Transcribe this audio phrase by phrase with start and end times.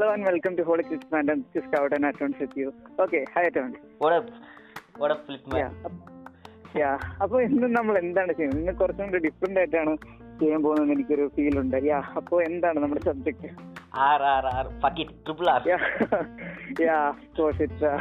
[0.00, 1.04] Hello and welcome to Holy Kids
[1.52, 2.72] to Scout and Atons with you.
[2.98, 3.74] Okay, hi Atons.
[3.98, 4.30] What up?
[4.96, 5.74] What up, Flip man?
[6.80, 6.90] യാ
[7.22, 9.92] അപ്പൊ ഇന്ന് നമ്മൾ എന്താണ് ചെയ്യുന്നത് ഇന്ന് കുറച്ചും കൂടി ഡിഫറെന്റ് ആയിട്ടാണ്
[10.40, 13.50] ചെയ്യാൻ പോകുന്നത് എനിക്കൊരു ഫീൽ ഉണ്ട് യാ അപ്പൊ എന്താണ് നമ്മുടെ subject
[14.06, 14.64] R R R.
[14.84, 15.60] Fuck triple R.
[16.86, 16.96] Yeah
[17.38, 17.92] course it's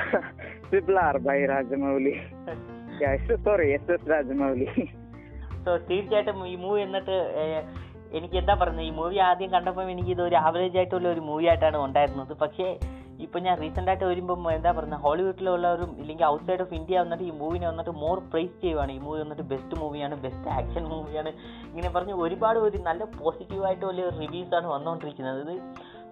[0.70, 2.16] triple R by Rajamouli
[3.04, 3.12] yeah
[3.50, 4.70] sorry S S Rajamouli
[5.66, 7.18] so തീർച്ചയായിട്ടും ഈ മൂവി എന്നിട്ട്
[8.18, 8.86] എനിക്ക് എന്താ പറയുന്നത്?
[8.90, 12.34] ഈ മൂവി ആദ്യം കണ്ടപ്പോൾ എനിക്ക് ഒരു ആവറേജ് ആയിട്ടുള്ള ഒരു മൂവി ആയിട്ടാണ് ഉണ്ടായിരുന്നത്.
[12.44, 12.68] പക്ഷേ
[13.26, 17.66] ഇപ്പോൾ ഞാൻ റീസെന്റ് ആയിട്ട് വരുമ്പം എന്താ പറയുന്നത് ഹോളിവുഡിലുള്ളവരും ഇല്ലെങ്കിൽ ഔട്ട്സൈഡ് ഓഫ് ഇന്ത്യ വന്നിട്ട് ഈ മൂവിനെ
[17.70, 18.92] വന്നിട്ട് മോർ പ്രൈസ് ചെയ്യുവാണ്.
[18.98, 21.32] ഈ മൂവി വന്നിട്ട് ബെസ്റ്റ് മൂവിയാണ് ബെസ്റ്റ് ആക്ഷൻ മൂവിയാണ്
[21.72, 25.54] ഇങ്ങനെ പറഞ്ഞ് ഒരുപാട് ഒരു നല്ല പോസിറ്റീവായിട്ട് വലിയ റിവ്യൂസ് ആണ് വന്നുകൊണ്ടിരിക്കുന്നത്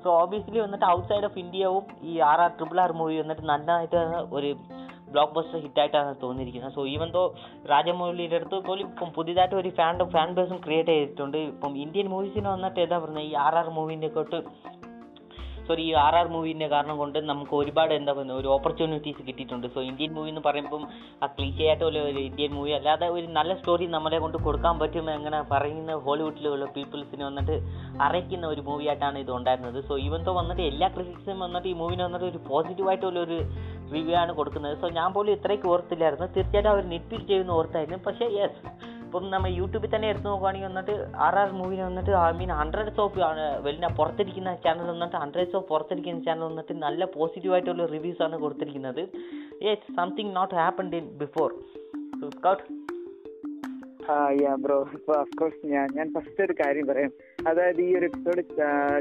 [0.04, 4.02] സോ ഓബിയസ്ലി വന്നിട്ട് ഔട്ട്സൈഡ് ഓഫ് ഇന്ത്യയും ഈ R R triple R movie വന്നിട്ട് നന്നായിട്ട്
[4.38, 4.52] ഒരു
[5.14, 6.76] ബ്ലോക്ക് ബസ്റ്റർ ഹിറ്റായിട്ടാണ് തോന്നിയിരിക്കുന്നത്.
[6.78, 7.24] സോ ഈവൻ തോ
[7.74, 11.38] രാജമൗലിയുടെ അടുത്ത് പോലും ഇപ്പം പുതിയതായിട്ട് ഒരു ഫാൻ ഫാൻ ബേസും ക്രിയേറ്റ് ചെയ്തിട്ടുണ്ട്.
[11.54, 14.40] ഇപ്പം ഇന്ത്യൻ മൂവീസിന് വന്നിട്ട് എന്താ പറയുന്നത് ഈ ആർ ആർ മൂവീന്റെ തൊട്ട്
[15.68, 19.68] സോറി ഈ ആർ ആർ മൂവീന്റെ കാരണം കൊണ്ട് നമുക്ക് ഒരുപാട് എന്താ പറയുന്നത് ഒരു ഓപ്പർച്യൂണിറ്റീസ് കിട്ടിയിട്ടുണ്ട്.
[19.76, 20.84] സോ ഇന്ത്യൻ മൂവി എന്ന് പറയുമ്പം
[21.24, 25.40] ആ ക്ലീശ ആയിട്ടുള്ള ഒരു ഇന്ത്യൻ മൂവി അല്ലാതെ ഒരു നല്ല സ്റ്റോറി നമ്മളെ കൊണ്ട് കൊടുക്കാൻ പറ്റും അങ്ങനെ
[25.54, 27.58] പറയുന്ന ഹോളിവുഡിലുള്ള പീപ്പിൾസിനെ വന്നിട്ട്
[28.08, 29.80] അറിയിക്കുന്ന ഒരു മൂവി ആയിട്ടാണ് ഇത് ഉണ്ടായിരുന്നത്.
[29.90, 33.40] സോ ഈവൻ തോ വന്നിട്ട് എല്ലാ ക്രിറ്റിക്സും വന്നിട്ട് ഈ മൂവിനെ വന്നിട്ട് ഒരു പോസിറ്റീവായിട്ടുള്ള ഒരു
[33.96, 34.76] റിവ്യൂ ആണ് കൊടുക്കുന്നത്.
[34.82, 36.28] സോ ഞാൻ പോലും ഇത്രയ്ക്ക് ഓർത്തില്ലായിരുന്നു.
[36.38, 38.00] തീർച്ചയായിട്ടും അവർ നെറ്റ്പിക്ക് ചെയ്യുന്ന ഓർത്തായിരുന്നു.
[38.08, 38.62] പക്ഷേ യെസ്
[39.08, 40.94] ഇപ്പം നമ്മൾ യൂട്യൂബിൽ തന്നെ എടുത്തു നോക്കുകയാണെങ്കിൽ വന്നിട്ട്
[41.26, 43.20] ആർ ആർ മൂവിനെ വന്നിട്ട് ഐ മീൻ ഹൺഡ്രഡ്സ് ഓഫ്
[43.68, 49.02] വലിയ പുറത്തിരിക്കുന്ന ചാനൽ വന്നിട്ട് ഹൺഡ്രഡ്സ് ഓഫ് പുറത്തിരിക്കുന്ന ചാനൽ വന്നിട്ട് നല്ല പോസിറ്റീവ് ആയിട്ടുള്ള റിവ്യൂസ് ആണ് കൊടുത്തിരിക്കുന്നത്.
[49.68, 51.48] Yes something not happened in before
[52.36, 52.64] Scout
[54.42, 57.12] yeah bro ഇപ്പൊ അഫ്കോഴ്സ് ഞാൻ ഞാൻ ഫസ്റ്റ് ഒരു കാര്യം പറയാം.
[57.50, 58.42] അതായത് ഈ ഒരു എപ്പിസോഡ്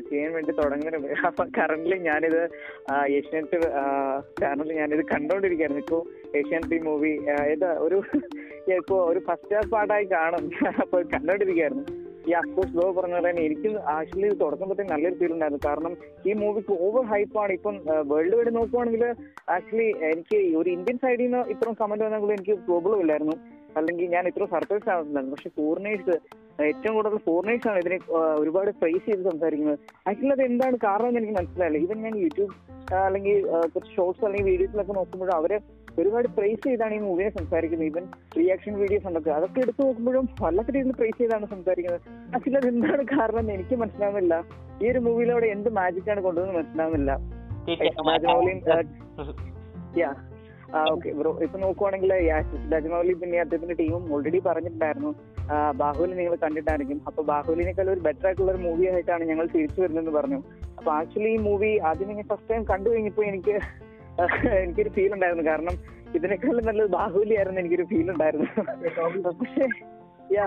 [0.08, 2.40] ചെയ്യാൻ വേണ്ടി തുടങ്ങുന്നത് അപ്പൊ കറന്റ് ഞാനിത്
[3.18, 3.60] ഏഷ്യാനെറ്റ്
[4.40, 5.84] ചാനലിൽ ഞാനിത് കണ്ടോണ്ടിരിക്കുകയായിരുന്നു.
[5.86, 6.00] ഇപ്പോ
[6.40, 7.12] ഏഷ്യാനെറ്റ് മൂവി
[7.52, 8.00] ഏതാ ഒരു
[8.74, 10.44] ഇപ്പോ ഒരു ഫസ്റ്റ് ക്ലാസ് പാട്ടായി കാണും.
[10.82, 11.84] അപ്പൊ കണ്ടോണ്ടിരിക്കുകയായിരുന്നു
[12.28, 15.68] ഈ അഫ്കോഴ്സ് ലോ പറഞ്ഞ പോലെ എനിക്ക് ആക്ച്വലി തുടക്കുമ്പോഴത്തേക്ക് നല്ലൊരു ഫീൽ ഉണ്ടായിരുന്നു.
[15.68, 15.92] കാരണം
[16.28, 17.76] ഈ മൂവിക്ക് ഓവർ ഹൈപ്പാണ് ഇപ്പം
[18.12, 19.04] വേൾഡ് വൈഡ് നോക്കുവാണെങ്കിൽ
[19.56, 23.36] ആക്ച്വലി എനിക്ക് ഒരു ഇന്ത്യൻ സൈഡിൽ നിന്ന് ഇത്രയും കമന്റ് വന്നെങ്കിൽ എനിക്ക് പ്രോബ്ലം ഇല്ലായിരുന്നു.
[23.76, 26.14] അല്ലെങ്കിൽ ഞാൻ ഇത്ര സർപ്രൈസ് ആവുന്നുണ്ടായിരുന്നു പക്ഷെ ഫോറിനേഴ്സ്
[26.62, 27.98] ഏറ്റവും കൂടുതൽ ഫോറിനേഴ്സ് ആണ് ഇതിനെ
[28.42, 29.78] ഒരുപാട് പ്രൈസ് ചെയ്ത് സംസാരിക്കുന്നത്.
[30.08, 31.78] ആക്ച്വലി അത് എന്താണ് കാരണം എന്ന് എനിക്ക് മനസ്സിലായില്ല.
[31.78, 32.52] ഈവൻ ഞാൻ യൂട്യൂബ്
[33.06, 35.58] അല്ലെങ്കിൽ കുറച്ച് ഷോർട്സ് അല്ലെങ്കിൽ വീഡിയോസിലൊക്കെ നോക്കുമ്പോഴും അവരെ
[36.00, 37.88] ഒരുപാട് പ്രൈസ് ചെയ്താണ് ഈ മൂവിയെ സംസാരിക്കുന്നത്.
[37.90, 38.04] ഈവൻ
[38.38, 42.00] റിയാക്ഷൻ വീഡിയോസ് ഉണ്ടൊക്കെ അതൊക്കെ എടുത്തു നോക്കുമ്പോഴും വല്ലാത്ത രീതിയിൽ പ്രൈസ് ചെയ്താണ് സംസാരിക്കുന്നത്.
[42.34, 44.36] പക്ഷേ അത് എന്താണ് കാരണം എന്ന് എനിക്ക് മനസ്സിലാവുന്നില്ല.
[44.82, 47.12] ഈ ഒരു മൂവിയിലൂടെ എന്ത് മാജിക് ആണ് കൊണ്ടുവന്ന് മനസ്സിലാവുന്നില്ല.
[50.02, 50.10] യാ
[50.92, 52.12] ഓക്കെ ബ്രോ ഇപ്പൊ നോക്കുവാണെങ്കിൽ
[52.72, 55.10] രാജമൗലി പിന്നെ അദ്ദേഹത്തിന്റെ ടീമും ഓൾറെഡി പറഞ്ഞിട്ടുണ്ടായിരുന്നു.
[55.80, 56.98] ബാഹുലി നിങ്ങൾ കണ്ടിട്ടായിരിക്കും.
[57.08, 60.38] അപ്പൊ ബാഹുലിനേക്കാൾ ഒരു ബെറ്റർ ആയിട്ടുള്ള ഒരു മൂവി ആയിട്ടാണ് ഞങ്ങൾ തിരിച്ചു വരുന്നതെന്ന് പറഞ്ഞു.
[60.78, 63.54] അപ്പൊ ആക്ച്വലി ഈ മൂവി ആദ്യം ഞാൻ ഫസ്റ്റ് ടൈം കണ്ടു കഴിഞ്ഞപ്പോ എനിക്ക്
[64.62, 65.50] എനിക്കൊരു ഫീൽ ഉണ്ടായിരുന്നു.
[65.50, 65.74] കാരണം
[66.14, 68.46] ഇതിനേക്കാളും നല്ലത് ബാഹുബലി ആയിരുന്നു എനിക്കൊരു ഫീൽ ഉണ്ടായിരുന്നു.
[69.28, 69.66] പക്ഷേ
[70.32, 70.46] യാ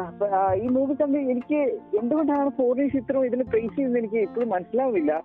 [0.53, 1.59] ഈ മൂവി കണ്ട് എനിക്ക്
[2.00, 5.24] എന്തുകൊണ്ടാണ് ഫോറിൻ ചിത്രം ഇതിന് പ്രൈസ് ചെയ്യുന്നത് എനിക്ക് ഇപ്പോഴും മനസ്സിലാവുന്നില്ല.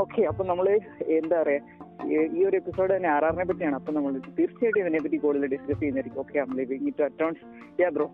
[0.00, 0.66] ഓക്കെ അപ്പൊ നമ്മൾ
[1.02, 1.60] എന്താ പറയാ
[2.06, 3.74] ഈ- ഒരു എപ്പിസോഡ് തന്നെ ആറാറിനെ പറ്റിയാണ്.
[3.74, 6.20] അപ്പൊ നമ്മൾ തീർച്ചയായിട്ടും ഇതിനെ പറ്റി കൂടുതൽ ഡിസ്കസ് ചെയ്യുന്നതായിരിക്കും.
[6.20, 8.06] ഓക്കെ ബ്രോ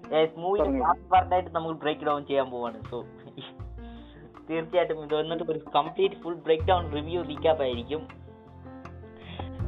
[1.12, 2.78] പാർട്ടായിട്ട് നമ്മൾ ബ്രേക്ക് ഡൗൺ ചെയ്യാൻ പോവാണ്.
[2.90, 2.96] സോ
[4.50, 8.27] തീർച്ചയായിട്ടും ഇത് വന്നിട്ട് ഒരു complete full break down review recap ആയിരിക്കും.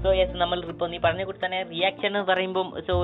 [0.03, 2.95] സോ യെസ് നമ്മൾ ഇപ്പോൾ നീ പറഞ്ഞ കൂടി തന്നെ റിയാക്ഷൻ എന്ന് പറയുമ്പം so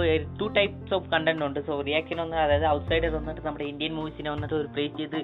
[0.40, 1.58] two types of content ഉണ്ട്.
[1.66, 5.18] സോ റിയാക്ഷൻ ഒന്ന് അതായത് ഔട്ട്സൈഡർ വന്നിട്ട് നമ്മുടെ ഇന്ത്യൻ മൂവീസിനെ വന്നിട്ട് ഒരു പ്രേസ് ചെയ്ത്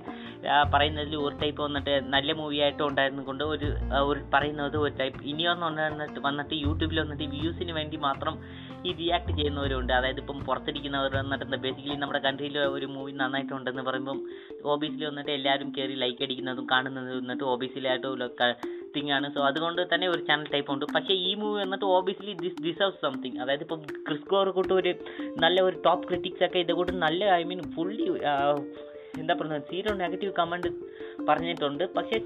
[0.75, 3.71] പറയുന്നതിൽ ഒരു ടൈപ്പ് വന്നിട്ട് നല്ല മൂവി ആയിട്ട് ഉണ്ടായിരുന്നു കൊണ്ട് ഒരു
[4.11, 8.37] ഒരു പറയുന്നത് ഒരു ടൈപ്പ് ഇനി ഒന്ന് വന്നിട്ട് വന്നിട്ട് യൂട്യൂബിൽ വന്നിട്ട് വ്യൂസിന് വേണ്ടി മാത്രം
[8.89, 9.93] ഈ റിയാക്ട് ചെയ്യുന്നവരുണ്ട്.
[9.99, 14.21] അതായത് ഇപ്പം പുറത്തിരിക്കുന്നവർ വന്നിട്ട് ബേസിക്കലി നമ്മുടെ കൺട്രിയിൽ ഒരു മൂവി നന്നായിട്ടുണ്ടെന്ന് പറയുമ്പം
[14.75, 18.29] ഓബീസിൽ വന്നിട്ട് എല്ലാവരും കയറി ലൈക്ക് അടിക്കുന്നതും കാണുന്നതും വന്നിട്ട് ഓബീസിലായിട്ടുള്ള
[18.95, 19.27] തിങ് ആണ്.
[19.35, 20.85] സോ അതുകൊണ്ട് തന്നെ ഒരു ചാനൽ ടൈപ്പ് ഉണ്ട്.
[20.97, 24.93] പക്ഷേ ഈ മൂവി വന്നിട്ട് ഓബിയസ്ലി ദിസ് ഡിസേർവ് സംതിങ് അതായത് ഇപ്പം ക്രിസ്കോർ കൂട്ട് ഒരു
[25.45, 28.07] നല്ല ഒരു ടോപ്പ് ക്രിറ്റിക്സ് ഒക്കെ ഇത് കൂട്ട് നല്ല ഐ മീൻ ഫുള്ളി
[29.21, 30.69] എന്താ പറയുന്നത് സീറോ നെഗറ്റീവ് കമന്റ്
[31.29, 31.85] പറഞ്ഞിട്ടുണ്ട്.
[31.97, 32.19] പക്ഷേ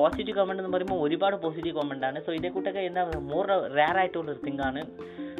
[0.00, 2.18] പോസിറ്റീവ് കമന്റ് എന്ന് പറയുമ്പോൾ ഒരുപാട് പോസിറ്റീവ് കമന്റ് ആണ്.
[2.26, 3.02] സോ ഇതേ കൂട്ടൊക്കെ എന്താ
[3.32, 3.46] മോർ
[3.78, 4.82] റയർ ആയിട്ടുള്ള ഒരു തിങ് ആണ്.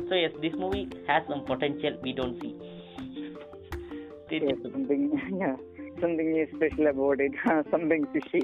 [0.08, 2.50] So yes this movie has some potential we don't see
[6.02, 8.40] something special about it something fishy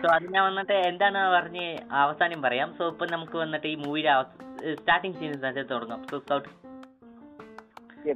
[0.00, 1.66] so അത് ഞാൻ വന്നിട്ട് എന്താണ് പറഞ്ഞ്
[2.02, 2.68] അവസാനം പറയാം.
[2.78, 4.12] സോ ഇപ്പൊ നമുക്ക് വന്നിട്ട് ഈ മൂവിയുടെ
[4.74, 6.02] സ്റ്റാർട്ടിങ് സീൻസ് തന്നെ തുടങ്ങാം.
[6.10, 6.48] സോ സ്കൗട്ട്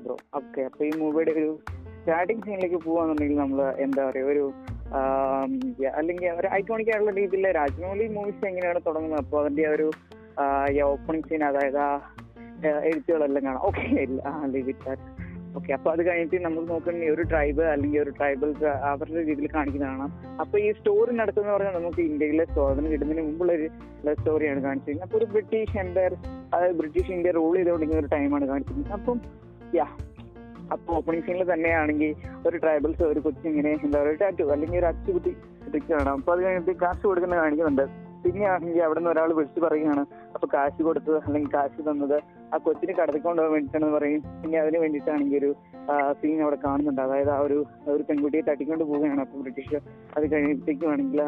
[0.05, 1.49] ബ്രോ ഓക്കെ അപ്പൊ ഈ മൂവിയുടെ ഒരു
[1.99, 4.45] സ്റ്റാർട്ടിങ് സീനിലേക്ക് പോവാന്നുണ്ടെങ്കിൽ നമ്മൾ എന്താ പറയാ ഒരു
[5.99, 9.21] അല്ലെങ്കിൽ ഒരു ഐക്കോണിക് ആയിട്ടുള്ള രീതിയിൽ രാജമൗലി മൂവീസ് എങ്ങനെയാണ് തുടങ്ങുന്നത്?
[9.25, 9.87] അപ്പോൾ അതിന്റെ ഒരു
[10.85, 11.91] ഓപ്പണിംഗ് സീൻ അതായത് ആ
[12.91, 13.63] എഴുത്തുകളെല്ലാം കാണാം.
[13.69, 13.83] ഓക്കെ
[15.57, 18.51] ഓക്കെ അപ്പൊ അത് കഴിഞ്ഞിട്ട് നമ്മൾ നോക്കുന്ന ഒരു ട്രൈബ് അല്ലെങ്കിൽ ഒരു ട്രൈബൽ
[18.83, 20.07] അവരുടെ രീതിയിൽ കാണിക്കുന്നതാണ്
[20.41, 23.69] അപ്പൊ ഈ സ്റ്റോറി നടക്കുന്ന പറഞ്ഞാൽ നമുക്ക് ഇന്ത്യയിലെ സ്വാതന്ത്ര്യം കിട്ടുന്നതിന് മുമ്പുള്ള ഒരു
[24.15, 26.15] സ്റ്റോറിയാണ് കാണിച്ചിരുന്നത് അപ്പൊ ഒരു ബ്രിട്ടീഷ് എംപയർ
[26.55, 29.21] അതായത് ബ്രിട്ടീഷ് ഇന്ത്യ റൂൾ ചെയ്തുകൊണ്ടിരിക്കുന്ന ഒരു ടൈമാണ് കാണിച്ചിരുന്നത് അപ്പം
[29.77, 29.87] യാ
[30.73, 32.13] അപ്പൊ ഓപ്പണിംഗ് സീനിൽ തന്നെയാണെങ്കിൽ
[32.47, 35.33] ഒരു ട്രൈബൽസ് ഒരു കൊച്ചിങ്ങനെ എന്താ പറയുക ടാറ്റു അല്ലെങ്കിൽ ഒരു അച്ചുകുട്ടി
[35.91, 37.87] കാണാം അപ്പൊ അത് കഴിഞ്ഞിട്ട് കാശ് കൊടുക്കുന്ന കാണിക്കുന്നുണ്ട്.
[38.25, 40.03] പിന്നെ ആണെങ്കിൽ അവിടെ നിന്ന് ഒരാൾ വിളിച്ചു പറയുകയാണ്
[40.37, 42.17] അപ്പൊ കാശ് കൊടുത്തത് അല്ലെങ്കിൽ കാശ് തന്നത്
[42.53, 44.21] ആ കൊച്ചിനെ കടത്തിക്കൊണ്ട് പോകാൻ വേണ്ടിയിട്ടാണെന്ന് പറയും.
[44.43, 45.51] പിന്നെ അതിന് വേണ്ടിയിട്ടാണെങ്കിൽ ഒരു
[46.21, 47.03] സീൻ അവിടെ കാണുന്നുണ്ട്.
[47.07, 47.59] അതായത് ആ ഒരു
[47.95, 49.21] ഒരു പെൺകുട്ടിയെ തട്ടിക്കൊണ്ട് പോവുകയാണ്.
[49.27, 49.79] അപ്പൊ ബ്രിട്ടീഷ്
[50.17, 51.23] അത് കഴിഞ്ഞിട്ടേക്കുവാണെങ്കിൽ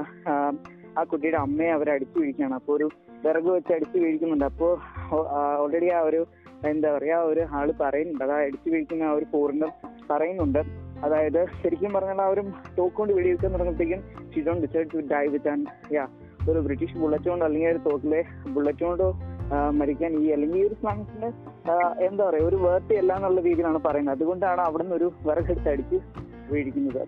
[0.99, 2.87] ആ കുട്ടിയുടെ അമ്മയെ അവർ അടിച്ചു വീഴിക്കുകയാണ് അപ്പോൾ ഒരു
[3.25, 4.47] വിറക് വെച്ച് അടിച്ചു വീഴിക്കുന്നുണ്ട്.
[4.53, 4.73] അപ്പോൾ
[5.63, 6.21] ഓൾറെഡി ആ ഒരു
[6.71, 8.23] എന്താ പറയാ ആ ഒരു ആൾ പറയുന്നുണ്ട്.
[8.25, 9.73] അതാ അടിച്ചു വീഴിക്കുന്ന ആ ഒരു പൂർണം
[10.11, 10.63] പറയുന്നുണ്ട്.
[11.07, 12.43] അതായത് ശരിക്കും പറഞ്ഞാൽ ആ ഒരു
[12.79, 14.01] തോക്കുകൊണ്ട് വെടിവെക്കാൻ തുടങ്ങുമ്പോഴത്തേക്കും
[14.33, 16.05] she decide to die with and yeah
[16.51, 19.07] ഒരു ബ്രിട്ടീഷ് ബുള്ളറ്റ് കൊണ്ട് അല്ലെങ്കിൽ ഒരു തോക്കിലെ ബുള്ളറ്റ് കൊണ്ട്
[19.71, 21.29] മരിക്കാൻ ഈ അല്ലെങ്കിൽ ഈ ഒരു സ്ലാങ്സിന്റെ
[22.05, 24.15] എന്താ പറയാ ഒരു വേർട്ടി അല്ല എന്നുള്ള രീതിയിലാണ് പറയുന്നത്.
[24.17, 25.99] അതുകൊണ്ടാണ് അവിടെ നിന്ന് ഒരു വിറകെടുത്ത് അടിച്ച്
[26.51, 27.03] വീഴിക്കുന്നത്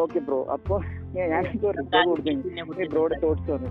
[0.00, 0.74] ഓക്കെ ബ്രോ അപ്പൊ
[1.16, 3.70] ഞാൻ- റിപ്പോർട്ട് കൊടുത്തു ബ്രോയുടെ തോട്ട്സ് വന്നു.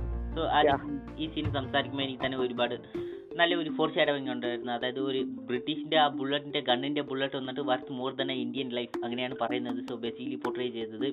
[1.18, 2.76] ഈ സീൻ സംസാരിക്കുമ്പോൾ എനിക്ക് തന്നെ ഒരുപാട്
[3.36, 4.72] നല്ല ഒരു ഫോർ ഷാഡോവിങ് ഉണ്ടായിരുന്നു.
[4.72, 5.20] അതായത് ഒരു
[5.50, 9.88] ബ്രിട്ടീഷിന്റെ ആ ബുള്ളറ്റിന്റെ ഗണ്ണിന്റെ ബുള്ളറ്റ് വന്നിട്ട് worth more than a Indian life അങ്ങനെയാണ് പറയുന്നത്.
[9.90, 11.08] സോ ബേസിക്കലി പോർട്രേ ചെയ്തത്.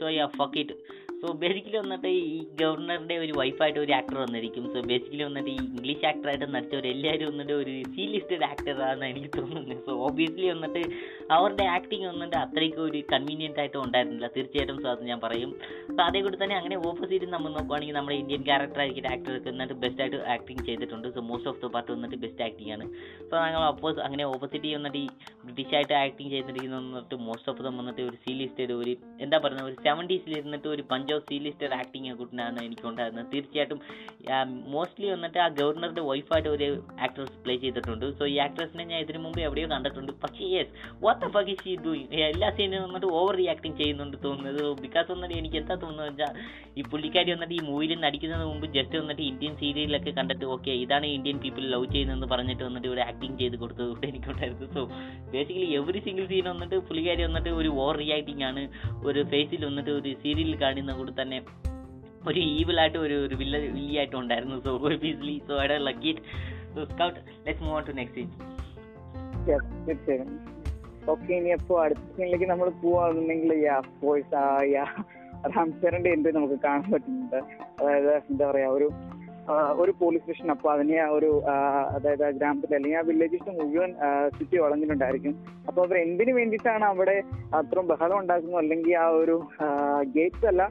[0.00, 0.76] So yeah fuck it
[1.24, 4.64] so basically വന്നിട്ട് ഈ ഗവർണറുടെ ഒരു വൈഫായിട്ട് ഒരു ആക്ടർ വന്നിരിക്കും.
[4.72, 9.76] സോ ബേസിക്കലി വന്നിട്ട് ഈ ഇംഗ്ലീഷ് ആക്ടറായിട്ട് നടിച്ചവർ എല്ലാവരും വന്നിട്ട് ഒരു സീ ലിസ്റ്റഡ് ആക്ടറാണെന്ന് എനിക്ക് തോന്നുന്നത്.
[9.86, 10.82] സോ ഓബിയസ്ലി വന്നിട്ട്
[11.36, 14.30] അവരുടെ ആക്ടിങ് വന്നിട്ട് അത്രയ്ക്ക് ഒരു കൺവീനിയന്റ് ആയിട്ട് ഉണ്ടായിരുന്നില്ല.
[14.38, 15.52] തീർച്ചയായിട്ടും സോ അത് ഞാൻ പറയും.
[15.94, 20.02] സോ അതേ കൂടി തന്നെ അങ്ങനെ ഓപ്പോസിറ്റ് നമ്മൾ നോക്കുവാണെങ്കിൽ നമ്മുടെ ഇന്ത്യൻ ക്യാരക്ടർ ആയിരിക്കും ആക്ടർക്ക് എന്നിട്ട് ബെസ്റ്റ്
[20.06, 21.08] ആയിട്ട് ആക്ടിങ് ചെയ്തിട്ടുണ്ട്.
[21.18, 22.86] So most of the part വന്നിട്ട് ബെസ്റ്റ് ആക്ടിങ് ആണ്.
[23.30, 25.08] സോ ഞങ്ങൾ അപ്പോസ് അങ്ങനെ ഓപ്പോസിറ്റ് വന്നിട്ട് ഈ
[25.46, 28.94] ബ്രിട്ടീഷ് ആയിട്ട് ആക്ടിങ് ചെയ്തിരിക്കുന്ന വന്നിട്ട് മോസ്റ്റ് ഓഫ് ദം വന്നിട്ട് ഒരു സീ ലിസ്റ്റഡ് ഒരു
[29.26, 33.80] എന്താ പറയുക ഒരു സെവന്റീസിൽ ഇരുന്നിട്ട് ഒരു punch of C listed acting കൂട്ടിനാണ് എനിക്ക് ഉണ്ടായിരുന്നത് തീർച്ചയായിട്ടും
[34.74, 36.68] മോസ്റ്റ്ലി വന്നിട്ട് ആ ഗവർണറുടെ വൈഫായിട്ട് ഒരു
[37.06, 38.06] ആക്ട്രസ് പ്ലേ ചെയ്തിട്ടുണ്ട്.
[38.18, 40.12] സോ ഈ ആക്ട്രസിനെ ഞാൻ ഇതിനു മുമ്പ് എവിടെയോ കണ്ടിട്ടുണ്ട്.
[40.24, 40.72] പക്ഷേ yes
[41.04, 44.62] what fuck she doing എല്ലാ സീനും വന്നിട്ട് ഓവർ റിയാക്ടിങ് ചെയ്യുന്നുണ്ട് തോന്നുന്നത്.
[44.84, 46.34] ബിക്കോസ് വന്നിട്ട് എനിക്ക് എന്താ തോന്നുന്നത് വെച്ചാൽ
[46.78, 51.36] ഈ പുള്ളിക്കാരി വന്നിട്ട് ഈ മൂവിയിൽ നടിക്കുന്നതിന് മുമ്പ് ജസ്റ്റ് വന്നിട്ട് ഇന്ത്യൻ സീരിയലൊക്കെ കണ്ടിട്ട് ഓക്കെ ഇതാണ് ഇന്ത്യൻ
[51.44, 54.68] പീപ്പിൾ ലവ് ചെയ്യുന്നതെന്ന് പറഞ്ഞിട്ട് വന്നിട്ട് ഇവിടെ ആക്ടിങ് ചെയ്ത് കൊടുത്തത് കൊണ്ട് എനിക്കുണ്ടായിരുന്നു.
[54.76, 54.82] So
[55.34, 58.62] basically every single scene വന്നിട്ട് പുള്ളിക്കാരി വന്നിട്ട് ഒരു ഓവർ റിയാക്ടിങ് ആണ്.
[59.08, 61.38] ഒരു ഫേസിൽ വന്നിട്ട് ഒരു സീരിയലിൽ കാണുന്ന കൂടെ തന്നെ
[62.30, 64.56] ഒരു ഈവിലായിട്ട് ഒരു ഒരു വില്ല വില്ലിയായിട്ടും ഉണ്ടായിരുന്നു.
[64.66, 66.22] So obviously so I like it
[66.74, 68.24] so Scout let's move on to next
[70.06, 70.28] scene
[71.12, 74.84] okay ഇനി അപ്പോ അടുത്ത സീനിലേക്ക് നമ്മൾ പോവാണെന്നുണ്ടെങ്കിൽ യാ കോഴ്സ് യാ
[75.54, 77.38] റാംസറിന്റെ എൻട്രി നമുക്ക് കാണാൻ പറ്റുന്നുണ്ട്.
[77.78, 78.88] അതായത് എന്താ പറയാ ഒരു
[79.82, 81.54] ഒരു പോലീസ് സ്റ്റേഷൻ അപ്പൊ അതിനെ ആ ഒരു ആ,
[81.96, 83.90] അതായത് ആ ഗ്രാമത്തിൽ അല്ലെങ്കിൽ ആ വില്ലേജസ് മുഴുവൻ
[84.36, 85.34] സിറ്റി വളഞ്ഞിട്ടുണ്ടായിരിക്കും.
[85.68, 87.16] അപ്പൊ അവർ എന്തിനു വേണ്ടിയിട്ടാണ് അവിടെ
[87.58, 89.36] അത്രയും ബഹളം ഉണ്ടാക്കുന്നത് അല്ലെങ്കിൽ ആ ഒരു
[90.16, 90.62] ഗേറ്റ്സ് അല്ല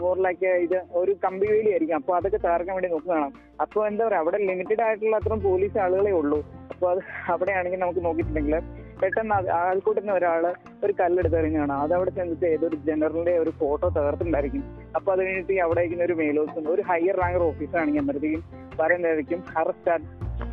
[0.00, 1.96] മോറിലൊക്കെ ഇത് ഒരു കമ്പി വേലി ആയിരിക്കും.
[1.96, 3.30] അപ്പൊ അതൊക്കെ തകർക്കാൻ വേണ്ടി നോക്കുന്നതാണ്.
[3.60, 6.38] അപ്പൊ എന്താ പറയാ അവിടെ ലിമിറ്റഡ് ആയിട്ടുള്ള അത്രയും പോലീസ് ആളുകളെ ഉള്ളൂ.
[6.72, 7.00] അപ്പൊ അത്
[7.34, 8.56] അവിടെയാണെങ്കിൽ നമുക്ക് നോക്കിയിട്ടുണ്ടെങ്കിൽ
[9.00, 10.44] പെട്ടെന്ന് ആൾക്കൂട്ടുന്ന ഒരാൾ
[10.84, 14.62] ഒരു കല്ലെടുത്ത് എറിഞ്ഞാണ് അത് അവിടെ ചെന്നിട്ട് ഏതൊരു ജനറലിന്റെ ഒരു ഫോട്ടോ തകർത്തിട്ടുണ്ടായിരിക്കും.
[14.96, 18.42] അപ്പൊ അത് കഴിഞ്ഞിട്ട് അവിടെ ഇരിക്കുന്ന ഒരു മേലോസും ഒരു ഹയർ റാങ്കർ ഓഫീസർ ആണെങ്കിൽ അന്നേരത്തേക്കും
[18.80, 19.96] പറയുന്നതായിരിക്കും അറസ്റ്റ്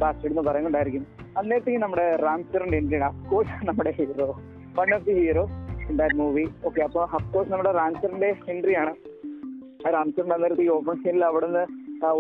[0.01, 1.06] ബാസ്റ്റഡ് എന്ന് പറയുന്നുണ്ടായിരിക്കും.
[1.38, 4.30] അന്നേരത്തേക്കും നമ്മുടെ റാംസറിന്റെ എൻട്രി അഫ്കോഴ്സ് നമ്മുടെ hero
[4.80, 5.45] one of the hero
[5.90, 8.94] in that movie okay അപ്പൊ അഫ്കോഴ്സ് നമ്മുടെ റാംചറിന്റെ എൻട്രി ആണ്.
[9.88, 11.63] ആ റാംചറിന്റെ അന്നേരത്ത് ഈ ഓപ്പൺ സീനിൽ അവിടെ നിന്ന്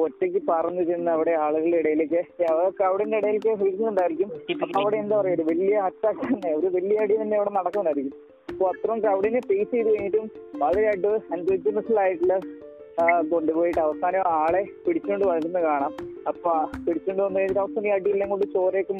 [0.01, 2.21] ഒറ്റയ്ക്ക് പറന്നു ചെന്ന് അവിടെ ആളുകളുടെ ഇടയിലേക്ക്.
[2.51, 4.29] അവർക്ക് അവിടെ ഇടയിലേക്ക് വിളിക്കുന്നുണ്ടായിരിക്കും
[4.79, 8.15] അവിടെ എന്താ പറയുക വലിയ അറ്റാക്ക് തന്നെ ഒരു വലിയ അടി തന്നെ അവിടെ നടക്കുന്നുണ്ടായിരിക്കും
[8.49, 10.27] അപ്പൊ അത്രയും ക്രൗഡിനെ ഫേസ് ചെയ്ത് കഴിഞ്ഞിട്ടും
[10.57, 11.11] വളരെയായിട്ട്
[12.97, 15.91] ആ, കൊണ്ടുപോയിട്ട് അവസാനം ആളെ പിടിച്ചുകൊണ്ട് വരുന്നത് കാണാം.
[16.27, 16.51] അപ്പൊ
[16.85, 18.93] പിടിച്ചുകൊണ്ട് വന്നു കഴിഞ്ഞിട്ട് അവസാനം ഈ അടിയെല്ലാം കൊണ്ട് ചോരയൊക്കെ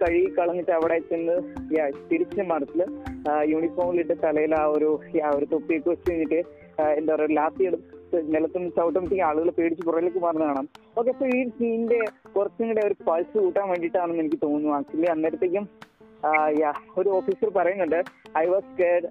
[0.00, 1.36] കഴുകി കളഞ്ഞിട്ട് അവിടെ ചെന്ന്
[2.10, 2.80] തിരിച്ച് മറത്തിൽ
[3.52, 4.88] യൂണിഫോമിലിട്ട് തലയിൽ ആ ഒരു
[5.22, 6.40] ആ ഒരു തൊപ്പിയൊക്കെ വെച്ച് കഴിഞ്ഞിട്ട്
[7.00, 10.66] എന്താ പറയുക ലാത്തി എടുത്ത് നിലത്തും ചവിട്ടുമ്പോഴത്തേക്ക് ആളുകൾ പേടിച്ച് പുറകിലേക്ക് മാറുന്ന കാണാം.
[10.98, 12.00] ഓക്കെ അപ്പൊ ഈ സീനിന്റെ
[12.36, 14.72] കുറച്ചും കൂടെ ഒരു പൾസ് കൂട്ടാൻ വേണ്ടിയിട്ടാണെന്ന് എനിക്ക് തോന്നുന്നു.
[14.78, 15.66] ആക്ച്വലി അന്നേരത്തേക്കും
[17.00, 18.00] ഒരു ഓഫീസർ പറയുന്നുണ്ട്
[18.38, 19.08] ഐ വാസ് കെയർഡ്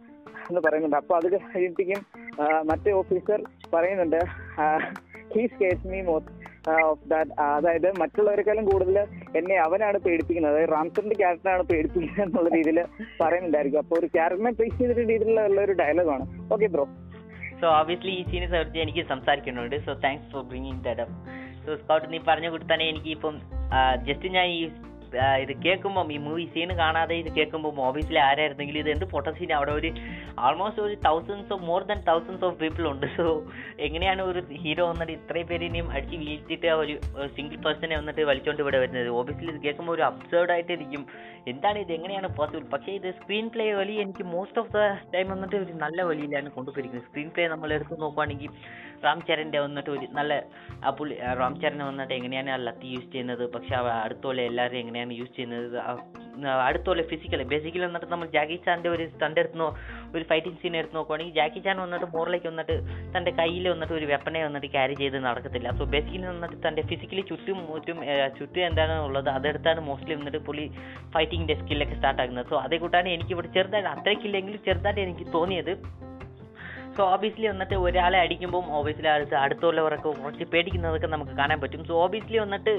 [0.49, 0.97] എന്ന് പറയുന്നുണ്ട്.
[1.01, 1.27] അപ്പൊ അത്
[2.41, 3.39] ആ, മറ്റേ ഓഫീസർ
[3.73, 4.19] പറയുന്നുണ്ട്
[5.33, 6.21] he scares me more
[6.91, 8.97] of that അതായത് മറ്റുള്ളവരെക്കാളും കൂടുതൽ
[9.39, 10.53] എന്നെ അവനാണ് പേടിപ്പിക്കുന്നത്.
[10.53, 12.79] അതായത് റാംസറിന്റെ ക്യാരക്ടറാണ് പേടിപ്പിക്കുന്നത് എന്നുള്ള രീതിയിൽ
[13.21, 13.81] പറയുന്നുണ്ടായിരിക്കും.
[13.83, 16.85] അപ്പൊ ഒരു ക്യാരക്ടറിനെ പേസ് ചെയ്തിട്ട് രീതിയിലുള്ള ഒരു ഡയലോഗാണ് ഓക്കെ ബ്രോ
[17.61, 21.15] സോ ഓബിയസ്ലി ഈ സീനെ കുറിച്ച് എനിക്ക് സംസാരിക്കുന്നുണ്ട് so thanks for bringing that up
[21.65, 23.35] so Scout നീ പറഞ്ഞ കൂടി തന്നെ എനിക്ക് ഇപ്പം
[24.03, 24.61] ജസ്റ്റ് ഞാൻ ഈ
[25.43, 29.89] ഇത് കേൾക്കുമ്പം ഈ മൂവി സീൻ കാണാതെ ഇത് കേൾക്കുമ്പോൾ ഓഫീസിലെ ആരായിരുന്നെങ്കിലും ഇത് എന്ത് പൊട്ടസീൻ അവിടെ ഒരു
[30.47, 33.07] ആൾമോസ്റ്റ് ഒരു thousands of more than thousands of people ഉണ്ട്.
[33.17, 33.25] സോ
[33.87, 36.95] എങ്ങനെയാണ് ഒരു ഹീറോ വന്നിട്ട് ഇത്രയും പേരിനെയും അടിച്ച് വീഴ്ത്തിയിട്ട് ഒരു
[37.37, 39.09] സിംഗിൾ പേഴ്സണെ വന്നിട്ട് വലിച്ചോണ്ട് ഇവിടെ വരുന്നത്?
[39.21, 41.05] ഓഫീസിൽ ഇത് കേൾക്കുമ്പോൾ ഒരു അബ്സേർഡ് ആയിട്ടിരിക്കും.
[41.47, 41.91] എന്താണ് ഇത്?
[41.97, 44.79] എങ്ങനെയാണ് പോസിബിൾ പക്ഷേ ഇത് സ്ക്രീൻ പ്ലേ വലി എനിക്ക് മോസ്റ്റ് ഓഫ് ദ
[45.15, 48.51] ടൈം വന്നിട്ട് ഒരു നല്ല വലിയിലാണ് കൊണ്ടുപോയിരിക്കുന്നത് സ്ക്രീൻ പ്ലേ നമ്മൾ എടുത്ത് നോക്കുവാണെങ്കിൽ
[49.03, 50.33] റാം ചരന്റെ വന്നിട്ട് ഒരു നല്ല
[50.83, 53.45] ആ പുള്ളി റാം ചരൻ വന്നിട്ട് എങ്ങനെയാണ് ആ ലത്തി യൂസ് ചെയ്യുന്നത്?
[53.55, 55.67] പക്ഷെ അടുത്തോലെ എല്ലാവരും എങ്ങനെയാണ് യൂസ് ചെയ്യുന്നത്?
[56.65, 59.65] അടുത്തോലെ ഫിസിക്കലി ബേസിക്കലി വന്നിട്ട് നമ്മൾ ജാക്കി ചാന്റെ ഒരു സ്റ്റണ്ട് എടുത്ത്
[60.15, 62.75] ഒരു ഫൈറ്റിംഗ് സീൻ എടുത്ത് നോക്കുവാണെങ്കിൽ ജാക്കി ചാൻ വന്നിട്ട് മോറിലേക്ക് വന്നിട്ട്
[63.15, 65.71] തന്റെ കയ്യിൽ വന്നിട്ട് ഒരു വെപ്പനെ വന്നിട്ട് ക്യാരി ചെയ്ത് നടക്കത്തില്ല.
[65.79, 67.59] സോ ബേസിക്കലി വന്നിട്ട് തന്റെ ഫിസിക്കലി ചുറ്റും
[68.05, 70.65] ഏ, ചുറ്റും എന്താണ് ഉള്ളത് അതെടുത്താണ് മോസ്റ്റ്ലി വന്നിട്ട് പുള്ളി
[71.15, 72.49] ഫൈറ്റിങ്ങിന്റെ സ്കില്ലൊക്കെ സ്റ്റാർട്ട് ആക്കുന്നത്.
[72.49, 75.73] സോ അതേ കൂട്ടാണ് എനിക്കിവിടെ ചെറുതായിട്ട് അത്രയ്ക്കില്ലെങ്കിലും ചെറുതായിട്ട് എനിക്ക് തോന്നിയത്.
[76.99, 81.81] സോ ഓബിയസ്ലി വന്നിട്ട് ഒരാളെ അടിക്കുമ്പോൾ ഓബിയസ്ലി അടുത്ത് അടുത്തുള്ളവരൊക്കെ കുറച്ച് പേടിക്കുന്നതൊക്കെ നമുക്ക് കാണാൻ പറ്റും.
[81.89, 82.73] സോ ഓബിയസ്ലി വന്നിട്ട്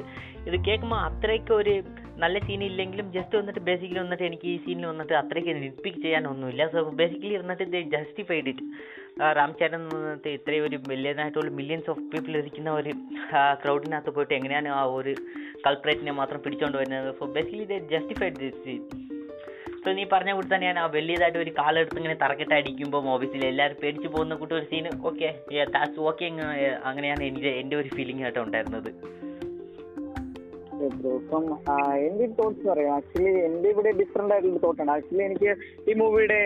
[0.48, 1.74] ഇത് കേൾക്കുമ്പോൾ അത്രയ്ക്ക് ഒരു
[2.22, 6.82] നല്ല സീൻ ഇല്ലെങ്കിലും ജസ്റ്റ് വന്നിട്ട് ബേസിക്കലി വന്നിട്ട് എനിക്ക് ഈ സീനിൽ വന്നിട്ട് അത്രയ്ക്ക് നിപ്പിക്ക് ചെയ്യാനൊന്നുമില്ല സോ
[7.00, 8.66] ബേസിക്കലി വന്നിട്ട് ഇത് ജസ്റ്റിഫൈഡ് ഇറ്റ്
[9.38, 12.92] റാം ചരൺ വന്നിട്ട് ഇത്രയും ഒരു മില്യനായിട്ടുള്ള മില്യൻസ് ഓഫ് പീപ്പിൾ ഇരിക്കുന്ന ഒരു
[13.62, 15.14] ക്രൗഡിനകത്ത് പോയിട്ട് എങ്ങനെയാണ് ആ ഒരു
[15.66, 17.10] കൾപ്രേറ്റിനെ മാത്രം പിടിച്ചോണ്ട് വരുന്നത്?
[17.20, 18.76] സോ ബേസിക്കലി ഇത് ജസ്റ്റിഫൈഡ് ദിസ്
[19.84, 24.08] സോ നീ പറഞ്ഞ കൂടി ഞാൻ ആ വലിയതായിട്ട് ഒരു കാലെടുത്ത് ഇങ്ങനെ തറക്കിട്ട് അടിക്കുമ്പോൾ ഓഫീസിൽ എല്ലാവരും പേടിച്ച്
[24.14, 25.28] പോകുന്ന കൂട്ടി ഒരു സീൻ ഓക്കെ
[25.76, 26.26] ദാറ്റ്സ് ഓക്കെ
[26.90, 28.90] അങ്ങനെയാണ് എനിക്ക് എന്റെ ഒരു ഫീലിംഗ് ആയിട്ട് ഉണ്ടായിരുന്നത്.
[32.06, 32.92] എന്റെ തോട്ട്സ് പറയാം.
[32.98, 35.50] ആക്ച്വലി എന്റെ ഇവിടെ ഡിഫറെന്റ് ആയിട്ടുള്ള തോട്ടാണ് ആക്ച്വലി എനിക്ക്
[35.90, 36.38] ഈ മൂവിയുടെ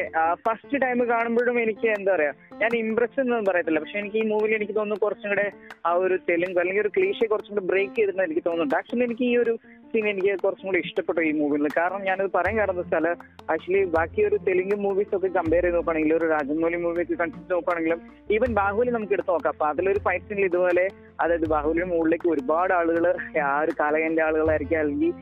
[0.47, 3.81] ഫസ്റ്റ് ടൈം കാണുമ്പോഴും എനിക്ക് എന്താ പറയാ ഞാൻ ഇമ്പ്രസ് എന്നൊന്നും പറയത്തില്ല.
[3.85, 5.47] പക്ഷെ എനിക്ക് ഈ മൂവിയിൽ എനിക്ക് തോന്നുന്നു കുറച്ചും കൂടെ
[5.91, 8.77] ആ ഒരു തെലുങ്ക് അല്ലെങ്കിൽ ഒരു ക്ലീഷെ കുറച്ചും കൂടെ ബ്രേക്ക് ചെയ്തിട്ട് എനിക്ക് തോന്നുന്നുണ്ട്.
[8.81, 9.55] ആക്ച്വലി എനിക്ക് ഈ ഒരു
[9.95, 13.07] സീൻ എനിക്ക് കുറച്ചും കൂടി ഇഷ്ടപ്പെട്ടു ഈ മൂവിയിൽ കാരണം ഞാനത് പറയാൻ കാരണം വെച്ചാൽ
[13.53, 18.01] ആക്ച്വലി ബാക്കി ഒരു തെലുങ്ക് മൂവീസ് ഒക്കെ കമ്പയർ ചെയ്ത് നോക്കുകയാണെങ്കിൽ ഒരു രാജമൗലി മൂവി ഒക്കെ കൺസിഡർ നോക്കുകയാണെങ്കിലും
[18.37, 19.53] ഈവൻ ബാഹുലി നമുക്ക് എടുത്ത് നോക്കാം.
[19.55, 20.85] അപ്പൊ അതിലൊരു ഫൈറ്റ് സീനിൽ ഇതുപോലെ
[21.21, 25.15] അതായത് ബാഹുലിന് മുകളിലേക്ക് ഒരുപാട് ആളുകൾ ആ ഒരു കലകന്റെ ആളുകളായിരിക്കും അല്ലെങ്കിൽ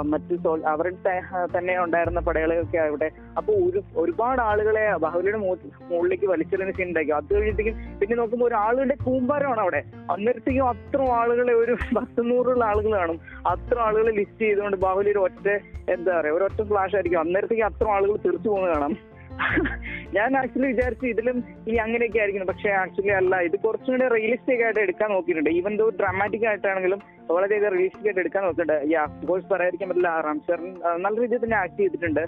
[0.00, 1.20] മറ്റ് അവരുടെ
[1.58, 7.16] തന്നെ ഉണ്ടായിരുന്ന പടകളൊക്കെ ആവട്ടെ അപ്പൊ ഒരു ഒരുപാട് ആളുകളെ ബാഹുലിയുടെ മു- മുകളിലേക്ക് വലിച്ചെറിയുന്ന സീൻ ഉണ്ടായിരിക്കും.
[7.16, 9.82] അത് കഴിഞ്ഞിട്ടേക്കും പിന്നെ നോക്കുമ്പോൾ ഒരാളുടെ കൂമ്പാരമാണ് അവിടെ.
[10.10, 13.20] അന്നേരത്തേക്കും അത്ര ആളുകളെ ഒരു പത്തുനൂറുള്ള ആളുകൾ കാണും.
[13.46, 15.48] അത്ര ആളുകളെ ലിസ്റ്റ് ചെയ്തുകൊണ്ട് ബാഹുലി ഒരു ഒറ്റ
[15.90, 17.18] എന്താ പറയാ ഒരു ഒറ്റ ഫ്ലാഷ് ആയിരിക്കും.
[17.18, 19.07] അന്നേരത്തേക്കും അത്ര ആളുകൾ തിരിച്ചു പോകുന്നത് കാണാം.
[20.16, 21.36] ഞാൻ ആക്ച്വലി വിചാരിച്ചു ഇതിലും
[21.68, 25.50] ഇനി അങ്ങനെയൊക്കെ ആയിരിക്കും പക്ഷെ ആക്ച്വലി അല്ല ഇത് കുറച്ചും കൂടി റിയലിസ്റ്റിക് ആയിട്ട് എടുക്കാൻ നോക്കിയിട്ടുണ്ട്.
[25.58, 27.00] ഈവൻ ദോ ഡ്രാമാറ്റിക് ആയിട്ടാണെങ്കിലും
[27.36, 28.76] വളരെയധികം റിയലിസ്റ്റിക് ആയിട്ട് എടുക്കാൻ നോക്കിയിട്ടുണ്ട്.
[28.94, 30.12] യാ കോഴ്സ് പറയാതിരിക്കാൻ പറ്റില്ല.
[30.28, 30.66] റാംചരൺ
[31.04, 32.24] നല്ല രീതിയിൽ തന്നെ ആക്ട് ചെയ്തിട്ടുണ്ട്.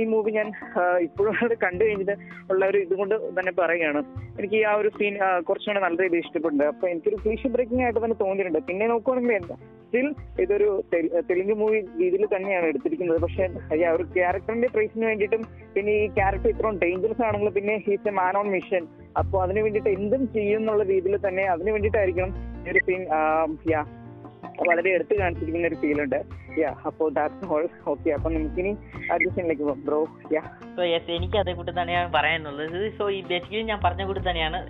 [0.00, 0.48] ഈ മൂവി ഞാൻ
[1.06, 2.14] ഇപ്പോഴും കണ്ടു കഴിഞ്ഞിട്ട്
[2.52, 4.00] ഉള്ള ഒരു ഇതുകൊണ്ട് തന്നെ പറയുകയാണ്.
[4.38, 5.14] എനിക്ക് ഈ ആ ഒരു സീൻ
[5.48, 8.60] കുറച്ചും കൂടെ നല്ല രീതിയിൽ ഇഷ്ടപ്പെട്ടുണ്ട് അപ്പൊ എനിക്കൊരു ക്ലീഷ് ബ്രേക്കിംഗ് ആയിട്ട് തന്നെ തോന്നിയിട്ടുണ്ട്.
[8.68, 10.06] പിന്നെ നോക്കുവാണെങ്കിൽ എന്താ സ്റ്റിൽ
[10.44, 10.68] ഇതൊരു
[11.28, 13.20] തെലുങ്ക് മൂവി രീതിയിൽ തന്നെയാണ് എടുത്തിരിക്കുന്നത്.
[13.24, 13.44] പക്ഷെ
[13.88, 15.42] ആ ഒരു ക്യാരക്ടറിന്റെ ട്രേസിന് വേണ്ടിയിട്ടും
[15.74, 18.84] പിന്നെ ഈ ക്യാരക്ടർ ഇത്രയും ഡേഞ്ചറസ് ആണെങ്കിൽ പിന്നെ he's a man on mission
[19.22, 22.32] അപ്പോൾ അതിന് വേണ്ടിയിട്ട് എന്തും ചെയ്യും എന്നുള്ള രീതിയിൽ തന്നെ അതിന് വേണ്ടിയിട്ടായിരിക്കണം
[22.66, 23.04] ഈ ഒരു സീൻ
[23.74, 23.82] യാ
[24.68, 26.20] വളരെ എടുത്ത് കാണിച്ചിരിക്കുന്ന ഒരു ഫീൽ ഉണ്ട്.
[26.58, 28.72] യാ അപ്പോൾ ദാറ്റ്സ് ഓൾ ഓക്കെ അപ്പൊ നമുക്കിനി
[29.12, 30.00] അടുത്ത സീനിലേക്ക് ബ്രോ
[30.32, 30.42] യാ
[30.76, 32.78] സോ യെസ് എനിക്ക് അതേ കൂട്ടി തന്നെയാണ് പറയാനുള്ളത്.
[32.98, 34.60] സോ ഈ ബേസിക്കലി ഞാൻ പറഞ്ഞ കൂടി തന്നെയാണ്.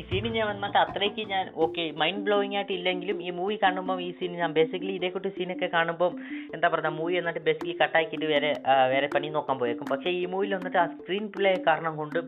[0.00, 4.10] ഈ സീൻ ഞാൻ വന്നിട്ട് അത്രയ്ക്ക് ഞാൻ ഓക്കെ മൈൻഡ് ബ്ലോയിങ് ആയിട്ട് ഇല്ലെങ്കിലും ഈ മൂവി കാണുമ്പോൾ ഈ
[4.18, 6.10] സീൻ ഞാൻ ബേസിക്കലി ഇതേ സീനൊക്കെ കാണുമ്പോൾ
[6.54, 8.50] എന്താ പറയുക മൂവി വന്നിട്ട് ബേസിക്കലി കട്ടാക്കിയിട്ട് വേറെ
[8.92, 9.86] വേറെ പണി നോക്കാൻ പോയേക്കും.
[9.92, 12.18] പക്ഷേ ഈ മൂവിയിൽ വന്നിട്ട് ആ സ്ക്രീൻ പ്ലേ കാരണം കൊണ്ട്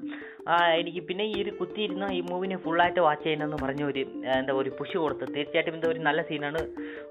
[0.81, 4.02] എനിക്ക് പിന്നെ ഈ ഒരു കുത്തിയിരുന്ന ഈ മൂവിനെ ഫുള്ളായിട്ട് വാച്ച് ചെയ്യണമെന്ന് പറഞ്ഞ ഒരു
[4.38, 6.62] എന്താ ഒരു പുഷ് കൊടുത്ത് തീർച്ചയായിട്ടും ഇത് ഒരു നല്ല സീനാണ്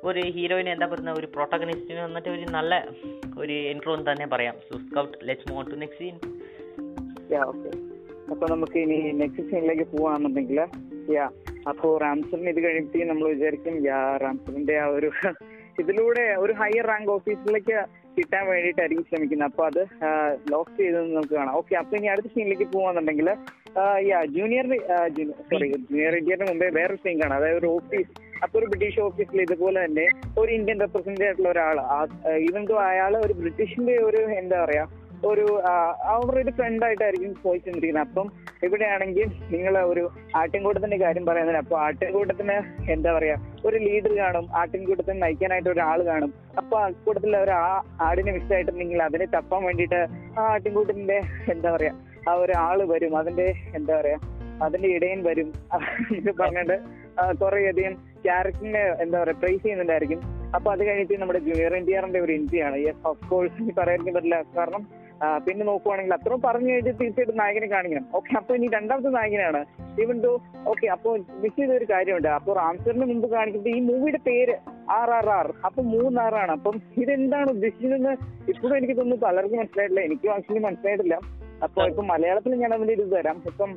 [0.03, 2.74] ഒരു ഹീറോയിനെ എന്താ പറയുക ഒരു പ്രൊട്ടഗണിസ്റ്റിന് വന്നിട്ട് ഒരു നല്ല
[3.38, 4.56] ഒരു ഇൻട്രോ എന്ന് തന്നെ പറയാം.
[4.70, 6.18] So Scout let's move to next scene
[7.50, 7.72] okay
[8.32, 10.60] അപ്പൊ നമുക്ക് ഇനി നെക്സ്റ്റ് സീനിലേക്ക് പോവാന്നുണ്ടെങ്കിൽ
[11.16, 11.26] യാ
[11.72, 15.10] അപ്പോ റാംസറിന് ഇത് കഴിയുമ്പോഴത്തേക്കും നമ്മൾ വിചാരിക്കും യാ റാംസറിന്റെ ആ ഒരു
[15.82, 17.76] ഇതിലൂടെ ഒരു ഹയർ റാങ്ക് ഓഫീസിലേക്ക്
[18.16, 19.50] കിട്ടാൻ വേണ്ടിയിട്ടായിരിക്കും ശ്രമിക്കുന്നത്.
[19.52, 19.80] അപ്പൊ അത്
[20.52, 21.54] ലോക്ക് ചെയ്തെന്ന് നമുക്ക് കാണാം.
[21.60, 23.30] ഓക്കെ അപ്പൊ ഇനി അടുത്ത സീനിലേക്ക് പോവാന്നുണ്ടെങ്കിൽ
[24.10, 24.66] യാ ജൂനിയർ
[25.52, 27.38] സോറി ജൂനിയർ ഇന്ത്യയുടെ മുമ്പേ വേറൊരു സീൻ കാണാം.
[27.40, 28.12] അതായത് ഒരു ഓഫീസ്
[28.44, 30.06] അപ്പൊ ഒരു ബ്രിട്ടീഷ് ഓഫീസിൽ ഇതുപോലെ തന്നെ
[30.42, 31.80] ഒരു ഇന്ത്യൻ റെപ്രസെന്റേറ്റീവ് ആയിട്ടുള്ള ഒരാൾ
[32.50, 34.86] ഈവൻ ദോ അയാൾ ഒരു ബ്രിട്ടീഷിന്റെ ഒരു എന്താ പറയാ
[35.30, 35.46] ഒരു
[36.13, 38.06] അവരുടെ ഫ്രണ്ട് ആയിട്ടായിരിക്കും പോയിക്കൊണ്ടിരിക്കുന്നത്.
[38.08, 38.28] അപ്പം
[38.66, 40.04] ഇവിടെയാണെങ്കിൽ നിങ്ങൾ ഒരു
[40.40, 42.56] ആട്ടിൻകൂട്ടത്തിന്റെ കാര്യം പറയുന്നതിന് അപ്പൊ ആട്ടിൻകൂട്ടത്തിന്
[42.94, 43.36] എന്താ പറയാ
[43.68, 46.32] ഒരു ലീഡർ കാണും ആട്ടിൻകൂട്ടത്തിന് നയിക്കാനായിട്ട് ഒരാൾ കാണും.
[46.62, 47.70] അപ്പൊ ആ കൂട്ടത്തിൽ ഒരു ആ
[48.08, 50.01] ആടിനെ മിസ്സായിട്ടുണ്ടെങ്കിൽ അതിനെ തപ്പാൻ വേണ്ടിയിട്ട്
[50.40, 51.20] ആ ആട്ടിൻകൂട്ടത്തിന്റെ
[51.56, 51.94] എന്താ പറയാ
[52.30, 53.48] ആ ഒരു ആൾ വരും അതിന്റെ
[53.80, 54.20] എന്താ പറയാ
[54.66, 55.48] അതിന്റെ ഇടയൻ വരും.
[56.20, 56.78] ഇത് പറഞ്ഞിട്ട്
[57.42, 57.94] കുറെ അധികം
[58.25, 60.20] ക്യാരക്ടറിനെ എന്താ പറയാ പ്രൈസ് ചെയ്യുന്നുണ്ടായിരിക്കും.
[60.56, 62.78] അപ്പൊ അത് കഴിഞ്ഞിട്ട് നമ്മുടെ ജൂനിയർ എൻ ടി ആറിന്റെ ഒരു എൻട്രി ആണ്.
[62.88, 64.38] യെസ് ഓഫ് കോഴ്സ് പറയാതിരിക്കാൻ പറ്റില്ല.
[64.58, 64.84] കാരണം
[65.46, 68.06] പിന്നെ നോക്കുവാണെങ്കിൽ അത്രയും പറഞ്ഞു കഴിഞ്ഞാൽ തീർച്ചയായിട്ടും നായകനെ കാണിക്കണം.
[68.13, 69.66] ഓക്കെ അപ്പൊ ഇനി രണ്ടാമത്തെ നായകനാണ്
[70.01, 72.28] ഈവൻ ദോ ഓക്കെ അപ്പൊ മിസ് ചെയ്ത ഒരു കാര്യമുണ്ട്.
[72.28, 74.56] അപ്പൊ റാംസറിന് മുമ്പ് കാണിക്കുന്നത് ഈ മൂവിയുടെ പേര്
[74.90, 76.51] ആർ ആർ ആർ അപ്പൊ മൂന്നാറാണ്.
[76.51, 78.12] അപ്പം ഇതെന്താണ് ഉദ്ദേശിക്കുന്നത്
[78.50, 80.01] ഇപ്പോഴും എനിക്ക് തോന്നുന്നു പലർക്കും മനസ്സിലായിട്ടില്ല.
[80.01, 81.18] എനിക്ക് ആക്ച്വലി മനസ്സിലായിട്ടില്ല.
[81.63, 83.44] അപ്പൊ ഇപ്പൊ മലയാളത്തിൽ ഞാൻ അതിന്റെ ഇത് തരാം.
[83.46, 83.72] ഇപ്പം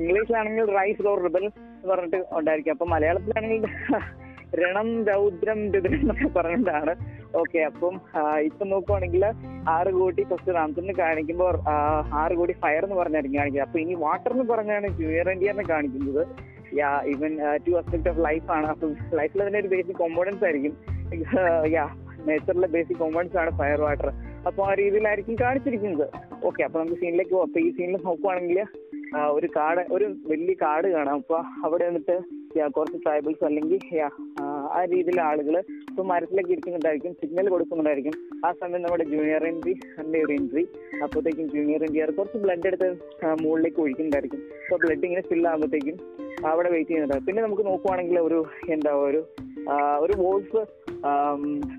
[0.00, 1.50] ഇംഗ്ലീഷിലാണെങ്കിൽ റൈസ് ഓർ റിബൽ
[1.90, 2.72] പറഞ്ഞിട്ട് ഉണ്ടായിരിക്കും.
[2.72, 3.64] അപ്പൊ മലയാളത്തിലാണെങ്കിൽ
[4.54, 6.92] രണം രൗദ്രം രുദ്രം എന്നൊക്കെ പറഞ്ഞിട്ടാണ്
[7.40, 7.94] ഓക്കെ അപ്പം
[8.48, 9.24] ഇപ്പൊ നോക്കുവാണെങ്കിൽ
[9.68, 11.56] ആറ് കോടി ഫസ്റ്റ് റാംസറിന് കാണിക്കുമ്പോൾ
[12.22, 13.68] ആറ് കോടി ഫയർ എന്ന് പറഞ്ഞായിരിക്കും കാണിക്കുന്നത്.
[13.68, 16.22] അപ്പൊ ഇനി വാട്ടർ എന്ന് പറഞ്ഞാണ് ജൂനിയർ ഇന്ത്യനെ കാണിക്കുന്നത്.
[16.80, 17.32] Yeah even
[17.66, 18.66] two aspect of life ആണ്.
[18.66, 18.86] അപ്പൊ
[19.20, 20.74] ലൈഫിൽ തന്നെ ഒരു ബേസിക് കോമ്പോണൻസ് ആയിരിക്കും.
[21.76, 21.84] യാ
[22.28, 24.08] നേച്ചറിലെ ബേസിക് കോമ്പോണൻസ് ആണ് ഫയർ വാട്ടർ
[24.48, 26.08] അപ്പൊ ആ രീതിയിലായിരിക്കും കാണിച്ചിരിക്കുന്നത്.
[26.48, 28.58] ഓക്കെ അപ്പൊ നമുക്ക് സീനിലേക്ക് പോകാം അപ്പൊ ഈ സീനിൽ നോക്കുവാണെങ്കിൽ
[29.34, 31.18] ഒരു കാട് ഒരു വലിയ കാട് കാണാം.
[31.20, 32.16] അപ്പൊ അവിടെ വന്നിട്ട്
[32.74, 34.44] കുറച്ച് ട്രൈബൽസ് അല്ലെങ്കിൽ ആ,
[34.92, 35.54] രീതിയിലെ ആളുകൾ
[35.90, 40.64] ഇപ്പൊ മരത്തിലേക്ക് ഇരിക്കുന്നുണ്ടായിരിക്കും സിഗ്നൽ കൊടുക്കുന്നുണ്ടായിരിക്കും ആ സമയം നമ്മുടെ ജൂനിയർ എൻട്രി അതിന്റെ ഒരു എൻട്രി
[41.02, 42.88] അപ്പോഴത്തേക്കും ജൂനിയർ എൻട്രി കുറച്ച് ബ്ലഡ് എടുത്ത്
[43.42, 45.98] മുകളിലേക്ക് ഒഴിക്കുന്നുണ്ടായിരിക്കും അപ്പൊ ബ്ലഡ് ഇങ്ങനെ ഫിൽ ആകുമ്പോഴത്തേക്കും
[46.46, 49.20] അവിടെ വെയിറ്റ് ചെയ്യുന്നുണ്ടാവും പിന്നെ നമുക്ക് നോക്കുവാണെങ്കിൽ ഒരു എന്താ ഒരു
[50.04, 50.60] ഒരു വോൾസ്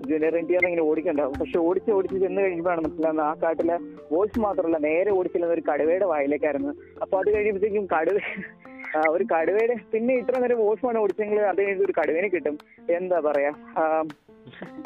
[0.08, 1.34] ജൂനിയർ എൻ ഇങ്ങനെ ഓടിക്കണ്ടാവും.
[1.40, 3.76] പക്ഷെ ഓടിച്ച് ഓടിച്ച് ചെന്ന് കഴിയുമ്പോഴാണ് മനസ്സിലാകുന്നത് ആ കാട്ടിലെ
[4.12, 6.72] വോൾസ് മാത്രമല്ല നേരെ ഓടിച്ചില്ലെന്ന് ഒരു കടുവയുടെ വായിലേക്കായിരുന്നു.
[7.02, 8.18] അപ്പൊ അത് കഴിയുമ്പോഴത്തേക്കും കടുവ
[9.14, 12.56] ഒരു കടുവയുടെ പിന്നെ ഇത്ര നേരം ആണ് ഓടിച്ചെങ്കിൽ അത് കഴിഞ്ഞിട്ട് ഒരു കടുവേനെ കിട്ടും.
[12.98, 13.52] എന്താ പറയാ?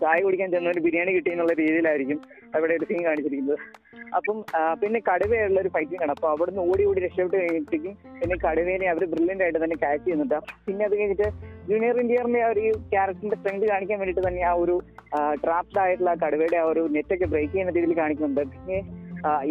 [0.00, 2.18] ചായ കുടിക്കാൻ ചെന്ന ഒരു ബിരിയാണി കിട്ടി എന്നുള്ള രീതിയിലായിരിക്കും
[2.56, 3.58] അവിടെ ഒരു സീൻ കാണിച്ചിരിക്കുന്നത്.
[4.18, 4.38] അപ്പം
[4.80, 9.44] പിന്നെ കടുവയുള്ള ഒരു ഫൈറ്റിംഗ് ആണ് അപ്പൊ അവിടുന്ന് ഓടി ഓടി രക്ഷപ്പെട്ട് കഴിഞ്ഞിട്ടേക്കും പിന്നെ കടുവേനെ അവർ ബ്രില്യന്റ്
[9.44, 10.38] ആയിട്ട് തന്നെ ക്യാച്ച് ചെയ്യുന്നുണ്ട്.
[10.66, 11.28] പിന്നെ അത് കഴിഞ്ഞിട്ട്
[11.70, 14.74] ജൂനിയർ ഇന്ത്യറിന്റെ ആ ഒരു ക്യാരക്ടറിന്റെ സ്ട്രെങ്ത് കാണിക്കാൻ വേണ്ടിയിട്ട് തന്നെ ആ ഒരു
[15.44, 18.42] ട്രാപ്ഡ് ആയിട്ടുള്ള കടുവയുടെ ആ ഒരു നെറ്റൊക്കെ ബ്രേക്ക് ചെയ്യുന്ന രീതിയിൽ കാണിക്കുന്നുണ്ട്.
[18.54, 18.80] പിന്നെ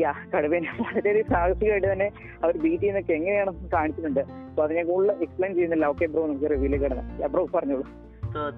[0.03, 2.07] യാ കടുവേനെ വളരെയധികം സാഹസികമായിട്ട് തന്നെ
[2.43, 4.23] അവർ ബീറ്റ് ചെയ്യുന്നൊക്കെ എങ്ങനെയാണെന്ന് കാണിച്ചിട്ടുണ്ട്.
[4.49, 5.85] അപ്പൊ അതിനെ കൂടുതൽ എക്സ്പ്ലെയിൻ ചെയ്യുന്നില്ല.
[5.93, 7.85] ഓക്കെ ബ്രോ നമുക്ക് റിവ്യൂലേക്ക് കിടന്നു ബ്രോ പറഞ്ഞോളൂ.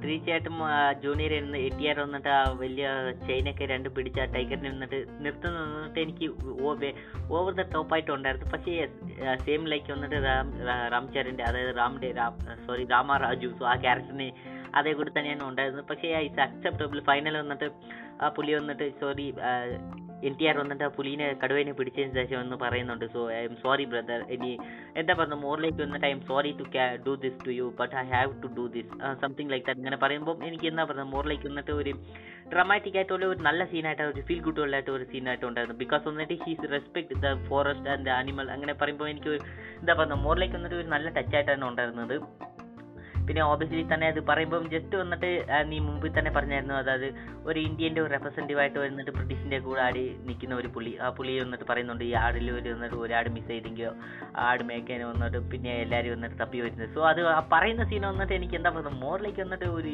[0.03, 0.59] തീർച്ചയായിട്ടും
[1.03, 2.89] ജൂനിയർ എട്ടിയാർ വന്നിട്ട് ആ വലിയ
[3.27, 5.59] ചെയിനൊക്കെ രണ്ട് പിടിച്ച ആ ടൈഗറിനെ വന്നിട്ട് നിർത്തുന്ന.
[5.59, 6.33] വന്നിട്ട് എനിക്ക്
[7.31, 8.51] ഓവർ ദ ടോപ്പ് ആയിട്ട് ഉണ്ടായിരുന്നു.
[8.51, 8.87] പക്ഷേ
[9.45, 15.11] സെയിം ലൈക്ക് വന്നിട്ട് രാ- രാംചരന്റെ അതായത് രാമിന്റെ രാം സോറി രാമ രാജു ആ ക്യാരക്ടറിനെ അതേ കൂടി
[15.17, 15.87] തന്നെയാണ് ഉണ്ടായിരുന്നത്.
[15.91, 17.69] പക്ഷേ ഇറ്റ്സ് അക്സെപ്റ്റബിൾ ഫൈനൽ വന്നിട്ട്
[18.23, 19.27] ആ പുലി വന്നിട്ട് സോറി
[20.27, 23.05] എൻ ടി ആർ വന്നിട്ട് ആ പുലീനെ കടുവേനെ പിടിച്ചതിന് ശേഷം എന്ന് പറയുന്നുണ്ട്.
[23.13, 24.51] So I M sorry brother ഇനി
[24.99, 26.65] എന്താ പറഞ്ഞു മോറിലേക്ക് വന്നിട്ട് I'm sorry to
[27.07, 28.91] do this to you but I have to do this
[29.23, 31.93] something like that ഇങ്ങനെ പറയുമ്പോൾ എനിക്ക് എന്താ പറയുക മോറിലേക്ക് വന്നിട്ട് ഒരു
[32.53, 35.77] ഡ്രമാറ്റിക് ആയിട്ടുള്ള ഒരു നല്ല സീനായിട്ട് ഒരു ഫീൽ ഗുഡ് ആയിട്ട് ഒരു സീനായിട്ട് ഉണ്ടായിരുന്നു.
[35.83, 39.33] ബിക്കോസ് വന്നിട്ട് he's respect the forest and the animal അങ്ങനെ പറയുമ്പോൾ എനിക്ക്
[39.81, 42.17] എന്താ പറയുക മോറിലേക്ക് വന്നിട്ട് ഒരു നല്ല ടച്ചായിട്ടാണ് ഉണ്ടായിരുന്നത്.
[43.27, 45.29] പിന്നെ ഓബിയസ്ലി തന്നെ അത് പറയുമ്പം ജസ്റ്റ് വന്നിട്ട്
[45.71, 46.75] നീ മുമ്പിൽ തന്നെ പറഞ്ഞായിരുന്നു.
[46.81, 47.07] അതായത്
[47.49, 50.93] ഒരു ഇന്ത്യന്റെ ഒരു റെപ്രസെന്റീവ് ആയിട്ട് വന്നിട്ട് ബ്രിട്ടീഷിന്റെ കൂടെ ആടി നിൽക്കുന്ന ഒരു പുള്ളി.
[51.03, 53.91] ആ പുള്ളി വന്നിട്ട് പറയുന്നുണ്ട് ഈ ആടിൽ ഒരു വന്നിട്ട് ഒരാട് മിസ് ചെയ്തെങ്കിലോ
[54.47, 56.91] ആട് മേക്കാൻ വന്നിട്ട് പിന്നെ എല്ലാവരും വന്നിട്ട് തപ്പി വരുന്നത്.
[56.97, 57.21] സോ അത്
[57.55, 59.93] പറയുന്ന സീൻ വന്നിട്ട് എനിക്ക് എന്താ പറയുന്നത് മോറിലേക്ക് വന്നിട്ട് ഒരു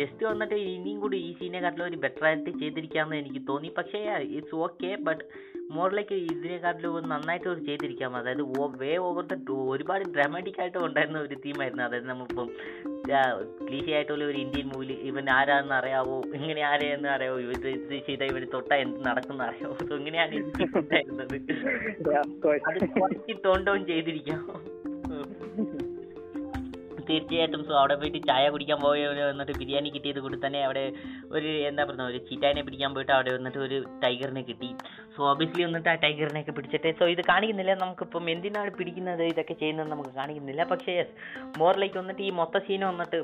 [0.00, 3.70] ജസ്റ്റ് വന്നിട്ട് ഇനിയും കൂടി ഈ സീനെ കാട്ടിലും ഒരു ബെറ്റർ ആയിട്ട് ചെയ്തിരിക്കാമെന്ന് എനിക്ക് തോന്നി.
[3.78, 4.00] പക്ഷേ
[4.38, 5.24] ഇറ്റ്സ് ഓക്കെ ബട്ട്
[5.70, 8.16] മോറിലേക്ക് ഇതിനെക്കാട്ടിലും നന്നായിട്ട് ഒരു ചെയ്തിരിക്കാം.
[8.16, 8.42] അതായത്
[8.76, 12.50] വേ ഓവർ ദ ഒരുപാട് ഡ്രാമാറ്റിക് ആയിട്ട് ഉണ്ടായിരുന്ന ഒരു തീമായിരുന്നു അതായത് നമ്മളിപ്പം
[13.68, 16.22] ക്ലീശ ആയിട്ടുള്ള ഒരു ഇന്ത്യൻ മൂവിൽ ഇവൻ ആരാന്ന് അറിയാവോ?
[16.34, 17.38] ഇങ്ങനെ ആരെയെന്ന് അറിയാവോ?
[17.38, 19.76] ഇവർ ഇത് ചെയ്ത ഇവർ തൊട്ട എന്ത് നടക്കുന്ന അറിയാവോ?
[19.96, 20.34] ഇങ്ങനെയാണ്
[20.76, 21.36] ഉണ്ടായിരുന്നത്.
[22.66, 24.48] അത് കുറച്ച് ടോൺ ഡൗൺ ചെയ്തിരിക്കാം.
[27.10, 30.84] തീർച്ചയായിട്ടും സോ അവിടെ പോയിട്ട് ചായ കുടിക്കാൻ പോയ വന്നിട്ട് ബിരിയാണി കിട്ടിയത് കൂടി തന്നെ അവിടെ
[31.36, 34.70] ഒരു എന്താ പറയുക ഒരു ചീറ്റാനെ പിടിക്കാൻ പോയിട്ട് അവിടെ വന്നിട്ട് ഒരു ടൈഗറിനെ കിട്ടി.
[35.14, 37.72] സോ ഒബിയസ്ലി വന്നിട്ട് ആ ടൈഗറിനെ ഒക്കെ പിടിച്ചിട്ട് സോ ഇത് കാണിക്കുന്നില്ല.
[37.82, 39.22] നമുക്കിപ്പം എന്തിനാണ് പിടിക്കുന്നത്?
[39.32, 40.62] ഇതൊക്കെ ചെയ്യുന്നത് നമുക്ക് കാണിക്കുന്നില്ല.
[40.72, 41.14] പക്ഷേ യെസ്
[41.60, 43.20] മോറിലേക്ക് വന്നിട്ട് ഈ മൊത്ത സീൻ വന്നിട്ട്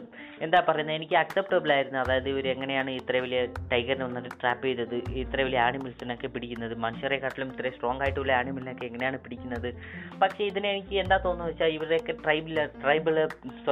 [0.46, 1.98] എന്താ പറയുന്നത് എനിക്ക് അക്സെപ്റ്റബിൾ ആയിരുന്നു.
[2.04, 3.40] അതായത് ഇവർ എങ്ങനെയാണ് ഇത്ര വലിയ
[3.72, 9.70] ടൈഗറിനെ വന്നിട്ട് ട്രാപ്പ് ചെയ്തത് ഇത്ര വലിയ ആനിമൽസിനൊക്കെ പിടിക്കുന്നത് മനുഷ്യരെക്കാട്ടിലും ഇത്ര സ്ട്രോങ് ആയിട്ടുള്ള ആനിമലിനൊക്കെ എങ്ങനെയാണ് പിടിക്കുന്നത്?
[10.22, 13.14] പക്ഷേ ഇതിനെ എനിക്ക് എന്താ തോന്നുന്നത് വെച്ചാൽ ഇവരുടെയൊക്കെ tribal tribal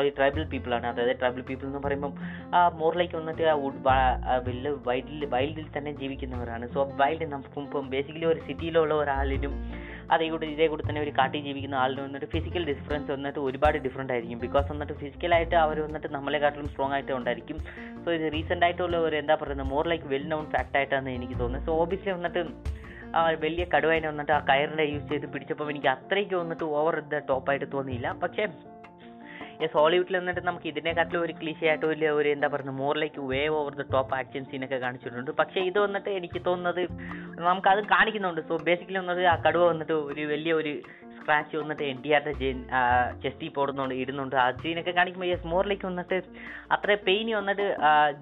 [0.03, 0.87] sorry tribal people ആണ്.
[0.91, 2.13] അതായത് ട്രൈബൽ പീപ്പിൾ എന്ന് പറയുമ്പം
[2.57, 6.65] ആ മോറിലേക്ക് വന്നിട്ട് ആ വലിയ വൈൽഡിൽ വൈൽഡിൽ തന്നെ ജീവിക്കുന്നവരാണ്.
[6.75, 9.55] സോ വൈൽഡ് നമുക്കും ഇപ്പം ബേസിക്കലി ഒരു സിറ്റിയിലുള്ള ഒരാളിനും
[10.15, 14.13] അതേ കൂടെ ഇതേ കൂടെ തന്നെ ഒരു കാട്ടിൽ ജീവിക്കുന്ന ആളിന് വന്നിട്ട് ഫിസിക്കൽ ഡിഫറൻസ് വന്നിട്ട് ഒരുപാട് ഡിഫറന്റ്
[14.15, 14.41] ആയിരിക്കും.
[14.47, 17.59] ബിക്കോസ് വന്നിട്ട് ഫിസിക്കലായിട്ട് അവർ വന്നിട്ട് നമ്മളെക്കാട്ടിലും സ്ട്രോങ് ആയിട്ട് ഉണ്ടായിരിക്കും.
[18.05, 19.71] സോ ഇത് റീസെന്റ് ആയിട്ടുള്ള ഒരു എന്താ പറയുന്നത്?
[19.75, 21.67] More like well known fact ആയിട്ടാണ് എനിക്ക് തോന്നുന്നത്.
[21.69, 22.43] സോ ഓബിയസ്ലി വന്നിട്ട്
[23.19, 27.67] ആ വലിയ കടുവനെ വന്നിട്ട് ആ കയറിന്റെ യൂസ് ചെയ്ത് പിടിച്ചപ്പോൾ എനിക്ക് അത്രയ്ക്ക് വന്നിട്ട് ഓവർ ദ ടോപ്പായിട്ട്
[27.73, 28.11] തോന്നിയില്ല.
[28.23, 28.45] പക്ഷേ
[29.75, 34.15] ഹോളിവുഡിൽ വന്നിട്ട് നമുക്ക് ഇതിനെക്കാട്ടിലും ഒരു ക്ലീശയായിട്ട് വലിയ ഒരു എന്താ പറയുക മോറിലേക്ക് way over the top
[34.21, 35.31] action സീനൊക്കെ കാണിച്ചിട്ടുണ്ട്.
[35.41, 36.83] പക്ഷേ ഇത് വന്നിട്ട് എനിക്ക് തോന്നുന്നത്
[37.47, 38.43] നമുക്കത് കാണിക്കുന്നുണ്ട്.
[38.49, 40.75] സോ ബേസിക്കലി വന്നിട്ട് ആ കടുവ വന്നിട്ട് ഒരു വലിയ ഒരു
[41.17, 42.49] സ്ക്രാച്ച് വന്നിട്ട് എൻ ടി ആറിന്റെ
[43.25, 44.37] ചെസ്റ്റി പോടുന്നുണ്ട് ഇടുന്നുണ്ട്.
[44.45, 46.17] ആ സീനൊക്കെ കാണിക്കുമ്പോൾ യെസ് മോറിലേക്ക് വന്നിട്ട്
[46.77, 47.67] അത്ര പെയിൻ വന്നിട്ട്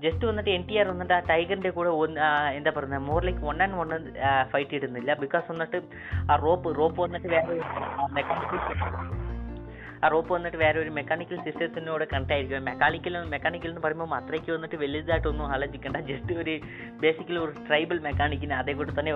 [0.05, 1.91] ജസ്റ്റ് വന്നിട്ട് എൻ ടി ആർ വന്നിട്ട് ആ ടൈഗറിന്റെ കൂടെ
[2.59, 3.91] എന്താ പറയുക മോറിലേക്ക് വൺ ആൻഡ് വൺ
[4.53, 5.15] ഫൈറ്റ് ഇടുന്നില്ല.
[5.25, 5.81] ബിക്കോസ് വന്നിട്ട്
[6.31, 7.59] ആ റോപ്പ് റോപ്പ് വന്നിട്ട് വേറെ
[10.05, 12.65] ആ റോപ്പ് വന്നിട്ട് വേറെ ഒരു മെക്കാനിക്കൽ സിസ്റ്റത്തിനോട് കണക്ട് ആയിരിക്കും.
[12.71, 15.99] മെക്കാനിക്കൽ മെക്കാനിക്കൽ എന്ന് പറയുമ്പോൾ അത്രയ്ക്ക് വന്നിട്ട് വലുതായിട്ടൊന്നും ആലോചിക്കേണ്ട.
[16.11, 16.55] ജസ്റ്റ് ഒരു
[17.05, 19.15] ബേസിക്കലി ഒരു ട്രൈബൽ മെക്കാനിക്കിന് അതേ കൂട്ട് തന്നെ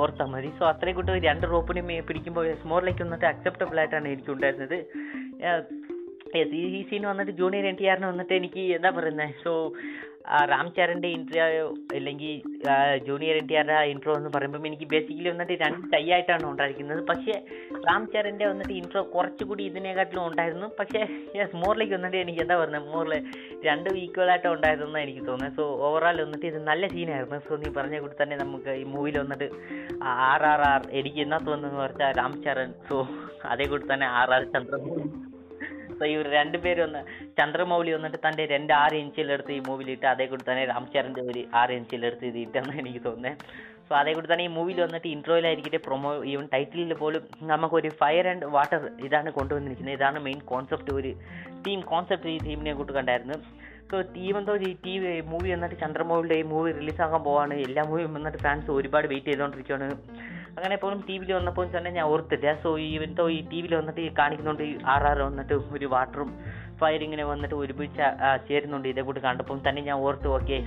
[0.00, 0.50] ഓർത്താൽ മതി.
[0.58, 4.78] സോ അത്രയും കൂട്ട് രണ്ട് റോപ്പിനെയും പിടിക്കുമ്പോൾ സ്മോറിലേക്ക് വന്നിട്ട് അക്സെപ്റ്റബിൾ ആയിട്ടാണ് എനിക്ക് ഉണ്ടായിരുന്നത്.
[6.60, 9.52] ഈ സീൻ വന്നിട്ട് ജൂനിയർ എൻ ടി ആറിന് വന്നിട്ട് എനിക്ക് എന്താ പറയുന്നത് സോ
[10.50, 12.32] രാം ചരന്റെ ഇന്റർവ്യൂ അല്ലെങ്കിൽ
[13.06, 17.34] ജൂനിയർ എൻ ടി ആറിന്റെ ഇൻട്രോ എന്ന് പറയുമ്പോൾ എനിക്ക് ബേസിക്കലി വന്നിട്ട് രണ്ട് ടൈ ആയിട്ടാണ് ഉണ്ടായിരിക്കുന്നത് പക്ഷേ
[17.86, 20.68] രാം ചരന്റെ വന്നിട്ട് ഇൻട്രോ കുറച്ചുകൂടി ഇതിനെക്കാട്ടിലും ഉണ്ടായിരുന്നു.
[20.80, 21.00] പക്ഷേ
[21.38, 23.14] യെസ് മോറിലേക്ക് വന്നിട്ട് എനിക്ക് എന്താ പറയുന്നത് മോറിൽ
[23.68, 25.56] രണ്ടും ഈക്വൽ ആയിട്ട് ഉണ്ടായിരുന്നെന്ന് എനിക്ക് തോന്നുന്നത്.
[25.58, 29.48] സോ ഓവറോൾ വന്നിട്ട് ഇത് നല്ല സീനായിരുന്നു സോ നീ പറഞ്ഞ കൂടി തന്നെ നമുക്ക് ഈ മൂവിയിൽ വന്നിട്ട്
[30.28, 32.98] ആർ ആർ ആർ എനിക്ക് എന്നാ തോന്നുന്നു പറഞ്ഞാൽ രാം ചരൺ സോ
[33.52, 35.08] അതേ കൂടി തന്നെ ആർ ആർ ചന്ദ്രമോഹൻ
[35.98, 37.00] സോ ഇവർ രണ്ടുപേരും ഒന്ന്
[37.38, 42.26] ചന്ദ്രമൗലി വന്നിട്ട് തന്റെ രണ്ട് ആറ് ഇഞ്ചിലെടുത്ത് ഈ മൂവിയിലിട്ട് അതേ കൂടി തന്നെ രാംചരന്റെ ഒരു ആറ് ഇഞ്ചിലെടുത്ത്
[42.30, 43.44] ഇത് ഇട്ടെന്ന് എനിക്ക് തോന്നുന്നത്.
[43.88, 48.48] സോ അതേ കൂടി തന്നെ ഈ മൂവിയിൽ വന്നിട്ട് ഇൻട്രോയിലായിരിക്കട്ടെ പ്രൊമോ ഈവൻ ടൈറ്റിലിൽ പോലും നമുക്കൊരു ഫയർ ആൻഡ്
[48.56, 49.96] വാട്ടർ ഇതാണ് കൊണ്ടുവന്നിരിക്കുന്നത്.
[49.98, 51.12] ഇതാണ് മെയിൻ കോൺസെപ്റ്റ് ഒരു
[51.66, 53.38] തീം കോൺസെപ്റ്റ് ഈ തീമിനെ കൂട്ട് കണ്ടായിരുന്നു.
[53.90, 58.12] സോ ടീം എന്തോ ഈ ടി വി മൂവി വന്നിട്ട് ചന്ദ്രമൗലിയുടെ ഈ മൂവി റിലീസാകാൻ പോവാണ് എല്ലാ മൂവിയും
[58.16, 59.88] വന്നിട്ട് ഫാൻസ് ഒരുപാട് വെയിറ്റ് ചെയ്തുകൊണ്ടിരിക്കുകയാണ്
[60.58, 62.54] അങ്ങനെ എപ്പോഴും ടി വിയിൽ വന്നപ്പോൾ തന്നെ ഞാൻ ഓർത്തില്ല.
[62.62, 62.70] സോ
[63.06, 66.30] എന്തോ ഈ ടി വിയിൽ വന്നിട്ട് ഈ കാണിക്കുന്നുണ്ട് ആർ ആർ വന്നിട്ട് ഒരു വാട്ടറും
[66.80, 68.06] ഫയറിങ്ങിനെ വന്നിട്ട് ഒരുമിച്ച്
[68.48, 68.88] ചേരുന്നുണ്ട്.
[68.94, 70.58] ഇതേ കൂടി കണ്ടപ്പോൾ തന്നെ ഞാൻ ഓർത്തു okay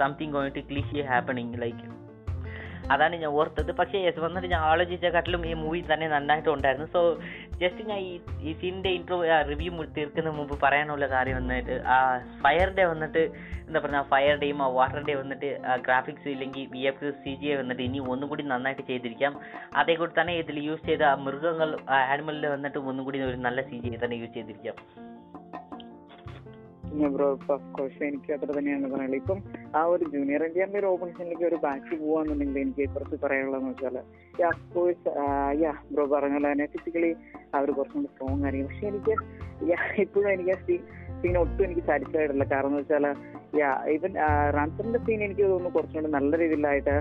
[0.00, 1.06] something going to cliche
[1.64, 1.95] like
[2.92, 3.72] അതാണ് ഞാൻ ഓർത്തത്.
[3.80, 7.00] പക്ഷേ യെസ് വന്നിട്ട് ഞാൻ ആലോചിച്ചേക്കാട്ടിലും ഈ മൂവി തന്നെ നന്നായിട്ട് ഉണ്ടായിരുന്നു സോ
[7.62, 8.12] ജസ്റ്റ് ഞാൻ ഈ
[8.48, 9.18] ഈ സീനിന്റെ ഇൻട്രോ
[9.50, 11.98] റിവ്യൂ തീർക്കുന്ന മുമ്പ് പറയാനുള്ള കാര്യം വന്നിട്ട് ആ
[12.44, 13.22] ഫയർ ഡേ വന്നിട്ട്
[13.66, 15.48] എന്താ പറയുക ഡേയും ആ വാട്ടർ ഡേ വന്നിട്ട്
[15.86, 19.32] ഗ്രാഫിക്സ് ഇല്ലെങ്കിൽ വി എഫ് സി ജി വന്നിട്ട് ഇനി ഒന്നും കൂടി നന്നായിട്ട് ചെയ്തിരിക്കാം.
[19.80, 21.70] അതേ കൂടി തന്നെ ഇതിൽ യൂസ് ചെയ്ത മൃഗങ്ങൾ
[22.12, 24.76] ആനിമലിൽ വന്നിട്ട് ഒന്നും കൂടി ഒരു നല്ല സി ജി തന്നെ യൂസ് ചെയ്തിരിക്കാം.
[27.14, 27.28] ബ്രോ
[27.76, 29.20] കോഴ്സ് എനിക്ക് അത്ര തന്നെയാണ് പറയാനുള്ളത്.
[29.22, 29.38] ഇപ്പം
[29.78, 33.96] ആ ഒരു ജൂനിയർ ഇന്ത്യന്റെ ഒരു ഓപ്പണിഷനിലേക്ക് ഒരു ബാക്ക് പോവാന്നുണ്ടെങ്കിൽ എനിക്ക് കുറച്ച് പറയാനുള്ളതെന്ന് വെച്ചാൽ
[34.42, 35.12] യാ കോഴ്സ്
[35.62, 37.10] യാ ബ്രോ പറഞ്ഞ പോലെ തന്നെ ഫിസിക്കലി
[37.58, 38.68] അവർ കുറച്ചും കൂടി സ്ട്രോങ് ആയിരിക്കും.
[38.70, 39.14] പക്ഷെ എനിക്ക്
[40.04, 40.80] ഇപ്പോഴും എനിക്ക് ആ സീൻ
[41.20, 43.04] സീൻ ഒട്ടും എനിക്ക് സാറ്റിസ്ഫൈഡ് അല്ല കാരണം എന്ന് വെച്ചാൽ
[43.60, 44.12] യാ ഇവൻ
[44.56, 46.94] റൺസറിന്റെ സീൻ എനിക്ക് തോന്നുന്നു കുറച്ചും കൂടി നല്ല രീതിയിലായിട്ട്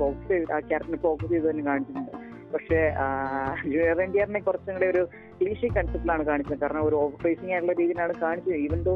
[0.00, 2.12] ഫോക്കസ് ചെയ്ത് ആ ക്യാരക്ടറിനെ ഫോക്കസ് ചെയ്ത് തന്നെ കാണിച്ചിട്ടുണ്ട്.
[2.52, 2.78] പക്ഷേ
[3.70, 5.02] ജൂനിയർ ഇന്ത്യറിനെ കുറച്ചും കൂടി ഒരു
[5.38, 6.60] ക്ലീഷി കൺസെപ്റ്റിലാണ് കാണിച്ചത്.
[6.62, 8.56] കാരണം ഒരു ഓവർ ഫേസിംഗ് ആയിട്ടുള്ള രീതിയിലാണ് കാണിച്ചത്.
[8.66, 8.94] ഈവൻ ദോ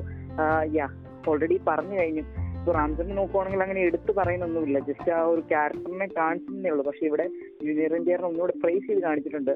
[0.78, 0.86] യാ
[1.30, 2.24] ഓൾറെഡി പറഞ്ഞു കഴിഞ്ഞു.
[2.58, 4.78] ഇപ്പൊ റാംചന്ദ്രൻ നോക്കുവാണെങ്കിൽ അങ്ങനെ എടുത്തു പറയുന്നൊന്നുമില്ല.
[4.88, 6.84] ജസ്റ്റ് ആ ഒരു ക്യാരക്ടറിനെ കാണിച്ചതേ ഉള്ളൂ.
[6.88, 7.26] പക്ഷെ ഇവിടെ
[7.66, 9.54] ജൂനിയർ ഇന്ത്യറിനെ ഒന്നുകൂടെ പ്രൈസ് ചെയ്ത് കാണിച്ചിട്ടുണ്ട്.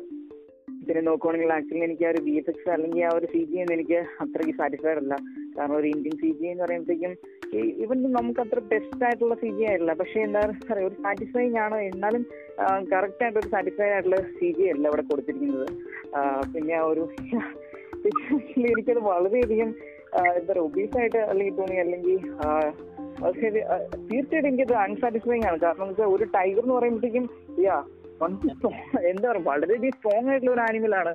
[0.87, 3.75] പിന്നെ നോക്കുവാണെങ്കിൽ ആക്ച്വലി എനിക്ക് ആ ഒരു വി എഫ് എക്സ് അല്ലെങ്കിൽ ആ ഒരു സി ജി എന്ന്
[3.77, 5.15] എനിക്ക് അത്രയ്ക്ക് സാറ്റിസ്ഫൈഡ് അല്ല.
[5.57, 7.13] കാരണം ഒരു ഇന്ത്യൻ സി ജി എന്ന് പറയുമ്പോഴത്തേക്കും
[7.85, 11.79] ഇവൻ നമുക്ക് അത്ര ബെസ്റ്റ് ആയിട്ടുള്ള സി ജി ആയില്ല പക്ഷെ എന്താ പറയുക ഒരു സാറ്റിസ്ഫൈങ് ആണ്?
[11.91, 12.23] എന്നാലും
[12.93, 15.69] കറക്റ്റ് ആയിട്ട് ഒരു സാറ്റിസ്ഫൈഡ് ആയിട്ടുള്ള സി ജി അല്ല ഇവിടെ കൊടുത്തിരിക്കുന്നത്.
[16.55, 17.05] പിന്നെ ആ ഒരു
[18.71, 19.71] എനിക്കത് വളരെയധികം
[20.17, 22.17] ആ, എന്താ പറയുക ഒബീസായിട്ട് അല്ലെങ്കിൽ തോന്നി അല്ലെങ്കിൽ
[23.41, 23.61] ശരി
[24.09, 25.59] തീർച്ചയായിട്ടും എനിക്കത് അൺസാറ്റിസ്ഫൈങ് ആണ്.
[25.63, 27.27] കാരണം വെച്ചാൽ ഒരു ടൈഗർ എന്ന് പറയുമ്പോഴത്തേക്കും
[27.65, 27.77] യാ
[29.11, 31.13] എന്താ പറയുക വളരെയധികം സ്ട്രോങ് ആയിട്ടുള്ള ഒരു ആനിമൽ ആണ്.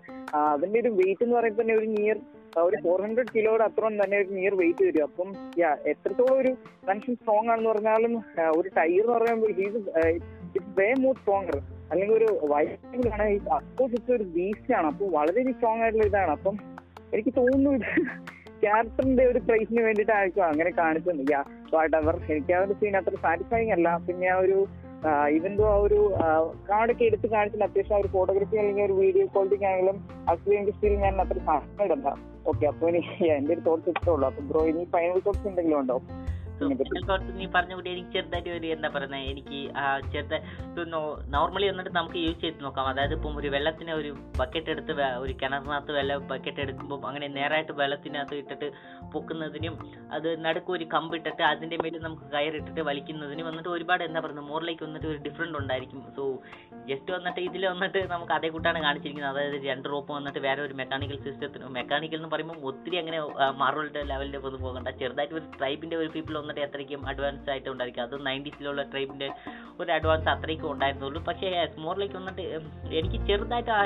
[0.52, 2.18] അതിന്റെ ഒരു വെയിറ്റ് എന്ന് പറയുമ്പോൾ തന്നെ ഒരു നിയർ
[2.64, 5.04] ഒരു ഫോർ ഹൺഡ്രഡ് കിലോയുടെ അത്രയും തന്നെ ഒരു നിയർ വെയിറ്റ് വരും.
[5.04, 6.52] അപ്പം യാ എത്രത്തോളം ഒരു
[6.90, 8.14] മനുഷ്യൻ സ്ട്രോങ് ആണെന്ന് പറഞ്ഞാലും
[8.58, 9.82] ഒരു ടൈഗർ എന്ന് പറയുമ്പോൾ he's
[10.48, 11.58] it's way more stronger
[11.92, 13.28] അല്ലെങ്കിൽ ഒരു വൈറ്റിലാണ്
[13.60, 14.88] അപ്പോസ് ഇറ്റ്സ് ഒരു ബീസ്റ്റ് ആണ്.
[14.88, 16.34] അപ്പോൾ വളരെയധികം സ്ട്രോങ് ആയിട്ടുള്ള ഇതാണ്.
[16.38, 16.58] അപ്പം
[17.14, 17.74] എനിക്ക് തോന്നുന്നു
[18.64, 21.34] ക്യാരക്ടറിന്റെ ഒരു പ്രൈസിന് വേണ്ടിയിട്ടായിരിക്കും അങ്ങനെ കാണിച്ചത്.
[21.74, 23.98] വാട്ട് എവർ എനിക്ക് ആ ഒരു സീൻ അത്ര സാറ്റിസ്ഫൈങ് അല്ല.
[24.08, 24.58] പിന്നെ ആ ഒരു
[25.36, 26.00] ഇവൻ ആ ഒരു
[26.70, 27.68] കാർഡൊക്കെ എടുത്ത് കാണിച്ചില്ല.
[27.70, 29.98] അത്യാവശ്യം ആ ഒരു ഫോട്ടോഗ്രാഫി അല്ലെങ്കിൽ ഒരു വീഡിയോ ക്വാളിറ്റി ആണെങ്കിലും
[30.32, 32.10] അക്സി സ്റ്റിൽ ഞാൻ അത്ര സാറ്റിസ്ഫൈഡ് അല്ല.
[32.48, 33.02] ഓക്കെ അപ്പൊ ഇനി
[33.38, 35.98] എന്റെ ഒരു തോട്ട്സ് ഇഷ്ടമുള്ളൂ അപ്പൊ ബ്രോ ഇനി ഫൈനൽ തോട്ട്സ് എന്തെങ്കിലും ഉണ്ടോ?
[36.62, 40.36] Final നീ പറഞ്ഞ കൂടി എനിക്ക് ചെറുതായിട്ട് ഒരു എന്താ പറയുന്നത് എനിക്ക് ആ ചെറുത
[41.36, 42.86] നോർമലി വന്നിട്ട് നമുക്ക് യൂസ് ചെയ്ത് നോക്കാം.
[42.92, 44.94] അതായത് ഇപ്പം ഒരു വെള്ളത്തിന് ഒരു ബക്കറ്റ് എടുത്ത്
[45.24, 48.68] ഒരു കിണറിനകത്ത് വെള്ളം ബക്കറ്റ് എടുക്കുമ്പോൾ അങ്ങനെ നേരായിട്ട് വെള്ളത്തിനകത്ത് ഇട്ടിട്ട്
[49.14, 49.76] പൊക്കുന്നതിനും
[50.18, 54.84] അത് നടുക്ക് ഒരു കമ്പ് ഇട്ടിട്ട് അതിന്റെ മേലിൽ നമുക്ക് കയറിട്ടിട്ട് വലിക്കുന്നതിനും വന്നിട്ട് ഒരുപാട് എന്താ പറയുന്നത് മോറിലേക്ക്
[54.88, 56.02] വന്നിട്ട് ഒരു ഡിഫറെന്റ് ഉണ്ടായിരിക്കും.
[56.18, 56.26] സോ
[56.92, 59.34] ജസ്റ്റ് വന്നിട്ട് ഇതിൽ വന്നിട്ട് നമുക്ക് അതേ കൂട്ടാണ് കാണിച്ചിരിക്കുന്നത്.
[59.34, 63.20] അതായത് രണ്ട് റോപ്പ് വന്നിട്ട് വേറെ ഒരു മെക്കാനിക്കൽ സിസ്റ്റത്തിന് മെക്കാനിക്കൽ എന്ന് പറയുമ്പോൾ ഒത്തിരി അങ്ങനെ
[63.64, 64.90] മാർവലിന്റെ ലെവലിൽ ഒന്നും പോകണ്ട.
[65.02, 68.04] ചെറുതായിട്ട് ഒരു ട്രൈബിന്റെ ഒരു പീപ്പിൾ വന്നിട്ട് അത്രയ്ക്കും അഡ്വാൻസ് ആയിട്ട് ഉണ്ടായിരിക്കും.
[68.08, 69.30] അത് നയന്റീസിലുള്ള ട്രൈബിന്റെ
[69.82, 71.22] ഒരു അഡ്വാൻസ് അത്രയ്ക്കും ഉണ്ടായിരുന്നുള്ളൂ.
[71.30, 71.50] പക്ഷേ
[71.86, 72.44] മോറിലേക്ക് വന്നിട്ട്
[73.00, 73.82] എനിക്ക് ചെറുതായിട്ട് ആ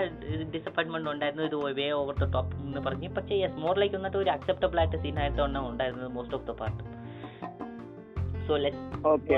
[0.55, 1.45] ഡിസപ്പോയിൻമെന്റ് ഉണ്ടായിരുന്നു.
[1.49, 3.09] ഇത് വേ ഓവർ ദ ടോപ്പ് എന്ന് പറഞ്ഞ്.
[3.17, 6.81] പക്ഷേ യെസ് മോറിലേക്ക് വന്നിട്ട് ഒരു അക്സെപ്റ്റബിൾ ആയിട്ട് സീൻ ആയിട്ടാണ് ഉണ്ടായിരുന്നത് most of the part
[8.47, 9.37] so let okay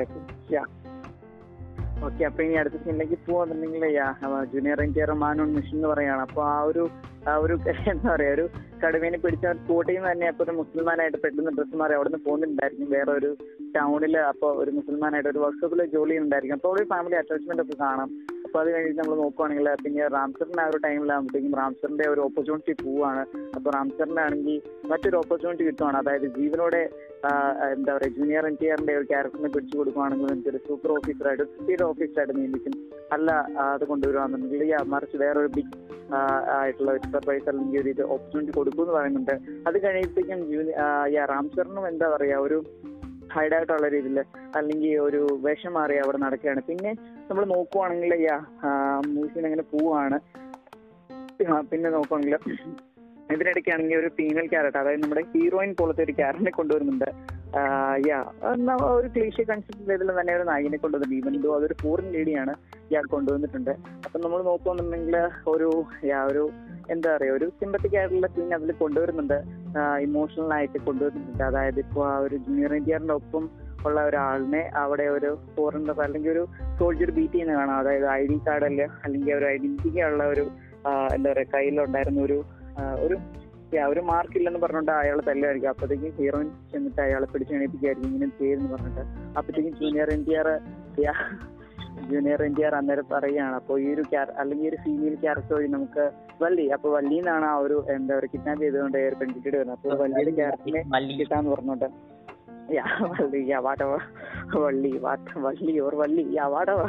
[2.08, 3.84] okay അപ്പൊ ഇനി അടുത്ത സീനിലേക്ക് പോവാന്നുണ്ടെങ്കിൽ
[4.52, 6.84] junior N T R man on mission എന്ന് പറയാണ് അപ്പൊ ആ ഒരു
[7.30, 7.56] ആ ഒരു
[7.94, 8.46] എന്താ പറയാ ഒരു
[8.84, 13.12] കടുവേനെ പിടിച്ച സ്പോട്ടിൽ നിന്ന് തന്നെ അപ്പൊ ഒരു മുസൽമാനായിട്ട് പെട്ടെന്ന് ഡ്രസ് മാറി അവിടെ നിന്ന് പോകുന്നുണ്ടായിരിക്കും വേറെ
[13.20, 13.30] ഒരു
[13.76, 16.58] ടൗണിൽ അപ്പൊ ഒരു മുസൽമാനായിട്ട് ഒരു വർക്ക്ഷോപ്പിൽ ജോലി ചെയ്യുന്നുണ്ടായിരിക്കും.
[16.60, 18.10] അപ്പോൾ ഒരു ഫാമിലി അറ്റാച്ച്മെന്റ് ഒക്കെ കാണാം.
[18.46, 23.24] അപ്പൊ അത് കഴിഞ്ഞിട്ട് നമ്മൾ നോക്കുവാണെങ്കിൽ പിന്നെ റാംസറിന്റെ ആ ഒരു ടൈമിലാകുമ്പോഴത്തേക്കും റാംസറിന്റെ ഒരു ഓപ്പർച്യൂണിറ്റി പോവാണ്.
[23.58, 24.58] അപ്പൊ റാംസറിന്റെ ആണെങ്കിൽ
[24.92, 25.98] മറ്റൊരു ഓപ്പർച്യൂണിറ്റി കിട്ടുവാണ്.
[26.02, 26.82] അതായത് ജീവനോടെ
[27.76, 32.36] എന്താ പറയുക ജൂനിയർ എൻ ടി ആറിന്റെ ഒരു ക്യാരക്ടറിനെ പിടിച്ചു കൊടുക്കുവാണെങ്കിൽ എനിക്കൊരു സൂപ്പർ ഓഫീസറായിട്ട് സ്പീഡ് ഓഫീസറായിട്ട്
[32.40, 32.76] നിയമിക്കും.
[33.18, 33.32] അല്ല
[33.74, 35.74] അത് കൊണ്ടുവരുവാന്നുണ്ടെങ്കിൽ മറിച്ച് വേറൊരു ബിഗ്
[36.58, 39.36] ആയിട്ടുള്ള ഒരു സർപ്രൈസ് അല്ലെങ്കിൽ ഒരു ഓപ്പർച്യൂണിറ്റി കൊടുക്കുമെന്ന് പറയുന്നുണ്ട്.
[39.67, 40.41] അത് കഴിയുമ്പോഴത്തേക്കും
[41.34, 42.60] റാംസറിനും എന്താ പറയാ ഒരു
[43.36, 44.20] ഹൈഡായിട്ടുള്ള രീതിയിൽ
[44.56, 46.62] അല്ലെങ്കിൽ ഒരു വേഷം മാറി അവിടെ നടക്കുകയാണ്.
[46.70, 46.91] പിന്നെ
[47.30, 48.38] നമ്മൾ നോക്കുവാണെങ്കിൽ യാ
[49.15, 50.20] മൂസിന് അങ്ങനെ പോവാണ്
[51.72, 52.36] പിന്നെ നോക്കുവാണെങ്കിൽ
[53.34, 57.10] ഇതിനിടയ്ക്കാണെങ്കിൽ ഒരു ഫീമെയിൽ ക്യാരക്ടർ അതായത് നമ്മുടെ ഹീറോയിൻ പോലത്തെ ഒരു ക്യാരക്ടറിനെ കൊണ്ടുവരുന്നുണ്ട്.
[58.08, 58.20] യാ
[58.98, 62.54] ഒരു ക്ലീഷ്യ കൺസെപ്റ്റ് ഇതിൽ തന്നെ ഒരു നായികനെ കൊണ്ടുവന്നു ഈവൻ ദോ അതൊരു ഫോറിൻ ലേഡിയാണ്
[62.90, 63.72] ഇയാൾ കൊണ്ടുവന്നിട്ടുണ്ട്.
[64.06, 65.18] അപ്പം നമ്മൾ നോക്കുകയാണെന്നുണ്ടെങ്കിൽ
[65.54, 65.70] ഒരു
[66.12, 66.44] യാ ഒരു
[66.90, 69.38] എന്താ പറയുക ഒരു സിമ്പത്തിക് ആയിട്ടുള്ള സീൻ അതിൽ കൊണ്ടുവരുന്നുണ്ട്.
[70.08, 71.44] ഇമോഷണൽ ആയിട്ട് കൊണ്ടുവരുന്നുണ്ട്.
[71.44, 73.50] അതായത് ഇപ്പോൾ ആ ഒരു ജൂനിയർ എൻജിയറിന്റെ ഒപ്പം
[73.88, 76.44] ഉള്ള ഒരാളിനെ അവിടെ ഒരു ഫോറിനർ അല്ലെങ്കിൽ ഒരു
[76.80, 77.80] സോൾജർ ബീറ്റ് ചെയ്യുന്ന കാണാം.
[77.80, 80.46] അതായത് ഐ ഡി കാർഡ് അല്ല അല്ലെങ്കിൽ ഒരു ഐഡന്റിറ്റി ഉള്ള ഒരു
[81.16, 82.38] എന്താ പറയുക കയ്യിലുണ്ടായിരുന്ന ഒരു
[83.06, 83.16] ഒരു
[83.76, 89.04] ഒരു മാർക്ക് ഇല്ലെന്ന് പറഞ്ഞിട്ട് അയാളെ തല്ലായിരിക്കും അപ്പോഴത്തേക്കും ഹീറോയിൻ ചെന്നിട്ട് അയാളെ പിടിച്ച് എണീപ്പിക്കായിരിക്കും ഇങ്ങനെ ചെയ്യുന്നു പറഞ്ഞിട്ട്.
[89.38, 90.48] അപ്പോഴത്തേക്കും junior N T R
[92.12, 93.56] junior N T R അന്നേരം പറയുകയാണ്.
[93.56, 94.04] അപ്പോൾ ഈ ഒരു
[94.38, 96.68] അല്ലെങ്കിൽ ഒരു ഫീമെയിൽ ക്യാരക്ടർ വഴി നമുക്ക് വള്ളി.
[96.68, 99.78] അപ്പൊ വല്ലിന്നാണ് ആ ഒരു എന്താ പറയുക കിഡ്നാപ്പ് ചെയ്തുകൊണ്ട് ഒരു പെൺകുട്ടിയുടെ വരുന്നത്.
[99.78, 101.86] അപ്പോൾ വള്ളിയുടെ ക്യാരക്ടറിനെ കിട്ടാന്ന് പറഞ്ഞോണ്ട്
[102.74, 103.50] യാ വള്ളി.
[103.50, 104.02] യാ വാട്ടവർ
[104.56, 104.98] വള്ളി.
[104.98, 105.80] വാട്ട വള്ളി.
[105.80, 106.24] ഓർ വള്ളി.
[106.32, 106.82] യാ വാടവ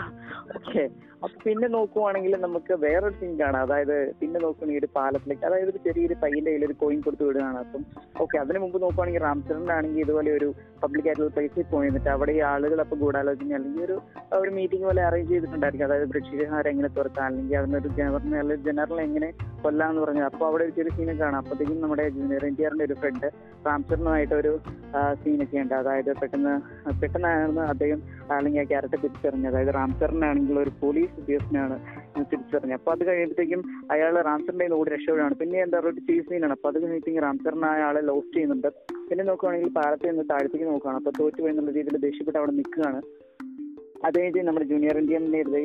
[0.56, 0.88] ഓക്കെ
[1.22, 3.62] അപ്പൊ പിന്നെ നോക്കുവാണെങ്കിൽ നമുക്ക് വേറൊരു സീൻ കാണാം.
[3.66, 7.58] അതായത് പിന്നെ നോക്കുകയാണെങ്കിൽ ഒരു പാലത്തിലേക്ക് അതായത് ഒരു ചെറിയൊരു പയ്യന്റെ കയ്യിൽ ഒരു കോയിൻ കൊടുത്ത് വിടുകയാണ്.
[7.64, 7.82] അപ്പം
[8.24, 9.24] ഓക്കെ അതിന് മുമ്പ് നോക്കുവാണെങ്കിൽ
[9.78, 10.48] ആണെങ്കിൽ ഇതുപോലെ ഒരു
[10.82, 13.96] പബ്ലിക് ആയിട്ടുള്ള പ്ലേസിൽ പോയി എന്നിട്ട് അവിടെ ഈ ആളുകൾ അപ്പൊ ഗൂഢാലോചന അല്ലെങ്കിൽ ഒരു
[14.40, 15.86] ഒരു മീറ്റിംഗ് പോലെ അറേഞ്ച് ചെയ്തിട്ടുണ്ടായിരിക്കും.
[15.88, 19.30] അതായത് ബ്രിട്ടീഷുകാരെ എങ്ങനെ തുറക്കാം അല്ലെങ്കിൽ അതിനൊരു ജനറൽ ജനറൽ എങ്ങനെ
[19.64, 21.40] കൊല്ലാന്ന് പറഞ്ഞു അപ്പൊ അവിടെ ഒരു ചെറിയ സീനൊക്കെ കാണാം.
[21.42, 23.28] അപ്പോഴത്തേക്കും നമ്മുടെ ജൂനിയർ എൻ ഒരു ഫ്രണ്ട്
[23.66, 24.52] റാംചരനുമായിട്ട് ഒരു
[25.22, 25.74] സീനൊക്കെ ഉണ്ട്.
[25.82, 26.54] അതായത് പെട്ടെന്ന്
[27.02, 28.00] പെട്ടെന്നാണ് അദ്ദേഹം
[28.36, 29.50] അല്ലെങ്കിൽ ആ ക്യാരക്ടർ തിരിച്ചറിഞ്ഞത്.
[29.52, 31.76] അതായത് റാംസറിനാണെങ്കിൽ ഒരു പോലീസ് ഉദ്യോഗസ്ഥനാണ്
[32.32, 32.78] തിരിച്ചറിഞ്ഞത്.
[32.80, 33.62] അപ്പൊ അത് കഴിയുമ്പോഴത്തേക്കും
[33.94, 35.36] അയാൾ റാംചറിന്റെ ഓടി രക്ഷപ്പെടുകയാണ്.
[35.42, 38.70] പിന്നെ എന്താ പറയുക ചീസ് സീനാണ് അപ്പൊ അത് കഴിഞ്ഞിട്ട് റാംചറിന് അയാളെ ലോസ്റ്റ് ചെയ്യുന്നുണ്ട്.
[39.10, 40.98] പിന്നെ നോക്കുകയാണെങ്കിൽ പാലത്തിൽ നിന്ന് താഴത്തേക്ക് നോക്കുകയാണ്.
[41.02, 43.00] അപ്പൊ തോറ്റു പോയി രീതിയിൽ ദേഷ്യപ്പെട്ട് അവിടെ നിൽക്കുകയാണ്.
[44.06, 45.62] അത് കഴിഞ്ഞ് നമ്മുടെ ജൂനിയർ ഇന്ത്യന്റെ അടുത്ത്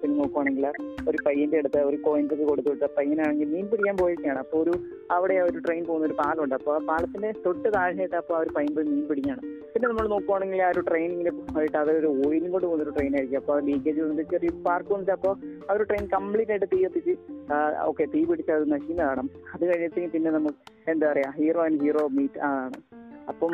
[0.00, 0.66] പിന്നെ നോക്കുവാണെങ്കിൽ
[1.10, 4.74] ഒരു പയ്യന്റെ അടുത്ത് ഒരു കോയിൻസ് ഒക്കെ കൊടുത്തു പയ്യനാണെങ്കിൽ മീൻ പിടിക്കാൻ പോയിരിക്കുകയാണ് അപ്പോൾ ഒരു
[5.16, 6.54] അവിടെ ഒരു ട്രെയിൻ പോകുന്ന ഒരു പാലമുണ്ട്.
[6.58, 9.42] അപ്പോൾ ആ പാലത്തിന്റെ തൊട്ട് താഴെയായിട്ട് അപ്പോൾ ആ ഒരു പയ്യൻ പോയി മീൻ പിടിക്കുകയാണ്.
[9.72, 11.12] പിന്നെ നമ്മൾ നോക്കുവാണെങ്കിൽ ആ ഒരു ട്രെയിൻ
[11.58, 13.40] ആയിട്ട് അതൊരു ഓയിലും കൊണ്ട് പോകുന്ന ഒരു ട്രെയിൻ ആയിരിക്കും.
[13.42, 15.34] അപ്പോൾ ലീക്കേജ് വന്നിട്ട് ചെറിയ പാർക്ക് വന്നിട്ട് അപ്പോൾ
[15.68, 17.14] ആ ഒരു ട്രെയിൻ കംപ്ലീറ്റ് ആയിട്ട് തീ കത്തിച്ച്
[17.90, 20.60] ഓക്കെ തീ പിടിച്ച് അത് നശിക്കുന്ന കാണാം അത് കഴിഞ്ഞിട്ട് പിന്നെ നമുക്ക്
[20.94, 22.78] എന്താ പറയാ ഹീറോ ആൻഡ് ഹീറോ മീറ്റ് ആണ്
[23.30, 23.52] അപ്പം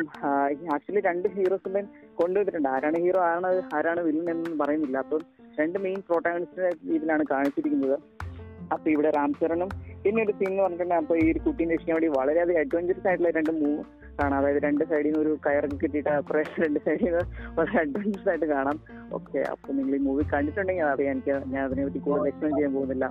[0.75, 1.81] ആക്ച്വലി രണ്ട് ഹീറോസിനെ
[2.19, 4.97] കൊണ്ടുവന്നിട്ടുണ്ട് ആരാണ് ഹീറോ ആണ് ആരാണ് വില്ലൻ എന്ന് പറയുന്നില്ല.
[4.97, 5.21] അപ്പം
[5.59, 7.97] രണ്ട് മെയിൻ പ്രോട്ടാഗണിസ്റ്റിന്റെ രീതിയിലാണ് കാണിച്ചിരിക്കുന്നത്.
[8.73, 9.69] അപ്പൊ ഇവിടെ രാംചരനും
[10.03, 13.51] പിന്നെ ഒരു സീൻ എന്ന് പറഞ്ഞിട്ടുണ്ടെങ്കിൽ അപ്പൊ ഈ ഒരു കുട്ടീനെ രക്ഷിക്കാൻ വേണ്ടി വളരെയധികം അഡ്വഞ്ചറസ് ആയിട്ടുള്ള രണ്ട്
[13.61, 13.81] മൂവ്
[14.19, 14.37] കാണാം.
[14.39, 17.23] അതായത് രണ്ട് സൈഡിൽ നിന്ന് ഒരു കയറൊക്കെ കിട്ടിയിട്ട് അപ്പുറം രണ്ട് സൈഡിൽ നിന്ന്
[17.57, 18.79] വളരെ അഡ്വഞ്ചറസ് ആയിട്ട് കാണാം.
[19.17, 23.05] ഓക്കെ അപ്പൊ നിങ്ങൾ ഈ മൂവി കണ്ടിട്ടുണ്ടെങ്കിൽ അറിയാം എനിക്ക് ഞാൻ അതിനെ പറ്റി കൂടുതൽ എക്സ്പ്ലെയിൻ ചെയ്യാൻ പോകുന്നില്ല.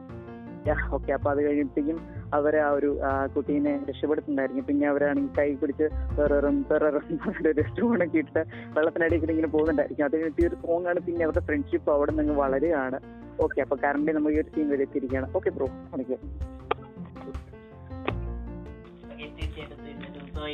[0.97, 1.99] ഓക്കെ അപ്പൊ അത് കഴിയുമ്പോഴത്തേക്കും
[2.37, 2.91] അവരെ ആ ഒരു
[3.35, 4.63] കുട്ടീനെ രക്ഷപ്പെടുത്തുന്നുണ്ടായിരുന്നു.
[4.69, 5.87] പിന്നെ അവരാണെങ്കിൽ കൈ പിടിച്ച്
[6.17, 7.07] പെററും പെററും
[7.53, 8.43] ഒരു സ്റ്റോണൊക്കെ ഇട്ട്
[8.77, 10.07] വെള്ളത്തിനടിയിൽ ഇങ്ങനെ പോകുന്നുണ്ടായിരിക്കും.
[10.09, 13.01] അത് കഴിഞ്ഞിട്ട് ഒരു സോങ് ആണ് പിന്നെ അവരുടെ ഫ്രണ്ട്ഷിപ്പ് അവിടെ നിന്ന് വളരെയാണ്
[13.45, 15.29] ഓക്കെ അപ്പൊ കറണ്ട് നമ്മൾ ഈ ഒരു സീൻ വരെ എത്തിയിരിക്കുകയാണ്.
[15.39, 15.69] ഓക്കെ ബ്രോ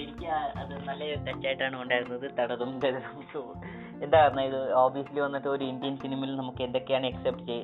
[0.03, 0.29] എനിക്ക്
[0.61, 2.71] അത് നല്ല തെറ്റായിട്ടാണ് ഉണ്ടായിരുന്നത് തടതും
[4.05, 4.61] എന്താ ഇത്?
[4.83, 7.57] ഓബിയസ്ലി വന്നിട്ട് ഒരു ഇന്ത്യൻ സിനിമയിൽ നമുക്ക് എന്തൊക്കെയാണ് എക്സെപ്റ്റ്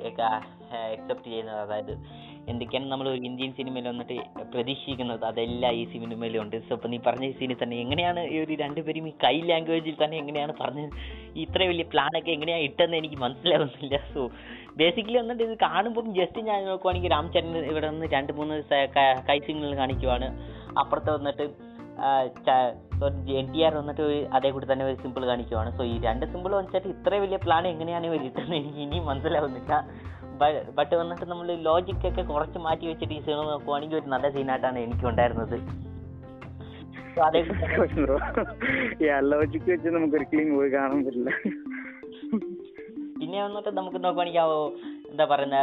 [0.96, 1.59] എക്സെപ്റ്റ് ചെയ്യുന്നത്?
[1.64, 1.94] അതായത്
[2.50, 4.16] എന്തൊക്കെയാണ് നമ്മൾ ഒരു ഇന്ത്യൻ സിനിമയിൽ വന്നിട്ട്
[4.53, 5.24] പ്രതീക്ഷിക്കുന്നത്?
[5.31, 6.57] അതെല്ലാം ഈ സിനിമയിലും ഉണ്ട്.
[6.68, 10.16] സോ ഇപ്പം നീ പറഞ്ഞ ഈ സീനിൽ തന്നെ എങ്ങനെയാണ് ഈ ഒരു രണ്ടുപേരും ഈ കൈ ലാംഗ്വേജിൽ തന്നെ
[10.22, 10.96] എങ്ങനെയാണ് പറഞ്ഞത്
[11.38, 13.98] ഈ ഇത്ര വലിയ പ്ലാനൊക്കെ എങ്ങനെയാണ് ഇട്ടെന്ന് എനിക്ക് മനസ്സിലാവുന്നില്ല.
[14.14, 14.22] സോ
[14.81, 18.57] ബേസിക്കലി വന്നിട്ട് ഇത് കാണുമ്പോൾ ജസ്റ്റ് ഞാൻ നോക്കുവാണെങ്കിൽ രാംചരൺ ഇവിടെ നിന്ന് രണ്ട് മൂന്ന്
[19.31, 20.29] കൈ സിഗ്നൽ കാണിക്കുവാണ്.
[20.83, 21.46] അപ്പുറത്ത് വന്നിട്ട്
[23.40, 24.05] എൻ ടി ആർ വന്നിട്ട്
[24.37, 25.70] അതേ കൂടി തന്നെ ഒരു സിമ്പിൾ കാണിക്കുവാണ്.
[25.79, 29.72] സോ ഈ രണ്ട് സിമ്പിൾ വെച്ചിട്ട് ഇത്ര വലിയ പ്ലാൻ എങ്ങനെയാണ് ഇവർ ഇട്ടെന്ന് എനിക്ക് ഇനിയും മനസ്സിലാവുന്നില്ല.
[30.74, 35.07] ബട്ട് വന്നിട്ട് നമ്മൾ ലോജിക് ഒക്കെ കുറച്ച് മാറ്റി വെച്ചിട്ട് ഈ സിനിമ നോക്കുവാണെങ്കിൽ ഒരു നല്ല സീനായിട്ടാണ് എനിക്ക്
[35.07, 35.57] ഉണ്ടായിരുന്നത്
[37.12, 38.16] So അതേ കൂടി തന്നെ- ബ്രോ
[39.31, 41.31] ലോജിക്ക് വെച്ച് നമുക്ക് ഒരിക്കലും പോയി കാണാൻ പറ്റില്ല.
[43.20, 44.40] പിന്നെ വന്നിട്ട് നമുക്ക് നോക്കുവാണെങ്കിൽ
[45.11, 45.57] എന്താ പറയുന്ന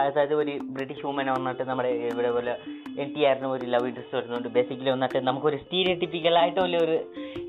[0.00, 2.54] അതായത് ഒരു ബ്രിട്ടീഷ് വുമൻ വന്നിട്ട് നമ്മുടെ ഇവിടെ പോലെ
[3.02, 4.48] എൻ ടി ആറിനും ഒരു ലവ് ഇൻട്രസ്റ്റ് വരുന്നുണ്ട്.
[4.56, 6.96] ബേസിക്കലി വന്നിട്ട് നമുക്കൊരു സ്റ്റീരിയറ്റിപ്പിക്കൽ ആയിട്ടുള്ള ഒരു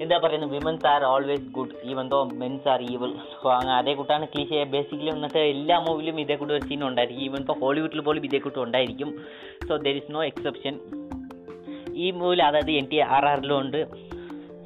[0.03, 4.63] എന്താ പറയുന്നത് womens are always good even though mens are evil so അതേ കൂട്ടാണ് ക്ലീശ
[4.75, 7.23] ബേസിക്കലി വന്നിട്ട് എല്ലാ മൂവിലും ഇതേ കൂട്ടി ഒരു സീൻ ഉണ്ടായിരിക്കും.
[7.27, 9.11] ഈവൻ ഇപ്പോൾ ഹോളിവുഡിൽ പോലും ഇതേ കൂട്ട് ഉണ്ടായിരിക്കും.
[9.67, 10.75] So there is no exception
[12.05, 13.81] ഈ മൂവിൽ അതായത് എൻ ടി ആർ ആറിലും ഉണ്ട്.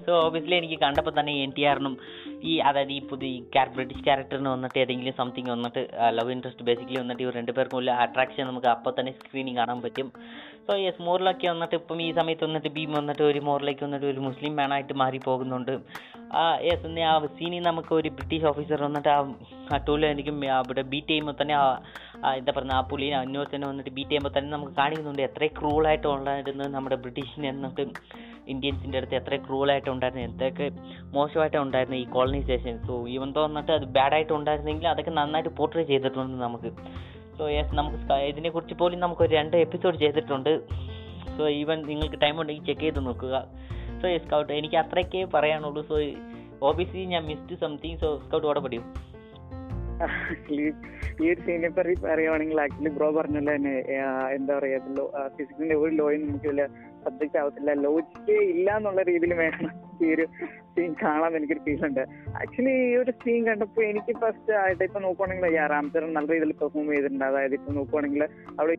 [0.05, 1.95] സോ ഓബിയസ്ലി എനിക്ക് കണ്ടപ്പോൾ തന്നെ എൻ ടി ആറിനും
[2.49, 5.81] ഈ അതായത് ഈ പുതിയ ക്യാരക്ടർ ബ്രിട്ടീഷ് ക്യാരക്ടറിന് വന്നിട്ട് ഏതെങ്കിലും സംതിങ് വന്നിട്ട്
[6.17, 10.07] ലവ് ഇൻട്രസ്റ്റ് ബേസിക്കലി വന്നിട്ട് ഇവർ രണ്ടുപേർക്കും ഉള്ള അട്രാക്ഷൻ നമുക്ക് അപ്പോൾ തന്നെ സ്ക്രീനിങ് കാണാൻ പറ്റും.
[10.69, 14.55] സോ യെസ് മോറിലൊക്കെ വന്നിട്ട് ഇപ്പം ഈ സമയത്ത് വന്നിട്ട് ഭീം വന്നിട്ട് ഒരു മോറിലേക്ക് വന്നിട്ട് ഒരു മുസ്ലിം
[14.55, 15.71] മാനായിട്ട് മാറി പോകുന്നുണ്ട്
[16.63, 19.19] യെസ് ആ സീനിൽ നമുക്ക് ഒരു ബ്രിട്ടീഷ് ഓഫീസർ വന്നിട്ട് ആ
[19.73, 21.82] ആ എനിക്കും അവിടെ ബീറ്റ് ചെയ്യുമ്പോൾ തന്നെ ആ
[22.25, 26.67] ആ എന്താ പറയുക ആ പുള്ളിനെ അന്വേഷണം വന്നിട്ട് ബീറ്റ് ചെയ്യുമ്പോൾ തന്നെ നമുക്ക് കാണിക്കുന്നുണ്ട് എത്ര ക്രൂളായിട്ട് ഉണ്ടായിരുന്നത്
[26.67, 27.86] നമ്മുടെ ബ്രിട്ടീഷിനെ എന്നിട്ട്
[28.47, 30.71] ഇന്ത്യൻസിന്റെ അടുത്ത് എത്ര ക്രൂളായിട്ട് ഉണ്ടായിരുന്നു എന്തൊക്കെ
[31.13, 36.71] മോശമായിട്ട് ഉണ്ടായിരുന്നു ഈ കോളനൈസേഷൻ സോ ഇവന്തോ വന്നിട്ട് അത് ബാഡായിട്ട് ഉണ്ടായിരുന്നെങ്കിൽ അതൊക്കെ നന്നായിട്ട് പോർട്രേ ചെയ്തിട്ടുണ്ട് നമുക്ക്.
[37.39, 40.54] സോ യെസ് നമുക്ക് ഇതിനെ ഇതിനെക്കുറിച്ച് പോലും നമുക്ക് ഒരു രണ്ട് എപ്പിസോഡ് ചെയ്തിട്ടുണ്ട്.
[41.38, 43.36] സോ ഈവൻ നിങ്ങൾക്ക് ടൈം ഉണ്ടെങ്കിൽ ചെക്ക് ചെയ്ത് നോക്കുക.
[44.02, 45.82] സോ യെസ് സ്കൗട്ട് എനിക്ക് അത്രയ്ക്കേ പറയാനുള്ളൂ.
[45.91, 45.97] സോ
[46.69, 48.86] ഓബിയസ്ലി ഞാൻ മിസ്ഡ് സംതിങ് സോ സ്കൗട്ട് ഓടെ പഠിയും
[51.21, 53.73] ഈ ഒരു സീനെ പറ്റി പറയുവാണെങ്കിൽ ആക്ച്വലി ബ്രോ പറഞ്ഞല്ലോ തന്നെ
[54.36, 54.78] എന്താ പറയാ
[55.38, 56.67] ഫിസിക്സിന്റെ ഒരു ലോയും നമുക്ക്
[57.05, 57.73] സബ്ജക്റ്റ് ആവത്തില്ല.
[57.85, 59.71] ലോജിക്ക് ഇല്ല എന്നുള്ള രീതിയിൽ വേണം
[60.03, 60.25] ഈ ഒരു
[60.73, 62.03] സീൻ കാണാൻ എനിക്കൊരു ഫീൽ ഉണ്ട്.
[62.41, 67.25] ആക്ച്വലി ഈ ഒരു സീൻ കണ്ടപ്പോൾ എനിക്ക് ഫസ്റ്റ് ആയിട്ട് ഇപ്പൊ നോക്കുവാണെങ്കിൽ രാംചരൺ നല്ല രീതിയിൽ പെർഫോം ചെയ്തിട്ടുണ്ട്.
[67.31, 68.23] അതായത് ഇപ്പൊ നോക്കുവാണെങ്കിൽ
[68.59, 68.75] അവിടെ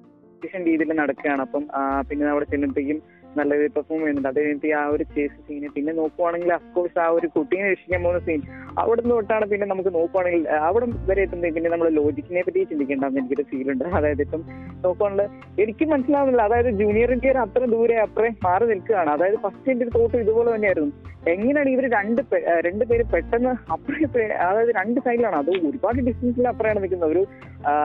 [0.68, 1.42] രീതിയിൽ നടക്കുകയാണ്.
[1.46, 1.64] അപ്പം
[2.08, 3.00] പിന്നെ അവിടെ ചെല്ലുമ്പോഴത്തേക്കും
[3.38, 4.28] നല്ല ഒരു പെർഫോം ചെയ്യുന്നുണ്ട്.
[4.30, 8.40] അത് കഴിഞ്ഞിട്ട് ആ ഒരു ചേസ് സീന് പിന്നെ നോക്കുവാണെങ്കിൽ അഫ്കോഴ്സ് ആ ഒരു കുട്ടീനെ രക്ഷിക്കാൻ പോകുന്ന സീൻ
[8.82, 13.44] അവിടെ നിന്ന് തൊട്ടാണ് പിന്നെ നമുക്ക് നോക്കുവാണെങ്കിൽ അവിടെ വരെ എത്തുമ്പോൾ പിന്നെ നമ്മൾ ലോജിക്കിനെ പറ്റി ചിന്തിക്കേണ്ടെന്ന് എനിക്കൊരു
[13.50, 13.84] ഫീൽ ഉണ്ട്.
[13.98, 14.42] അതായത് ഇപ്പം
[14.86, 15.28] നോക്കുവാണെങ്കിൽ
[15.64, 16.42] എനിക്ക് മനസ്സിലാവുന്നില്ല.
[16.48, 19.12] അതായത് ജൂനിയർ ഇന്ത്യർ അത്ര ദൂരെ അത്രയും മാറി നിൽക്കുകയാണ്.
[19.16, 20.92] അതായത് ഫസ്റ്റ് എന്റെ തോട്ട് ഇതുപോലെ തന്നെയായിരുന്നു.
[21.32, 22.20] എങ്ങനെയാണ് ഇവർ രണ്ട്
[22.66, 27.10] രണ്ട് പേര് പെട്ടെന്ന് അപ്പുറേ അതായത് രണ്ട് സൈഡിലാണ് അത് ഒരുപാട് ഡിസ്റ്റൻസിൽ അപ്പുറയാണ് നിൽക്കുന്നത്.
[27.14, 27.22] ഒരു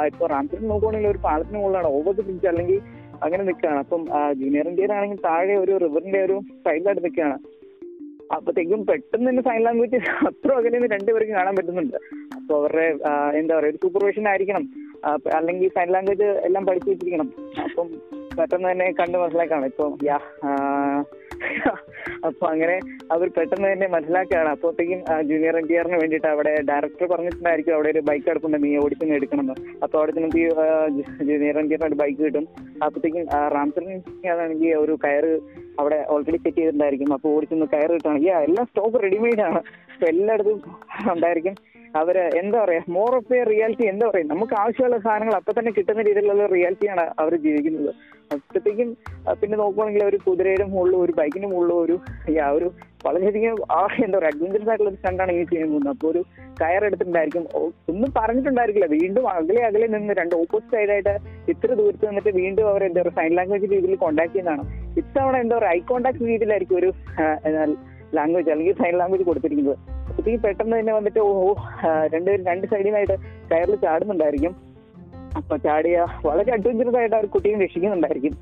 [0.10, 1.90] ഇപ്പൊ റാംസിൽ നോക്കുവാണെങ്കിൽ ഒരു പാലത്തിന് മുകളിലാണ്.
[1.98, 2.78] ഓവർ ദി ബ്രിഡ്ജ് അല്ലെങ്കിൽ
[3.23, 3.80] അങ്ങനെ നിൽക്കുകയാണ്.
[3.80, 4.01] അപ്പം
[4.39, 7.38] ജൂനിയർ ഇന്ത്യയിലാണെങ്കിൽ താഴെ ഒരു റിവറിന്റെ ഒരു സൈഡിലായിട്ട് നിൽക്കുകയാണ്.
[8.36, 9.97] അപ്പത്തേക്കും പെട്ടെന്ന് തന്നെ സൈൻ ലാംഗ്വേജ്
[10.28, 11.97] അത്ര അകലെ നിന്ന് രണ്ടുപേർക്ക് കാണാൻ പറ്റുന്നുണ്ട്.
[12.36, 12.88] അപ്പൊ അവരുടെ
[13.39, 14.65] എന്താ പറയുക ഒരു സൂപ്പർവിഷൻ ആയിരിക്കണം.
[15.38, 17.30] അല്ലെങ്കിൽ സൈൻ ലാംഗ്വേജ് എല്ലാം പഠിച്ചു വെച്ചിരിക്കണം.
[17.63, 17.89] അപ്പം
[18.38, 19.65] പെട്ടെന്ന് തന്നെ കണ്ടു മനസ്സിലാക്കാണ്.
[19.65, 19.86] ഇപ്പൊ
[22.28, 22.76] അപ്പൊ അങ്ങനെ
[23.13, 24.50] അവർ പെട്ടെന്ന് തന്നെ മനസ്സിലാക്കുകയാണ്.
[24.56, 29.12] അപ്പോഴത്തേക്കും ജൂനിയർ എൻ ടി ആറിന് വേണ്ടിയിട്ട് അവിടെ ഡയറക്ടർ പറഞ്ഞിട്ടുണ്ടായിരിക്കും അവിടെ ഒരു ബൈക്ക് കിടപ്പുണ്ട് നീ ഓടിച്ചു
[29.17, 29.56] എടുക്കണമെന്ന്.
[29.84, 30.39] അപ്പൊ അവിടെ ചെന്നിട്ട്
[31.30, 32.48] ജൂനിയർ എൻ ടി ആറിന് ബൈക്ക് കിട്ടും.
[32.88, 34.00] അപ്പത്തേക്കും റാംസറിന്
[34.34, 35.34] ആണെങ്കിൽ ഒരു കയറ്
[35.80, 37.13] അവിടെ ഓൾറെഡി സെറ്റ് ചെയ്തിട്ടുണ്ടായിരിക്കും.
[37.13, 39.62] അപ്പൊ ഓടിച്ചൊന്ന് കയറ് കിട്ടുകയാണെങ്കിൽ എല്ലാം സ്റ്റോക്ക് റെഡിമെയ്ഡ് ആണ്.
[40.12, 40.62] എല്ലായിടത്തും
[41.15, 41.56] ഉണ്ടായിരിക്കും.
[42.00, 46.04] അവർ എന്താ പറയാ മോർ ഓഫ് എ റിയാലിറ്റി എന്താ പറയാ നമുക്ക് ആവശ്യമുള്ള സാധനങ്ങൾ അപ്പൊ തന്നെ കിട്ടുന്ന
[46.08, 47.91] രീതിയിലുള്ള റിയാലിറ്റിയാണ് അവർ ജീവിക്കുന്നത്.
[48.34, 48.89] അപ്പോഴത്തേക്കും
[49.41, 51.95] പിന്നെ നോക്കുവാണെങ്കിൽ ഒരു കുതിരയുടെ മുകളിലും ഒരു ബൈക്കിന്റെ മുകളിലും ഒരു
[52.58, 52.67] ഒരു
[53.06, 53.58] വളരെയധികം
[54.06, 55.91] എന്താ പറയാ അഡ്വഞ്ചറസ് ആയിട്ടുള്ള ഒരു സ്റ്റണ്ടാണ് ഈ ചെയ്യാൻ പോകുന്നത്.
[55.95, 56.21] അപ്പോൾ ഒരു
[56.62, 57.43] കയർ എടുത്തിട്ടുണ്ടായിരിക്കും.
[57.91, 58.88] ഒന്നും പറഞ്ഞിട്ടുണ്ടായിരിക്കില്ല.
[58.98, 61.15] വീണ്ടും അകലെ അകലെ നിന്ന് രണ്ട് ഓപ്പോസിറ്റ് സൈഡായിട്ട്
[61.54, 64.65] ഇത്ര ദൂരത്ത് നിന്നിട്ട് വീണ്ടും അവർ എന്താ പറയുക സൈൻ ലാംഗ്വേജ് രീതിയിൽ കോണ്ടാക്ട് ചെയ്യുന്നതാണ്.
[65.04, 66.91] ഇത്തവണ എന്താ പറയുക ഐ കോണ്ടാക്ട് രീതിയിലായിരിക്കും ഒരു
[68.19, 69.78] ലാംഗ്വേജ് അല്ലെങ്കിൽ സൈൻ ലാംഗ്വേജ് കൊടുത്തിരിക്കുന്നത്.
[70.08, 71.54] അപ്പോഴത്തേക്ക് പെട്ടെന്ന് തന്നെ വന്നിട്ട് ഓ
[72.13, 73.18] രണ്ടുപേരും രണ്ട് സൈഡിനായിട്ട്
[73.52, 74.56] കയറിൽ ചാടുന്നുണ്ടായിരിക്കും.
[75.38, 78.36] അപ്പൊ ചാടിയ വളരെ അഡ്വഞ്ചറസ് ആയിട്ട് ആ ഒരു കുട്ടിയെ രക്ഷിക്കുന്നുണ്ടായിരിക്കും.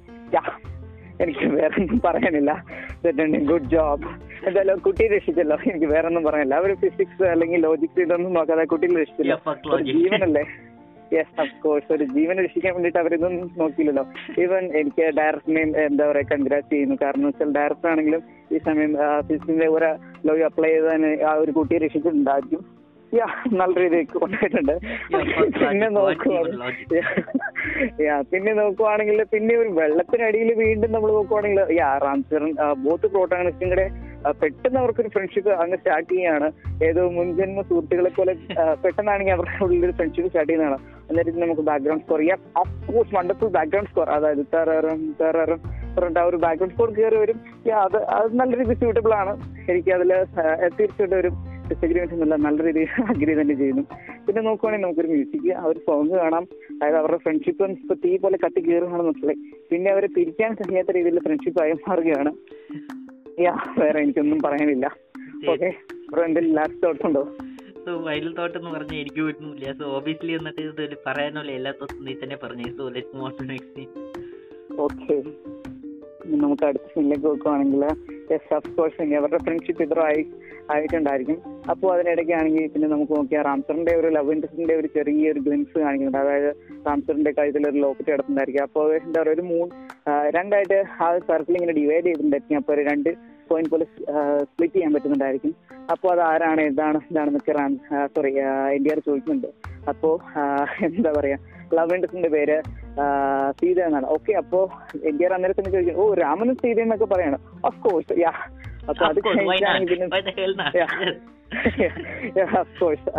[1.22, 2.52] എനിക്ക് വേറെ ഒന്നും പറയാനില്ല
[3.50, 4.08] ഗുഡ് ജോബ്
[4.48, 5.58] എന്തായാലും കുട്ടിയെ രക്ഷിച്ചല്ലോ.
[5.72, 9.38] എനിക്ക് വേറെ ഒന്നും പറയാനില്ല അവർ ഫിസിക്സ് അല്ലെങ്കിൽ ലോജിക്സ് ഇതൊന്നും നോക്കാതെ കുട്ടിയെ രക്ഷിച്ചല്ലോ.
[9.92, 10.44] ജീവനല്ലേ?
[11.16, 14.06] യെസ് ഓഫ് കോഴ്സ് ഒരു ജീവൻ രക്ഷിക്കാൻ വേണ്ടിയിട്ട് അവരിതൊന്നും നോക്കിയില്ലല്ലോ.
[14.44, 16.98] ഈവൻ എനിക്ക് ഡയറക്ടറിനെയും എന്താ പറയുക കൺഗ്രാറ്റ് ചെയ്യുന്നു.
[17.04, 18.24] കാരണം വെച്ചാൽ ഡയറക്ടർ ആണെങ്കിലും
[18.54, 18.94] ഈ സമയം
[19.28, 19.90] ഫിസിക്സിന്റെ ഒരു
[20.28, 22.64] ലോ അപ്ലൈ ചെയ്താൽ ആ ഒരു കുട്ടിയെ രക്ഷിച്ചിട്ടുണ്ടായിരിക്കും.
[23.18, 23.26] യാ
[23.60, 24.76] നല്ല രീതിയിൽ കൊണ്ടുപോയിട്ടുണ്ട്.
[25.64, 26.24] പിന്നെ logic.
[26.30, 27.02] What നോക്കുവാ
[28.06, 32.52] യാ പിന്നെ നോക്കുവാണെങ്കിൽ പിന്നെ ഒരു വെള്ളത്തിനടിയിൽ വീണ്ടും നമ്മൾ നോക്കുവാണെങ്കിൽ യാ റാംചരൺ
[32.86, 33.86] ബോത്ത് പ്രോട്ടാണിസ്റ്റും കൂടെ
[34.42, 36.48] പെട്ടെന്ന് അവർക്കൊരു ഫ്രണ്ട്ഷിപ്പ് അങ്ങ് സ്റ്റാർട്ട് ചെയ്യാണ്
[36.88, 38.34] ഏതോ മുൻജന്മ സുഹൃത്തുക്കളെ പോലെ
[38.84, 40.78] പെട്ടെന്നാണെങ്കിൽ അവരുടെ ഉള്ളിൽ ഒരു ഫ്രണ്ട്ഷിപ്പ് സ്റ്റാർട്ട് ചെയ്യുന്നതാണ്.
[41.10, 45.60] അന്നേരം നമുക്ക് background score yeah of course wonderful background score അതായത് തെററും തെററും
[45.96, 47.40] പറഞ്ഞിട്ട് ആ ഒരു ബാക്ക്ഗ്രൗണ്ട് സ്കോർ കയറി വരും.
[47.72, 49.34] യാ അത് അത് നല്ല രീതിയിൽ സ്യൂട്ടബിൾ ആണ്.
[49.74, 50.12] എനിക്ക് അതിൽ
[50.78, 51.32] തീർച്ചയായിട്ടും ഒരു
[51.70, 53.84] ഡിസഗ്രിമെന്റ് ഒന്നുമില്ല നല്ല രീതിയിൽ അഗ്രി തന്നെ ചെയ്യുന്നു.
[54.28, 56.48] പിന്നെ നോക്കുവാണെങ്കിൽ നമുക്കൊരു മ്യൂസിക് ആ ഒരു സോങ് കാണാം.
[56.76, 59.40] അതായത് അവരുടെ ഫ്രണ്ട്ഷിപ്പ് ഇപ്പൊ തീ പോലെ കട്ടി കയറുകയാണ് മനസ്സിലായി.
[59.72, 62.34] പിന്നെ അവരെ പിരിക്കാൻ കഴിയാത്ത രീതിയിൽ ഫ്രണ്ട്ഷിപ്പ് ആയി മാറുകയാണ്.
[63.42, 64.86] യാ വേറെ എനിക്കൊന്നും പറയാനില്ല.
[65.50, 65.70] ഓക്കെ
[66.12, 67.24] ബ്രോ എന്തെങ്കിലും ലാസ്റ്റ് തോട്ട്സ് ഉണ്ടോ?
[67.86, 69.74] സോ വൈൽഡ് തോട്ട് എന്ന് പറഞ്ഞാൽ എനിക്ക് പറ്റുന്നില്ല.
[69.74, 72.70] സോ ഓബിയസ്ലി എന്നിട്ട് ഇത് പറയാനുള്ള എല്ലാ തോട്ടും നീ തന്നെ പറഞ്ഞു.
[72.78, 73.86] So let more to next
[74.80, 75.16] okay
[76.44, 77.84] നമുക്ക് അടുത്ത സീനിലേക്ക് നോക്കുവാണെങ്കിൽ
[78.78, 80.22] കോഴ്സ് അവരുടെ ഫ്രണ്ട്ഷിപ്പ് ഇത്ര ആയി
[80.74, 81.38] ആയിട്ടുണ്ടായിരിക്കും.
[81.72, 86.18] അപ്പോൾ അതിനിടയ്ക്കാണെങ്കിൽ പിന്നെ നമുക്ക് നോക്കിയാൽ റാംസറിന്റെ ഒരു ലവ് ഇൻട്രസ്റ്റിന്റെ ഒരു ചെറിയൊരു ഗ്ലിംസ് കാണിക്കുന്നുണ്ട്.
[86.18, 86.52] അതായത്
[86.88, 89.76] റാംസറിന്റെ കഴുത്തിൽ ഒരു ലോക്കറ്റ് കിടക്കുന്നുണ്ടായിരിക്കും അപ്പോൾ എന്താ പറയുക ഒരു മൂന്ന്
[90.38, 92.58] രണ്ടായിട്ട് ആ സർക്കിൾ ഇങ്ങനെ ഡിവൈഡ് ചെയ്തിട്ടുണ്ടായിരിക്കും.
[92.58, 93.12] അപ്പോൾ രണ്ട്
[93.50, 93.86] പോയിന്റ് പോലെ
[94.50, 95.54] സ്പ്ലിറ്റ് ചെയ്യാൻ പറ്റുന്നുണ്ടായിരിക്കും.
[95.94, 97.74] അപ്പോൾ അത് ആരാണ് എന്താണ് എന്താണെന്നൊക്കെ Ram
[98.16, 98.32] sorry
[98.76, 99.50] N D R ചോദിക്കുന്നുണ്ട്.
[99.92, 100.14] അപ്പോൾ
[100.88, 101.38] എന്താ പറയാ
[101.78, 102.58] ലവ് ഇൻഡസിന്റെ പേര്
[103.60, 104.08] സീത എന്നാണ്.
[104.16, 104.60] ഓക്കെ അപ്പോ
[105.10, 107.40] എൻ ഡി ആർ അന്നേരം തന്നെ ചോദിക്കും ഓ രാമനും സീത എന്നൊക്കെ പറയാണ്.
[107.70, 108.34] ഓഫ് കോഴ്സ് യാ
[108.90, 110.08] അപ്പൊ അത് കഴിഞ്ഞാണെങ്കിൽ പിന്നെ
[112.62, 113.10] ഓഫ് കോഴ്സ്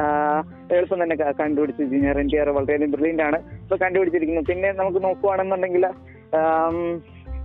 [0.76, 3.38] എളുപ്പം തന്നെ കണ്ടുപിടിച്ച് ജൂനിയർ എൻ ടി ആർ വളരെയധികം ബ്രില്യന്റ് ആണ്.
[3.64, 4.42] ഇപ്പൊ കണ്ടുപിടിച്ചിരിക്കുന്നു.
[4.50, 5.84] പിന്നെ നമുക്ക് നോക്കുവാണെന്നുണ്ടെങ്കിൽ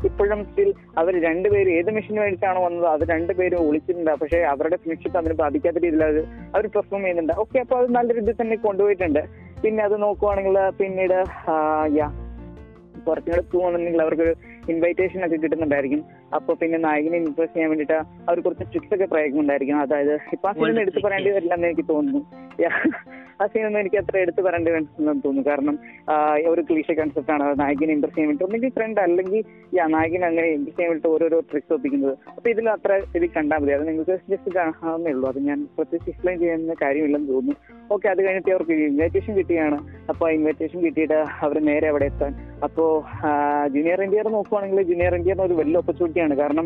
[0.07, 4.11] ഇപ്പോഴും സ്റ്റിൽ അവർ രണ്ടുപേരും ഏത് മെഷീൻ വേണ്ടിയിട്ടാണ് വന്നത് അത് രണ്ടുപേരും ഒളിച്ചിട്ടുണ്ട്.
[4.21, 6.21] പക്ഷേ അവരുടെ സുരക്ഷിത്വം അതിന് ബാധിക്കാത്ത രീതിയിൽ അത്
[6.55, 7.33] അവർ പെർഫോം ചെയ്യുന്നുണ്ട്.
[7.43, 9.21] ഓക്കെ അപ്പൊ അത് നല്ല രീതിയിൽ തന്നെ കൊണ്ടുപോയിട്ടുണ്ട്.
[9.63, 11.17] പിന്നെ അത് നോക്കുവാണെങ്കിൽ പിന്നീട്
[11.99, 12.07] യാ
[13.07, 14.33] കുറച്ചും കൂടെ പോകുന്നുണ്ടെങ്കിൽ അവർക്കൊരു
[14.73, 16.01] ഇൻവൈറ്റേഷൻ ഒക്കെ കിട്ടുന്നുണ്ടായിരിക്കും.
[16.37, 19.79] അപ്പൊ പിന്നെ നായകനെ ഇംപ്രസ് ചെയ്യാൻ വേണ്ടിയിട്ട് അവർ കുറച്ച് ട്രിക്സ് ഒക്കെ പ്രയോഗിക്കുന്നുണ്ടായിരിക്കും.
[19.85, 22.21] അതായത് ഇപ്പൊ ആ സീനൊന്നും എടുത്തു പറയേണ്ടി വരില്ല എന്ന് എനിക്ക് തോന്നുന്നു.
[23.41, 25.43] ആ സീനൊന്നും എനിക്ക് അത്ര എടുത്തു പറയേണ്ടി വരില്ലെന്ന് തോന്നുന്നു.
[25.49, 25.75] കാരണം
[26.51, 27.45] ഒരു ക്ലീഷ കൺസെപ്റ്റ് ആണ്.
[27.61, 29.39] നായകനെ ഇംപ്രസ് ചെയ്യാൻ വേണ്ടി ഒന്നെങ്കിൽ ഫ്രണ്ട് അല്ലെങ്കിൽ
[29.77, 32.13] യാ നായകനെ അങ്ങനെ ഇംപ്രസ് ചെയ്യാൻ വേണ്ടി ഓരോരോ ട്രിക്സ് ഒപ്പിക്കുന്നത്.
[32.37, 33.73] അപ്പൊ ഇതിൽ അത്ര ഇത് കണ്ടാൽ മതി.
[33.77, 35.25] അത് നിങ്ങൾക്ക് ജസ്റ്റ് കാണാവുന്നേ ഉള്ളൂ.
[35.31, 37.55] അത് ഞാൻ പ്രത്യേകിച്ച് എക്സ്പ്ലെയിൻ ചെയ്യുന്ന കാര്യമില്ലെന്ന് തോന്നുന്നു.
[37.95, 39.79] ഓക്കെ അത് കഴിഞ്ഞിട്ട് അവർക്ക് ഇൻവൈറ്റേഷൻ കിട്ടിയാണ്.
[40.11, 42.33] അപ്പൊ ഇൻവൈറ്റേഷൻ കിട്ടിയിട്ട് അവർ നേരെ അവിടെ എത്താൻ
[42.67, 42.85] അപ്പോ
[43.73, 46.65] ജൂനിയർ ഇന്ത്യർ നോക്കുവാണെങ്കിൽ ജൂനിയർ ഇന്ത്യറിന് ഒരു വലിയ ഓപ്പർച്യൂണിറ്റിയാണ് കാരണം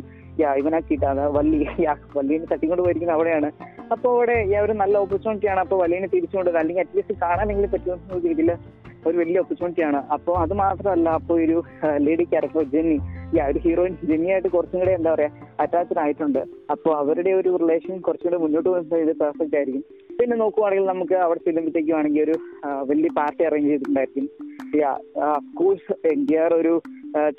[0.61, 1.59] ഇവനാക്കിയിട്ട് അത് വള്ളി.
[1.85, 3.49] യാ വള്ളീനെ തട്ടിക്കൊണ്ട് പോയിരിക്കുന്നത് അവിടെയാണ്.
[3.93, 8.51] അപ്പൊ അവിടെ ഒരു നല്ല ഓപ്പർച്യൂണിറ്റിയാണ് അപ്പൊ വള്ളീനെ തിരിച്ചുകൊണ്ടത് അല്ലെങ്കിൽ അറ്റ്ലീസ്റ്റ് കാണാനെങ്കിലും പറ്റുമെന്ന് രീതിയിൽ
[9.07, 11.57] ഒരു വലിയ ഓപ്പർച്യൂണിറ്റിയാണ് അപ്പോൾ അത് മാത്രമല്ല അപ്പോൾ ഒരു
[12.05, 12.97] ലേഡി ക്യാരക്ടർ ജെന്നി.
[13.37, 15.29] യാ ഒരു ഹീറോയിൻ ജെന്നിയായിട്ട് കുറച്ചും കൂടെ എന്താ പറയാ
[15.63, 16.41] അറ്റാച്ച്ഡ് ആയിട്ടുണ്ട്.
[16.73, 19.83] അപ്പോൾ അവരുടെ ഒരു റിലേഷൻ കുറച്ചും കൂടെ മുന്നോട്ട് പോകുന്ന ഇത് പെർഫെക്റ്റ് ആയിരിക്കും.
[20.19, 22.35] പിന്നെ നോക്കുവാണെങ്കിൽ നമുക്ക് അവിടെ ആണെങ്കിൽ ഒരു
[22.91, 24.27] വലിയ പാർട്ടി അറേഞ്ച് ചെയ്തിട്ടുണ്ടായിരിക്കും.
[24.81, 24.91] യാ
[25.59, 25.93] കോഴ്സ്
[26.43, 26.73] ആർ ഒരു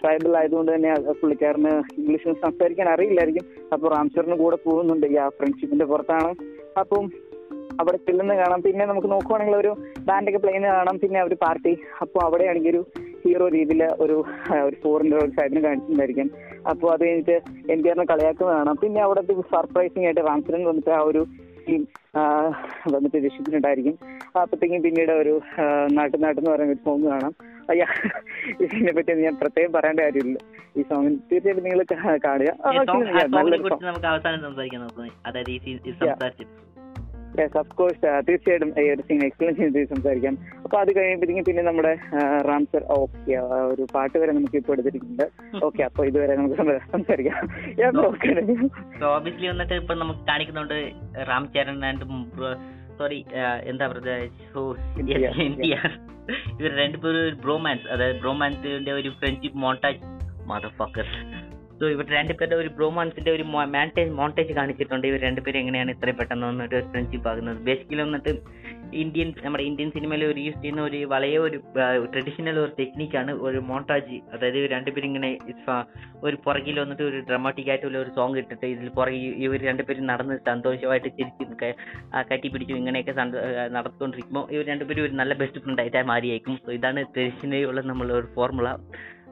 [0.00, 3.46] ട്രൈബൽ ആയതുകൊണ്ട് തന്നെ പുള്ളിക്കാരന് ഇംഗ്ലീഷ് സംസാരിക്കാൻ അറിയില്ലായിരിക്കും.
[3.72, 6.30] അപ്പോൾ റാംസറിന് കൂടെ പോകുന്നുണ്ട് ആ ഫ്രണ്ട്ഷിപ്പിന്റെ പുറത്താണ്.
[6.80, 7.04] അപ്പം
[7.80, 8.60] അവിടെ ചെല്ലുന്ന കാണാം.
[8.62, 9.72] പിന്നെ നമുക്ക് നോക്കുവാണെങ്കിൽ ഒരു
[10.08, 10.98] ബാൻഡൊക്കെ പ്ലേ പ്ലെയിന് കാണാം.
[10.98, 12.82] പിന്നെ ഒരു പാർട്ടി അപ്പോൾ അവിടെയാണെങ്കിൽ ഒരു
[13.24, 14.16] ഹീറോ രീതിയിൽ ഒരു
[14.66, 16.30] ഒരു ഫോറിന്റെ ഒരു സൈഡിന് കാണിച്ചിട്ടുണ്ടായിരിക്കും.
[16.70, 17.36] അപ്പോൾ അത് കഴിഞ്ഞിട്ട്
[17.72, 18.76] എൻ ടി ആറിനെ കളിയാക്കുന്ന കാണാം.
[18.82, 19.22] പിന്നെ അവിടെ
[19.54, 21.22] സർപ്രൈസിങ് ആയിട്ട് റാംചരൻ വന്നിട്ട് ആ ഒരു
[21.68, 21.82] ടീം
[22.94, 23.96] വന്നിട്ട് രക്ഷിച്ചിട്ടുണ്ടായിരിക്കും.
[24.42, 25.34] അപ്പോഴത്തേക്കും പിന്നീട് ഒരു
[25.92, 27.34] നാട്ടു നാട്ടെന്ന് പറയുന്ന ഒരു സോങ് കാണാം.
[27.70, 27.86] അയ്യാ
[28.60, 30.38] ഇതിനെ പറ്റി ഞാൻ പ്രത്യേകം പറയേണ്ട കാര്യമില്ല.
[30.76, 31.80] ഈ സോങ് തീർച്ചയായിട്ടും നിങ്ങൾ
[32.26, 32.50] കാണുക.
[33.36, 33.86] നല്ലൊരു കുറിച്ച്
[37.34, 40.34] യെസ് ഓഫ് കോഴ്സ് തീർച്ചയായിട്ടും ഈ ഒരു സീൻ എക്സ്പ്ലെയിൻ ചെയ്ത് സംസാരിക്കാം.
[40.64, 41.92] അപ്പൊ അത് കഴിയുമ്പോഴത്തേക്കും പിന്നെ നമ്മുടെ
[42.40, 43.34] റാംസർ ഓക്കെ
[43.66, 45.26] ഒരു പാട്ട് വരെ നമുക്ക് ഇപ്പൊ എടുത്തിരിക്കുന്നുണ്ട്
[45.64, 47.38] ഓക്കെ അപ്പൊ ഇതുവരെ നമുക്ക് സംസാ- സംസാരിക്കാം.
[49.08, 50.78] ഓബിയസ്ലി വന്നിട്ട് ഇപ്പൊ നമുക്ക് കാണിക്കുന്നുണ്ട്
[51.28, 52.06] റാം ചരൺ ആൻഡ്
[52.98, 53.18] സോറി
[53.64, 54.10] എന്താ പറയുക
[56.58, 60.00] ഇവർ രണ്ടുപേരും ബ്രോമാൻസ് അതായത് ബ്രോമാൻസിന്റെ ഒരു friendship montage
[60.46, 61.06] mother fucker
[61.80, 65.06] so ഇവർ രണ്ടുപേരുടെ ഒരു ബ്രോമാൻസിന്റെ ഒരു മാന്റേജ് മോണ്ടേജ് കാണിച്ചിട്ടുണ്ട്.
[65.06, 67.56] ഇവർ രണ്ടുപേരും എങ്ങനെയാണ് ഇത്രയും പെട്ടെന്ന് വന്നിട്ട് ഫ്രണ്ട്ഷിപ്പ് ആകുന്നത്.
[67.56, 68.32] ബേസിക്കലി വന്നിട്ട്
[68.94, 71.58] ഇന്ത്യൻ നമ്മുടെ ഇന്ത്യൻ സിനിമയിൽ ഒരു യൂസ് ചെയ്യുന്ന ഒരു വളരെ ഒരു
[72.12, 75.30] ട്രഡീഷണൽ ഒരു ടെക്നിക്കാണ് ഒരു മോണ്ടാജ് അതായത് രണ്ടുപേരും ഇങ്ങനെ
[76.24, 81.08] ഒരു പുറകിൽ വന്നിട്ട് ഒരു ഡ്രമാറ്റിക് ആയിട്ടുള്ള ഒരു സോങ് ഇട്ടിട്ട് ഇതിൽ പുറകിൽ ഇവർ രണ്ടുപേരും നടന്ന് സന്തോഷമായിട്ട്
[81.08, 81.74] ചിരിച്ച് ക-
[82.14, 83.12] ആ കറ്റി പിടിച്ചു ഇങ്ങനെയൊക്കെ
[83.68, 86.56] നടത്തുകൊണ്ടിരിക്കുമ്പോൾ ഇവർ രണ്ടുപേരും ഒരു നല്ല ബെസ്റ്റ് ഫ്രണ്ട് ആയിട്ട് മാറിയേക്കും.
[86.66, 88.68] സോ ഇതാണ് ട്രഡീഷണലി ഉള്ള നമ്മളൊരു ഫോർമുള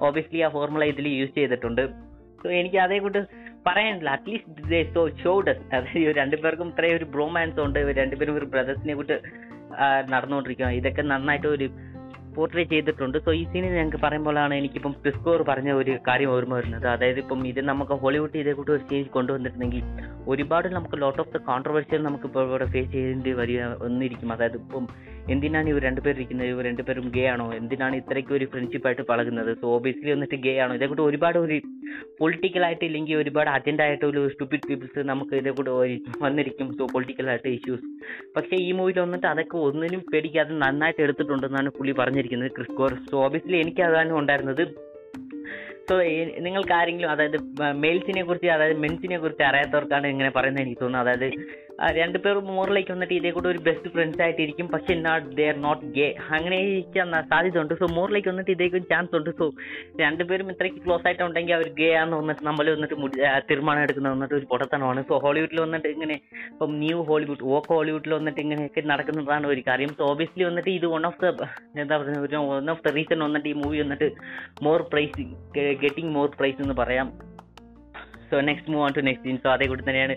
[0.01, 2.12] ഓബിയസ്ലി ആ ഫോർമുല ഇതിൽ യൂസ് ചെയ്തിട്ടുണ്ട്.
[2.61, 3.23] എനിക്ക് അതേ കൂട്ട്
[3.67, 7.79] പറയാനില്ല അറ്റ്ലീസ്റ്റ് സോ ഷോഡസ് അതായത് ഇവർ രണ്ടുപേർക്കും ഇത്രയും ഒരു ബ്രോമാൻസ് ഉണ്ട്.
[7.79, 9.17] ഇവർ രണ്ടുപേരും ഒരു ബ്രദേഴ്സിനെ കൂട്ട്
[10.13, 11.69] നടന്നുകൊണ്ടിരിക്കുകയാണ് ഇതൊക്കെ നന്നായിട്ട് ഒരു
[12.37, 13.17] പോർട്രേ ചെയ്തിട്ടുണ്ട്.
[13.25, 16.87] സോ ഈ സീനിൽ ഞങ്ങൾക്ക് പറയുമ്പോഴാണ് എനിക്കിപ്പം ക്രിസ്കോർ പറഞ്ഞ ഒരു കാര്യം ഓർമ്മ വരുന്നത്.
[16.87, 19.83] അതായത് ഇപ്പം ഇത് നമുക്ക് ഹോളിവുഡ് ഇതേ കൂട്ട് ഒരു സ്റ്റേജ് കൊണ്ടുവന്നിട്ടുണ്ടെങ്കിൽ
[20.33, 24.33] ഒരുപാട് നമുക്ക് ലോട്ട് ഓഫ് ദ കോൺട്രവേഴ്സികൾ നമുക്ക് ഇപ്പോൾ ഇവിടെ ഫേസ് ചെയ്യേണ്ടി വരിക വന്നിരിക്കും.
[24.33, 24.87] അതായത് ഇപ്പം
[25.31, 26.49] എന്തിനാണ് ഇവർ രണ്ടുപേർ ഇരിക്കുന്നത്?
[26.49, 27.53] ഇവർ രണ്ടുപേരും ഗേ ആണോ?
[27.55, 29.51] എന്തിനാണ് ഇത്രയ്ക്ക് ഒരു ഫ്രണ്ട്ഷിപ്പ് ആയിട്ട് പഴകുന്നത്?
[29.61, 30.75] സോ ഓബിയസ്ലി വന്നിട്ട് ഗേ ആണോ?
[30.75, 31.61] ഇതേ കൂടെ ഒരുപാട് ഒരു
[32.21, 35.71] പൊളിറ്റിക്കൽ ആയിട്ട് ഇല്ലെങ്കിൽ ഒരുപാട് അജണ്ട ആയിട്ട് ഒരു സ്റ്റുപ്പിഡ് പീപ്പിൾസ് നമുക്ക് ഇതേ കൂടെ
[36.27, 36.75] വന്നിരിക്കും.
[36.79, 37.89] സോ പൊളിറ്റിക്കൽ ആയിട്ട് ഇഷ്യൂസ്
[38.37, 43.83] പക്ഷേ ഈ മൂവിയിൽ വന്നിട്ട് അതൊക്കെ ഒന്നിനും പേടിക്കാതെ നന്നായിട്ട് എടുത്തിട്ടുണ്ടെന്നാണ് പുള്ളി പറഞ്ഞിരിക്കുന്നത് ക്രിസ്കോർ സോ ഓബിയസ്ലി എനിക്ക്
[43.83, 44.65] അതാണ് ഉണ്ടായിരുന്നത്.
[45.89, 45.95] സോ
[46.39, 47.39] നിങ്ങൾക്ക് ആരെങ്കിലും അതായത്
[47.85, 51.15] മെയിൽസിനെ കുറിച്ച് അതായത് മെൻസിനെ കുറിച്ച് അറിയാത്തവർക്കാണ് ഇങ്ങനെ പറയുന്നത് എനിക്ക് തോന്നുന്നത്.
[51.15, 51.39] അതായത്
[51.85, 51.89] ആ
[52.25, 54.67] പേർ മോറിലേക്ക് വന്നിട്ട് ഇതേ കൂടെ ഒരു ബെസ്റ്റ് ഫ്രണ്ട്സ് ആയിട്ടിരിക്കും.
[54.75, 59.15] പക്ഷെ not they are not gay അങ്ങനെ ഇരിക്കാൻ സാധ്യത ഉണ്ട് സോ മോറിലേക്ക് വന്നിട്ട് കൂടെ ചാൻസ്
[59.19, 59.31] ഉണ്ട്.
[59.41, 59.47] സോ
[60.03, 62.97] രണ്ടുപേരും ഇത്രയ്ക്ക് ക്ലോസ് ആയിട്ട് ഉണ്ടെങ്കിൽ അവർ ഗേ ആന്ന് വന്നിട്ട് നമ്മൾ വന്നിട്ട്
[63.51, 65.03] തീരുമാനം എടുക്കുന്നത് വന്നിട്ട് ഒരു പൊട്ടത്തനമാണ്.
[65.11, 66.19] സോ ഹോളിവുഡിൽ വന്നിട്ട് ഇങ്ങനെ
[66.53, 69.93] ഇപ്പം ന്യൂ ഹോളിവുഡ് ഓക്ക് ഹോളിവുഡിൽ വന്നിട്ട് ഇങ്ങനെയൊക്കെ നടക്കുന്നതാണ് ഒരു കാര്യം.
[69.99, 71.51] സോ ഓബിയസ്ലി വന്നിട്ട് ഇത് വൺ ഓഫ് ദ
[71.83, 74.09] എന്താ പറയുക വൺ ഓഫ് ദ റീസൺ വന്നിട്ട് ഈ മൂവി വന്നിട്ട്
[74.69, 75.29] more praise
[75.85, 77.09] getting more praise എന്ന് പറയാം.
[78.31, 80.15] So next move on to next scene so അതേ കൂടി തന്നെയാണ്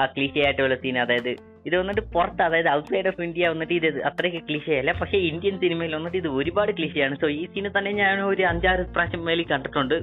[0.00, 1.32] ആ ക്ലീശ ആയിട്ടുള്ള സീൻ അതായത്
[1.68, 6.18] ഇത് വന്നിട്ട് പുറത്ത് അതായത് ഔട്ട്സൈഡ് ഓഫ് ഇന്ത്യ വന്നിട്ട് ഇത് അത്രയ്ക്ക് ക്ലിഷയല്ല പക്ഷേ ഇന്ത്യൻ സിനിമയിൽ വന്നിട്ട്
[6.22, 9.96] ഇത് ഒരുപാട് ക്ലിഷിയാണ് സോ ഈ സീന് തന്നെ ഞാൻ ഒരു അഞ്ചാറ് പ്രാവശ്യം മേലിൽ കണ്ടിട്ടുണ്ട്.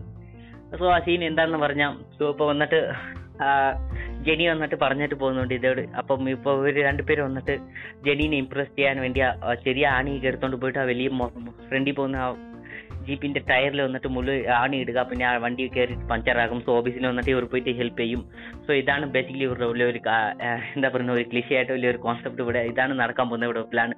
[0.79, 2.79] സോ ആ സീൻ എന്താണെന്ന് പറഞ്ഞാൽ സോ ഇപ്പോൾ വന്നിട്ട്
[4.27, 5.83] ജെനി വന്നിട്ട് പറഞ്ഞിട്ട് പോകുന്നുണ്ട് ഇതോട്.
[5.99, 7.55] അപ്പം ഇപ്പോൾ ഇവർ രണ്ടുപേരും വന്നിട്ട്
[8.07, 9.21] ജെനീനെ ഇംപ്രസ് ചെയ്യാൻ വേണ്ടി
[9.65, 11.09] ചെറിയ ആണിയൊക്കെ എടുത്തോണ്ട് പോയിട്ട് ആ വലിയ
[11.69, 12.17] ഫ്രണ്ടിൽ പോകുന്ന
[13.09, 16.61] ജീപ്പിന്റെ ടയറിൽ വന്നിട്ട് മുൾ ആണി ഇടുക പിന്നെ ആ വണ്ടി കയറി പഞ്ചറാകും.
[16.61, 18.29] സോ ഓഫീസിൽ വന്നിട്ട് ഇവർ പോയിട്ട് ഹെൽപ്പ് ചെയ്യും.
[18.67, 19.99] സോ ഇതാണ് ബേസിക്കലി ഇവരുടെ ഒരു
[20.75, 22.59] എന്താ പറയുന്ന ഒരു ക്ലിഷയായിട്ട് വലിയ ഒരു കോൺസെപ്റ്റ് ഇവിടെ.
[22.59, 23.93] ഇതാണ് നടക്കാൻ പോകുന്ന ഇവിടെ പ്ലാൻ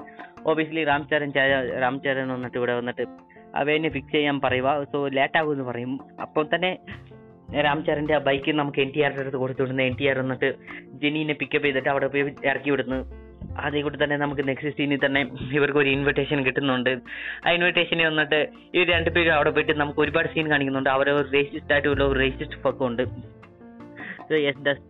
[0.46, 3.06] ഓബിയസ്ലി രാംചരൻ ചരൺ ചാ- രാം ചരൺ വന്നിട്ട് ഇവിടെ വന്നിട്ട്
[3.56, 4.88] അവനെ ഫിക്സ് ചെയ്യാൻ പറയുക.
[4.92, 6.00] സോ ലേറ്റ് ആകും എന്ന് പറയും.
[6.22, 6.78] അപ്പോൾ തന്നെ
[7.62, 9.82] രാം ചരന്റെ ആ ബൈക്ക് നമുക്ക് എൻ ടി ആറിന്റെ അടുത്ത് കൊടുത്തുവിടുന്ന.
[9.82, 10.54] എൻ ടി ആർ വന്നിട്ട്
[10.94, 13.31] ജെനീനെ പിക്കപ്പ് ചെയ്തിട്ട് അവിടെ പോയി ഇറക്കി വിടുന്നു.
[13.68, 15.22] അതേ കൂടി തന്നെ നമുക്ക് നെക്സ്റ്റ് സീനിൽ തന്നെ
[15.58, 16.94] ഇവർക്ക് ഒരു ഇൻവിറ്റേഷൻ കിട്ടുന്നുണ്ട്.
[17.46, 18.40] ആ ഇൻവിറ്റേഷനെ വന്നിട്ട്
[18.78, 20.90] ഇവർ രണ്ടുപേരും അവിടെ പോയിട്ട് നമുക്ക് ഒരുപാട് സീൻ കാണിക്കുന്നുണ്ട്.
[20.90, 23.06] അവരെ ഒരു റേസിസ്റ്റ് ആയിട്ടുള്ള ഒരു റേസിസ്റ്റ് ഫക്കം ഉണ്ട്.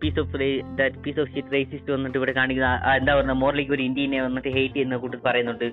[0.01, 0.39] Piece of
[0.79, 2.67] that piece of shit racist വന്നിട്ട് ഇവിടെ കാണിക്കുന്ന
[2.99, 5.65] എന്താ പറയുക മോറിലേക്ക് ഒരു ഇന്ത്യനെ വന്നിട്ട് ഹേറ്റ് ചെയ്യുന്ന കൂട്ടി പറയുന്നുണ്ട്.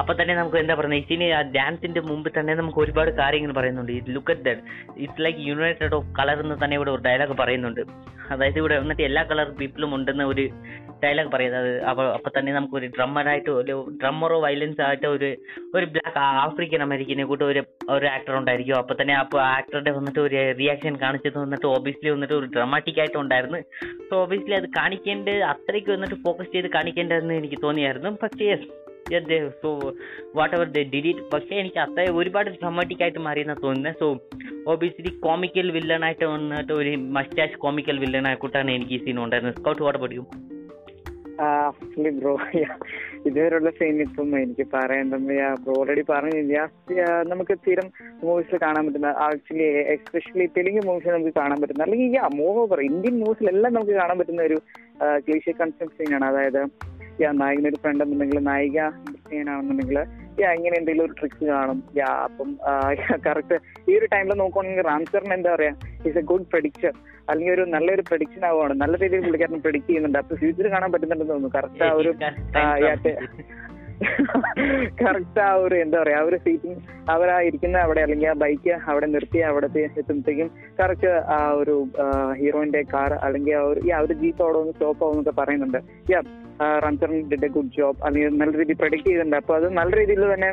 [0.00, 3.92] അപ്പൊ തന്നെ നമുക്ക് എന്താ പറയുക സീനി ആ ഡാൻസിന്റെ മുമ്പ് തന്നെ നമുക്ക് ഒരുപാട് കാര്യങ്ങൾ പറയുന്നുണ്ട്.
[4.14, 4.62] Look at that
[5.04, 7.82] it's like united of colour എന്ന് തന്നെ ഇവിടെ ഒരു ഡയലോഗ് പറയുന്നുണ്ട്.
[8.34, 10.46] അതായത് ഇവിടെ വന്നിട്ട് എല്ലാ കളർ പീപ്പിളും ഉണ്ടെന്ന ഒരു
[11.04, 11.82] ഡയലോഗ് പറയുന്നത്.
[11.82, 15.36] അപ്പൊ അപ്പൊ തന്നെ നമുക്ക് ഒരു ഡ്രമ്മറായിട്ട് ഒരു ഡ്രമ്മറോ വയലൻസ് ആയിട്ട് ഒരു
[15.74, 18.76] ഒരു ബ്ലാക്ക് ആഫ്രിക്കൻ അമേരിക്കനെ കൂട്ട് ഒരു ഒരു ആക്ടർ ഉണ്ടായിരിക്കും.
[18.76, 23.60] അപ്പൊ തന്നെ അപ്പൊ ആക്ടറുടെ വന്നിട്ട് ഒരു റിയാക്ഷൻ കാണിച്ചത് വന്നിട്ട് ഓബിയസ്ലി വന്നിട്ട് ഒരു ഡ്രമാറ്റിക് ആയിട്ട് ഉണ്ടായിരുന്നു.
[24.10, 28.10] സോ ഓബിയസ്ലി അത് കാണിക്കേണ്ട അത്രയ്ക്ക് വന്നിട്ട് ഫോക്കസ് ചെയ്ത് കാണിക്കേണ്ടതെന്ന് എനിക്ക് തോന്നിയായിരുന്നു.
[28.22, 28.56] പക്ഷേ
[29.62, 29.68] so
[30.56, 34.06] whatever they did it പക്ഷേ എനിക്ക് അത്ര ഒരുപാട് ഡ്രമാറ്റിക് ആയിട്ട് മാറിയെന്ന് തോന്നുന്നത് സോ
[34.72, 39.58] ഓബിയസ്ലി കോമിക്കൽ വില്ലനായിട്ട് വന്നിട്ട് ഒരു മസ്റ്റാഷ് കോമിക്കൽ വില്ലനായിട്ടാണ് എനിക്ക് ഈ സീൻ ഉണ്ടായിരുന്നത്.
[39.58, 40.26] സ്കൗട്ട് വാട്ട് പഠിക്കും
[41.46, 42.32] ആക്ച്വലി ബ്രോ
[43.26, 43.70] ഇതുവരെയുള്ള
[44.00, 45.26] ഇപ്പം എനിക്ക് പറയേണ്ടത്
[45.62, 46.42] ബ്രോ ഓൾറെഡി പറഞ്ഞു
[47.28, 47.88] നമുക്ക് സ്ഥിരം
[48.22, 53.74] മൂവീസിൽ കാണാൻ പറ്റുന്ന ആക്ച്വലി എസ്പെഷ്യലി തെലുങ്ക് മൂവീസിൽ നമുക്ക് കാണാൻ പറ്റുന്ന അല്ലെങ്കിൽ മോർ ഓവർ ഇന്ത്യൻ മൂവീസിലെല്ലാം
[53.74, 54.58] നമുക്ക് കാണാൻ പറ്റുന്ന ഒരു
[55.26, 56.62] ക്ലീഷ്യ കൺസെപ്റ്റ് സീനാണ് അതായത്
[57.22, 58.78] യാ നായകനൊരു ഫ്രണ്ട് എന്നുണ്ടെങ്കിൽ നായിക
[59.30, 59.98] ചെയ്യാനാണെന്നുണ്ടെങ്കിൽ
[60.42, 61.78] യാ ഇങ്ങനെ എന്തെങ്കിലും ഒരു ട്രിക്സ് കാണും.
[62.00, 62.50] യാ അപ്പം
[63.26, 63.56] കറക്റ്റ്
[63.88, 65.72] ഈ ഒരു ടൈമിൽ നോക്കുവാണെങ്കിൽ റാംസറിന് എന്താ പറയാ?
[66.08, 66.94] ഇസ് എ ഗുഡ് പ്രഡിക്ഷൻ
[67.30, 70.20] അല്ലെങ്കിൽ ഒരു നല്ലൊരു പ്രഡിക്ഷൻ ആവുകയാണ് നല്ല രീതിയിൽ പുള്ളിക്കാരൻ പ്രഡിക്ട് ചെയ്യുന്നുണ്ട്.
[70.22, 71.56] അപ്പൊ ഫ്യൂച്ചർ കാണാൻ പറ്റുന്നുണ്ടെന്ന് തോന്നുന്നു.
[71.58, 72.12] കറക്റ്റ് ആ ഒരു
[75.00, 76.78] കറക്റ്റ് ആ ഒരു എന്താ പറയാ ആ ഒരു സീറ്റിംഗ്
[77.14, 80.48] അവരാ ഇരിക്കുന്ന അവിടെ അല്ലെങ്കിൽ ആ ബൈക്ക് അവിടെ നിർത്തി അവിടെ എത്തുമ്പോഴത്തേക്കും
[80.78, 81.74] കറക്റ്റ് ആ ഒരു
[82.40, 85.80] ഹീറോയിന്റെ കാർ അല്ലെങ്കിൽ ആ ഒരു ആ ഒരു ജീപ്പ് അവിടെ ഒന്ന് സ്റ്റോപ്പ് ആവുന്നൊക്കെ പറയുന്നുണ്ട്.
[86.12, 86.20] യാ
[86.84, 89.36] റൺസൺ ഡിഡ് എ ഗുഡ് ജോബ് അല്ലെങ്കിൽ നല്ല രീതിയിൽ പ്രൊഡിക്ട് ചെയ്തിട്ടുണ്ട്.
[89.36, 90.50] അപ്പൊ അത് നല്ല രീതിയിൽ തന്നെ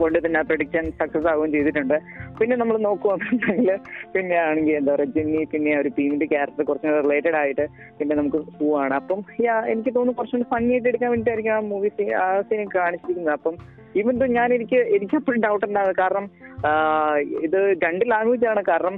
[0.00, 1.94] കൊണ്ട് തന്നെ പ്രൊഡിക്ഷൻ സക്സസ് ആവുകയും ചെയ്തിട്ടുണ്ട്.
[2.38, 3.70] പിന്നെ നമ്മൾ നോക്കുകയാണെന്നുണ്ടെങ്കിൽ
[4.14, 7.64] പിന്നെ ആണെങ്കിൽ എന്താ പറയുക ജിമ്മി പിന്നെ ഒരു ടീമിന്റെ ക്യാരക്ടർ കുറച്ചും റിലേറ്റഡ് ആയിട്ട്
[7.98, 8.94] പിന്നെ നമുക്ക് പോവാണ്.
[9.00, 9.20] അപ്പം
[9.72, 11.90] എനിക്ക് തോന്നുന്നു കുറച്ചുകൂടി ഫണ്ണി ആയിട്ട് എടുക്കാൻ വേണ്ടിയിട്ടായിരിക്കും ആ മൂവി
[12.24, 13.34] ആ സീൻ കാണിച്ചിരിക്കുന്നത്.
[13.38, 13.56] അപ്പം
[13.96, 16.24] ഈവൻ ദോ ഞാൻ എനിക്ക് എനിക്ക് അപ്പോഴും ഡൗട്ട് ഉണ്ടാകും കാരണം
[17.46, 18.62] ഇത് രണ്ട് ലാംഗ്വേജ് ആണ്.
[18.68, 18.96] കാരണം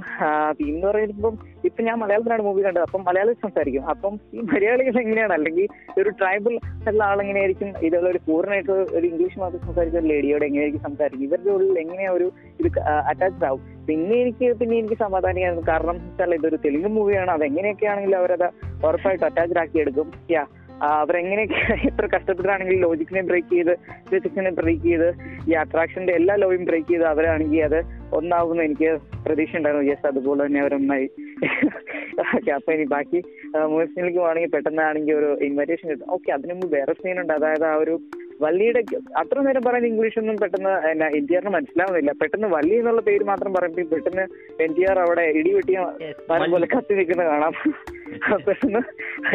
[0.67, 2.81] എന്ന് പറയുമ്പം ഇപ്പൊ ഞാൻ മലയാളത്തിലാണ് മൂവി കണ്ടത്.
[2.81, 3.85] അപ്പം മലയാളം സംസാരിക്കും.
[3.85, 5.33] അപ്പം ഈ മലയാളികൾ എങ്ങനെയാണ്?
[5.33, 5.67] അല്ലെങ്കിൽ
[5.99, 11.25] ഒരു ട്രൈബൽ ഉള്ള ആളെങ്ങനെയായിരിക്കും ഇതുള്ള ഒരു പൂർണമായിട്ട് ഒരു ഇംഗ്ലീഷ് മാത്രം സംസാരിക്കുന്ന ഒരു ലേഡിയോട് എങ്ങനെയായിരിക്കും സംസാരിക്കും?
[11.27, 13.85] ഇവരുടെ ഉള്ളിൽ എങ്ങനെയാ ഒരു ഇത് അറ്റാച്ച്ഡ് ആവും?
[13.85, 15.97] പിന്നെ എനിക്ക് പിന്നെ എനിക്ക് സമാധാനിക്കാൻ കാരണം
[16.33, 18.47] ഇതൊരു തെലുങ്ക് മൂവിയാണ് അത് എങ്ങനെയൊക്കെയാണെങ്കിലും അവരത്
[18.85, 20.11] ഉറപ്പായിട്ട് അറ്റാച്ച്ഡ് ആക്കി എടുക്കും.
[20.31, 20.45] യാ
[20.89, 21.59] അവരെങ്ങനെയൊക്കെ
[21.89, 23.73] എത്ര കഷ്ടപ്പെട്ടാണെങ്കിൽ ലോജിക്കിനെ ബ്രേക്ക് ചെയ്ത്
[24.09, 25.09] ഫിസിക്സിനെ ബ്രേക്ക് ചെയ്ത്
[25.49, 27.79] ഈ അട്രാക്ഷന്റെ എല്ലാ ലോയും ബ്രേക്ക് ചെയ്ത് അവരാണെങ്കിൽ അത്
[28.11, 28.89] ഒന്നാവുമെന്ന് എനിക്ക്
[29.25, 31.07] പ്രതീക്ഷ ഉണ്ടായിരുന്നു യെസ് അതുപോലെ തന്നെ അവരൊന്നായി.
[32.35, 33.19] ഓക്കെ അപ്പൊ ഇനി ബാക്കി
[33.71, 36.09] മൂവ്സിലേക്ക് പോവാണെങ്കിൽ പെട്ടെന്നാണെങ്കിൽ ഒരു ഇൻവൈറ്റേഷൻ കിട്ടും.
[36.15, 36.93] ഓക്കെ അതിനു മുമ്പ് വേറെ
[37.37, 37.95] അതായത് ആ ഒരു
[38.41, 38.81] വള്ളിയുടെ
[39.21, 42.11] അത്ര നേരം പറയുന്ന ഇംഗ്ലീഷ് ഒന്നും പെട്ടെന്ന് എന്നാ എൻ ടി ആറിന് മനസ്സിലാവുന്നില്ല.
[42.21, 44.25] പെട്ടെന്ന് വള്ളി എന്നുള്ള പേര് മാത്രം പറയുമ്പോൾ പെട്ടെന്ന്
[44.63, 45.79] എൻ ടി ആർ അവിടെ ഇടിവെട്ടിയ
[46.31, 47.53] മരം പോലെ കത്തി നിൽക്കുന്നത് കാണാം.
[48.45, 48.79] പെട്ടെന്ന്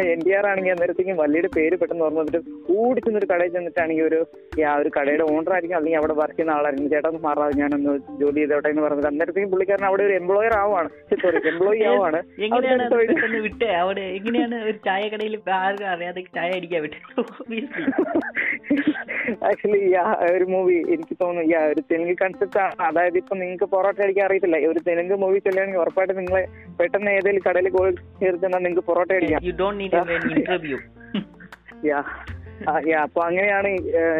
[0.06, 4.18] എൻ ടി ആർ ആണെങ്കിൽ അന്നേരത്തേക്കും വള്ളിയുടെ പേര് പെട്ടെന്ന് ഓർമ്മ വന്നിട്ട് കൂടി ചെന്നൊരു കടയിൽ ചെന്നിട്ടാണെങ്കിൽ ഒരു
[4.66, 6.90] ആ ഒരു കടയുടെ ഓണർ ആയിരിക്കും അല്ലെങ്കിൽ അവിടെ വർക്ക് ചെയ്യുന്ന ആളായിരിക്കും.
[6.92, 10.90] ചേട്ടാ ഒന്ന് മാറാതെ ഞാനൊന്ന് ജോലി ചെയ്തോട്ടെ എന്ന് പറഞ്ഞത് അന്നേരത്തേക്കും പുള്ളിക്കാരൻ അവിടെ ഒരു എംപ്ലോയർ ആവാണ്
[11.22, 13.70] സോറി എംപ്ലോയി ആവാണ് അവിടെ തൊഴിൽ- വിട്ടേ?
[13.82, 17.02] അവിടെ എങ്ങനെയാണ് ഒരു ചായ കടയിൽ ആർക്കും അറിയാതെ ചായ അടിക്കാൻ വിട്ടത്
[19.48, 19.92] ആക്ച്വലി ഈ
[20.36, 22.74] ഒരു മൂവി എനിക്ക് തോന്നുന്നു യാ ഒരു തെലുങ്ക് കൺസെപ്റ്റ് ആണ്.
[22.88, 24.58] അതായത് ഇപ്പൊ നിങ്ങൾക്ക് പൊറോട്ട അടിക്കാൻ അറിയത്തില്ല.
[24.72, 26.42] ഒരു തെലുങ്ക് മൂവി ചെല്ലുകയാണെങ്കിൽ ഉറപ്പായിട്ട് നിങ്ങളെ
[26.80, 27.92] പെട്ടെന്ന് ഏതെങ്കിലും കടയിൽ കോഴി
[28.22, 29.42] ചേർത്തുണ്ടെങ്കിൽ നിങ്ങൾക്ക് പൊറോട്ട അടിക്കാം.
[29.44, 30.80] യു
[33.02, 33.68] അപ്പൊ അങ്ങനെയാണ്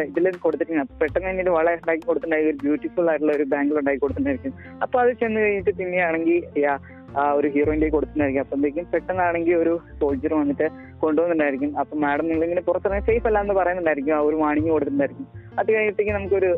[0.09, 0.85] ഇതിൽ കൊടുത്തിരിക്കുന്നത്.
[0.85, 2.45] അപ്പൊ പെട്ടെന്ന് തന്നെ വള ഉണ്ടാക്കി കൊടുത്തിട്ടുണ്ടായി.
[2.49, 4.53] ഒരു ബ്യൂട്ടിഫുൾ ആയിട്ടുള്ള ഒരു ബാംഗിൾ ഉണ്ടാക്കി കൊടുത്തിട്ടുണ്ടായിരിക്കും.
[4.83, 6.73] അപ്പൊ അത് ചെന്ന് കഴിഞ്ഞിട്ട് പിന്നെയാണെങ്കിൽ യാ
[7.17, 8.41] ആ ഒരു ഹീറോയിന്റെ കൊടുത്തിട്ടുണ്ടായിരിക്കും.
[8.41, 11.79] അപ്പോഴത്തേക്കും പെട്ടെന്നാണെങ്കിൽ ഒരു സോൾജർ വന്നിട്ട് കൊണ്ടുവന്നിട്ടുണ്ടായിരിക്കും.
[11.79, 14.15] അപ്പൊ മാഡം നിങ്ങൾ ഇങ്ങനെ പുറത്തിറങ്ങി സേഫ് അല്ല എന്ന് പറയുന്നുണ്ടായിരിക്കും.
[14.15, 15.27] ആ ഒരു വാണിംഗ് കൊടുത്തിട്ടുണ്ടായിരിക്കും.
[15.59, 16.57] അത് കഴിഞ്ഞിട്ടേക്ക് നമുക്കൊരു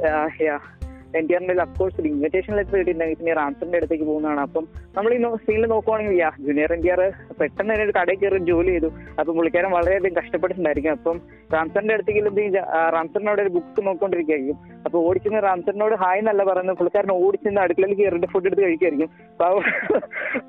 [1.17, 4.41] എൻ ടി ആറിന്റെ അഫ്കോഴ്സ് ഒരു ഇൻവിറ്റേഷൻ ലെറ്റർ കിട്ടിയിട്ടുണ്ടെങ്കിൽ പിന്നെ റാംസറിന്റെ അടുത്തേക്ക് പോകുന്നതാണ്.
[4.47, 7.01] അപ്പം നമ്മൾ ഈ സീനിൽ നോക്കുവാണെങ്കിൽ yeah junior N T R
[7.39, 8.89] പെട്ടെന്ന് തന്നെ ഒരു കടയിൽ കയറി ജോലി ചെയ്തു.
[9.19, 10.93] അപ്പം പുള്ളിക്കാരൻ വളരെയധികം കഷ്ടപ്പെട്ടിട്ടുണ്ടായിരിക്കും.
[10.97, 11.17] അപ്പം
[11.55, 12.63] റാംസറിന്റെ അടുത്തേക്ക്
[12.97, 14.59] റാംസറിനോട് ഒരു ബുക്ക് നോക്കിക്കൊണ്ടിരിക്കുകയായിരിക്കും.
[14.85, 16.77] അപ്പൊ ഓടിച്ചെന്ന് റാംസറിനോട് ഹായ് എന്നല്ല പറയുന്നത്.
[16.81, 19.63] പുള്ളിക്കാരൻ ഓടിച്ചെന്ന് അടുക്കളയിൽ കയറിയിട്ട് ഫുഡ് എടുത്ത് കഴിക്കുമായിരിക്കും പാവം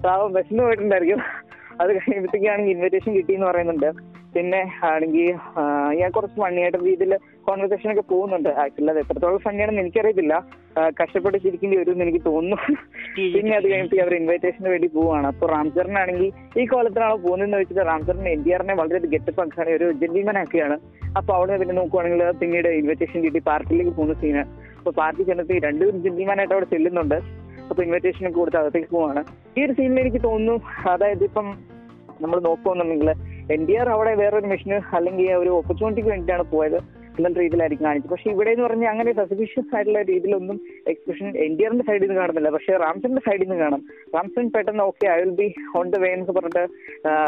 [0.06, 1.22] പാവം വിശന്ന് പോയിട്ടുണ്ടായിരിക്കും.
[1.82, 3.90] അത് കഴിയുമ്പോഴത്തേക്കാണെങ്കിൽ ഇൻവിറ്റേഷൻ കിട്ടി എന്ന് പറയുന്നുണ്ട്.
[4.34, 4.58] പിന്നെ
[4.88, 5.28] ആണെങ്കിൽ
[6.00, 7.12] ഞാൻ കുറച്ച് ഫണ്ണിയായിട്ട് രീതിയിൽ
[7.50, 8.50] കോൺവെർസേഷൻ ഒക്കെ പോകുന്നുണ്ട്.
[8.62, 10.34] ആക്ച്വലി അത് എത്രത്തോളം സംഖ്യയാണെന്ന് എനിക്കറിയത്തില്ല.
[10.98, 12.58] കഷ്ടപ്പെട്ട് ചിരിക്കേണ്ടി വരും എന്ന് എനിക്ക് തോന്നുന്നു.
[13.34, 15.26] പിന്നെ അത് കഴിഞ്ഞിട്ട് അവർ ഇൻവൈറ്റേഷന് വേണ്ടി പോവാണ്.
[15.32, 16.28] അപ്പൊ റാംചറിനാണെങ്കിൽ
[16.60, 20.76] ഈ കോലത്തിനാണോ പോകുന്നതെന്ന് വെച്ചിട്ട് റാംചറിന് എൻ ഡി ആറിനെ വളരെ ഗെറ്റപ്പ് പങ്കാണ് ഒരു ജെന്റിൽമാൻ ആക്കിയാണ്.
[21.18, 24.44] അപ്പൊ അവിടെ പിന്നെ നോക്കുവാണെങ്കിൽ പിന്നീട് ഇൻവിറ്റേഷൻ കിട്ടി പാർട്ടിയിലേക്ക് പോകുന്ന സീന്
[24.78, 27.18] അപ്പൊ പാർട്ടി ചെന്നിട്ട് രണ്ടുപേരും ജെന്റിൽമാനായിട്ട് അവിടെ ചെല്ലുന്നുണ്ട്.
[27.70, 29.20] അപ്പൊ ഇൻവിറ്റേഷൻ ഒക്കെ കൊടുത്ത് അകത്തേക്ക് പോവാണ്.
[29.56, 30.56] ഈ ഒരു സീനിൽ എനിക്ക് തോന്നുന്നു
[30.92, 31.48] അതായത് ഇപ്പം
[32.22, 33.10] നമ്മൾ നോക്കുകയാണെന്നുണ്ടെങ്കിൽ
[33.54, 36.80] എൻ ഡി ആർ അവിടെ വേറൊരു മെഷീന് അല്ലെങ്കിൽ ഒരു ഓപ്പർച്യൂണിറ്റിക്ക് വേണ്ടിയിട്ടാണ് പോയത്.
[37.20, 38.10] എന്നുള്ള രീതിയിലായിരിക്കും കാണിച്ചത്.
[38.10, 42.50] പക്ഷെ ഇവിടെ എന്ന് പറഞ്ഞാൽ അങ്ങനെ സസ്പിഷ്യസ് ആയിട്ടുള്ള രീതിയിലൊന്നും എക്സ്പ്രഷൻ എൻ ഡി ആറിന്റെ സൈഡിൽ നിന്ന് കാണുന്നില്ല.
[42.50, 43.82] പക്ഷെ റാംസന്റെ സൈഡിൽ നിന്ന് കാണാം.
[44.16, 46.64] റാംസൺ പെട്ടെന്ന് okay I will be on the way എന്ന് പറഞ്ഞിട്ട്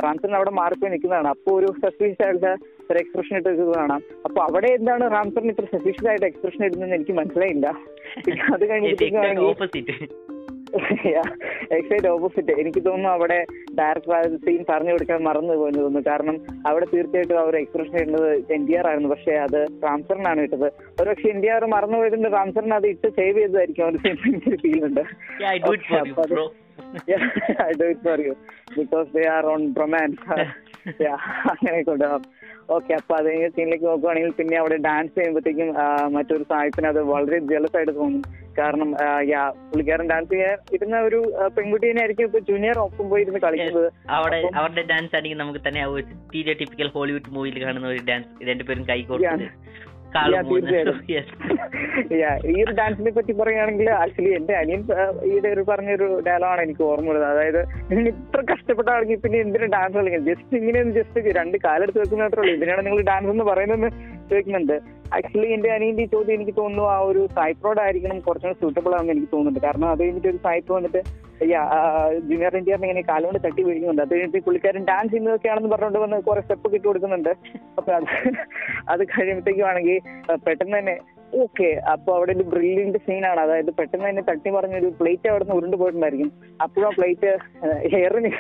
[0.07, 1.29] റാംസൺ അവിടെ മാറിപ്പോയി നിൽക്കുന്നതാണ്.
[1.29, 2.53] അപ്പോൾ ഒരു സസ്പീഷ്യസ് ആയിട്ടുള്ള
[2.91, 4.03] ഒരു എക്സ്പ്രഷൻ ഇട്ട് കാണാം.
[4.25, 7.69] അപ്പൊ അവിടെ എന്താണ് റാംസൺ ഇത്ര സസ്പീഷ്യസ് ആയിട്ട് എക്സ്പ്രഷൻ ഇടുന്നതെന്ന് എനിക്ക് മനസ്സിലായില്ല.
[8.55, 10.32] അത് കഴിഞ്ഞിട്ട്
[11.77, 13.39] എക്സൈറ്റ് ഓപ്പോസിറ്റ് എനിക്ക് തോന്നുന്നു അവിടെ
[13.79, 16.03] ഡയറക്ടർ സീൻ പറഞ്ഞു കൊടുക്കാൻ മറന്നു പോയെന്ന് തോന്നുന്നു.
[16.11, 16.37] കാരണം
[16.71, 19.11] അവിടെ തീർച്ചയായിട്ടും അവർ എക്സ്പ്രഷൻ ഇടുന്നത് എൻ ഡി ആർ ആയിരുന്നു.
[19.15, 20.69] പക്ഷെ അത് റാംസറിനാണ് ഇട്ടത്.
[21.01, 23.99] ഒരു പക്ഷെ എൻ ഡി ആർ മറന്നു പോയതിന്റെ റാംസറിന് അത് ഇട്ട് സേവ് ചെയ്തതായിരിക്കും അവർ
[28.19, 28.35] you
[28.77, 30.21] because they are on romance.
[31.53, 32.23] അങ്ങനെ കൊണ്ടുപോകാം
[32.77, 35.69] ഓക്കെ അപ്പൊ അത് സീനിലേക്ക് നോക്കുവാണെങ്കിൽ പിന്നെ അവിടെ ഡാൻസ് ചെയ്യുമ്പോഴത്തേക്കും
[36.17, 38.23] മറ്റൊരു സാഹിബിന് അത് വളരെ ജലസ് ആയിട്ട് തോന്നും.
[38.59, 38.91] കാരണം
[39.33, 41.21] യാ പുള്ളിക്കാരൻ ഡാൻസ് ചെയ്യാൻ ഇരുന്ന ഒരു
[41.57, 43.89] പെൺകുട്ടീനെ ആയിരിക്കും ഇപ്പൊ ജൂനിയർ ഒപ്പം പോയി ഇരുന്ന് കളിക്കുന്നത്.
[44.19, 45.81] അവിടെ അവരുടെ ഡാൻസ് ആണെങ്കിൽ നമുക്ക് തന്നെ
[46.61, 49.49] ടിപ്പിക്കൽ ഹോളിവുഡ് മൂവിയിൽ കാണുന്ന ഒരു ഡാൻസ് രണ്ടുപേരും കൈകോട്ടാണ്
[52.53, 54.81] ഈ ഒരു ഡാൻസിനെ പറ്റി പറയുകയാണെങ്കിൽ ആക്ച്വലി എന്റെ അനിയൻ
[55.29, 60.29] ഈയിടെ ഒരു പറഞ്ഞൊരു ഡയലോഗാണ് എനിക്ക് ഓർമ്മ വരുന്നത് അതായത് നിങ്ങൾ ഇത്ര കഷ്ടപ്പെട്ടാണെങ്കിൽ പിന്നെ എന്തിനാ ഡാൻസ് കളിക്കുന്നത്?
[60.33, 62.57] ജസ്റ്റ് ഇങ്ങനെ ജസ്റ്റ് രണ്ട് കാലെടുത്ത് വെക്കുന്ന മാത്രമേ ഉള്ളൂ.
[62.59, 63.47] ഇതിനാണ് നിങ്ങൾ ഡാൻസ് എന്ന്
[64.33, 64.77] ചോദിക്കുന്നുണ്ട്
[65.17, 69.61] ആക്ച്വലി എന്റെ അനിയന്റെ ചോദ്യം എനിക്ക് തോന്നുന്നു ആ ഒരു സൈപ്രോഡ് ആയിരിക്കണം കുറച്ചുകൂടെ സൂട്ടബിൾ ആണെന്ന് എനിക്ക് തോന്നുന്നുണ്ട്.
[69.67, 71.03] കാരണം അത് കഴിഞ്ഞിട്ട് ഒരു സൈപ്പ് വന്നിട്ട്
[72.29, 74.03] ജൂനിയർ ഇന്ത്യ ഇങ്ങനെ കാലുകൊണ്ട് തട്ടി വീഴുന്നുണ്ട്.
[74.03, 77.33] അത് കഴിഞ്ഞിട്ട് പുള്ളിക്കാരൻ ഡാൻസ് ചെയ്യുന്നതൊക്കെയാണെന്ന് പറഞ്ഞുകൊണ്ട് വന്ന് കുറെ സ്റ്റെപ്പ് കിട്ടി കൊടുക്കുന്നുണ്ട്.
[77.79, 78.13] അപ്പൊ അത്
[78.93, 79.99] അത് കഴിയുമ്പോഴത്തേക്കുമാണെങ്കിൽ
[80.47, 80.97] പെട്ടെന്ന് തന്നെ
[81.43, 85.77] ഓക്കെ അപ്പൊ അവിടെ ഒരു ബ്രില്യന്റ് സീനാണ് അതായത് പെട്ടെന്ന് തന്നെ തട്ടി പറഞ്ഞൊരു പ്ലേറ്റ് അവിടെ നിന്ന് ഉരുണ്ട്
[85.81, 86.31] പോയിട്ടുണ്ടായിരിക്കും.
[86.65, 87.31] അപ്പോഴും ആ പ്ലേറ്റ്
[87.99, 88.31] എയറിന്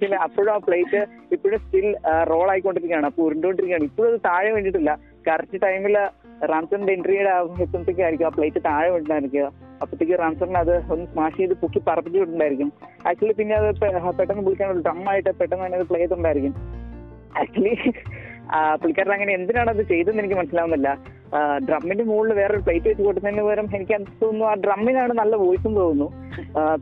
[0.00, 1.00] പിന്നെ അപ്പോഴും ആ പ്ലേറ്റ്
[1.36, 1.88] ഇപ്പോഴും സ്റ്റിൽ
[2.32, 3.08] റോൾ ആയിക്കൊണ്ടിരിക്കുകയാണ്.
[3.10, 3.88] അപ്പൊ ഉരുണ്ടോണ്ടിരിക്കുകയാണ്.
[3.90, 4.92] ഇപ്പോഴും അത് താഴെ വേണ്ടിയിട്ടില്ല
[5.28, 5.96] കറക്റ്റ് ടൈമിൽ
[6.52, 7.32] റാംസറിന്റെ എൻട്രിയുടെ
[7.64, 9.46] എത്തുമ്പോഴത്തേക്കായിരിക്കും ആ പ്ലേറ്റ് താഴെ വീണ്ടായിരിക്കുക
[9.82, 12.70] അപ്പത്തേക്ക് റാംസറിന് അത് ഒന്ന് സ്മാഷ് ചെയ്ത് പൊക്കി പറപ്പിച്ചിട്ടുണ്ടായിരിക്കും
[13.08, 13.68] ആക്ച്വലി പിന്നെ അത്
[14.20, 16.54] പെട്ടെന്ന് വിളിക്കാൻ ഒരു ഡ്രമ്മായിട്ട് പെട്ടെന്ന് തന്നെ അത് പ്ലേ ചെയ്തിട്ടുണ്ടായിരിക്കും
[17.42, 17.74] ആക്ച്വലി
[18.80, 20.88] പുള്ളിക്കാരൻ അങ്ങനെ എന്തിനാണ് അത് ചെയ്തതെന്ന് എനിക്ക് മനസ്സിലാവുന്നില്ല.
[21.68, 26.08] ഡ്രമ്മിന്റെ മുകളിൽ വേറൊരു പ്ലേറ്റ് വെച്ച് കൊടുത്തതിന് പകരം എനിക്ക് അത് തോന്നുന്നു ആ ഡ്രമ്മിനാണ് നല്ല വോയിസും തോന്നുന്നു.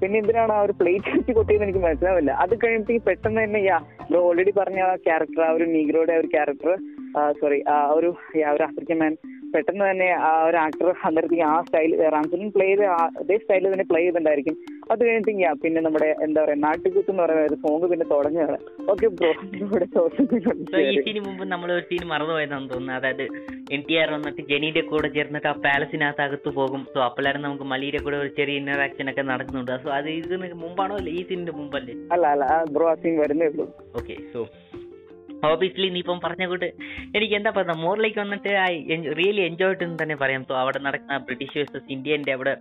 [0.01, 2.33] പിന്നെ എന്തിനാണ് ആ ഒരു പ്ലേറ്റ് വെച്ച് കൊട്ടിയെന്ന് എനിക്ക് മനസ്സിലാവില്ല.
[2.45, 3.79] അത് കഴിഞ്ഞിട്ട് പെട്ടെന്ന് തന്നെ യാ
[4.11, 6.73] ബ്രോ ഓൾറെഡി പറഞ്ഞ ആ ക്യാരക്ടർ ആ ഒരു നീഗ്രോയുടെ ഒരു ക്യാരക്ടർ
[7.41, 8.11] സോറി ആ ഒരു
[8.55, 9.15] ഒരു ആഫ്രിക്കൻ മാൻ
[9.55, 12.85] പെട്ടെന്ന് തന്നെ ആ ഒരു ആക്ടർ അന്നേരത്തേക്ക് ആ സ്റ്റൈൽ റാംസലിൻ പ്ലേ ചെയ്ത്
[13.23, 14.57] അതേ സ്റ്റൈലിൽ തന്നെ പ്ലേ ചെയ്തിട്ടുണ്ടായിരിക്കും.
[14.91, 18.57] അത് കഴിഞ്ഞിട്ട് ഞാൻ പിന്നെ നമ്മുടെ എന്താ പറയാ നാട്ടുകുത്ത് എന്ന് പറയുന്ന ഒരു സോങ് പിന്നെ തുടങ്ങിയാണ്
[18.93, 19.31] ഓക്കെ ബ്രോ
[19.65, 19.87] ഇവിടെ
[20.93, 22.97] ഈ സീന് മുമ്പ് നമ്മൾ ഒരു സീൻ മറന്നുപോയതാണെന്ന് തോന്നുന്നു.
[22.99, 23.25] അതായത്
[23.75, 26.83] എൻ ടി ആർ വന്നിട്ട് ജെനിയുടെ കൂടെ ചേർന്നിട്ട് ആ പാലസിനകത്ത് അകത്ത് പോകും.
[26.95, 29.75] സോ അപ്പോഴാണ് നമുക്ക് മലീരെ കൂടെ ഒരു ചെറിയ ഇന്ററാക്ഷൻ ഒക്കെ നടക്കുന്നുണ്ട്.
[29.85, 31.13] സോ അത് ഇതിന് മുമ്പാണോ അല്ലേ?
[31.13, 31.95] ഈ സീനിന്റെ മുമ്പല്ലേ?
[32.17, 32.47] അല്ല അല്ല.
[32.77, 33.67] ബ്രോ ആ സീൻ വരുന്നേ ഉള്ളൂ.
[34.01, 34.43] ഓക്കെ സോ
[35.51, 36.69] ഓബിയസ്ലി നീ ഇപ്പം പറഞ്ഞ കൂട്ട്
[37.17, 38.75] എനിക്ക് എന്താ പറയുക മോറിലേക്ക് വന്നിട്ട് ഐ
[39.21, 40.43] റിയലി എൻജോയ് എന്ന് തന്നെ പറയാം.
[40.49, 42.53] സോ അവിടെ നടക്കുന്ന ബ്രിട്ടീഷ് വേഴ്സസ് ഇന്ത്യന്റെ അവിടെ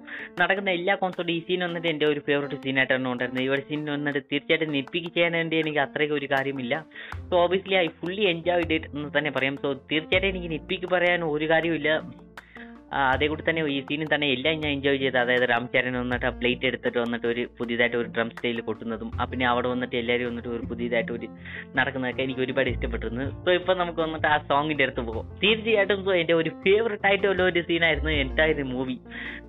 [0.42, 4.22] നടക്കുന്ന എല്ലാ കോൺസോർട്ടും ഈ സീൻ വന്നിട്ട് എന്റെ ഒരു ഫേവറേറ്റ് സീനായിട്ടാണ് ഉണ്ടായിരുന്നത് ഈ ഒരു സീൻ വന്നിട്ട്
[4.32, 6.74] തീർച്ചയായിട്ടും നെപ്പിക്ക് ചെയ്യാൻ വേണ്ടി എനിക്ക് അത്രയ്ക്ക് ഒരു കാര്യമില്ല.
[7.30, 9.58] So obviously I fully enjoyed it എന്ന് തന്നെ പറയാം.
[9.64, 11.90] സോ തീർച്ചയായിട്ടും എനിക്ക് നെപ്പിക്ക് പറയാൻ ഒരു കാര്യമില്ല
[13.00, 16.66] അതേ കൂടി തന്നെ ഈ സീനിൽ തന്നെ എല്ലാം ഞാൻ എൻജോയ് ചെയ്ത് അതായത് രാംചരൻ വന്നിട്ട് ആ പ്ലേറ്റ്
[16.70, 20.64] എടുത്തിട്ട് വന്നിട്ട് ഒരു പുതിയതായിട്ട് ഒരു ഡ്രം സ്റ്റൈൽ കൊട്ടുന്നതും ആ പിന്നെ അവിടെ വന്നിട്ട് എല്ലാവരും വന്നിട്ട് ഒരു
[20.72, 21.28] പുതിയതായിട്ട് ഒരു
[21.78, 23.28] നടക്കുന്നതൊക്കെ എനിക്ക് ഒരുപാട് ഇഷ്ടപ്പെട്ടിരുന്നു.
[23.46, 25.26] സോ ഇപ്പൊ നമുക്ക് വന്നിട്ട് ആ സോങ്ങിന്റെ അടുത്ത് പോകും.
[25.44, 28.98] തീർച്ചയായിട്ടും സോ എന്റെ ഒരു ഫേവററ്റ് ആയിട്ടുള്ള ഒരു സീനായിരുന്നു എന്റയർ മൂവി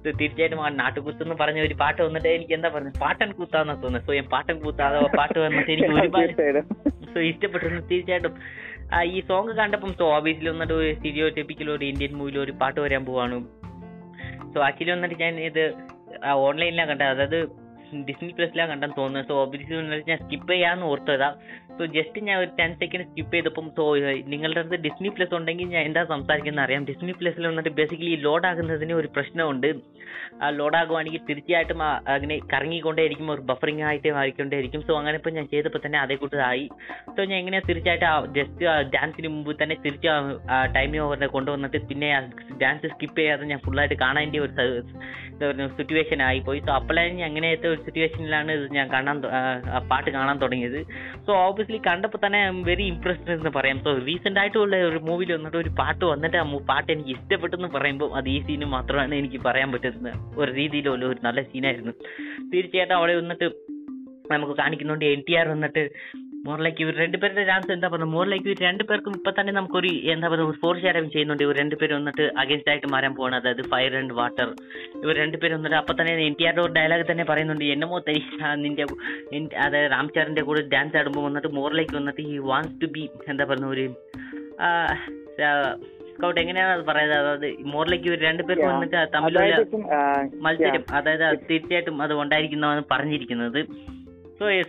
[0.03, 2.99] സോ തീർച്ചയായിട്ടും ആ നാട്ടുകുത്ത് എന്ന് പറഞ്ഞ ഒരു പാട്ട് വന്നിട്ട് എനിക്ക് എന്താ പറഞ്ഞത്?
[3.05, 4.07] പാട്ടൻ കൂത്താന്നാ തോന്നുന്നത്.
[4.09, 6.61] സോ ഞാൻ പാട്ടൻ കൂത്താതെ പാട്ട് വന്നിട്ട് എനിക്ക് ഒരുപാട്
[7.15, 7.83] സോ ഇഷ്ടപ്പെട്ടിരുന്നു.
[7.91, 8.35] തീർച്ചയായിട്ടും.
[9.01, 13.05] ഈ സോങ് കണ്ടപ്പം സോ ഓബിയസ്ലി വന്നിട്ട് ഒരു സ്റ്റീരിയോ ടിപ്പിക്കൽ ഒരു ഇന്ത്യൻ മൂവിയിൽ ഒരു പാട്ട് വരാൻ
[13.05, 13.45] പോവാണ്.
[14.55, 15.73] സോ ആക്ച്വലി വന്നിട്ട് ഞാൻ ഇത്
[16.33, 17.07] ഓൺലൈനിലാണ് കണ്ടത്.
[17.07, 17.49] അതായത്
[18.09, 21.37] ഡിസ്നി പ്ലസിലാണ് കണ്ടെന്ന് തോന്നുന്നത് സോ ഓബിയസ്ലി വന്നിട്ട് ഞാൻ സ്കിപ്പ് ചെയ്യാന്ന് ഓർത്തതാ.
[21.83, 23.85] സോ ജസ്റ്റ് ഞാൻ ഒരു ടെൻ സെക്കൻഡ് സ്കിപ്പ് ചെയ്തപ്പം സോ
[24.33, 26.83] നിങ്ങളുടെ അടുത്ത് ഡിസ്നി പ്ലസ് ഉണ്ടെങ്കിൽ ഞാൻ എന്താ സംസാരിക്കുന്നത് അറിയാം.
[26.91, 29.69] ഡിസ്നി പ്ലസിൽ വന്നിട്ട് ബേസിക്കലി ലോഡ് ആകുന്നതിന് ഒരു പ്രശ്നമുണ്ട്.
[30.43, 31.81] ആ ലോഡ് ആകുവാണെങ്കിൽ തീർച്ചയായിട്ടും
[32.15, 34.81] അങ്ങനെ കറങ്ങിക്കൊണ്ടേയിരിക്കും ഒരു ബഫറിംഗ് ആയിട്ട് മാറിക്കൊണ്ടേയിരിക്കും.
[34.89, 36.65] സോ അങ്ങനെ ഇപ്പം ഞാൻ ചെയ്തപ്പോൾ തന്നെ അതേ കൂട്ടതായി
[37.17, 38.65] സോ ഞാൻ എങ്ങനെയാണ് തീർച്ചയായിട്ടും ജസ്റ്റ്
[38.95, 40.15] ഡാൻസിന് മുമ്പ് തന്നെ തിരിച്ച്
[40.77, 42.11] ടൈം ഓവറിനെ കൊണ്ടുവന്നിട്ട് പിന്നെ
[42.63, 48.51] ഡാൻസ് സ്കിപ്പ് ചെയ്യാതെ ഞാൻ ഫുള്ളായിട്ട് കാണേണ്ട ഒരു സിറ്റുവേഷൻ ആയിപ്പോയി സോ അപ്പോഴാണ് ഞാൻ അങ്ങനെയത്തെ ഒരു സിറ്റുവേഷനിലാണ്
[48.59, 49.17] ഇത് ഞാൻ കാണാൻ
[49.91, 50.81] പാട്ട് കാണാൻ തുടങ്ങിയത്.
[51.27, 53.79] സോ ഓബിയസ്ലി കണ്ടപ്പോൾ തന്നെ വെരി ഇംപ്രസ്ഡ് എന്ന് പറയാം.
[53.79, 58.13] സോ റീസെന്റ് ആയിട്ടുള്ള ഒരു മൂവിയിൽ വന്നിട്ട് ഒരു പാട്ട് വന്നിട്ട് ആ പാട്ട് എനിക്ക് ഇഷ്ടപ്പെട്ടു എന്ന് പറയുമ്പോൾ
[58.15, 60.15] അത് ഈ സീന് മാത്രമാണ് എനിക്ക് പറയാൻ പറ്റുന്നത്.
[60.37, 61.93] ഒരു രീതിയിലുള്ള ഒരു നല്ല സീനായിരുന്നു
[62.55, 63.45] തീർച്ചയായിട്ടും അവിടെ വന്നിട്ട്
[64.31, 65.05] നമുക്ക് കാണിക്കുന്നുണ്ട്.
[65.05, 65.89] എൻ ടി ആർ വന്നിട്ട്
[66.47, 70.59] മോറിലേക്ക് ഇവർ രണ്ടുപേരുടെ ചാൻസ് എന്താ പറയുക ലൈക്ക് ഇവർ രണ്ടുപേർക്കും ഇപ്പൊ തന്നെ നമുക്കൊരു എന്താ പറയുക ഒരു
[70.63, 74.49] ഫോർ ഷെയർ ചെയ്യുന്നുണ്ട് ഇവർ രണ്ടുപേരും വന്നിട്ട് അഗേൻസ്റ്റ് ആയിട്ട് മാറാൻ പോകണം അതായത് ഫയർ ആൻഡ് വാട്ടർ
[75.03, 77.65] ഇവർ രണ്ടുപേരും വന്നിട്ട് അപ്പൊ തന്നെ എൻ ടി ആറിന്റെ ഒരു ഡയലോഗ് തന്നെ പറയുന്നുണ്ട്.
[77.75, 78.17] എന്നമോ തൈ
[78.65, 78.87] നിന്റെ
[79.67, 83.87] അതായത് രാംചാറിന്റെ കൂടെ ഡാൻസ് ആടുമ്പോൾ വന്നിട്ട് മോറിലേക്ക് വന്നിട്ട് ഈ വാണ്ട്സ് ടു ബി എന്താ പറയുന്ന ഒരു
[86.15, 87.19] സ്കൗട്ട് എങ്ങനെയാണ് അത് പറയുന്നത്?
[87.21, 88.69] അതായത് മോറിലേക്ക് ഇവർ രണ്ടുപേർക്കും.
[88.75, 89.57] വന്നിട്ട് തമ്മിലുള്ള
[90.47, 93.61] മത്സരം അതായത് തീർച്ചയായിട്ടും അത് ഉണ്ടായിരിക്കുന്നതാണ് പറഞ്ഞിരിക്കുന്നത്.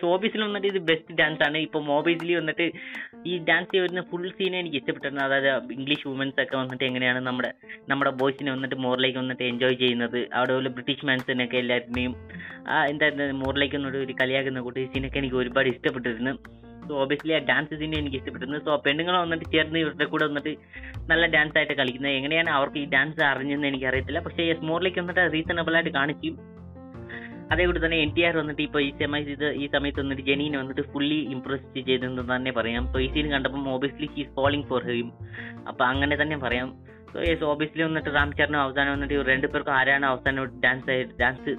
[0.01, 1.57] സോ ഓബീസിൽ വന്നിട്ട് ഇത് ബെസ്റ്റ് ഡാൻസ് ആണ്.
[1.67, 2.65] ഇപ്പൊ മോബൈസിൽ വന്നിട്ട്
[3.31, 7.51] ഈ ഡാൻസ് വരുന്ന ഫുൾ സീനെ എനിക്ക് ഇഷ്ടപ്പെട്ടിരുന്നു അതായത് ഇംഗ്ലീഷ് വുമൻസ് ഒക്കെ വന്നിട്ട് എങ്ങനെയാണ് നമ്മുടെ
[7.91, 10.19] നമ്മുടെ ബോയ്സിനെ വന്നിട്ട് മോറിലേക്ക് വന്നിട്ട് എൻജോയ് ചെയ്യുന്നത്.
[10.39, 12.15] അവിടെ ഉള്ള ബ്രിട്ടീഷ് മാൻസിനൊക്കെ എല്ലാവരുടെയും
[12.73, 13.07] ആ എന്താ
[13.43, 16.33] മോറിലേക്ക് വന്നിട്ട് ഒരു കളിയാക്കുന്ന കൂട്ടി സീനൊക്കെ എനിക്ക് ഒരുപാട് ഇഷ്ടപ്പെട്ടിരുന്നു
[16.87, 20.53] സോ ഓബിയസ്ലി ആ ഡാൻസ് സീനെ എനിക്ക് ഇഷ്ടപ്പെട്ടിരുന്നു സോ പെണ്ണുങ്ങൾ വന്നിട്ട് ചേർന്ന് ഇവരുടെ കൂടെ വന്നിട്ട്
[21.11, 22.15] നല്ല ഡാൻസ് ആയിട്ട് കളിക്കുന്നത്.
[22.19, 26.31] എങ്ങനെയാണ് അവർക്ക് ഈ ഡാൻസ് അറിഞ്ഞെന്ന് എനിക്ക് അറിയത്തില്ല പക്ഷേ മോറിലേക്ക് വന്നിട്ട് റീസണബിൾ ആയിട്ട് കാണിച്ചു
[27.51, 30.57] അതേ കൂടി തന്നെ എൻ ടി ആർ വന്നിട്ട് ഇപ്പോൾ ഈ സമയത്ത് ഇത് ഈ സമയത്ത് വന്നിട്ട് ജെനീനെ
[30.57, 32.93] വന്നിട്ട് ഫുള്ളി ഇംപ്രസ് ചെയ്തെന്ന് തന്നെ പറയാം.
[32.93, 35.11] സോ ഈ സീൻ കണ്ടപ്പോൾ obviously he's falling for him
[35.67, 36.69] അപ്പോൾ അങ്ങനെ തന്നെ പറയാം.
[37.13, 41.53] സോ യെസ് ഓബിയസ്ലി വന്നിട്ട് ചരണം അവസാനം വന്നിട്ട് രണ്ടു പേർക്കും ആരാണ് അവസാനം dance dance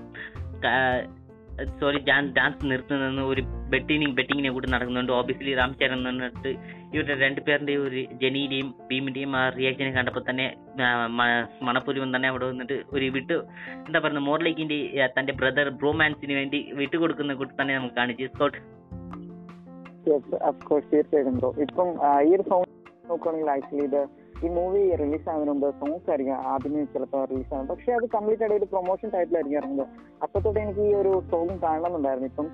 [1.80, 3.42] sorry dance dance നിർത്തുന്നതെന്ന് ഒരു
[3.72, 5.12] ബെറ്റിനി ബെറ്റിങ്ങിനെ കൂടി നടക്കുന്നുണ്ട്.
[5.12, 6.50] ഓബിയസ്ലി രാം ചരൺ വന്നിട്ട്
[6.94, 10.46] ഇവരുടെ രണ്ടുപേരുടെയും ഒരു ജെനിയുടെയും ഭീമിന്റെയും ആ റിയാക്ഷനെ കണ്ടപ്പോൾ തന്നെ
[11.68, 13.38] മണപ്പുരുവൻ തന്നെ അവിടെ വന്നിട്ട് ഒരു വിട്ട്
[13.86, 18.26] എന്താ പറയുക മോർലേക്കിന്റെ തന്റെ ബ്രദർ ബ്രോമാൻസിന് വേണ്ടി വിട്ടുകൊടുക്കുന്ന കൂട്ടി തന്നെ നമുക്ക് കാണിച്ചു.
[18.34, 18.58] സ്കോട്ട്.
[20.90, 21.88] തീർച്ചയായിട്ടും ഇപ്പം
[22.28, 22.70] ഈ ഒരു സോങ്
[23.10, 27.90] നോക്കുകയാണെങ്കിൽ ആക്ച്വലി ഇത് ഈ മൂവി റിലീസ് ആകുന്നതിന് മുമ്പ് സോങ്സ് ആയിരിക്കും ആദ്യമേ ചിലപ്പോൾ റിലീസ് ആകുന്നത് പക്ഷെ
[27.98, 29.90] അത് കംപ്ലീറ്റ് ആയിട്ട് ഒരു പ്രൊമോഷൻ ടൈപ്പിലായിരിക്കും ഇറങ്ങുന്നത്.
[30.24, 32.30] അപ്പൊ തൊട്ട് എനിക്ക് ഈ ഒരു സോങ് കാണണമെന്നുണ്ടായിരുന്നു.
[32.32, 32.48] ഇപ്പം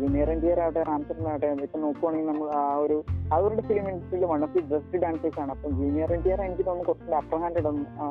[0.00, 2.96] ജൂനിയർ എൻ ജിയർ ആവട്ടെ റാംചറിനാവട്ടെ ഇപ്പം നോക്കുവാണെങ്കിൽ നമ്മൾ ആ ഒരു
[3.36, 5.50] അവരുടെ ഫിലിം ഇൻഡസ്ട്രിയിൽ one of the best dancers ആണ്.
[5.56, 7.66] അപ്പം ജൂനിയർ എൻ ജിയർ എനിക്ക് തോന്നുന്നു കുറച്ചുകൂടി അപ്പർ ഹാൻഡ്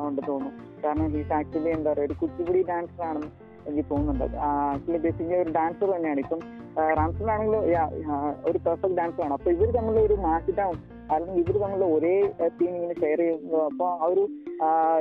[0.07, 0.51] ഉണ്ട് തോന്നുന്നു.
[0.83, 3.31] കാരണം ഹീസ് ആക്ച്വലി എന്താ പറയുക ഒരു കുച്ചിപ്പുടി ഡാൻസർ ആണെന്ന്
[3.67, 4.37] എനിക്ക് തോന്നുന്നുണ്ട്.
[4.47, 6.19] ആക്ച്വലി ബേസിക്കലി ഒരു ഡാൻസർ തന്നെയാണ്.
[6.25, 6.41] ഇപ്പം
[6.99, 7.61] റാംസറിനാണെങ്കിലും
[8.49, 9.33] ഒരു പെർഫെക്റ്റ് ഡാൻസർ ആണ്.
[9.37, 10.53] അപ്പൊ ഇവർ തമ്മിൽ ഒരു മാച്ച്
[11.13, 12.13] അല്ലെങ്കിൽ ഇവർ തമ്മിൽ ഒരേ
[12.55, 14.23] സീൻ ഇങ്ങനെ ഷെയർ ചെയ്യുന്നു അപ്പൊ ആ ഒരു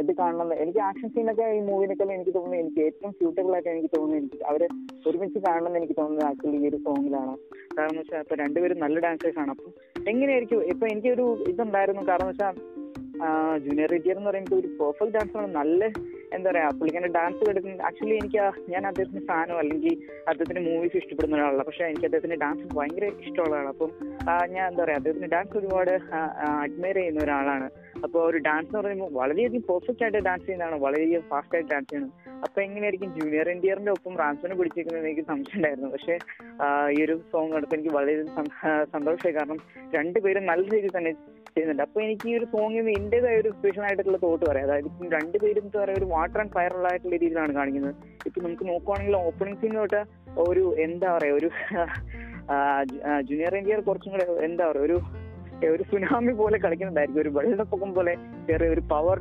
[0.02, 0.48] ഇത് കാണണം.
[0.62, 4.62] എനിക്ക് ആക്ഷൻ സീനൊക്കെ ഈ മൂവിനൊക്കെ എനിക്ക് തോന്നുന്നു എനിക്ക് ഏറ്റവും സ്യൂട്ടബിൾ ആയിട്ട് എനിക്ക് തോന്നുന്നു എനിക്ക് അവർ
[5.09, 7.34] ഒരുമിച്ച് കാണണം എന്ന് എനിക്ക് തോന്നുന്നത് ആക്ച്വലി ഈ ഒരു സോങ്ങിലാണ്
[7.76, 9.70] കാരണം വെച്ചാൽ ഇപ്പൊ രണ്ടുപേരും നല്ല ഡാൻസേഴ്സ് ആണ് അപ്പം
[10.12, 10.62] എങ്ങനെയായിരിക്കും?
[10.72, 12.05] ഇപ്പൊ എനിക്കൊരു ഇതുണ്ടായിരുന്നു.
[12.11, 12.55] കാരണം വെച്ചാൽ
[13.64, 15.50] ജൂനിയർ റിറ്റിയർ എന്ന് പറയുമ്പോൾ ഒരു പെർഫെക്റ്റ് ഡാൻസർ ആണ്.
[15.61, 15.80] നല്ല
[16.37, 18.39] എന്താ പറയാ പുള്ളിക്കാരുടെ ഡാൻസ് കളിക്കുന്ന ആക്ച്വലി എനിക്ക്
[18.72, 19.95] ഞാൻ അദ്ദേഹത്തിന്റെ ഫാനോ അല്ലെങ്കിൽ
[20.30, 21.64] അദ്ദേഹത്തിന്റെ മൂവീസ് ഇഷ്ടപ്പെടുന്ന ഒരാളല്ല.
[21.68, 23.91] പക്ഷെ എനിക്ക് അദ്ദേഹത്തിന്റെ ഡാൻസ് ഭയങ്കര ഇഷ്ടമുള്ള ആളാണ് അപ്പം
[24.55, 25.93] ഞാൻ എന്താ പറയാ അദ്ദേഹത്തിന്റെ ഡാൻസ് ഒരുപാട്
[26.64, 27.68] അഡ്മയർ ചെയ്യുന്ന ഒരാളാണ്.
[28.07, 32.12] അപ്പോൾ ഒരു ഡാൻസ് എന്ന് പറയുമ്പോൾ വളരെയധികം പെർഫെക്റ്റ് ആയിട്ട് ഡാൻസ് ചെയ്യുന്നതാണ് വളരെയധികം ഫാസ്റ്റ് ആയിട്ട് ഡാൻസ് ചെയ്യുന്നത്
[32.47, 36.14] അപ്പൊ എങ്ങനെയായിരിക്കും ജൂനിയർ എൻ ടി ആറിന്റെ ഒപ്പം റാൻസിനെ പിടിച്ചിരിക്കുന്നത് എനിക്ക് സംശയം ഉണ്ടായിരുന്നു പക്ഷേ
[36.97, 38.49] ഈ ഒരു സോങ് കണ്ടപ്പോൾ എനിക്ക് വളരെയധികം
[38.97, 39.34] സന്തോഷമായി.
[39.38, 39.61] കാരണം
[39.97, 41.12] രണ്ടുപേരും നല്ല രീതിയിൽ തന്നെ
[41.57, 41.82] ചെയ്യുന്നുണ്ട്.
[41.82, 44.64] അപ്പൊ എനിക്ക് ഈ ഒരു സോങ്ങിൽ നിന്ന് എന്റേതായ ഒരു സ്പെഷ്യൽ ആയിട്ടുള്ള തോട്ട് പറയാം.
[44.68, 47.95] അതായത് ഇപ്പം രണ്ടുപേരും എന്താ ഒരു വാട്ടർ ആൻഡ് ഫയർ ആയിട്ടുള്ള രീതിയിലാണ് കാണിക്കുന്നത്.
[48.28, 50.01] ഇപ്പൊ നമുക്ക് നോക്കുവാണെങ്കിൽ ഓപ്പണിംഗ് സീൻ തൊട്ട്
[50.47, 51.51] ഒരു എന്താ പറയാ ഒരു
[53.28, 54.97] ജൂനിയർ ഇന്ത്യർ കുറച്ചും കൂടെ എന്താ പറയാ ഒരു
[55.74, 57.22] ഒരു സുനാമി പോലെ കളിക്കുന്നുണ്ടായിരിക്കും.
[57.22, 58.14] ഒരു വെള്ളപ്പൊക്കം പോലെ
[58.50, 59.18] ചെറിയ ഒരു പവർ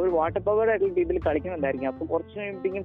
[0.00, 1.90] ഒരു വാട്ടർ പവർ ആയിട്ടുള്ള രീതിയിൽ കളിക്കുന്നുണ്ടായിരിക്കും.
[1.92, 2.84] അപ്പൊ കുറച്ച് കഴിയുമ്പോഴത്തേക്കും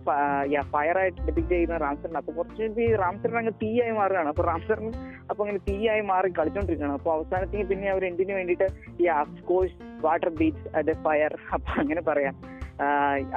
[0.73, 2.19] ഫയർ ആയിട്ട് ഡിപ്പിക്ട് ചെയ്യുന്ന റാംസറിന്.
[2.21, 4.29] അപ്പൊ കുറച്ച് കഴിയുമ്പോൾ ഈ റാംസറിന് അങ്ങ് തീയായി മാറുകയാണ്.
[4.33, 4.91] അപ്പൊ റാംസറിന്
[5.29, 6.97] അപ്പൊ അങ്ങനെ തീയായി മാറി കളിച്ചോണ്ടിരിക്കുകയാണ്.
[6.99, 8.67] അപ്പൊ അവസാനത്തേക്ക് പിന്നെ അവർ എന്തിനു വേണ്ടിയിട്ട്
[9.03, 9.75] ഈ അഫ്കോഴ്സ്
[10.05, 12.35] വാട്ടർ ബീച്ച് അത് ഫയർ അപ്പൊ അങ്ങനെ പറയാം.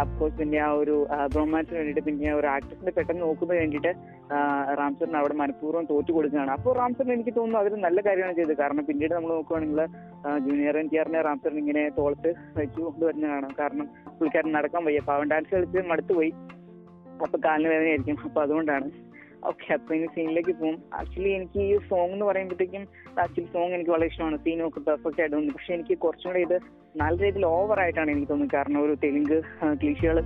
[0.02, 0.94] അഫ്കോഴ്സ് പിന്നെ ആ ഒരു
[1.34, 3.92] ബ്രോമാൻസിന് വേണ്ടിയിട്ട് പിന്നെ ഒരു ആക്ട്രസിനെ പെട്ടെന്ന് നോക്കുന്നതിന് വേണ്ടിയിട്ട്
[4.81, 6.53] റാംസറിന് അവിടെ മനഃപൂർവം തോറ്റു കൊടുക്കുകയാണ്.
[6.57, 8.57] അപ്പോൾ റാംസറിന് എനിക്ക് തോന്നുന്നു അതൊരു നല്ല കാര്യമാണ് ചെയ്തത്.
[8.62, 9.81] കാരണം പിന്നീട് നമ്മൾ നോക്കുകയാണെങ്കിൽ
[10.47, 13.87] ജൂനിയർ എൻ ടി ആറിനെ റാംസറിന് ഇങ്ങനെ തോളത്ത് വെച്ച് കൊണ്ടുവരുന്നതാണ് കാരണം
[14.18, 15.03] പുള്ളിക്കാരൻ നടക്കാൻ വയ്യ.
[15.11, 16.33] പാവൻ ഡാൻസ് കളിച്ച് മടുത്തു പോയി.
[17.26, 18.89] അപ്പൊ കാലിന് വേദനയായിരിക്കും അപ്പൊ അതുകൊണ്ടാണ്.
[19.49, 22.85] ഓക്കെ അപ്പൊ ഇനി സീനിലേക്ക് പോകും ആക്ച്വലി എനിക്ക് ഈ സോങ് എന്ന് പറയുമ്പോഴത്തേക്കും
[23.24, 24.39] ആക്ച്വലി സോങ് എനിക്ക് വളരെ ഇഷ്ടമാണ്.
[24.45, 25.57] സീനൊക്കെ പെർഫെക്റ്റ് ആയിട്ട് തോന്നുന്നു.
[25.57, 26.57] പക്ഷെ എനിക്ക് കുറച്ചും കൂടെ ഇത്
[27.03, 28.55] നല്ല രീതിയിൽ ഓവർ ആയിട്ടാണ് എനിക്ക് തോന്നുന്നത്.
[28.57, 29.37] കാരണം ഒരു തെലുങ്ക്
[29.83, 30.18] ക്ലീഷികൾ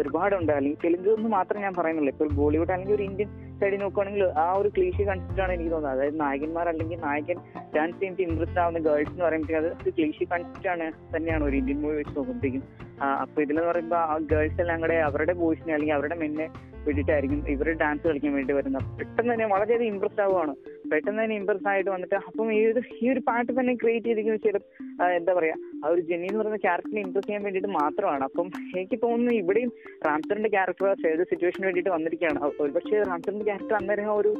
[0.00, 0.52] ഒരുപാടുണ്ട്.
[0.56, 3.30] അല്ലെങ്കിൽ തെലുങ്ക് എന്ന് മാത്രം ഞാൻ പറയുന്നുള്ളൂ ഇപ്പോൾ ബോളിവുഡ് അല്ലെങ്കിൽ ഒരു ഇന്ത്യൻ
[3.60, 5.96] സൈഡിൽ നോക്കുകയാണെങ്കിൽ ആ ഒരു ക്ലീഷ് കൺസെപ്റ്റ് ആണ് എനിക്ക് തോന്നുന്നത്.
[5.98, 7.38] അതായത് നായകന്മാർ അല്ലെങ്കിൽ നായകൻ
[7.76, 11.80] ഡാൻസ് ചെയ്യുമ്പോൾ ഇൻട്രസ്റ്റ് ആവുന്ന ഗേൾസ് എന്ന് പറയുമ്പോൾ അത് ഒരു ക്ലീഷി കൺസെപ്റ്റ് ആണ് തന്നെയാണ് ഒരു ഇന്ത്യൻ
[11.84, 12.64] മൂവി വെച്ച് നോക്കുമ്പോഴത്തേക്കും.
[13.24, 16.46] അപ്പൊ ഇതിലെന്ന് പറയുമ്പോൾ ആ ഗേൾസ് എല്ലാം കൂടെ അവരുടെ ബോയ്സിനെ അല്ലെങ്കിൽ അവരുടെ മെന്നെ
[16.86, 18.84] വേണ്ടിയിട്ടായിരിക്കും ഇവർ ഡാൻസ് കളിക്കാൻ വേണ്ടി വരുന്നത്.
[18.98, 20.52] പെട്ടെന്ന് തന്നെ വളരെയധികം ഇമ്പ്രസ് ആവുകയാണ്
[20.90, 24.58] പെട്ടെന്ന് തന്നെ ഇമ്പ്രസ് ആയിട്ട് വന്നിട്ട് അപ്പം ഈ ഒരു ഈ ഒരു പാട്ട് തന്നെ ക്രിയേറ്റ് ചെയ്തിരിക്കുന്ന ചില
[25.18, 28.22] എന്താ പറയാ ആ ഒരു ജെന്നി എന്ന് പറയുന്ന ക്യാരക്ടറിനെ ഇമ്പ്രസ് ചെയ്യാൻ വേണ്ടിയിട്ട് മാത്രമാണ്.
[28.28, 28.46] അപ്പം
[28.78, 29.72] എനിക്ക് തോന്നുന്നു ഇവിടെയും
[30.06, 32.40] റാംസറിന്റെ ക്യാരക്ടർ ഏത് സിറ്റുവേഷന് വേണ്ടിയിട്ട് വന്നിരിക്കുകയാണ്.
[32.64, 34.30] ഒരുപക്ഷെ റാംസറിന്റെ ക്യാരക്ടർ അന്നേരം ഒരു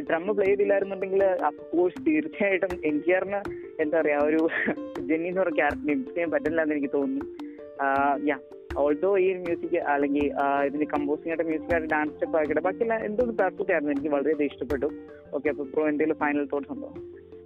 [0.00, 3.40] ഡ്രം പ്ലേ ചെയ്തില്ലായിരുന്നുണ്ടെങ്കിൽ അഫ്കോഴ്സ് തീർച്ചയായിട്ടും എൻ ടി ആറിന്
[3.80, 4.40] എന്താ പറയാ ഒരു
[5.00, 7.26] ജെന്നി എന്ന് പറഞ്ഞ ക്യാരക്ടറിനെ മിക്സ് ചെയ്യാൻ പറ്റില്ല എന്ന് എനിക്ക് തോന്നുന്നു
[8.26, 8.36] യാ
[8.78, 10.26] ഓൾഡോ ഈ മ്യൂസിക് അല്ലെങ്കിൽ
[10.66, 14.88] ഇതിന്റെ കമ്പോസിംഗ് ആയിട്ട് മ്യൂസിക് ആയിട്ട് ഡാൻസ് സ്റ്റെപ്പ് ആയിക്കട്ടെ ബാക്കിയെല്ലാം എന്തോ പെർഫെക്റ്റ് ആയിരുന്നു എനിക്ക് വളരെയധികം ഇഷ്ടപ്പെട്ടു
[15.32, 16.90] ഓക്കെ അപ്പൊ പ്രോ എന്തെങ്കിലും ഫൈനൽ തോട്ട്സ് ഉണ്ടോ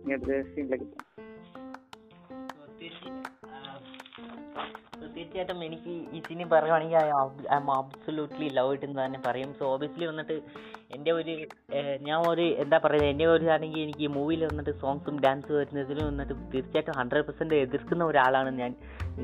[0.01, 0.87] ഇനി അടുത്ത സീനിലേക്ക്
[5.01, 5.93] തീർച്ചയായിട്ടും എനിക്ക്
[6.27, 7.07] സിനി പറയുവാണെങ്കിൽ ഐ
[7.57, 9.51] എം അബ്സൊല്യൂട്ട്ലി ലവ് ഇട്ട് എന്ന് തന്നെ പറയും.
[9.59, 10.37] സോ ഓബിയസ്ലി വന്നിട്ട്
[10.97, 11.33] എന്റെ ഒരു
[12.09, 16.35] ഞാൻ ഒരു എന്താ പറയുക എന്റെ ഒരു ആണെങ്കിൽ എനിക്ക് ഈ മൂവിയിൽ വന്നിട്ട് സോങ്സും ഡാൻസും വരുന്നതിലും വന്നിട്ട്
[16.55, 18.73] തീർച്ചയായിട്ടും ഹൺഡ്രഡ് പെർസെന്റ് എതിർക്കുന്ന ഒരാളാണ് ഞാൻ.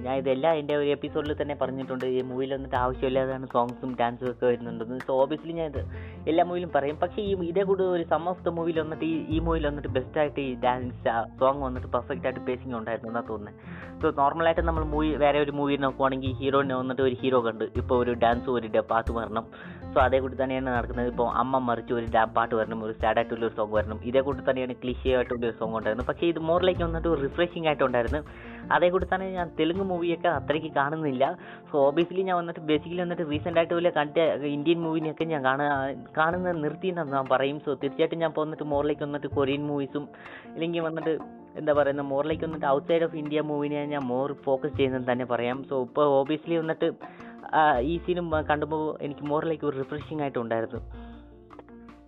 [0.04, 2.06] ഞാൻ ഇതെല്ലാം എന്റെ ഒരു എപ്പിസോഡിൽ തന്നെ പറഞ്ഞിട്ടുണ്ട്.
[2.16, 5.82] ഈ മൂവിയിൽ വന്നിട്ട് ആവശ്യമില്ലാതാണ് സോങ്സും ഡാൻസും ഒക്കെ വരുന്നുണ്ടെന്ന് സോ ഓബിയസ്ലി ഞാൻ ഇത്
[6.30, 6.96] എല്ലാ മൂവിയിലും പറയും.
[7.04, 10.20] പക്ഷേ ഈ ഇതേ കൂടെ ഒരു സം ഓഫ് ദ മൂവിയിൽ വന്നിട്ട് ഈ ഈ മൂവിയിൽ വന്നിട്ട് ബെസ്റ്റ്
[10.22, 11.02] ആയിട്ട് ഈ ഡാൻസ്
[11.42, 13.60] സോങ് വന്നിട്ട് പെർഫെക്റ്റ് ആയിട്ട് പേസിങ് ഉണ്ടായിരുന്നു എന്നാണ് തോന്നുന്നത്
[14.02, 17.64] സോ നോർമലായിട്ട് നമ്മൾ മൂവി വേറെ ഒരു നോക്കുവാണെങ്കിൽ ഹീറോയിനെ വന്നിട്ട് ഒരു ഹീറോ കണ്ട്.
[17.76, 19.46] ഇപ്പോൾ ഒരു ഡാൻസ് ഒരു പാട്ട് വരണം.
[19.94, 21.06] സോ അതേ കൂടി തന്നെയാണ് നടക്കുന്നത്.
[21.06, 22.06] ഇപ്പോൾ അമ്മ മറിച്ച് ഒരു
[22.36, 24.00] പാട്ട് വരണം ഒരു സാഡ് ആയിട്ടുള്ള ഒരു സോങ് വരണം.
[24.04, 28.18] ഇതേ കൂടി തന്നെയാണ് ക്ലിഷേ ആയിട്ടുള്ള ഒരു സോങ് ഉണ്ടായിരുന്നു പക്ഷേ ഇത് മോറിലേക്ക് വന്നിട്ട് റിഫ്രഷിംഗ് ആയിട്ടുണ്ടായിരുന്നു
[28.72, 31.38] അതേ കൂടി തന്നെ ഞാൻ തെലുങ്ക് മൂവിയൊക്കെ അത്രയ്ക്ക് കാണുന്നില്ല.
[31.72, 36.64] സോ ഓബിയസ്ലി ഞാൻ വന്നിട്ട് ബേസിക്കലി വന്നിട്ട് റീസെന്റ് ആയിട്ട് വലിയ കണ്ട ഇന്ത്യൻ മൂവിനെയൊക്കെ ഞാൻ കാണാ കാണുന്നത്
[36.64, 37.60] നിർത്തിയെന്ന് ഞാൻ പറയും.
[37.60, 40.08] സോ തീർച്ചയായിട്ടും ഞാൻ വന്നിട്ട് മോറിലേക്ക് വന്നിട്ട് കൊറിയൻ മൂവീസും
[40.54, 45.26] ഇല്ലെങ്കിൽ വന്നിട്ട് എന്താ പറയുന്നത് മോറിലേക്ക് വന്നിട്ട് ഔട്ട്സൈഡ് ഓഫ് ഇന്ത്യ മൂവിനെ ഞാൻ മോർ ഫോക്കസ് ചെയ്യുന്നത് തന്നെ
[45.32, 45.58] പറയാം.
[45.70, 46.88] സോ ഇപ്പോൾ ഓബിയസ്ലി വന്നിട്ട്
[47.90, 50.82] ഈ സീനും കണ്ടുമ്പോൾ എനിക്ക് മോറിലേക്ക് ഒരു റിഫ്രഷിംഗ് ആയിട്ടുണ്ടായിരുന്നു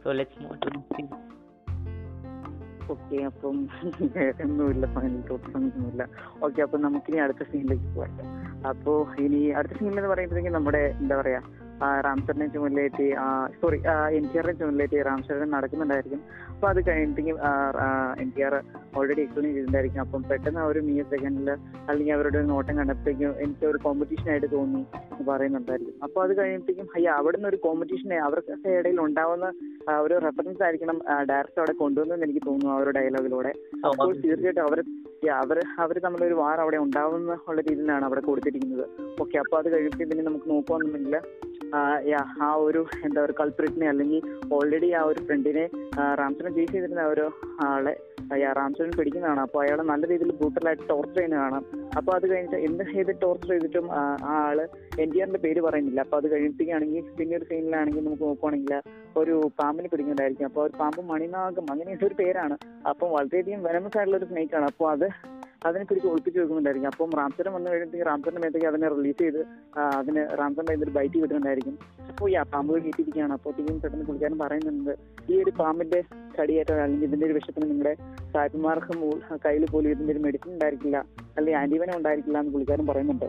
[0.02, 0.70] so let's move to
[2.92, 3.56] okay അപ്പം
[4.44, 6.02] ഒന്നുമില്ല ഫൈനൽ തോട്ട്സ് ഒന്നുമില്ല.
[6.44, 8.12] ഓക്കെ അപ്പം നമുക്കിനി അടുത്ത സീനിലേക്ക് പോകാം
[8.70, 11.40] അപ്പോൾ ഇനി അടുത്ത സീനിൽ എന്ന് പറയുമ്പോഴത്തേക്കും നമ്മുടെ എന്താ പറയാ
[11.76, 13.06] ആ, റാംസറിനെ ചുമലിലേറ്റി
[13.58, 13.78] സോറി
[14.16, 16.20] എൻ ടി ആറിനെ ചുമലിലേറ്റി റാംസറിനെ നടക്കുന്നുണ്ടായിരിക്കും.
[16.52, 17.22] അപ്പൊ അത് കഴിഞ്ഞിട്ട്
[18.22, 18.54] N T R
[18.98, 20.00] already explain ചെയ്തിട്ടുണ്ടായിരിക്കും.
[20.04, 21.48] അപ്പം പെട്ടെന്ന് ആ ഒരു മിയ സെക്കൻഡിൽ
[21.88, 25.96] അല്ലെങ്കിൽ അവരുടെ ഒരു നോട്ടം കണ്ടപ്പോഴേക്കും എനിക്ക് ഒരു കോമ്പറ്റീഷൻ ആയിട്ട് തോന്നി എന്ന് പറയുന്നുണ്ടായിരിക്കും.
[26.06, 27.94] അപ്പൊ അത് കഴിയുമ്പോഴത്തേക്കും അയ്യ അവിടെ നിന്ന് ഒരു കോമ്പറ്റീഷൻ
[28.26, 29.46] അവർക്ക് ഇടയിൽ ഉണ്ടാവുന്ന
[30.04, 30.96] ഒരു റെഫറൻസ് ആയിരിക്കണം
[31.30, 33.52] ഡയറക്ടർ അവിടെ കൊണ്ടുവന്നെന്ന് എനിക്ക് തോന്നുന്നു ആ ഒരു ഡയലോഗിലൂടെ
[33.86, 34.78] അപ്പോൾ തീർച്ചയായിട്ടും അവർ
[35.40, 38.84] അവർ അവർ തമ്മിലൊരു വാർ അവിടെ ഉണ്ടാവുന്ന ഉള്ള രീതിയിലാണ് അവിടെ കൊടുത്തിരിക്കുന്നത്.
[39.22, 41.16] ഓക്കെ അപ്പൊ അത് കഴിയുമ്പോൾ പിന്നെ നമുക്ക് നോക്കുകയാണെന്നുണ്ടെങ്കിൽ
[42.48, 44.20] ആ ഒരു എന്താ പറയുക കൾപ്രിറ്റിനെ അല്ലെങ്കിൽ
[44.56, 45.64] ഓൾറെഡി ആ ഒരു ഫ്രണ്ടിനെ
[46.20, 47.24] റാംസനെ ചേസ് ചെയ്തിരുന്ന ഒരു
[47.70, 47.94] ആളെ
[48.60, 49.40] റാംസനെ പിടിക്കുന്നതാണ്.
[49.46, 51.42] അപ്പോൾ അയാളെ നല്ല രീതിയിൽ ബ്രൂട്ടലായിട്ട് ടോർച്ചർ ചെയ്യുന്ന
[51.96, 54.02] കാണാം അപ്പോൾ അത് കഴിഞ്ഞിട്ട് എന്ത് ചെയ്ത് ടോർച്ചർ ചെയ്തിട്ടും ആ
[54.36, 54.58] ആൾ
[55.02, 56.00] എൻ ടി ആറിന്റെ പേര് പറയുന്നില്ല.
[56.00, 58.74] അപ്പൊ അത് കഴിഞ്ഞിട്ടാണെങ്കിൽ പിന്നെ ഒരു സീനിലാണെങ്കിൽ നമുക്ക് നോക്കുവാണെങ്കിൽ
[59.16, 62.56] ഒരു പാമ്പിനെ പിടിക്കുന്നുണ്ടായിരിക്കും അപ്പൊ ഒരു പാമ്പ് മണിനാഗം അങ്ങനെ ഒരു പേരാണ്.
[62.90, 65.06] അപ്പം വളരെയധികം വെനമസ് ആയിട്ടുള്ള ഒരു സ്നേക്കാണ് അപ്പോൾ അത്
[65.66, 66.90] അതിനെ പിടിച്ച് ഒളിപ്പിച്ച് വെക്കുന്നുണ്ടായിരിക്കും.
[66.92, 69.40] അപ്പം റാംസരം വന്നു കഴിയുമ്പോഴത്തേക്ക് റാംസറിന്റെ മേത്തേക്ക് അതിനെ റിലീസ് ചെയ്ത്
[69.98, 71.78] അതിന് റാംസറിന്റെ ഇതൊരു ബൈറ്റ് കിട്ടുന്നുണ്ടായിരിക്കും.
[72.10, 74.92] അപ്പോൾ ഈ ആ പാമ്പ് കയറ്റിയിരിക്കുകയാണ് അപ്പോഴത്തേക്കും പെട്ടെന്ന് പുള്ളിക്കാരൻ പറയുന്നുണ്ട്
[75.32, 76.02] ഈ ഒരു പാമ്പിന്റെ
[76.38, 77.94] കടിയേറ്റ അല്ലെങ്കിൽ ഇതിന്റെ ഒരു വിഷത്തിന് നിങ്ങളുടെ
[78.32, 78.94] സായിപ്പന്മാർക്ക്
[79.44, 80.96] കയ്യിൽ പോലും ഇതിന്റെ ഒരു മെഡിസിൻ ഉണ്ടായിരിക്കില്ല
[81.36, 83.28] അല്ലെങ്കിൽ ആന്റിവനം ഉണ്ടായിരിക്കില്ല എന്ന് പുള്ളിക്കാരൻ പറയുന്നുണ്ട്.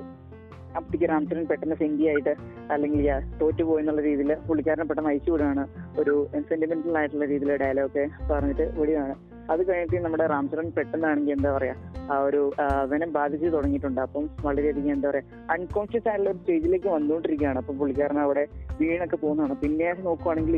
[0.77, 2.33] അപ്പോഴത്തേക്ക് രാംചരൻ പെട്ടെന്ന് സെങ്കി ആയിട്ട്
[2.73, 3.07] അല്ലെങ്കിൽ
[3.41, 5.67] തോറ്റു പോയി എന്നുള്ള രീതിയിൽ പുള്ളിക്കാരനെ പെട്ടെന്ന് അയച്ചു വിടുകയാണ്.
[5.99, 9.15] ഒരു സെന്റിമെന്റൽ ആയിട്ടുള്ള രീതിയിൽ ഡയലോഗ് പറഞ്ഞിട്ട് വിടുകയാണ്.
[9.51, 11.75] അത് കഴിഞ്ഞിട്ട് നമ്മുടെ റാംചരൺ പെട്ടെന്നാണെങ്കിൽ എന്താ പറയാ
[12.13, 12.41] ആ ഒരു
[12.83, 13.99] അവനെ ബാധിച്ചു തുടങ്ങിയിട്ടുണ്ട്.
[14.07, 15.25] അപ്പം വളരെയധികം എന്താ പറയാ
[15.55, 17.59] അൺകോൺഷ്യസ് ആയിട്ടുള്ള ഒരു സ്റ്റേജിലേക്ക് വന്നുകൊണ്ടിരിക്കുകയാണ്.
[17.63, 18.43] അപ്പം പുള്ളിക്കാരൻ അവിടെ
[18.81, 19.55] വീണൊക്കെ പോകുന്നതാണ്.
[19.63, 20.57] പിന്നെ നോക്കുവാണെങ്കിൽ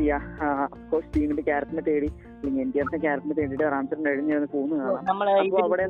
[0.76, 5.00] അഫ്കോഴ്സ് ടീമിന്റെ ക്യാരക്ടറിനെ തേടി അല്ലെങ്കിൽ എൻ ആറിന്റെ ക്യാരക്ടറിനെ തേടിയിട്ട് റാംചരൺ എഴുതി പോകുന്നതാണ്.
[5.10, 5.86] നമ്മൾ അപ്പൊ ഇതിന് അവിടെ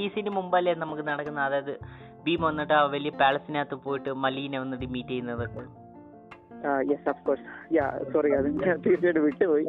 [0.00, 1.74] ഈ സീന് മുമ്പല്ലേ നമുക്ക് നടക്കുന്ന അതായത്
[2.24, 5.62] ഭീം വന്നിട്ട് ആ വലിയ പാലസിനകത്ത് പോയിട്ട് മലീനെ വന്നിട്ട് മീറ്റ് ചെയ്യുന്നതൊക്കെ
[6.90, 7.44] yes of course
[7.76, 8.48] yeah sorry അത്
[8.86, 9.64] തീർച്ചയായിട്ടും വിട്ടുപോയി.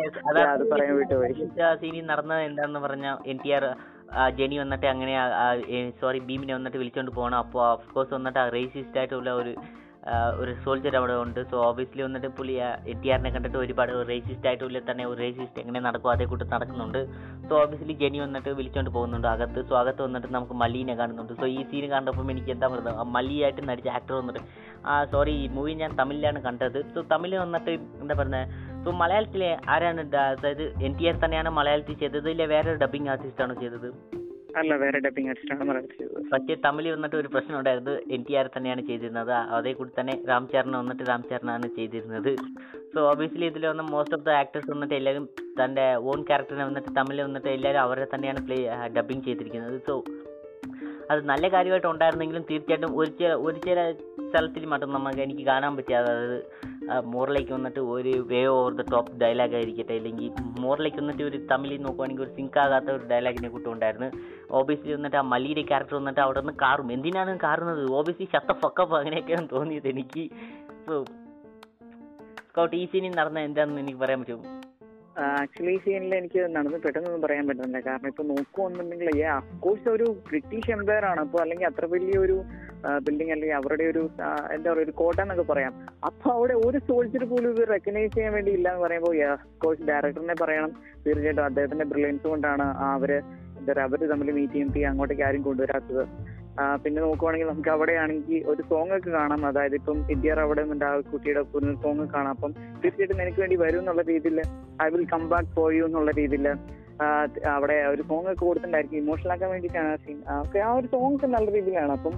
[0.53, 1.33] അത് പറയാൻ വിട്ടുപോയി.
[1.81, 3.65] സീനിൽ നടന്നത് എന്താന്ന് പറഞ്ഞ എൻ ടി ആർ
[4.39, 5.13] ജെനി വന്നിട്ട് അങ്ങനെ
[6.01, 9.53] സോറി ഭീമിനെ വന്നിട്ട് വിളിച്ചോണ്ട് പോകണം അപ്പോൾ ഓഫ്കോഴ്സ് വന്നിട്ട് റേസിസ്റ്റ് ആയിട്ടുള്ള ഒരു
[10.41, 11.39] ഒരു സോൾജർ അവിടെ ഉണ്ട്.
[11.51, 12.53] സോ ഓബിയസ്ലി വന്നിട്ട് പുള്ളി
[12.91, 16.99] എ ടി ആറിനെ കണ്ടിട്ട് ഒരുപാട് റേസിസ്റ്റ് ആയിട്ടുള്ള തന്നെ ഒരു റേസിസ്റ്റ് എങ്ങനെ നടക്കും അതേ നടക്കുന്നുണ്ട്.
[17.49, 19.65] സോ ഓബിയസ്ലി ജെനി വന്നിട്ട് വിളിച്ചോണ്ട് പോകുന്നുണ്ട് അകത്ത്.
[19.69, 21.33] സോ അകത്ത് വന്നിട്ട് നമുക്ക് മല്ലീനെ കാണുന്നുണ്ട്.
[21.33, 22.69] സോ ഈ സീൻ കണ്ടപ്പോൾ എനിക്ക് എന്താ
[23.01, 24.39] ആ മല്ലിയായിട്ട് നടിച്ച ആക്ടർ വന്നിട്ട്
[24.85, 26.81] ആ സോറി ഈ മൂവി ഞാൻ തമിഴിലാണ് കണ്ടത്.
[26.93, 27.71] സോ തമിഴിൽ വന്നിട്ട്
[28.01, 28.47] എന്താ പറയുന്നത്?
[28.85, 32.29] സോ മലയാളത്തിലെ ആരാണ് അതായത് എൻ ടി ആർ തന്നെയാണ് മലയാളത്തിൽ ചെയ്തത്?
[32.29, 33.89] ഇല്ല വേറെ ഡബിങ് ആർട്ടിസ്റ്റ് ആണോ ചെയ്തത്?
[34.59, 37.93] അല്ല വേറെ ഡബിംഗ് ആർട്ടിസ്റ്റാണ് മലയാളത്തിൽ ചെയ്തത് പക്ഷേ തമിഴിൽ വന്നിട്ട് ഒരു പ്രശ്നം ഉണ്ടായിരുന്നു.
[38.15, 39.33] എൻ ടി ആർ തന്നെയാണ് ചെയ്തിരുന്നത്.
[39.57, 42.31] അതേ കൂടി തന്നെ രാം ചരൺ വന്നിട്ട് രാം ചരണാണ് ചെയ്തിരുന്നത്.
[42.93, 45.25] സോ ഒബിയസ്ലി ഇതിൽ വന്ന മോസ്റ്റ് ഓഫ് ദ ആക്ടേഴ്സ് വന്നിട്ട് എല്ലാവരും
[45.61, 48.59] തന്റെ ഓൺ ക്യാരക്ടറിനെ വന്നിട്ട് തമിഴിൽ വന്നിട്ട് എല്ലാവരും അവരെ തന്നെയാണ് പ്ലേ
[48.97, 49.77] ഡബിങ് ചെയ്തിരിക്കുന്നത്.
[49.87, 49.95] സോ
[51.11, 53.79] അത് നല്ല കാര്യമായിട്ട് ഉണ്ടായിരുന്നെങ്കിലും തീർച്ചയായിട്ടും ഒരു ചില ഒരു ചില
[54.27, 56.37] സ്ഥലത്തിൽ മാത്രം നമുക്ക് എനിക്ക് കാണാൻ പറ്റിയ അതായത്
[57.03, 62.23] മോറിലേക്ക് വന്നിട്ട് ഒരു way over the top dialogue ആയിരിക്കട്ടെ അല്ലെങ്കിൽ മോറിലേക്ക് വന്നിട്ട് ഒരു തമിഴിൽ നോക്കുവാണെങ്കിൽ
[62.23, 64.09] ഒരു സിങ്ക് ആകാത്ത ഒരു ഡയലോഗിനെ കൂട്ടുണ്ടായിരുന്നു
[64.51, 66.91] ഓബിയസ്ലി വന്നിട്ട് ആ മല്ലിയുടെ ക്യാരക്ടർ വന്നിട്ട് അവിടെ നിന്ന് കാറും.
[66.91, 67.91] എന്തിനാണ് കാറുന്നത്?
[67.91, 70.29] ഓബിയസ്ലി ശത്ത ഫക്കപ്പ് അങ്ങനെയൊക്കെയാണ് തോന്നിയത് എനിക്ക്.
[72.49, 74.60] സ്കൗട്ട് ഈ സീനിൽ നടന്ന എന്താണെന്ന് എനിക്ക് പറയാൻ പറ്റുമോ?
[75.41, 77.79] ആക്ച്വലി സീനിൽ എനിക്ക് നടന്ന് പെട്ടെന്നൊന്നും പറയാൻ പറ്റുന്നില്ല.
[77.87, 81.21] കാരണം ഇപ്പൊ നോക്കുവാണെന്നുണ്ടെങ്കിൽ അഫ്കോഴ്സ് ഒരു ബ്രിട്ടീഷ് എംപയർ ആണ്.
[81.25, 82.37] അപ്പൊ അല്ലെങ്കിൽ അത്ര വലിയൊരു
[83.05, 84.03] ബിൽഡിംഗ് അല്ലെങ്കിൽ അവരുടെ ഒരു
[84.55, 85.73] എന്താ പറയുക ഒരു കോട്ട എന്നൊക്കെ പറയാം.
[86.09, 90.73] അപ്പൊ അവിടെ ഒരു സോൾജർ പോലും ഇത് റെക്കഗ്നൈസ് ചെയ്യാൻ വേണ്ടി ഇല്ല എന്ന് പറയുമ്പോൾ അഫ്കോഴ്സ് ഡയറക്ടറിനെ പറയണം.
[91.05, 93.13] തീർച്ചയായിട്ടും അദ്ദേഹത്തിന്റെ ബ്രില്യൻസ് കൊണ്ടാണ് അവർ
[93.59, 96.03] എന്താ പറയുക അവർ തമ്മിൽ മീറ്റ് ചെയ്യുമ്പോൾ അങ്ങോട്ടേക്ക് ആരും കൊണ്ടുവരാത്തത്.
[96.83, 99.41] പിന്നെ നോക്കുവാണെങ്കിൽ നമുക്ക് അവിടെയാണെങ്കിൽ ഒരു സോങ് ഒക്കെ കാണാം.
[99.49, 102.33] അതായത് ഇപ്പം ഇന്ത്യ അവിടെ നിന്നിട്ട് ആ കുട്ടിയുടെ ഒരു സോങ് കാണാം.
[102.37, 102.51] അപ്പം
[102.83, 104.39] തീർച്ചയായിട്ടും നിനക്ക് വേണ്ടി വരും എന്നുള്ള രീതിയിൽ
[104.85, 106.47] I will come back for you എന്നുള്ള രീതിയിൽ
[107.55, 108.99] അവിടെ ഒരു സോങ് ഒക്കെ കൊടുത്തിട്ടുണ്ടായിരിക്കും.
[109.03, 110.17] ഇമോഷണൽ ആക്കാൻ വേണ്ടിയിട്ടാണ് ആ സീൻ
[110.67, 111.91] ആ ഒരു സോങ് ഒക്കെ നല്ല രീതിയിലാണ്.
[111.97, 112.15] അപ്പം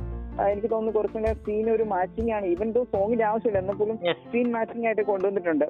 [0.52, 2.46] എനിക്ക് തോന്നുന്നു കുറച്ചുകൂടെ സീൻ ഒരു മാച്ചിങ് ആണ്.
[2.54, 3.98] ഈവൻ ദോ സോങ്ങിന്റെ ആവശ്യമില്ല എന്നാൽ പോലും.
[4.32, 5.68] സീൻ മാച്ചിങ് ആയിട്ട് കൊണ്ടുവന്നിട്ടുണ്ട്.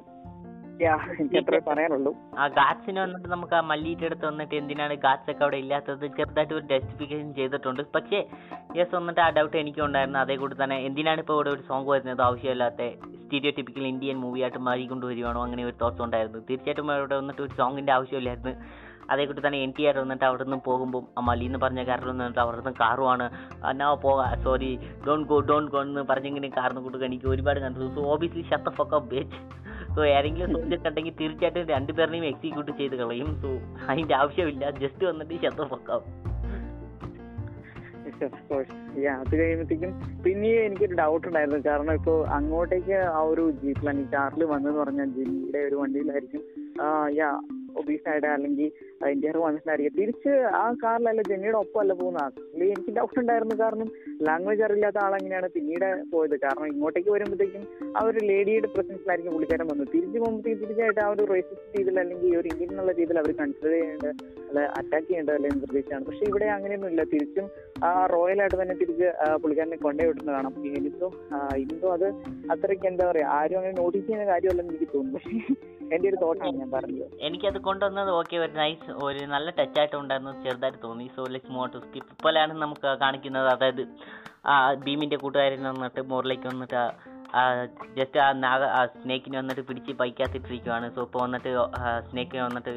[0.82, 2.12] യാ എനിക്ക് അത്രേ പറയാനുള്ളൂ.
[2.38, 6.06] ആ ഗാറ്റ്സിന് വന്നിട്ട് നമുക്ക് ആ മല്ലിയുടെ അടുത്ത് വന്നിട്ട് എന്തിനാണ് ഗാറ്റ്സ് ഒക്കെ അവിടെ ഇല്ലാത്തത്?
[6.16, 7.82] ചെറുതായിട്ട് ഒരു ജസ്റ്റിഫിക്കേഷൻ ചെയ്തിട്ടുണ്ട്.
[7.94, 8.20] പക്ഷേ
[8.78, 12.22] യെസ് വന്നിട്ട് ആ ഡൗട്ട് എനിക്കും ഉണ്ടായിരുന്നു അതേ കൂടി തന്നെ എന്തിനാണ് ഇപ്പോൾ ഇവിടെ ഒരു സോങ് വരുന്നത്?
[12.28, 12.88] ആവശ്യമില്ലാത്ത
[13.24, 16.38] സ്റ്റീരിയോ ടിപ്പിക്കൽ ഇന്ത്യൻ മൂവി ആയിട്ട് മാറിക്കൊണ്ട് വരുവാണോ അങ്ങനെ ഒരു തോട്ട്സ് ഉണ്ടായിരുന്നു.
[16.50, 18.54] തീർച്ചയായിട്ടും അവിടെ വന്നിട്ട് ഒരു സോങ്ങിന്റെ ആവശ്യമില്ലായിരുന്നു.
[19.10, 22.08] അതേ കൂടി തന്നെ എൻ ടി ആർ വന്നിട്ട് അവിടെ നിന്ന് പോകുമ്പോൾ ആ മലി എന്ന് പറഞ്ഞ കാറിൽ
[22.08, 23.30] വന്നിട്ട് അവിടെ നിന്ന് കാറുമാണ്
[23.70, 28.02] എന്നാ പോകാ sorry don't go don't go എന്ന് പറഞ്ഞിങ്ങനെ കാറിന് കൊടുക്കുക എനിക്ക് ഒരുപാട് കണ്ടു so
[28.02, 33.42] obviously shut fuck bitch so ആരെങ്കിലും സബ്ജക്റ്റ് ഉണ്ടെങ്കിൽ തീർച്ചയായിട്ടും രണ്ടുപേരുടെയും എക്സിക്യൂട്ട് ചെയ്ത് കളയും.
[33.42, 33.48] സോ
[33.88, 34.70] അതിന്റെ ആവശ്യമില്ല.
[34.70, 36.34] ജസ്റ്റ് വന്നിട്ട്
[38.24, 38.72] course.
[38.96, 41.58] Yeah, അത് കഴിയുമ്പോഴത്തേക്കും പിന്നെ എനിക്കൊരു ഡൗട്ട് ഉണ്ടായിരുന്നു.
[41.66, 46.42] കാരണം ഇപ്പോൾ അങ്ങോട്ടേക്ക് ആ ഒരു ജീപ്പിലാണ് കാറിൽ വന്നെന്ന് പറഞ്ഞാൽ ജിമ്മിയുടെ ഒരു വണ്ടിയിലായിരിക്കും.
[47.16, 47.42] യാ
[47.76, 48.72] ഒബീസ് ആയിട്ട് അല്ലെങ്കിൽ
[49.12, 49.96] ഇന്ത്യയിൽ വന്നിട്ടുണ്ടായിരിക്കും.
[50.00, 50.32] തിരിച്ച്
[50.62, 53.56] ആ കാറിലല്ല ജെന്നിയുടെ ഒപ്പം അല്ല പോകുന്ന ആക്ച്വലി എനിക്ക് ഡൗട്ട് ഉണ്ടായിരുന്നു.
[53.62, 53.88] കാരണം
[54.28, 56.36] ലാംഗ്വേജ് അറിയില്ലാത്ത ആളെങ്ങനെയാണ് പിന്നീട് പോയത്?
[56.44, 57.64] കാരണം ഇങ്ങോട്ടേക്ക് വരുമ്പോഴത്തേക്കും
[57.96, 62.48] ആ ഒരു ലേഡിയുടെ പ്രസൻസിലായിരിക്കും പുള്ളിക്കാരൻ വന്നു തിരിച്ചു പോകുമ്പോഴത്തേക്കും തിരിച്ചായിട്ട് ആ ഒരു റേസിസ്റ്റ് രീതിയിൽ അല്ലെങ്കിൽ ഒരു
[62.52, 64.12] ഇന്ത്യൻ എന്നുള്ള രീതിയിൽ അവർ കൺസിഡർ ചെയ്യേണ്ടത്
[64.48, 66.04] അല്ല അറ്റാക്ക് ചെയ്യേണ്ടത് അല്ലെങ്കിൽ നിർദ്ദേശിച്ചാണ്.
[66.10, 67.04] പക്ഷെ ഇവിടെ അങ്ങനെയൊന്നും ഇല്ല.
[67.14, 67.48] തിരിച്ചും
[67.86, 69.08] ആ റോയൽ റോയലായിട്ട് തന്നെ തിരിച്ച്
[69.42, 71.10] പുള്ളിക്കാരനെ കൊണ്ടേ കാണാം എനിക്കും
[71.62, 72.06] ഇന്നും അത്
[72.52, 75.20] അത്രയ്ക്ക് എന്താ പറയാ ആരും അങ്ങനെ നോട്ടീസ് ചെയ്യുന്ന കാര്യമല്ലെന്ന് എനിക്ക് തോന്നുന്നു.
[75.94, 77.06] എന്റെ ഒരു തോട്ടാണ് ഞാൻ പറഞ്ഞത്.
[77.26, 81.06] എനിക്കത് കൊണ്ടുവന്നത് ഓക്കെ ഒരു നൈസ് ഒരു നല്ല ടച്ചായിട്ട് ഉണ്ടായിരുന്നു ചെറുതായിട്ട് തോന്നി.
[81.16, 83.82] So let's more to skip പോലെയാണ് നമുക്ക് കാണിക്കുന്നത് അതായത്
[84.52, 84.54] ആ
[84.86, 86.80] ഭീമിന്റെ കൂട്ടുകാരൻ വന്നിട്ട് മോറിലേക്ക് വന്നിട്ട്
[87.96, 88.62] ജസ്റ്റ് ആ നാഗ
[89.02, 91.50] സ്നേക്കിനെ വന്നിട്ട് പിടിച്ച് ബൈക്കകത്തിട്ടിരിക്കുവാണ് സോ ഇപ്പോൾ വന്നിട്ട്
[92.10, 92.72] സ്നേക്കിനെ വന്നിട്ട്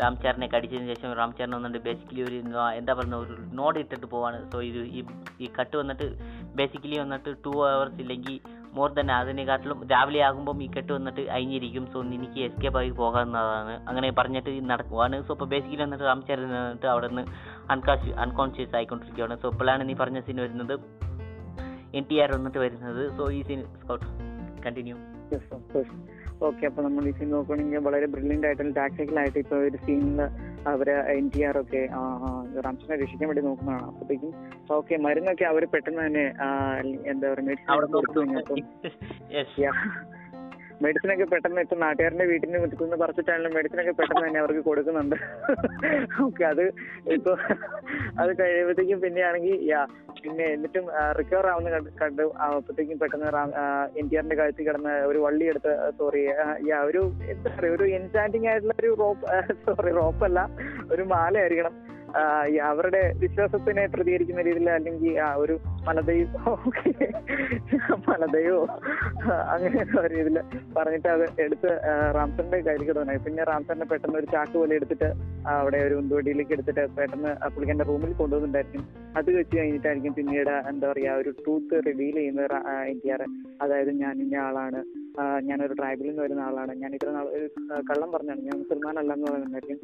[0.00, 2.38] രാംചാറിനെ കടിച്ചതിന് ശേഷം രാംചാറിനെ വന്നിട്ട് ബേസിക്കലി ഒരു
[2.78, 4.38] എന്താ പറയുക ഒരു നോഡ് ഇട്ടിട്ട് പോവാണ്.
[4.52, 5.02] സോ ഇത് ഈ
[5.40, 6.08] ഈ കട്ട് വന്നിട്ട്
[6.60, 8.40] ബേസിക്കലി വന്നിട്ട് ടു അവേഴ്സ് ഇല്ലെങ്കിൽ
[8.72, 13.88] മോർ ദൻ അതിനെക്കാട്ടിലും രാവിലെ ആകുമ്പം ഈ കെട്ട് വന്നിട്ട് അഴിഞ്ഞിരിക്കും സോ എനിക്ക് എസ്കേപ്പ് ആയി പോകാവുന്നതാണ്.
[13.88, 15.22] അങ്ങനെ പറഞ്ഞിട്ട് നടക്കുവാണ്.
[15.22, 17.24] സോ ഇപ്പോൾ ബേസിക്കലി വന്നിട്ട് രാംചാരൻ വന്നിട്ട് അവിടെ നിന്ന്
[17.70, 20.74] അൺകോൺഷ്യ അൺകോൺഷ്യസ് ആയിക്കൊണ്ടിരിക്കുകയാണ് സോ ഇപ്പോഴാണ് നീ പറഞ്ഞ സീൻ വരുന്നത്.
[21.94, 23.16] എൻ ടി ആർ വന്നിട്ട് വരുന്നത്.
[23.16, 24.04] സോ ഈ സീൻ സ്കൗട്ട്
[24.62, 24.96] കണ്ടിന്യൂ
[26.42, 30.20] ഓക്കെ അപ്പൊ നമ്മൾ ഈ സീൻ നോക്കുകയാണെങ്കിൽ വളരെ ബ്രില്യന്റ് ആയിട്ടുള്ള ടാക്ടിക്കലായിട്ട് ഇപ്പൊ ഒരു സീനിൽ
[30.68, 31.88] അവർ എൻ ടി ആർ ഒക്കെ
[32.66, 33.86] റംസിനെ രക്ഷിക്കാൻ വേണ്ടി നോക്കുന്നതാണ്.
[33.90, 34.32] അപ്പോഴത്തേക്കും
[34.78, 36.24] ഓക്കെ മരുന്നൊക്കെ അവർ പെട്ടെന്ന് തന്നെ
[37.12, 37.46] എന്താ പറയുക
[40.84, 41.10] മെഡിസിൻ.
[41.12, 45.16] ഒക്കെ പെട്ടെന്ന് ഇപ്പൊ നാട്ടുകാരന്റെ വീട്ടിന് മുറ്റത്തുനിന്ന് പറിച്ചിട്ടാണെങ്കിലും മെഡിസിൻ ഒക്കെ പെട്ടെന്ന് തന്നെ അവർക്ക് കൊടുക്കുന്നുണ്ട്.
[46.26, 46.62] ഓക്കെ അത്
[47.16, 47.32] ഇപ്പൊ
[48.20, 49.80] അത് കഴിയുമ്പോഴത്തേക്കും പിന്നെയാണെങ്കിൽ യാ
[50.22, 50.86] പിന്നെ എന്നിട്ടും
[51.18, 51.68] റിക്കവർ ആവുന്ന
[52.00, 53.28] കണ്ട് അപ്പോഴത്തേക്കും പെട്ടെന്ന്
[54.00, 56.22] എൻ ടി ആറിന്റെ കഴുത്തിൽ കിടന്ന ഒരു വള്ളി എടുത്ത് സോറി
[56.70, 57.02] യാ ഒരു
[57.34, 59.26] എന്താ പറയുക ഒരു എൻചാന്റിങ് ആയിട്ടുള്ള ഒരു റോപ്പ്
[59.66, 60.48] സോറി റോപ്പല്ല
[60.94, 61.76] ഒരു മാല ആയിരിക്കണം
[62.62, 65.56] അവരുടെ വിശ്വാസത്തിനെ പ്രതികരിക്കുന്ന രീതിയിൽ അല്ലെങ്കിൽ ആ ഒരു
[65.86, 66.52] മലദൈവോ
[68.08, 68.60] മലദൈവോ
[69.54, 70.36] അങ്ങനെ ഒരു ഇതിൽ
[70.76, 71.70] പറഞ്ഞിട്ട് അത് എടുത്ത്
[72.16, 75.08] റാംസറിന്റെ കയ്യിൽ കിടന്നായി പിന്നെ റാംസറിനെ പെട്ടെന്ന് ഒരു ചാക്ക് പോലെ എടുത്തിട്ട്
[75.54, 78.82] അവിടെ ഒരു ഉന്തുവടിയിലേക്ക് എടുത്തിട്ട് പെട്ടെന്ന് പുള്ളിക്കാരന്റെ റൂമിൽ കൊണ്ടുവന്നിട്ടുണ്ടായിരിക്കും.
[79.18, 82.48] അത് വെച്ച് കഴിഞ്ഞിട്ടായിരിക്കും പിന്നീട് എന്താ പറയാ ഒരു ട്രൂത്ത് റിവീൽ ചെയ്യുന്ന
[82.92, 83.10] എൻ ടി
[83.64, 84.80] അതായത് ഞാൻ ഇന്ന ആളാണ്.
[85.48, 86.72] ഞാനൊരു ട്രൈബിൽ നിന്ന് വരുന്ന ആളാണ്.
[86.82, 87.46] ഞാൻ ഇത്ര നാൾ ഒരു
[87.90, 88.40] കള്ളം പറഞ്ഞാണ്.
[88.48, 89.80] ഞാൻ മുസൽമാൻ അല്ല എന്ന് പറയുന്നുണ്ടായിരിക്കും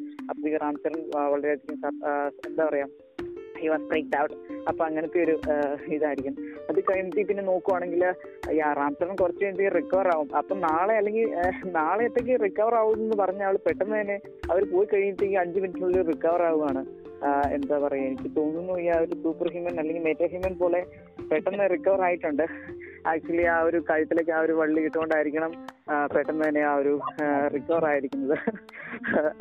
[0.63, 1.75] റാംചരൺ ആ, വളരെയധികം
[2.49, 2.87] എന്താ പറയാ
[3.61, 4.35] ഹി വാസ് ബ്രേക്ക് ഔട്ട്
[4.69, 5.35] അപ്പൊ അങ്ങനത്തെ ഒരു
[5.95, 6.35] ഇതായിരിക്കും.
[6.69, 8.03] അത് കഴിഞ്ഞിട്ട് പിന്നെ നോക്കുവാണെങ്കിൽ
[8.81, 10.29] റാംചരൺ കുറച്ച് കഴിഞ്ഞ് റിക്കവർ ആവും.
[10.41, 11.27] അപ്പൊ നാളെ അല്ലെങ്കിൽ
[11.79, 14.17] നാളെ നാളെത്തേക്ക് റിക്കവർ ആവും എന്ന് പറഞ്ഞ ആൾ പെട്ടെന്ന് തന്നെ
[14.51, 16.81] അവർ പോയി കഴിയുമ്പോഴത്തേക്ക് അഞ്ച് മിനിറ്റിനുള്ളിൽ റിക്കവർ ആവുകയാണ്
[17.55, 20.81] എന്താ പറയാ എനിക്ക് തോന്നുന്നു ഈ ആ ഒരു സൂപ്പർ ഹ്യൂമൻ അല്ലെങ്കിൽ മെറ്റാ ഹ്യൂമൻ പോലെ
[21.31, 22.45] പെട്ടെന്ന് റിക്കവർ ആയിട്ടുണ്ട്.
[23.11, 25.51] ആക്ച്വലി ആ ഒരു കഴുത്തിലേക്ക് ആ ഒരു വള്ളി ഇട്ടുകൊണ്ടായിരിക്കണം
[26.13, 26.93] പെട്ടെന്ന് തന്നെ ആ ഒരു
[27.55, 28.35] റിക്കവർ ആയിരിക്കുന്നത്.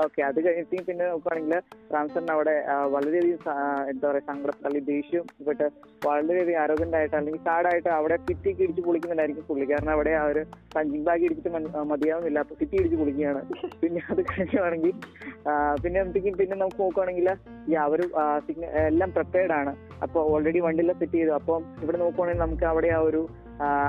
[0.04, 1.54] ഓക്കെ അത് കഴിഞ്ഞിട്ട് പിന്നെ നോക്കുവാണെങ്കിൽ
[1.94, 2.54] റാംസറിന് അവിടെ
[2.94, 3.58] വളരെയധികം
[3.92, 5.66] എന്താ പറയുക സങ്കടം അല്ലെങ്കിൽ ദേഷ്യം പെട്ട്
[6.06, 9.66] വളരെയധികം ആരോഗ്യന്റ് ആയിട്ട് അല്ലെങ്കിൽ സാഡായിട്ട് അവിടെ പിറ്റി കിടിച്ച് പൊളിക്കുന്നുണ്ടായിരിക്കും പുള്ളി.
[9.72, 10.42] കാരണം അവിടെ ആ ഒരു
[10.76, 11.52] പഞ്ചിങ് ബാഗ് ഇടിച്ചിട്ട്
[11.92, 12.38] മതിയാവുന്നില്ല.
[12.44, 13.42] അപ്പൊ പിറ്റി ഇടിച്ച് പൊളിക്കുകയാണ്.
[13.82, 14.94] പിന്നെ അത് കഴിഞ്ഞുവാണെങ്കിൽ
[15.50, 17.28] ആ, പിന്നെ എന്തെങ്കിലും പിന്നെ നമുക്ക് നോക്കുവാണെങ്കിൽ
[17.70, 18.00] ഈ അവർ
[18.88, 19.72] എല്ലാം പ്രിപ്പയർഡ് ആണ്.
[20.04, 21.32] അപ്പോൾ ഓൾറെഡി വണ്ടിയെല്ലാം സെറ്റ് ചെയ്തു.
[21.40, 23.20] അപ്പം ഇവിടെ നോക്കുവാണെങ്കിൽ നമുക്ക് അവിടെ ആ ഒരു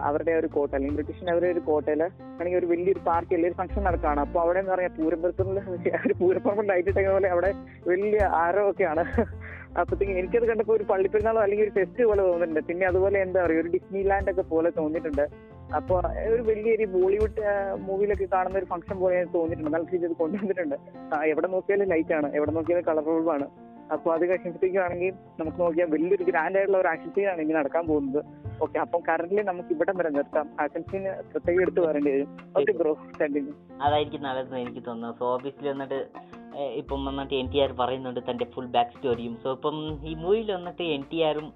[0.07, 2.01] അവരുടെ ഒരു കോട്ട അല്ലെങ്കിൽ ബ്രിട്ടീഷിന്റെ അവരുടെ ഒരു കോട്ടയിൽ
[2.47, 4.19] ആണെങ്കിൽ ഒരു വലിയൊരു പാർട്ടി അല്ലെങ്കിൽ ഫംഗ്ഷൻ നടക്കുകയാണ്.
[4.19, 5.59] അപ്പൊ അവിടെ എന്ന് പറയാ പൂരപ്പുറത്തുള്ള
[6.07, 7.51] ഒരു പൂരപ്പുറം ലൈറ്റ് പോലെ അവിടെ
[7.87, 9.03] വലിയ ആരവൊക്കെയാണ്
[9.79, 12.59] അപ്പത്തേക്കും എനിക്കത് കണ്ടപ്പോ ഒരു പള്ളിപ്പെരുന്നാളോ അല്ലെങ്കിൽ ഒരു ഫെസ്റ്റ് പോലെ തോന്നുന്നുണ്ട്.
[12.67, 15.25] പിന്നെ അതുപോലെ എന്താ പറയുക ഒരു ഡിസ്നി ലാൻഡ് ഒക്കെ പോലെ തോന്നിയിട്ടുണ്ട്.
[15.75, 15.95] അപ്പൊ
[16.33, 17.43] ഒരു വലിയൊരു ബോളിവുഡ്
[17.87, 19.71] മൂവിയിലൊക്കെ കാണുന്ന ഒരു ഫംഗ്ഷൻ പോലെ തോന്നിയിട്ടുണ്ട്.
[19.73, 20.75] നല്ല രീതിയിൽ കൊണ്ടുവന്നിട്ടുണ്ട്.
[21.25, 22.29] എവിടെ നോക്കിയാലും ലൈറ്റ് ആണ്.
[22.35, 23.47] എവിടെ നോക്കിയാലും കളർഫുൾ ആണ്.
[23.93, 28.21] അപ്പൊ അത് കഴിയുമ്പോഴത്തേക്കാണെങ്കിൽ നമുക്ക് നോക്കിയാൽ വലിയൊരു ഗ്രാൻഡ് ആയിട്ടുള്ള ഒരു ആക്ഷൻ സീൻ ആണ് ഇനി നടക്കാൻ പോകുന്നത്.
[28.63, 30.47] ഓക്കെ അപ്പം കറന്റ് നമുക്ക് ഇവിടെ വരെ നിർത്താം.
[30.63, 32.29] ആക്ഷൻ സീൻ പ്രത്യേകം എടുത്ത് വരേണ്ടി വരും.
[32.57, 33.53] ഓക്കെ ബ്രോ കണ്ടിന്യൂ
[33.85, 35.15] അതായിരിക്കും നല്ലതെന്ന് എനിക്ക് തോന്നുന്നു.
[35.19, 35.99] സോ ഓബിയസ്ലി വന്നിട്ട്
[36.81, 39.75] ഇപ്പം വന്നിട്ട് എൻ ടി ആർ പറയുന്നുണ്ട് തന്റെ ഫുൾ ബാക്ക് സ്റ്റോറിയും സോ ഇപ്പം
[40.11, 41.47] ഈ മൂവിയിൽ വന്നിട്ട് എൻ ടി ആറും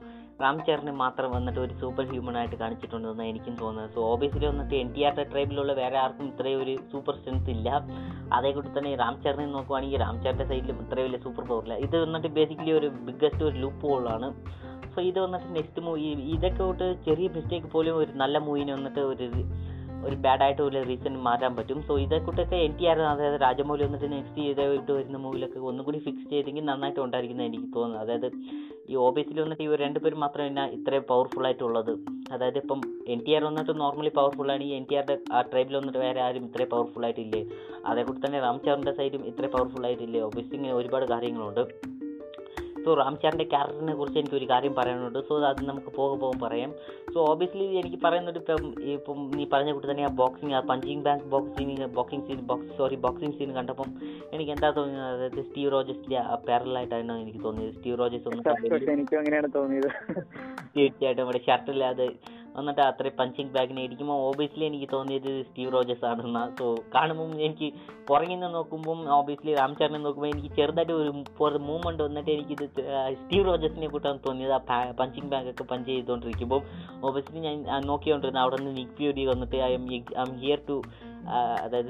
[0.44, 3.94] റാം ചരണിനെ മാത്രം വന്നിട്ട് ഒരു സൂപ്പർ ഹ്യൂമൻ ആയിട്ട് കാണിച്ചിട്ടുണ്ടെന്ന് എനിക്കും തോന്നുന്നത്.
[3.96, 7.70] സോ ഓബിയസ്ലി വന്നിട്ട് എൻ ടി ആറിന്റെ ട്രൈബിലുള്ള വേറെ ആർക്കും ഇത്രയും ഒരു സൂപ്പർ സ്ട്രെങ്ത് ഇല്ല.
[8.34, 11.78] അതേക്കൂടി തന്നെ റാം ചരണിനെ നോക്കുവാണെങ്കിൽ റാം ചരണിന്റെ സൈഡിലും ഇത്ര വലിയ സൂപ്പർ പവർ ഇല്ല.
[11.88, 14.30] ഇത് വന്നിട്ട് ബേസിക്കലി ഒരു ബിഗ്ഗസ്റ്റ് ഒരു ലൂപ്പ് ഹോളാണ്
[14.96, 19.28] സോ ഇത് വന്നിട്ട് നെക്സ്റ്റ് മൂവി ഇതൊക്കെ തൊട്ട് ചെറിയ മിസ്റ്റേക്ക് പോലും ഒരു നല്ല മൂവിനെ വന്നിട്ട് ഒരു
[20.08, 21.82] ഒരു ബാഡ് ആയിട്ട് ഒരു റീസൺ മാറ്റാൻ പറ്റും.
[21.82, 22.56] സോ ഇതേ കൂട്ടൊക്കെ
[22.92, 27.66] ആർ അതായത് രാജമൗലി വന്നിട്ട് നെക്സ്റ്റ് ചെയ്തിട്ട് വരുന്ന മൂവിലൊക്കെ ഒന്നും കൂടി ഫിക്സ് ചെയ്തെങ്കിൽ നന്നായിട്ട് ഉണ്ടായിരിക്കുന്ന എനിക്ക്
[27.76, 28.32] തോന്നുന്നത് അതായത്
[28.90, 31.92] ഈ ഓബിയസ്ലി വന്നിട്ട് ഇവർ രണ്ടുപേരും മാത്രം എന്നാ ഇത്രയും പവർഫുൾ ആയിട്ടുള്ളത്.
[32.32, 34.64] അതായത് ഇപ്പം എൻ ടി ആർ വന്നിട്ട് നോർമലി പവർഫുൾ ആണ്.
[34.64, 37.46] ഈ എൻ ടി ആറിന്റെ ആ ട്രൈബിൽ വന്നിട്ട് വേറെ ആരും ഇത്രയും പവർഫുൾ ആയിട്ടില്ലേ?
[37.86, 40.22] അതേക്കൂടി തന്നെ റാംചാറിന്റെ സൈഡും ഇത്രയും പവർഫുൾ ആയിട്ടില്ലേ?
[40.22, 41.91] ഓബിയസ്ലി ഇങ്ങനെ ഒരുപാട് കാര്യങ്ങളുണ്ട്.
[42.86, 45.20] സോ റാംചാറിന്റെ ക്യാരക്ടറിനെ കുറിച്ച് എനിക്ക് ഒരു കാര്യം പറയാനുണ്ട്.
[45.28, 46.72] സോ അത് നമുക്ക് പോകെ പോകാൻ പറയാം.
[47.14, 48.66] സോ ഓബിയസ്ലി എനിക്ക് പറയുന്നത് ഇപ്പം
[48.96, 52.98] ഇപ്പം നീ പറഞ്ഞ കൂട്ടി തന്നെ ആ ബോക്സിങ് ആ punching bank boxing boxing scene box sorry
[53.06, 53.90] boxing scene കണ്ടപ്പം
[54.34, 55.08] എനിക്ക് എന്താ തോന്നിയത്?
[55.14, 56.20] അതായത് സ്റ്റീവ് റോജസിന്റെ
[56.50, 57.74] പാരലായിട്ടാണ് എനിക്ക് തോന്നിയത്?
[57.78, 59.90] സ്റ്റീവ് റോജസ് ഒന്ന് എനിക്കും അങ്ങനെയാണ് തോന്നിയത്.
[60.76, 62.08] തീർച്ചയായിട്ടും ഇവിടെ ഷർട്ടില്ലാതെ
[62.56, 66.42] വന്നിട്ട് അത്രയും പഞ്ചിങ് ബാഗിനെ ഇരിക്കുമ്പോൾ ഓബിയസ്ലി എനിക്ക് തോന്നിയത് സ്റ്റീവ് റോജേഴ്സ് ആണെന്ന്.
[66.58, 67.68] സോ കാണുമ്പം എനിക്ക്
[68.08, 71.12] പുറകിൽ നിന്ന് നോക്കുമ്പം ഓബിയസ്ലി രാംചരനെ നോക്കുമ്പോൾ എനിക്ക് ചെറുതായിട്ട് ഒരു
[71.66, 72.66] മൂവ്മെന്റ് വന്നിട്ട് എനിക്കിത്
[73.20, 74.60] സ്റ്റീവ് റോജേഴ്സിനെ കൂട്ടാണ് തോന്നിയത് ആ
[75.00, 76.62] പഞ്ചിങ് ബാഗ് ഒക്കെ പഞ്ച് ചെയ്തുകൊണ്ടിരിക്കുമ്പോൾ
[77.04, 80.78] ഓബിയസ്ലി ഞാൻ നോക്കിക്കൊണ്ടിരുന്ന അവിടെ നിന്ന് നിക് പ്യൂരി വന്നിട്ട് I M I'm here to
[81.64, 81.90] അതായത്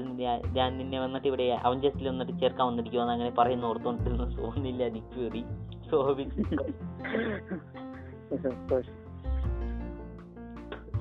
[0.54, 5.42] ഞാൻ- നിന്നെ വന്നിട്ട് ഇവിടെ അവഞ്ചസ്റ്റിൽ വന്നിട്ട് ചേർക്കാൻ വന്നിരിക്കുമെന്ന് അങ്ങനെ പറയുന്ന ഓർത്തുകൊണ്ടിരുന്ന സോ ഒന്നില്ല Nick Fury
[5.90, 6.44] so obviously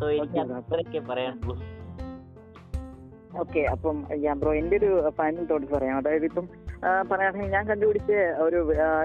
[0.02, 1.56] so എനിക്ക് അത്രയൊക്കെ പറയാനുള്ളൂ
[3.42, 5.98] ഓക്കെ അപ്പം ഞാൻ ബ്രോ എന്റെ ഒരു ഫൈനൽ തോട്ട് പറയാം.
[5.98, 6.46] അതായത് ഇപ്പം
[7.12, 8.12] പറയുകയാണെങ്കിൽ ഞാൻ കണ്ടുപിടിച്ച
[8.46, 8.60] ഒരു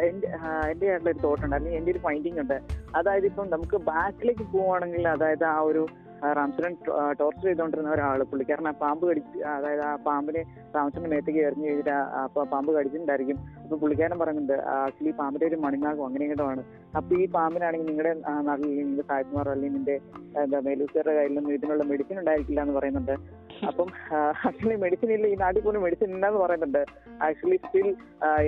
[0.08, 0.28] എന്റെ
[0.70, 2.56] എന്റെ ആയിട്ടുള്ള ഒരു തോട്ടുണ്ട് അല്ലെങ്കിൽ എന്റെ ഒരു ഫൈൻഡിങ് ഉണ്ട്.
[2.96, 5.82] അതായത് ഇപ്പം നമുക്ക് ബാക്കിലേക്ക് പോവുകയാണെങ്കിൽ അതായത് ആ ഒരു
[6.16, 6.72] ആ, റാംചരൻ
[7.18, 10.42] ടോർച്ചർ ചെയ്തുകൊണ്ടിരുന്ന ഒരാൾ പുള്ളിക്കാരൻ ആ പാമ്പ് കടിച്ച് അതായത് ആ പാമ്പിനെ
[10.74, 13.38] റാംചരന്റെ മേത്തേക്ക് എറിഞ്ഞു കഴിഞ്ഞിട്ട് ആ പാമ്പ് കടിച്ചിട്ടുണ്ടായിരിക്കും.
[13.62, 16.62] അപ്പൊ പുള്ളിക്കാരൻ പറയുന്നുണ്ട് ആക്ച്വലി പാമ്പിന്റെ ഒരു മണിനാകും അങ്ങനെ ഇങ്ങോട്ടാണ്
[16.94, 18.12] അപ്പൊ ഈ പാമ്പിനാണെങ്കിൽ നിങ്ങളുടെ
[18.42, 19.96] നാട്ടിൽ നിങ്ങളുടെ സായിപ്പ്മാർ അല്ലെങ്കിൽ നിന്റെ
[20.42, 23.14] എന്താ മേലൂസുകാരുടെ കയ്യിലൊന്നും ഇതിനുള്ള മെഡിസിൻ ഉണ്ടായിരിക്കില്ല എന്ന് പറയുന്നുണ്ട്.
[23.68, 23.88] അപ്പം
[24.48, 25.26] ആക്ച്വലി മെഡിസിൻ ഇല്ല.
[25.32, 26.82] ഈ നാട്ടിൽ പോലും മെഡിസിൻ ഇല്ലെന്ന് പറയുന്നുണ്ട്.
[27.26, 27.88] Actually still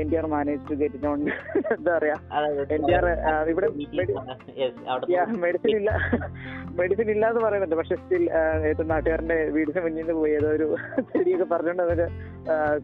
[0.00, 1.20] N T R manage to get on
[1.76, 2.16] എന്താ പറയാ?
[2.76, 3.06] എൻ ടി ആർ
[3.52, 3.68] ഇവിടെ
[5.46, 5.90] മെഡിസിൻ ഇല്ല
[6.80, 7.24] മെഡിസിൻ ഇല്ല.
[7.32, 7.76] എന്ന് പറയുന്നുണ്ട്.
[7.80, 8.24] പക്ഷെ സ്റ്റിൽ
[8.70, 10.32] ഏത് നാട്ടുകാരന്റെ വീടിന് മുന്നിൽ നിന്ന് പോയി.
[10.38, 10.68] ഏതോ ഒരു
[11.12, 12.08] ചെടിയൊക്കെ പറഞ്ഞുകൊണ്ട് വന്നിട്ട്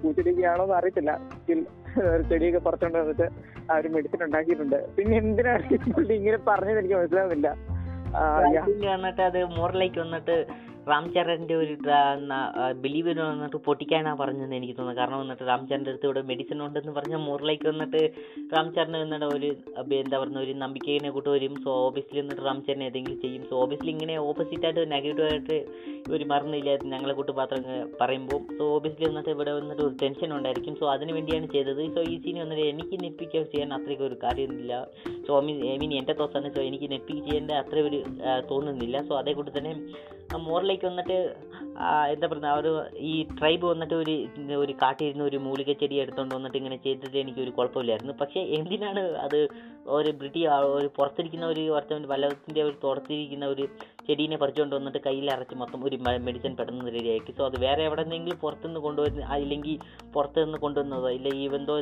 [0.02, 1.12] കൂട്ടിരിക്കുകയാണോ എന്ന് അറിയത്തില്ല.
[1.36, 1.60] സ്റ്റിൽ
[2.14, 3.26] ഒരു ചെടിയൊക്കെ പറിച്ചുകൊണ്ട് വന്നിട്ട്
[3.70, 4.78] ആ ഒരു മെഡിസിൻ ഉണ്ടാക്കിയിട്ടുണ്ട്.
[4.96, 5.62] പിന്നെ എന്തിനാണ്
[6.18, 7.50] ഇങ്ങനെ പറഞ്ഞത് എനിക്ക് മനസ്സിലാവുന്നില്ല.
[9.28, 10.36] അത് മോറിലേക്ക് വന്നിട്ട്
[10.90, 11.74] റാം ചരണിന്റെ ഒരു
[12.84, 14.98] ബിലീവ് വന്നിട്ട് പൊട്ടിക്കാനാ പറഞ്ഞതെന്ന് എനിക്ക് തോന്നുന്നു.
[15.00, 18.00] കാരണം വന്നിട്ട് റാം ചരണിന്റെ അടുത്ത് ഇവിടെ മെഡിസിൻ ഉണ്ടെന്ന് പറഞ്ഞ മോറിലേക്ക് വന്നിട്ട്
[18.54, 18.68] റാം
[19.04, 19.48] വന്നിട്ട് ഒരു
[20.00, 21.54] എന്താ പറയുക ഒരു നമ്പിക്കേനെ കൂട്ട് വരും.
[21.64, 23.42] സോ ഓബിയസ്ലി എന്നിട്ട് റാം ചരൺ ഏതെങ്കിലും ചെയ്യും.
[23.50, 25.58] സോ ഓബിയസ്ലി ഇങ്ങനെ ഓപ്പോസിറ്റ് ആയിട്ട് നെഗറ്റീവ് ആയിട്ട്
[26.14, 27.62] ഒരു മറന്നില്ല ഞങ്ങളെ കൂട്ട് മാത്രം
[28.00, 30.76] പറയുമ്പോൾ സോ ഓബിയസ്ലി വന്നിട്ട് ഇവിടെ വന്നിട്ട് ഒരു ടെൻഷൻ ഉണ്ടായിരിക്കും.
[30.80, 31.82] സോ അതിന് വേണ്ടിയാണ് ചെയ്തത്.
[31.96, 34.74] സോ ഈ സീൻ വന്നിട്ട് എനിക്ക് നെറ്റ്പിക്ക് ചെയ്യാൻ അത്രയ്ക്ക് ഒരു കാര്യമൊന്നുമില്ല
[35.26, 38.00] so I mean I mean എന്റെ തോസാണ് സോ എനിക്ക് നെറ്റ്പിക്ക് ചെയ്യേണ്ട അത്ര ഒരു
[38.52, 38.96] തോന്നുന്നില്ല.
[39.08, 39.72] സോ അതേ കൂടി തന്നെ
[40.46, 41.16] മോറിലേക്ക് വന്നിട്ട്
[42.12, 42.72] എന്താ പറയുക ഒരു
[43.04, 44.14] ഈ ട്രൈബ് വന്നിട്ട് ഒരു
[44.56, 48.14] ഒരു കാട്ടിരുന്ന് ഒരു മൂലിക ചെടി എടുത്തുകൊണ്ട് വന്നിട്ട് ഇങ്ങനെ ചെയ്തിട്ട് എനിക്ക് ഒരു കുഴപ്പമില്ലായിരുന്നു.
[48.22, 49.38] പക്ഷേ എന്തിനാണ് അത്
[49.96, 53.64] ഒരു ബ്രിട്ടീഷ് ഒരു പുറത്തിരിക്കുന്ന ഒരു ഒരുത്തൻ വല്ലഭത്തിന്റെ ഒരു തുറത്തിരിക്കുന്ന ഒരു
[54.08, 55.96] ചെടീനെ പറിച്ചുകൊണ്ട് വന്നിട്ട് കയ്യിൽ അരച്ച് മൊത്തം ഒരു
[56.26, 59.76] മെഡിസിൻ പെട്ടെന്ന് റെഡിയാക്കി സോ അത് വേറെ എവിടെ നിന്നെങ്കിലും പുറത്തുനിന്ന് കൊണ്ടുവരുന്ന അല്ലെങ്കിൽ
[60.14, 61.76] പുറത്തുനിന്ന് കൊണ്ടുവന്നതോ ഇല്ല even though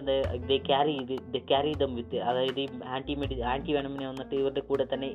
[0.67, 0.95] carry
[1.35, 5.11] the carry them with അതായത് ഈ ആന്റി മെഡി ആന്റി വെനമിനെ വന്നിട്ട് ഇവരുടെ കൂടെ തന്നെ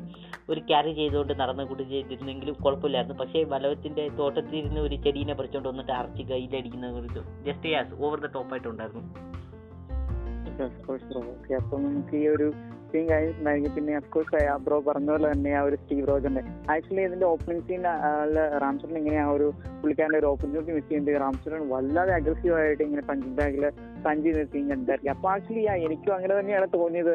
[0.49, 3.18] ഒരു ക്യാരി ചെയ്തുകൊണ്ട് നടന്ന് കൂടി ചെയ്തിരുന്നെങ്കിലും കുഴപ്പമില്ലായിരുന്നു.
[3.22, 7.10] പക്ഷേ വലവത്തിന്റെ തോട്ടത്തിലിരുന്ന് ഒരു ചെടീനെ പറിച്ചുകൊണ്ട് വന്നിട്ട് അരച്ച് കയ്യിലടിക്കുന്ന ഒരു
[7.47, 9.03] ജസ്റ്റ് ഓവർ ദ ടോപ്പായിട്ടുണ്ടായിരുന്നു
[11.58, 12.47] അപ്പൊ നമുക്ക് ഈ ഒരു
[12.92, 17.66] സീൻ കഴിഞ്ഞിട്ടുണ്ടായിരിക്കും പിന്നെ അഫ്കോഴ്സ് ബ്രോ പറഞ്ഞ പോലെ തന്നെ ആ ഒരു സ്റ്റീവ് റോജറിന്റെ ആക്ച്വലി ഇതിന്റെ ഓപ്പണിംഗ്
[17.68, 17.84] സീൻ
[18.62, 19.48] റാംസറിന് ഇങ്ങനെ ആ ഒരു
[19.82, 23.66] പുള്ളിക്കാരന്റെ ഒരു ഓപ്പർച്യൂണിറ്റി മിസ് ചെയ്യുന്നത് റാംചരൺ വല്ലാതെ അഗ്രസീവ് ആയിട്ട് ഇങ്ങനെ പഞ്ചിങ് ബാഗിൽ
[24.08, 27.14] പഞ്ച് ചെയ്ത സീൻ കണ്ടായിരിക്കും അപ്പൊ ആക്ച്വലി എനിക്കും അങ്ങനെ തന്നെയാണ് തോന്നിയത്.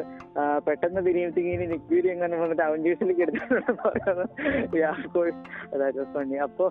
[0.67, 2.37] പെട്ടെന്ന് തിരിയുമ്പോഴത്തേക്കും നിക്യൂരി എങ്ങനെ
[2.67, 4.25] അവഞ്ചേഴ്സിലേക്ക് എടുത്തിട്ടുണ്ടെന്ന്
[5.73, 6.65] അതായത് ഫണ്ണി അപ്പൊ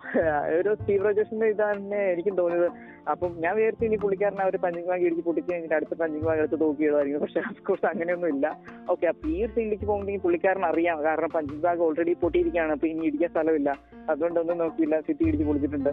[0.58, 2.68] ഒരു സ്റ്റീവ് റോജേഴ്സിന്റെ ഇതാണ് എനിക്കും തോന്നിയത്.
[3.12, 6.58] അപ്പം ഞാൻ വിചാരിച്ചു ഇനി പുള്ളിക്കാരനെ അവർ പഞ്ചിങ് ബാഗ് ഇടിച്ച് പൊട്ടിച്ച് കഴിഞ്ഞിട്ട് അടുത്ത പഞ്ചിങ് ബാഗ് എടുത്ത്
[6.64, 8.46] തൂക്കിയതായിരിക്കും പക്ഷെ അഫ്കോഴ്സ് അങ്ങനെയൊന്നും ഇല്ല.
[8.92, 10.98] ഓക്കെ അപ്പൊ ഈ ഒരു സീനിലേക്ക് പോകുമ്പോൾ പുള്ളിക്കാരൻ അറിയാം.
[11.06, 12.74] കാരണം പഞ്ചിങ് ബാഗ് ഓൾറെഡി പൊട്ടിയിരിക്കുകയാണ്.
[12.76, 13.70] അപ്പൊ ഇനി ഇടിക്കാൻ സ്ഥലമില്ല.
[14.12, 14.98] അതുകൊണ്ടൊന്നും നോക്കിയില്ല.
[15.08, 15.92] സിറ്റി ഇടിച്ച് പൊളിച്ചിട്ടുണ്ട്.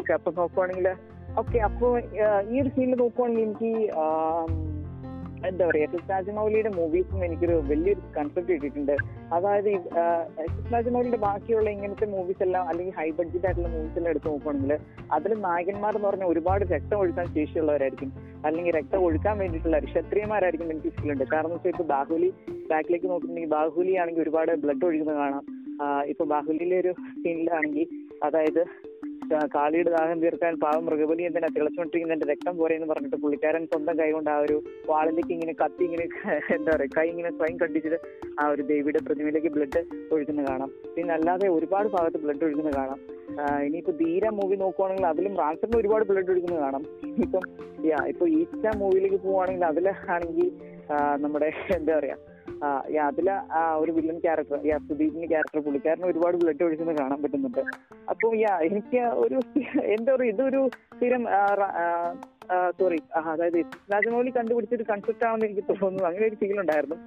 [0.00, 0.88] ഓക്കെ അപ്പൊ നോക്കുവാണെങ്കിൽ
[1.40, 1.86] ഓക്കെ അപ്പോ
[2.52, 3.72] ഈ ഒരു ഫീൽഡ് നോക്കുവാണെങ്കിൽ എനിക്ക്
[5.48, 8.94] എന്താ പറയാ രാജമൗലിയുടെ മൂവീസും എനിക്കൊരു വലിയൊരു കൺസെപ്റ്റ് കിട്ടിയിട്ടുണ്ട്.
[9.34, 9.68] അതായത്
[10.72, 14.72] രാജമൗലിയുടെ ബാക്കിയുള്ള ഇങ്ങനത്തെ മൂവീസ് എല്ലാം അല്ലെങ്കിൽ ഹൈ ബഡ്ജറ്റ് ആയിട്ടുള്ള മൂവീസ് എല്ലാം എടുത്ത് നോക്കുവാണെങ്കിൽ
[15.16, 18.10] അതിൽ നായകന്മാർ എന്ന് പറഞ്ഞാൽ ഒരുപാട് രക്തം ഒഴുക്കാൻ ശേഷിയുള്ളവരായിരിക്കും.
[18.46, 21.24] അല്ലെങ്കിൽ രക്തം ഒഴുക്കാൻ വേണ്ടിയിട്ടുള്ള ക്ഷത്രിയന്മാരായിരിക്കും എനിക്ക് ഫീൽ ഉണ്ട്.
[21.34, 22.30] കാരണം വെച്ചാൽ ഇപ്പൊ ബാഹുലി
[22.72, 25.44] ബാക്കിലേക്ക് നോക്കിയിട്ടുണ്ടെങ്കിൽ ബാഹുലി ആണെങ്കിൽ ഒരുപാട് ബ്ലഡ് ഒഴുകുന്നത് കാണാം.
[26.12, 27.88] ഇപ്പൊ ബാഹുലിയിലെ ഒരു സീനിലാണെങ്കിൽ
[28.26, 28.62] അതായത്
[29.54, 34.30] കാളിയുടെ ദാഹം തീർക്കാൻ പാവം മൃഗബലി എന്തിനാ തിളച്ചുകൊണ്ടിരിക്കുന്നതിന്റെ രക്തം പോരെ എന്ന് പറഞ്ഞിട്ട് പുള്ളിക്കാരൻ സ്വന്തം കൈ കൊണ്ട്
[34.34, 34.56] ആ ഒരു
[34.90, 36.04] വാളിലേക്ക് ഇങ്ങനെ കത്തി ഇങ്ങനെ
[36.56, 37.98] എന്താ പറയാ കൈ ഇങ്ങനെ സ്വയം കണ്ടിച്ചിട്ട്
[38.40, 39.82] ആ ഒരു ദേവിയുടെ പ്രതിമയിലേക്ക് ബ്ലഡ്
[40.16, 40.70] ഒഴുകുന്ന കാണാം.
[40.96, 43.00] പിന്നെ അല്ലാതെ ഒരുപാട് ഭാഗത്ത് ബ്ലഡ് ഒഴുകുന്ന കാണാം.
[43.66, 46.84] ഇനിയിപ്പോ ധീര മൂവി നോക്കുവാണെങ്കിൽ അതിലും റാൻസറിന് ഒരുപാട് ബ്ലഡ് ഒഴുക്കുന്നത് കാണാം.
[47.24, 47.44] ഇപ്പം
[47.90, 50.48] യാ ഇപ്പൊ ഈസ്റ്റ മൂവിയിലേക്ക് പോവുകയാണെങ്കിൽ അതിലാണെങ്കിൽ
[51.24, 52.16] നമ്മുടെ എന്താ പറയാ
[53.06, 57.62] അതിലെ ആ ഒരു വില്ലൻ ക്യാരക്ടർ യാ സുദീപിന്റെ ക്യാരക്ടർ പുള്ളിക്കാരന് ഒരുപാട് ബ്ലഡ് ഒഴിക്കുന്നത് കാണാൻ പറ്റുന്നുണ്ട്.
[58.12, 59.38] അപ്പൊ യാ എനിക്ക് ഒരു
[59.96, 60.62] എന്താ പറയുക ഇതൊരു
[60.96, 61.24] സ്ഥിരം
[62.80, 62.98] സോറി
[63.32, 63.60] അതായത്
[63.92, 66.04] രാജമൗലി കണ്ടുപിടിച്ച ഒരു കൺസെപ്റ്റ് ആണെന്ന് എനിക്ക് തോന്നുന്നു.
[66.10, 66.98] അങ്ങനെ ഒരു ഫീൽ ഉണ്ടായിരുന്നു.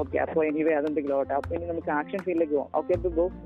[0.00, 1.34] ഓക്കെ അപ്പൊ എനിവേ അതെന്തെങ്കിലും ആവട്ടെ.
[1.38, 2.92] അപ്പൊ ഇനി നമുക്ക് ആക്ഷൻ ഫീലിലേക്ക് പോകാം ഓക്കെ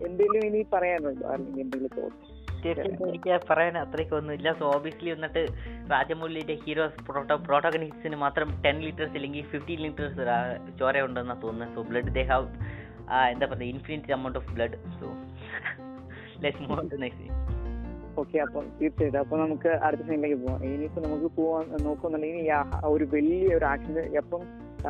[0.08, 1.26] എന്തെങ്കിലും ഇനി പറയാനുണ്ടോ?
[1.34, 2.35] അല്ലെങ്കിൽ എന്തെങ്കിലും തോന്നുന്നു
[2.66, 4.48] തീർച്ചയായിട്ടും എനിക്ക് പറയാൻ അത്രയ്ക്കൊന്നുമില്ല.
[4.60, 5.42] സോ ഓബിയസ്ലി വന്നിട്ട്
[5.92, 10.20] രാജമൗലിയുടെ ഹീറോസ് പ്രോട്ടോ പ്രോട്ടോഗണിസ്റ്റിന് മാത്രം ടെൻ ലിറ്റേഴ്സ് അല്ലെങ്കിൽ ഫിഫ്റ്റീൻ ലിറ്റേഴ്സ്
[10.80, 12.48] ചോര ഉണ്ടെന്നാണ് തോന്നുന്നത് സോ ബ്ലഡ് ദേ ഹാവ്
[13.32, 15.08] എന്താ പറയുക infinite amount of blood so
[16.44, 17.34] let's move to next
[18.20, 19.18] okay അപ്പം തീർച്ചയായിട്ടും.
[19.22, 20.60] അപ്പൊ നമുക്ക് അടുത്ത സീനിലേക്ക് പോവാം.
[20.66, 22.46] ഇനിയിപ്പോ നമുക്ക് പോവാൻ നോക്കുന്നുണ്ടെങ്കിൽ
[22.94, 24.42] ഒരു വലിയ ഒരു ആക്ഷൻ അപ്പം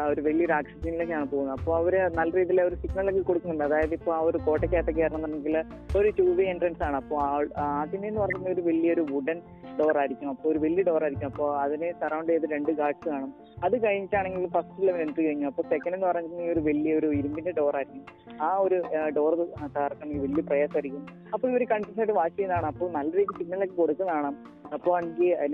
[0.04, 1.58] ഒരു വലിയ രാക്ഷസിനിലേക്കാണ് സീനിലേക്കാണ് പോകുന്നത്.
[1.58, 3.64] അപ്പോൾ അവർ നല്ല രീതിയിൽ ഒരു സിഗ്നലൊക്കെ കൊടുക്കുന്നുണ്ട്.
[3.64, 5.56] അതായത് ഇപ്പൊ ആ ഒരു കോട്ടയ്ക്കകത്തൊക്കെ ഇറങ്ങുന്നുണ്ടെങ്കിൽ
[5.98, 6.96] ഒരു ടൂ വേ എൻട്രൻസ് ആണ്.
[6.96, 9.40] അപ്പോൾ ആദ്യമേ എന്ന് പറഞ്ഞ ഒരു വലിയൊരു വുഡൻ
[9.80, 10.28] ഡോർ ആയിരിക്കും.
[10.34, 11.28] അപ്പോൾ ഒരു വലിയ ഡോർ ആയിരിക്കും.
[11.32, 13.30] അപ്പോൾ അതിനെ സറൗണ്ട് ചെയ്ത് രണ്ട് ഗാർഡ്സ് കാണും.
[13.66, 15.46] അത് കഴിഞ്ഞിട്ടാണെങ്കിൽ ഫസ്റ്റ് ലെവൽ എൻട്രി കഴിഞ്ഞു.
[15.52, 18.04] അപ്പോൾ സെക്കൻഡ് എന്ന് പറഞ്ഞിട്ടുണ്ടെങ്കിൽ ഒരു വലിയ ഒരു ഇരുമ്പിന്റെ ഡോർ ആയിരിക്കും.
[18.46, 18.78] ആ ഒരു
[19.18, 19.34] ഡോർ
[19.76, 21.04] തകർക്കണമെങ്കിൽ വലിയ പ്രയാസമായിരിക്കും.
[21.34, 22.68] അപ്പോൾ ഇവർ കണ്ടിന്യൂസ് ആയിട്ട് വാച്ച് ചെയ്യുന്നതാണ്.
[22.72, 24.30] അപ്പോൾ നല്ല രീതിയിൽ സിഗ്നലൊക്കെ കൊടുക്കുന്നതാണ്.
[24.76, 24.92] അപ്പോൾ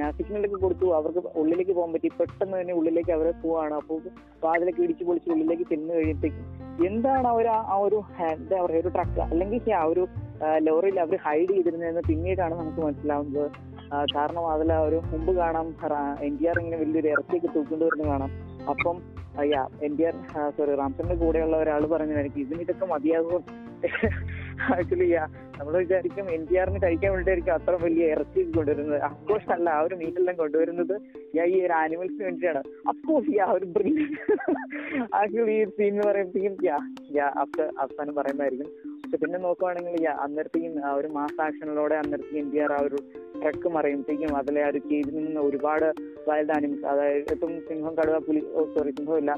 [0.00, 0.86] ഞാൻ സിഗ്നലൊക്കെ കൊടുത്തു.
[0.98, 2.10] അവർക്ക് ഉള്ളിലേക്ക് പോകാൻ പറ്റി.
[2.18, 3.74] പെട്ടെന്ന് തന്നെ ഉള്ളിലേക്ക് അവർ പോവാണ്.
[3.82, 3.98] അപ്പോൾ
[4.44, 6.48] വാതിലൊക്കെ ഇടിച്ച് പൊളിച്ച് ഉള്ളിലേക്ക് ചെന്ന് കഴിയുമ്പോഴത്തേക്കും
[6.88, 7.98] എന്താണ് അവർ ആ ഒരു
[8.28, 10.04] എന്താ പറയുക ഒരു ട്രക്ക് അല്ലെങ്കിൽ ആ ഒരു
[10.66, 13.50] ലോറിയിൽ അവർ ഹൈഡ് ചെയ്തിരുന്നതെന്ന് പിന്നീടാണ് നമുക്ക് മനസ്സിലാവുന്നത്.
[14.14, 15.66] കാരണം അതിൽ ഒരു മുമ്പ് കാണാം
[16.20, 18.30] എൻ ടി ആർ ഇങ്ങനെ വലിയൊരു ഇറച്ചിയൊക്കെ തൂക്കൊണ്ട് വരുന്നത് കാണാം.
[18.70, 18.97] അപ്പം
[19.82, 20.14] എൻ ടി ആർ
[20.57, 23.43] സോറി റാംസന്റെ കൂടെയുള്ള ഒരാൾ പറഞ്ഞതായിരിക്കും ഇതിന് ഇതൊക്കെ മതിയാകും
[24.74, 25.07] ആക്ച്വലി
[25.59, 28.99] നമ്മൾ വിചാരിക്കും എൻ ടി ആറിന് കഴിക്കാൻ വേണ്ടിയായിരിക്കും അത്ര വലിയ ഇറച്ചി കൊണ്ടുവരുന്നത്.
[29.09, 30.95] അഫ്കോഴ്സ് അല്ല ആ ഒരു മീറ്റ് എല്ലാം കൊണ്ടുവരുന്നത്
[31.38, 32.63] യാ ഈ ഒരു ആനിമൽസിന് വേണ്ടിയിട്ടാണ്.
[32.92, 33.67] അഫ്കോഴ്സ് യാ ഒരു
[35.21, 36.79] ആക്ച്വലി ഈ സീൻ എന്ന് പറയുമ്പോഴത്തേക്കും യാ
[37.18, 38.71] യാ അഫ്റ്റർ അവസാനം പറയുന്നതായിരിക്കും.
[39.04, 42.99] പക്ഷെ പിന്നെ നോക്കുവാണെങ്കിൽ യാ അന്നേരത്തേക്കും ആ ഒരു മാസ് ആക്ഷനിലൂടെ അന്നേരത്തേക്കും എൻ ടി ആർ ആ ഒരു
[43.41, 45.87] ട്രക്ക് മറിയുമ്പോഴത്തേക്കും അതിലെ ആ ഒരു കേജിൽ നിന്ന് ഒരുപാട്
[46.29, 48.42] വൈൽഡ് ആനിമൽസ് അതായത് ഇപ്പം സിംഹം കടുവ പുലി
[48.75, 49.33] സോറി സിംഹമില്ല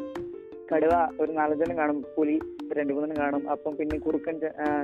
[0.71, 0.93] കടുവ
[1.23, 2.37] ഒരു നാലഞ്ചെണ്ണം കാണും പുലി
[2.77, 3.43] രണ്ടു മൂന്നും കാണും.
[3.55, 4.37] അപ്പം പിന്നെ കുറുക്കൻ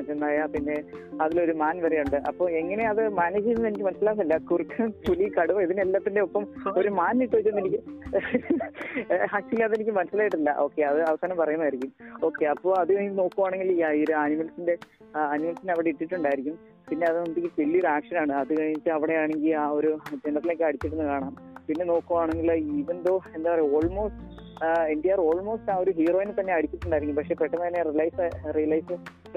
[0.08, 0.76] ചെന്നായ പിന്നെ
[1.24, 6.20] അതിലൊരു മാൻ വരെ ഉണ്ട് അപ്പൊ എങ്ങനെ അത് മാനേജ് ചെയ്യുന്നത് എനിക്ക് മനസ്സിലാകുന്നില്ല കുറുക്കൻ പുലി കടുവ ഇതിനെല്ലാത്തിന്റെ
[6.26, 6.44] ഒപ്പം
[6.80, 7.80] ഒരു മാൻ ഇട്ട് വെച്ചെന്ന് എനിക്ക്
[9.36, 10.50] ആക്ച്വലി അതെനിക്ക് മനസ്സിലായിട്ടില്ല.
[10.64, 11.90] ഓക്കെ അത് അവസാനം പറയുന്നതായിരിക്കും.
[12.28, 14.74] ഓക്കെ അപ്പോൾ അത് നോക്കുവാണെങ്കിൽ ഈ ഒരു ആനിമൽസിന്റെ
[15.34, 16.56] അനിമൽസിന് അവിടെ ഇട്ടിട്ടുണ്ടായിരിക്കും.
[16.88, 19.90] പിന്നെ അത് നമുക്ക് വലിയൊരു ആക്ഷനാണ് അത് കഴിഞ്ഞിട്ട് അവിടെ ആണെങ്കിൽ ആ ഒരു
[20.24, 21.34] ജനത്തിലേക്ക് അടിച്ചിരുന്ന് കാണാം.
[21.68, 24.48] പിന്നെ നോക്കുവാണെങ്കിൽ ഈവൻ ദോ എന്താ പറയുക almost
[24.92, 27.16] N T R almost ആ ഒരു ഹീറോയിനെ തന്നെ അടിച്ചിട്ടുണ്ടായിരിക്കും.
[27.16, 28.26] പക്ഷെ പെട്ടെന്ന് തന്നെ റിലൈസ്
[28.58, 28.96] റിയലൈസ്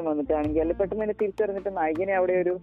[0.09, 2.53] വന്നിട്ടാണെങ്കിൽ അല്ലെങ്കിൽ പെട്ടെന്ന് തന്നെ തിരിച്ചറിഞ്ഞിട്ട് നായികനെ അവിടെ ഒരു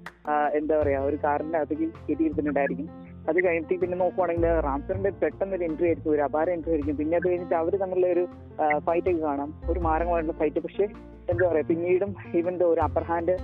[0.55, 2.89] എന്താ പറയാ ഒരു കാറിന്റെ അകത്തേക്ക് കയറ്റിയിരുത്തിട്ടുണ്ടായിരിക്കും
[3.29, 6.97] അത് കഴിഞ്ഞിട്ട് പിന്നെ നോക്കുവാണെങ്കിൽ റാംസറിന്റെ പെട്ടെന്ന് ഒരു എൻട്രി ആയിരിക്കും ഒരു അപാര എൻട്രി ആയിരിക്കും.
[7.01, 8.25] പിന്നെ അത് കഴിഞ്ഞിട്ട് അവർ തമ്മിലുള്ള ഒരു
[8.87, 9.51] ഫൈറ്റ് ഒക്കെ കാണാം.
[9.71, 10.87] ഒരു മാരകമായിട്ടുള്ള ഫൈറ്റ് പക്ഷേ
[11.31, 13.35] എന്താ പറയാ പിന്നീടും ഇവന്റെ ഒരു അപ്പർ ഹാൻഡ്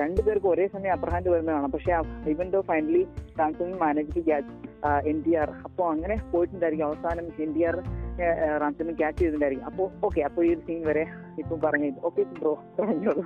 [0.00, 1.72] രണ്ടുപേർക്കും ഒരേ സമയം അപ്പർ ഹാൻഡ് വരുന്നത് കാണാം.
[1.76, 1.92] പക്ഷെ
[2.32, 3.02] even though finally
[3.40, 4.52] റാംസറിന് manage to catch
[5.12, 6.86] N T R അപ്പോൾ അങ്ങനെ പോയിട്ടുണ്ടായിരിക്കും.
[6.90, 7.76] അവസാനം എൻ ടി ആർ
[8.62, 9.68] റാംസറിന് ക്യാച്ച് ചെയ്തിട്ടുണ്ടായിരിക്കും.
[9.70, 11.04] അപ്പോൾ ഓക്കെ അപ്പോൾ ഈ ഒരു സീൻ വരെ
[11.42, 13.24] ഇപ്പം പറഞ്ഞു ഓക്കെ ബ്രോ പറഞ്ഞോളൂ.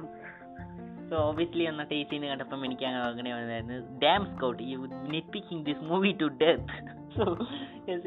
[1.10, 3.76] സോ ഓബിയസ്ലി എന്ന ടേസ്റ്റിന് കണ്ടപ്പം എനിക്ക് അങ്ങനെ അങ്ങനെ വന്നായിരുന്നു.
[4.04, 4.78] Damn scout you
[5.14, 6.74] nitpicking this movie to death
[7.16, 7.24] so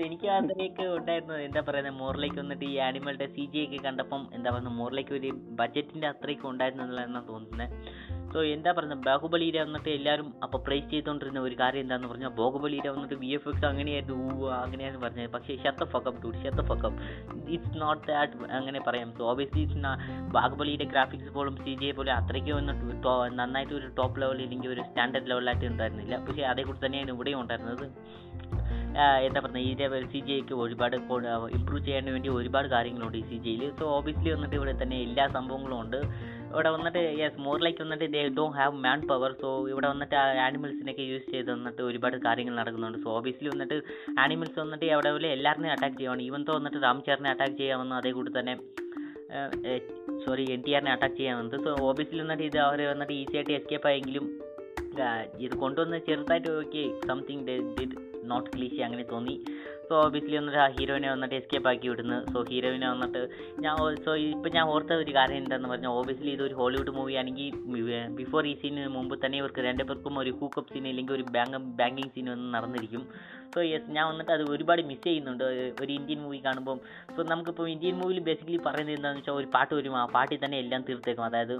[0.08, 1.36] എനിക്ക് അതിലേക്ക് ഉണ്ടായിരുന്നു.
[1.48, 6.08] എന്താ പറയുന്നത് മോറിലേക്ക് വന്നിട്ട് ഈ ആനിമലിന്റെ സി ജി ഒക്കെ കണ്ടപ്പം എന്താ പറയുക മോറിലേക്ക് ഒരു ബഡ്ജറ്റിന്റെ
[6.08, 7.76] അത്രയ്ക്ക് ഉണ്ടായിരുന്നു എന്നുള്ളതാണ് തോന്നുന്നത്
[8.34, 9.02] സോ എന്താ പറയുന്നത്?
[9.08, 13.66] ബാഹുബലിയിൽ വന്നിട്ട് എല്ലാവരും അപ്പോൾ പ്രൈസ് ചെയ്തുകൊണ്ടിരുന്ന ഒരു കാര്യം എന്താന്ന് പറഞ്ഞാൽ ബാഹുബലിയിൽ വന്നിട്ട് വി എഫ് എക്സ്
[13.72, 15.32] അങ്ങനെയായിരുന്നു ഊ അങ്ങനെയായിരുന്നു പറഞ്ഞത്.
[15.36, 17.00] പക്ഷേ shut the fuck up to shut the fuck up
[17.56, 19.12] it's not that അങ്ങനെ പറയാം.
[19.20, 19.94] സോ ഓബിയസ്ലി ഇറ്റ്സ്
[20.38, 25.30] ബാഹുബലിയുടെ ഗ്രാഫിക്സ് പോലും സി ജി പോലും അത്രയ്ക്ക് വന്നിട്ട് നന്നായിട്ട് ഒരു ടോപ്പ് ലെവൽ അല്ലെങ്കിൽ ഒരു സ്റ്റാൻഡേർഡ്
[25.32, 26.16] ലെവലായിട്ട് ഉണ്ടായിരുന്നില്ല.
[26.28, 27.88] പക്ഷേ അതേക്കുറിച്ച് തന്നെയാണ് ഇവിടെയും ഉണ്ടായിരുന്നത്.
[29.26, 30.96] എന്താ പറയുക ഈ സി ജി ഐക്ക് ഒരുപാട്
[31.58, 35.78] ഇമ്പ്രൂവ് ചെയ്യാൻ വേണ്ടി ഒരുപാട് കാര്യങ്ങളുണ്ട് ഈ സി ജിയിൽ സോ ഓബിയസ്ലി വന്നിട്ട് ഇവിടെ തന്നെ എല്ലാ സംഭവങ്ങളും
[35.84, 36.00] ഉണ്ട്.
[36.52, 40.16] ഇവിടെ വന്നിട്ട് യെസ് മോർ ലൈക്ക് വന്നിട്ട് they do have man power so ഇവിടെ വന്നിട്ട്
[40.46, 43.00] ആനിമൽസിനൊക്കെ യൂസ് ചെയ്ത് വന്നിട്ട് ഒരുപാട് കാര്യങ്ങൾ നടക്കുന്നുണ്ട്.
[43.06, 43.78] സോ ഓബിയസ്ലി വന്നിട്ട്
[44.24, 46.24] ആനിമൽസ് വന്നിട്ട് അവിടെ പോലെ എല്ലാവരെയും അറ്റാക്ക് ചെയ്യുവാണ്.
[46.30, 48.56] ഈവൻ തോ വന്നിട്ട് രാംചാറിനെ അറ്റാക്ക് ചെയ്യാമെന്ന് അതേ കൂടി തന്നെ
[50.24, 53.88] സോറി എൻ ടി ആറിനെ അറ്റാക്ക് ചെയ്യാമെന്നത് സോ ഓബിയസ്ലി വന്നിട്ട് ഇത് അവർ വന്നിട്ട് ഈസി ആയിട്ട് എസ്കേപ്പ്
[53.92, 54.26] ആയെങ്കിലും
[55.46, 57.44] ഇത് കൊണ്ടുവന്ന് ചെറുതായിട്ട് okay something
[57.78, 57.96] did
[58.32, 59.36] not cliché അങ്ങനെ തോന്നി.
[59.92, 62.18] സോ ഓബിയസ്ലി വന്നിട്ട് ആ ഹീറോയിനെ വന്നിട്ട് എസ്കേപ്പ് ആക്കി വിടുന്നു.
[62.34, 63.22] സോ ഹീറോയിനെ വന്നിട്ട്
[63.64, 67.58] ഞാൻ സോ ഇപ്പം ഞാൻ ഓർത്ത ഒരു കാര്യം എന്താണെന്ന് പറഞ്ഞാൽ ഓബിയസ്ലി ഇതൊരു ഹോളിവുഡ് മൂവി ആണെങ്കിൽ
[68.20, 72.28] ബിഫോർ ഈ സീനിന് മുമ്പ് തന്നെ ഇവർക്ക് രണ്ടുപേർക്കും ഒരു ഹൂക്കപ്പ് സീൻ അല്ലെങ്കിൽ ഒരു ബാങ്ക് ബാങ്കിങ് സീൻ
[72.34, 73.04] ഒന്നും നടന്നിരിക്കും.
[73.54, 75.44] സോ യെസ് ഞാൻ വന്നിട്ട് അത് ഒരുപാട് മിസ് ചെയ്യുന്നുണ്ട്.
[75.84, 76.78] ഒരു ഇന്ത്യൻ മൂവി കാണുമ്പം.
[77.16, 79.96] സോ നമുക്കിപ്പോൾ ഇന്ത്യൻ മൂവിയിൽ ബേസിക്കലി പറയുന്നത് എന്താണെന്ന് വെച്ചാൽ ഒരു പാട്ട് വരും.
[80.02, 81.26] ആ പാട്ടിൽ തന്നെ എല്ലാം തീർത്തേക്കും.
[81.30, 81.56] അതായത്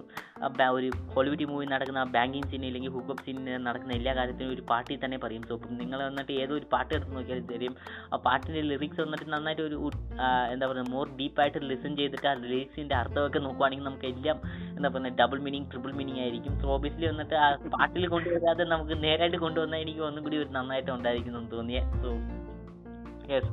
[0.78, 5.20] ഒരു ഹോളിവുഡ് മൂവി നടക്കുന്ന ബാങ്കിങ് സീൻ അല്ലെങ്കിൽ ഹുക്കപ്പ് സീൻ നടക്കുന്ന എല്ലാ കാര്യത്തിനും ഒരു പാട്ടിൽ തന്നെ
[5.26, 5.44] പറയും.
[5.50, 7.76] സോ നിങ്ങൾ വന്നിട്ട് ഏതോ ഒരു പാട്ട് എടുത്ത് നോക്കിയാൽ തരും
[8.14, 9.78] ആ പാട്ടിന്റെ ലിറിക്സ് വന്നിട്ട് നന്നായിട്ട് ഒരു
[10.54, 14.38] എന്താ പറയുക മോർ ഡീപ്പായിട്ട് ലിസൺ ചെയ്തിട്ട് ആ ലിറിക്സിന്റെ അർത്ഥമൊക്കെ നോക്കുവാണെങ്കിൽ നമുക്ക് എല്ലാം
[14.76, 16.54] എന്താ പറയുക ഡബിൾ മീനിങ് ട്രിപ്പിൾ മീനിങ് ആയിരിക്കും.
[16.62, 21.36] സോ ഓബിയസ്ലി വന്നിട്ട് ആ പാട്ടിൽ കൊണ്ടുവരാതെ നമുക്ക് നേരായിട്ട് കൊണ്ടുവന്നാൽ എനിക്ക് ഒന്നും കൂടി ഒരു നന്നായിട്ട് ഉണ്ടായിരിക്കും
[21.42, 21.82] എന്ന് തോന്നിയ.
[22.04, 22.10] സോ
[23.34, 23.52] യെസ്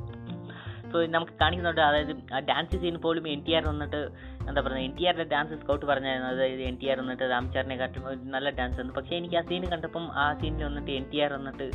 [0.91, 3.99] സോ നമുക്ക് കാണിക്കുന്നുണ്ട് അതായത് ആ ഡാൻസ് സീൻ പോലും എൻ ടി ആർ വന്നിട്ട്
[4.47, 6.29] എന്താ പറയുക എൻ ടി ആറിന്റെ ഡാൻസ് സ്കൗട്ട് പറഞ്ഞായിരുന്നു.
[6.33, 8.05] അതായത് എൻ ടി ആർ വന്നിട്ട് രാംചാറിനെ കാട്ടും
[8.35, 11.67] നല്ല ഡാൻസ് ആണ് പക്ഷേ എനിക്ക് ആ സീൻ കണ്ടപ്പം ആ സീനിൽ വന്നിട്ട് എൻ ടി ആർ വന്നിട്ട്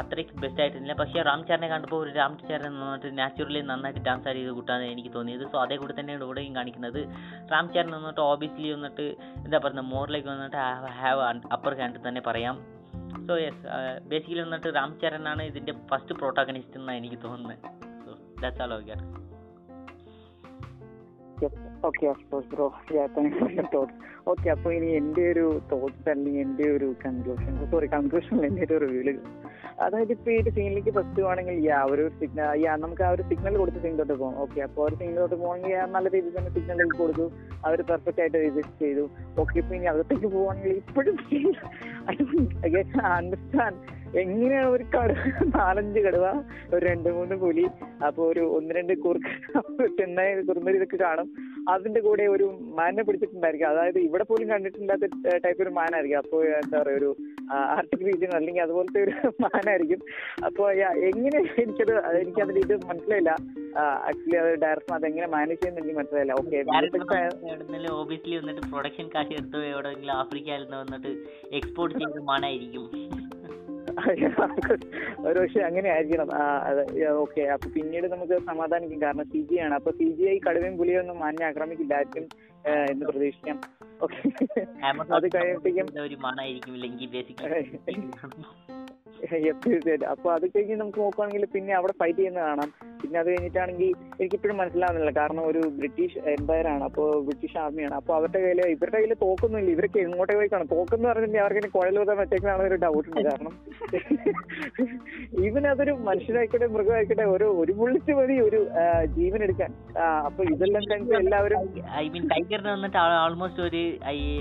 [0.00, 0.94] അത്രയ്ക്ക് ബെസ്റ്റ് ആയിട്ടില്ല.
[1.00, 5.76] പക്ഷേ രാംചാറിനെ കണ്ടപ്പോൾ ഒരു രാംചാരൻ നന്നായിട്ട് നാച്ചുറലി നന്നായിട്ട് ഡാൻസ് ചെയ്ത് കൂട്ടാണ് എനിക്ക് തോന്നിയത് സോ അതേ
[5.82, 7.00] കൂടെ തന്നെയാണ് ഇവിടെയും കാണിക്കുന്നത്.
[7.52, 9.06] രാംചാരൻ വന്നിട്ട് ഓബിയസ്ലി വന്നിട്ട്
[9.44, 10.56] എന്താ പറയുന്നത് മോറിലേക്ക് വന്നിട്ട്
[11.02, 11.22] ഹാവ്
[11.56, 12.56] അപ്പർ ഹാൻഡ് തന്നെ പറയാം.
[13.28, 13.62] സോ യെസ്
[14.10, 17.58] ബേസിക്കലി വന്നിട്ട് രാം ചരണാണ് ഇതിന്റെ ഫസ്റ്റ് പ്രോട്ടാഗണിസ്റ്റ് എന്നാണ് എനിക്ക് തോന്നുന്നത്
[18.04, 18.12] so
[18.42, 18.96] that's all okay
[21.88, 22.66] okay of course bro
[23.74, 23.96] thoughts
[24.26, 29.10] okay അപ്പോൾ ഇനി എന്റെ ഒരു തോട്ട്സ് അല്ലെങ്കിൽ എന്റെ ഒരു കൺക്ലൂഷൻ സോറി കൺക്ലൂഷൻ എന്റെ ഒരു റിവ്യൂൽ
[29.84, 33.80] അതായത് ഇപ്പോൾ ഈ സീനിലേക്ക് ഫസ്റ്റ് ആണെങ്കിൽ യാ ഒരു സിഗ്നൽ യാ നമുക്ക് ആ ഒരു സിഗ്നൽ കൊടുത്ത്
[33.84, 37.26] സീൻ തൊട്ട് പോകാം ഓക്കെ അപ്പോൾ ഒരു സീൻ തൊട്ട് പോകണമെങ്കിൽ നല്ല രീതിയിൽ തന്നെ സിഗ്നൽ കൊടുത്തു.
[37.66, 39.04] അവർ പെർഫെക്റ്റ് ആയിട്ട് വിസിറ്റ് ചെയ്തു.
[39.42, 41.16] ഓക്കെ ഇപ്പോൾ ഇനി അകത്തേക്ക് പോവുകയാണെങ്കിൽ ഇപ്പോഴും
[43.16, 43.78] അണ്ടർസ്റ്റാൻഡ്
[44.20, 45.22] എങ്ങനെയാണ് ഒരു കടുവ
[45.56, 46.26] നാലഞ്ച് കടുവ
[46.74, 47.64] ഒരു രണ്ട് മൂന്ന് പുലി
[48.06, 49.32] അപ്പൊ ഒരു ഒന്ന് രണ്ട് കുറുക്ക്
[49.98, 51.28] ചെന്നായി കുറുന്നരി ഇതൊക്കെ കാണും.
[51.68, 52.46] അതിന്റെ കൂടെ ഒരു
[52.78, 53.68] മാനിനെ പിടിച്ചിട്ടുണ്ടായിരിക്കും.
[53.68, 55.06] അതായത് ഇവിടെ പോലും കണ്ടിട്ടില്ലാത്ത
[55.44, 56.18] ടൈപ്പ് ഒരു മാനായിരിക്കും.
[56.18, 57.10] അപ്പോൾ എന്താ പറയുക ഒരു
[57.76, 59.12] ആർട്ടിക് റീജിയൻ അല്ലെങ്കിൽ അതുപോലത്തെ ഒരു
[59.46, 60.00] മാനായിരിക്കും.
[60.48, 60.68] അപ്പോൾ
[61.10, 63.34] എങ്ങനെ എനിക്കത് എനിക്ക് അതിന്റെ ഇത് മനസ്സിലായില്ല.
[64.08, 66.34] ആക്ച്വലി അത് ഡയറക്ടർ അത് എങ്ങനെ മാനേജ് ചെയ്യുന്ന എനിക്ക് മനസ്സിലായില്ല.
[66.42, 66.56] ഓക്കെ
[68.00, 71.12] ഓബിയസ്ലി വന്നിട്ട് പ്രൊഡക്ഷൻ കാശ് എടുത്ത് എവിടെയെങ്കിലും ആഫ്രിക്കയിൽ നിന്ന് വന്നിട്ട്
[71.60, 72.20] എക്സ്പോർട്ട് ചെയ്ത്
[74.10, 76.28] മണായിരിക്കും ഒരു പക്ഷെ അങ്ങനെ ആയിരിക്കണം
[77.08, 77.40] ഓക്കെ.
[77.40, 79.02] അപ്പൊ പിന്നീട് നമുക്ക് സമാധാനിക്കും.
[79.02, 82.28] കാരണം സി ജി ആണ് അപ്പൊ സി ജി ഐ കടുവയും പുലിയും ഒന്നും മാന്യ ആക്രമിക്കില്ലായിരിക്കും
[82.90, 83.60] എന്ന് പ്രതീക്ഷിക്കാം.
[84.02, 84.20] ഓക്കെ.
[85.14, 85.86] അത് കഴിയുമ്പോഴത്തേക്കും
[90.12, 92.70] അപ്പൊ അത് കഴിഞ്ഞ് നമുക്ക് നോക്കുവാണെങ്കിൽ പിന്നെ അവിടെ ഫൈറ്റ് ചെയ്യുന്ന കാണാം.
[93.00, 93.90] പിന്നെ അത് കഴിഞ്ഞിട്ടാണെങ്കിൽ
[94.20, 95.12] എനിക്കിപ്പോഴും മനസ്സിലാവുന്നില്ല.
[95.20, 96.84] കാരണം ഒരു ബ്രിട്ടീഷ് എംപയർ ആണ്.
[96.88, 99.70] അപ്പോൾ ബ്രിട്ടീഷ് ആർമിയാണ് അപ്പോൾ അവരുടെ കയ്യിൽ ഇവരുടെ കയ്യിൽ തോക്കൊന്നുമില്ല.
[99.76, 100.70] ഇവരൊക്കെ എങ്ങോട്ടേ പോയി കാണും?
[100.74, 103.22] തോക്കെന്ന് പറഞ്ഞിട്ടുണ്ടെങ്കിൽ അവർക്ക് കുഴൽ വിതാൻ വെച്ചേക്കാണ് ഒരു ഡൗട്ട് ഉണ്ട്.
[103.28, 103.54] കാരണം
[105.46, 108.58] ഈവൻ അതൊരു മനുഷ്യരായിക്കോട്ടെ മൃഗമായിക്കോട്ടെ ഒരു ഒരു ബുള്ളറ്റ് മതി ഒരു
[109.16, 109.70] ജീവൻ എടുക്കാൻ
[110.28, 111.60] അപ്പൊ ഇതെല്ലാം കണ്ട് എല്ലാവരും
[112.02, 113.82] ഐ മീൻ ടൈഗറിന് വന്നിട്ട് ആൾമോസ്റ്റ് ഒരു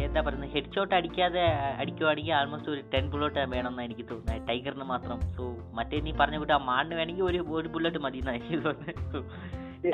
[0.08, 1.46] എന്താ പറയുന്നത് ഹെഡ് ഷോട്ട് അടിക്കാതെ
[1.82, 4.42] അടിക്കുവാണെങ്കിൽ ആൾമോസ്റ്റ് ഒരു ടെൻ ബുള്ളറ്റ് വേണമെന്നാണ് എനിക്ക് തോന്നുന്നത്.
[4.66, 5.18] ടൈഗറിന് മാത്രം.
[5.36, 5.44] സോ
[5.78, 8.94] മറ്റേ നീ പറഞ്ഞ കൂട്ടി ആ മാണ്ട് വേണമെങ്കിൽ ഒരു ഒരു ബുള്ളറ്റ് മതി എനിക്ക് തോന്നുന്നത്.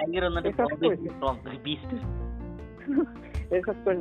[0.02, 0.23] ടൈഗർ.
[0.27, 1.98] വന്നിട്ട് ബീസ്റ്റ്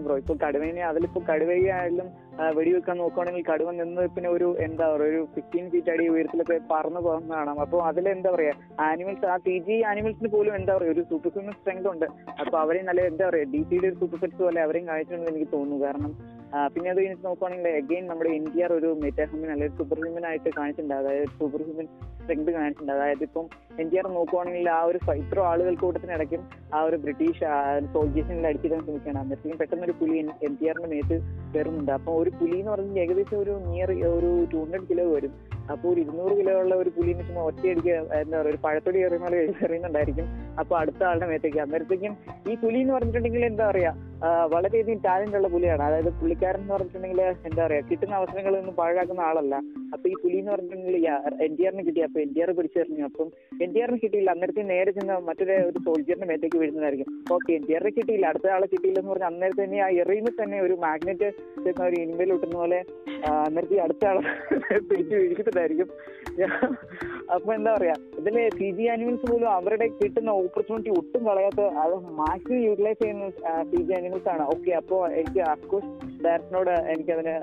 [0.05, 2.09] ബ്രോ ഇപ്പൊ കടുവേനെ അതിലിപ്പോ കടുവയായാലും
[2.56, 7.32] വെടിവെക്കാൻ നോക്കുവാണെങ്കിൽ കടുവ നിന്ന് പിന്നെ ഒരു എന്താ പറയുക ഒരു ഫിഫ്റ്റീൻ ഫീറ്റ് അടി ഉയരത്തിലൊക്കെ പറന്നു പോകുന്ന
[7.38, 7.59] കാണാം.
[7.64, 8.55] അപ്പൊ അതിൽ എന്താ പറയാ
[8.88, 12.06] ആനിമൽസ് ആ ടി ജി ആനിമൽസിന് പോലും എന്താ പറയാ ഒരു സൂപ്പർ ഹ്യൂമൻ സ്ട്രെങ്ത് ഉണ്ട്.
[12.42, 15.84] അപ്പൊ അവരെയും നല്ല എന്താ പറയാ ഡി സിയുടെ ഒരു സൂപ്പർ സെറ്റ്സ് പോലെ അവരെയും കാണിച്ചിട്ടുണ്ടെന്ന് എനിക്ക് തോന്നുന്നു.
[15.86, 16.12] കാരണം
[16.74, 20.94] പിന്നെ അത് കഴിഞ്ഞിട്ട് നോക്കുവാണെങ്കിൽ അഗെയിൻ നമ്മുടെ ഇന്ത്യ ഒരു മെറ്റാ ഹ്യൂമൻ അല്ലെങ്കിൽ സൂപ്പർ ഹ്യൂമൻ ആയിട്ട് കാണിച്ചിട്ടുണ്ട്.
[21.01, 21.86] അതായത് സൂപ്പർ ഹ്യൂമൻ
[22.22, 22.93] സ്ട്രെങ്ത് കാണിച്ചിട്ടുണ്ട്.
[22.97, 23.47] അതായത് ഇപ്പം
[23.82, 26.43] ഇന്ത്യ നോക്കുവാണെങ്കിൽ ആ ഒരു ഇത്ര ആളുകൾ കൂട്ടത്തിനിടയ്ക്കും
[26.77, 27.44] ആ ഒരു ബ്രിട്ടീഷ്
[27.94, 29.20] സോൾജേഴ്സിനെ അടിച്ചിടാൻ ശ്രമിക്കുകയാണ്.
[29.22, 30.16] അന്നേരത്തേക്കും പെട്ടെന്ന് ഒരു പുലി
[30.48, 31.18] എൻ ടി ആറിന്റെ മേത്ത്
[31.55, 35.35] കയറുന്നുണ്ട് അപ്പൊ ഒരു പുലി എന്ന് പറഞ്ഞാൽ ഏകദേശം ഒരു നിയർ ഒരു ടു ഹൺഡ്രഡ് കിലോ വരും.
[35.72, 39.36] അപ്പൊ ഒരു ഇരുന്നൂറ് കിലോ ഉള്ള ഒരു പുലി എന്ന് ഒറ്റയടിക്ക് എന്താ പറയുക ഒരു പഴത്തൊടി എറിയുന്ന
[39.66, 40.28] എറിയുന്നുണ്ടായിരിക്കും
[40.60, 41.59] അപ്പൊ അടുത്ത ആളുടെ മേത്തേക്ക്.
[41.64, 42.14] അന്നേരത്തേക്കും
[42.51, 43.92] ഈ പുലി എന്ന് പറഞ്ഞിട്ടുണ്ടെങ്കിൽ എന്താ പറയാ
[44.52, 45.82] വളരെയധികം ടാലന്റ് ഉള്ള പുലിയാണ്.
[45.88, 49.55] അതായത് പുള്ളിക്കാരൻ എന്ന് പറഞ്ഞിട്ടുണ്ടെങ്കിൽ എന്താ പറയാ കിട്ടുന്ന അവസരങ്ങളൊന്നും പാഴാക്കുന്ന ആളല്ല.
[49.94, 50.97] അപ്പൊ ഈ പുലി എന്ന് പറഞ്ഞിട്ടുണ്ടെങ്കിൽ
[51.47, 52.01] എൻ ഡി ആറിന് കിട്ടി.
[52.09, 53.28] അപ്പൊ എൻ ഡി ആർ പിടിച്ചെറിഞ്ഞു അപ്പം
[53.64, 54.30] എൻ ഡി ആറിന് കിട്ടിയില്ല.
[54.34, 57.09] അന്നേരത്തെ നേരെ ചെന്ന് മറ്റൊരു ഒരു സോൾജിയറിന്റെ മേത്തേക്ക് വീഴുന്നതായിരിക്കും.
[57.36, 58.26] ഓക്കെ എൻ ഡി ആറിന് കിട്ടിയില്ല.
[58.32, 61.30] അടുത്ത ആളെ കിട്ടിയില്ല എന്ന് അന്നേരത്തെ തന്നെ ആ എറിയുമ്പോൾ തന്നെ ഒരു മാഗ്നറ്റ്
[61.88, 62.80] ഒരു ഇൻവെൽ കിട്ടുന്ന പോലെ
[63.47, 64.20] അന്നേരത്തെ അടുത്ത ആളെ
[64.90, 65.16] പിടിച്ച്
[65.61, 65.89] വീഴ്ത്തിട്ടായിരിക്കും
[67.35, 72.62] അപ്പൊ എന്താ പറയാ ഇതിൽ സി ജി ആനിമൽസ് പോലും അവരുടെ കിട്ടുന്ന ഓപ്പർച്യൂണിറ്റി ഒട്ടും കളയാത്ത അത് മാക്സിമം
[72.66, 73.27] യൂട്ടിലൈസ് ചെയ്യുന്ന
[73.70, 74.45] സി ജി ആനിമൽസ് ആണ്.
[74.55, 75.91] ഓക്കെ അപ്പോ എനിക്ക് അഫ്കോഴ്സ്
[76.24, 77.35] ഡയറക്ടറിനോട് എനിക്ക് അതിന്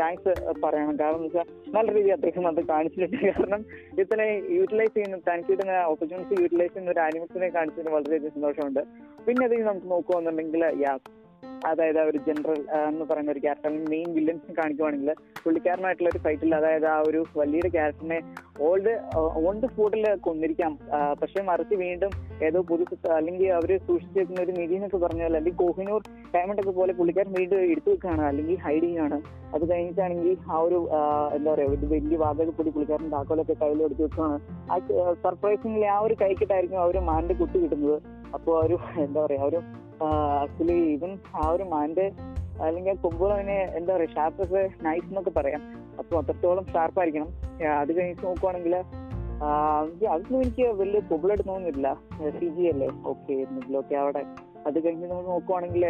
[0.00, 0.34] താങ്ക്സ്
[0.64, 0.94] പറയണം.
[1.02, 3.16] കാരണം വെച്ചാൽ നല്ല രീതിയിൽ അദ്ദേഹം അത് കാണിച്ചിട്ടുണ്ട്.
[3.30, 3.62] കാരണം
[4.02, 4.20] ഇത്ര
[4.58, 8.82] യൂട്ടിലൈസ് ചെയ്യുന്ന തനിക്ക് കിട്ടുന്ന ഓപ്പർച്യൂണിറ്റി യൂട്ടിലൈസ് ചെയ്യുന്ന ഒരു ആനിമൽസിനെ കാണിച്ചതിന് വളരെയധികം സന്തോഷമുണ്ട്.
[9.26, 10.94] പിന്നെ അത് നമുക്ക് നോക്കുകയാണെന്നുണ്ടെങ്കിൽ യാ
[11.70, 12.60] അതായത് ആ ഒരു ജനറൽ
[12.90, 15.10] എന്ന് പറയുന്ന ഒരു ക്യാരക്ടർ മെയിൻ വില്ലൻസിനെ കാണിക്കുവാണെങ്കിൽ
[15.44, 18.20] പുള്ളിക്കാരനായിട്ടുള്ള ഒരു ഫൈറ്റിൽ അതായത് ആ ഒരു വലിയൊരു ക്യാരക്ടറിനെ
[18.68, 18.94] ഓൾഡ്
[19.48, 20.72] ഓൺ ദ സ്പോട്ടിൽ കൊന്നിരിക്കാം.
[21.20, 22.12] പക്ഷേ മറിച്ച് വീണ്ടും
[22.46, 22.84] ഏതോ പുതു
[23.18, 26.00] അല്ലെങ്കിൽ അവർ സൂക്ഷിച്ചു വെക്കുന്ന ഒരു നിധി എന്നൊക്കെ പറഞ്ഞാൽ അല്ലെങ്കിൽ കോഹിനൂർ
[26.34, 29.18] ഡയമണ്ട് ഒക്കെ പോലെ പുള്ളിക്കാരൻ വീണ്ടും എടുത്തു വെക്കുകയാണ് അല്ലെങ്കിൽ ഹൈഡ് ചെയ്യുകയാണ്.
[29.54, 30.78] അത് കഴിഞ്ഞിട്ടാണെങ്കിൽ ആ ഒരു
[31.36, 34.38] എന്താ പറയാ ഒരു വലിയ വാതക പൊടി പുള്ളിക്കാരൻ താക്കോലൊക്കെ കയ്യിൽ എടുത്തു വെക്കുകയാണ്.
[34.72, 37.96] ആ സർപ്രൈസിംഗ്ലി ആ ഒരു കൈക്കിട്ടായിരിക്കും ഒരു മാന്റെ കുട്ടി കിട്ടുന്നത്.
[38.36, 39.60] അപ്പോൾ ഒരു എന്താ പറയാ ഒരു
[40.42, 42.06] ആക്ച്വലി ഈവൻ ആ ഒരു മാന്റെ
[42.66, 43.32] അല്ലെങ്കിൽ കൊമ്പുകൾ
[43.78, 45.62] എന്താ പറയുക ഷാർപ്പസ് നൈസ് എന്നൊക്കെ പറയാം.
[46.00, 47.30] അപ്പൊ അത്രത്തോളം ഷാർപ്പായിരിക്കണം
[47.80, 48.74] അത് കഴിഞ്ഞിട്ട് നോക്കുവാണെങ്കിൽ
[50.12, 51.88] അതൊന്നും എനിക്ക് വലിയ കൊമ്പിളായിട്ട് തോന്നുന്നില്ല
[52.38, 52.88] സി ജി അല്ലേ?
[53.10, 53.34] ഓക്കെ
[53.80, 54.22] ഓക്കെ അവിടെ
[54.68, 55.84] അത് കഴിഞ്ഞ് നമ്മൾ നോക്കുവാണെങ്കിൽ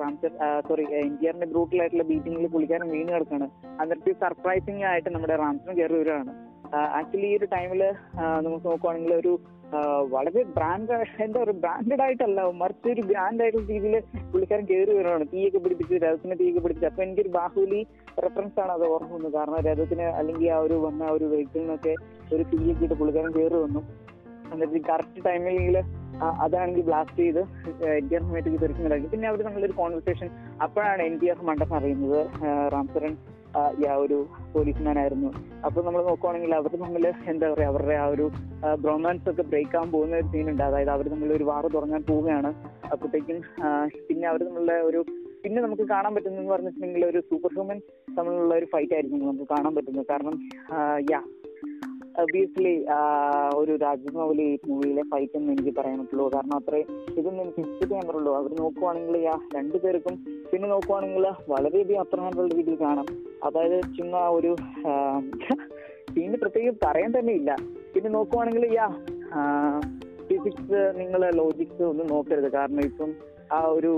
[0.00, 0.32] റാംസർ
[0.68, 3.46] സോറി ഇന്ത്യറിന്റെ ബ്രൂട്ടലായിട്ടുള്ള ബീറ്റിംഗിൽ പുള്ളിക്കാരൻ വീണ് കിടക്കാണ്.
[3.80, 6.34] അന്നിട്ട് സർപ്രൈസിംഗ് ആയിട്ട് നമ്മുടെ റാംസൺ കയറി വരികയാണ്.
[6.72, 7.82] ആക്ച്വലി ഈ ഒരു ടൈമിൽ
[8.40, 9.38] നമുക്ക് നോക്കുവാണെങ്കിൽ ഒരു
[10.08, 10.92] വളരെ ബ്രാൻഡ്
[11.24, 13.96] എന്താ പറയുക ബ്രാൻഡഡ് ആയിട്ടല്ല മറിച്ച് ഒരു ബ്രാൻഡ് ആയിട്ടുള്ള രീതിയിൽ
[14.32, 16.86] പുള്ളിക്കാരൻ കയറി വരുവാണ് തീയൊക്കെ പിടിപ്പിച്ച് രഥത്തിന് തീയൊക്കെ പിടിപ്പിച്ച്.
[16.86, 17.86] അപ്പൊ എനിക്കൊരു ബാഹുലി
[18.18, 21.94] റെഫറൻസ് ആണ് അത് ഓർമ്മ കാരണം രഥത്തിന് അല്ലെങ്കിൽ ആ ഒരു വന്ന ഒരു വെഹിക്കിളിനൊക്കെ
[22.34, 23.82] ഒരു തീയൊക്കെ ഇട്ട് പുള്ളിക്കാരൻ കയറി വന്നു.
[24.52, 25.76] എന്നിട്ട് കറക്റ്റ് ടൈമിൽ
[26.44, 27.40] അതാണെങ്കിൽ ബ്ലാസ്റ്റ് ചെയ്ത്
[27.96, 28.22] എൻ ടി ആർ
[28.60, 30.30] തെറിക്കുന്നുണ്ടായിരുന്നു പിന്നെ അവർ നമ്മളൊരു കോൺവെർസേഷൻ
[30.62, 32.20] അപ്പോഴാണ് എൻ ടി ആർ മണ്ടെന്ന് അറിയുന്നത്
[32.72, 33.16] റാംസരൻ
[34.04, 34.18] ഒരു
[34.54, 35.30] പോലീസ്മാൻ ആയിരുന്നു
[35.66, 38.26] അപ്പൊ നമ്മൾ നോക്കുവാണെങ്കിൽ അവർ തമ്മിൽ എന്താ പറയാ അവരുടെ ആ ഒരു
[38.84, 40.62] ബ്രോമാൻസ് ഒക്കെ ബ്രേക്ക് ആകാൻ പോകുന്ന ഒരു ഉണ്ട്.
[40.68, 42.50] അതായത് അവർ തമ്മിൽ ഒരു വാർ തുടങ്ങാൻ പോവുകയാണ്.
[42.92, 43.38] അപ്പോഴത്തേക്കും
[44.08, 45.00] പിന്നെ അവർ തമ്മിലുള്ള ഒരു
[45.42, 47.78] പിന്നെ നമുക്ക് കാണാൻ പറ്റുന്നതെന്ന് പറഞ്ഞിട്ടുണ്ടെങ്കിൽ ഒരു സൂപ്പർ ഹ്യൂമൻ
[48.16, 50.06] തമ്മിലുള്ള ഒരു ഫൈറ്റ് ആയിരിക്കും നമുക്ക് കാണാൻ പറ്റുന്നത്.
[50.12, 50.34] കാരണം
[51.12, 51.20] യാ
[52.22, 52.72] ഒബിയസ്ലി
[53.60, 56.88] ഒരു രാജ്മൗലി മൂവിയിലെ ഫൈറ്റ് എന്ന് എനിക്ക് പറയാൻ പറ്റുള്ളൂ കാരണം അത്രയും
[57.18, 58.32] ഇതൊന്നും എനിക്ക് എക്സ്പെക്ട് ചെയ്യാൻ പറ്റുള്ളൂ.
[58.40, 60.16] അവർ നോക്കുവാണെങ്കിൽ യാ രണ്ടുപേർക്കും
[60.52, 63.08] പിന്നെ നോക്കുവാണെങ്കിൽ വളരെയധികം അപ്രധാനമുള്ള രീതിയിൽ കാണാം.
[63.48, 64.52] അതായത് ചുമ്മാ ഒരു
[66.16, 67.50] ടീമിന് പ്രത്യേകം പറയാൻ തന്നെ ഇല്ല.
[67.94, 68.88] പിന്നെ നോക്കുവാണെങ്കിൽ യാ
[70.28, 72.48] ഫിസിക്സ് നിങ്ങൾ ലോജിക്സ് ഒന്നും നോക്കരുത്.
[72.58, 73.10] കാരണം ഇപ്പം
[73.56, 73.92] ആ ഒരു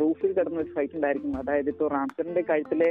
[0.00, 2.88] റൂഫിൽ കിടന്ന ഒരു ഫൈറ്റ് ഉണ്ടായിരിക്കും അതായത് ഇപ്പോൾ റാംസറിന്റെ കഴുത്തിലെ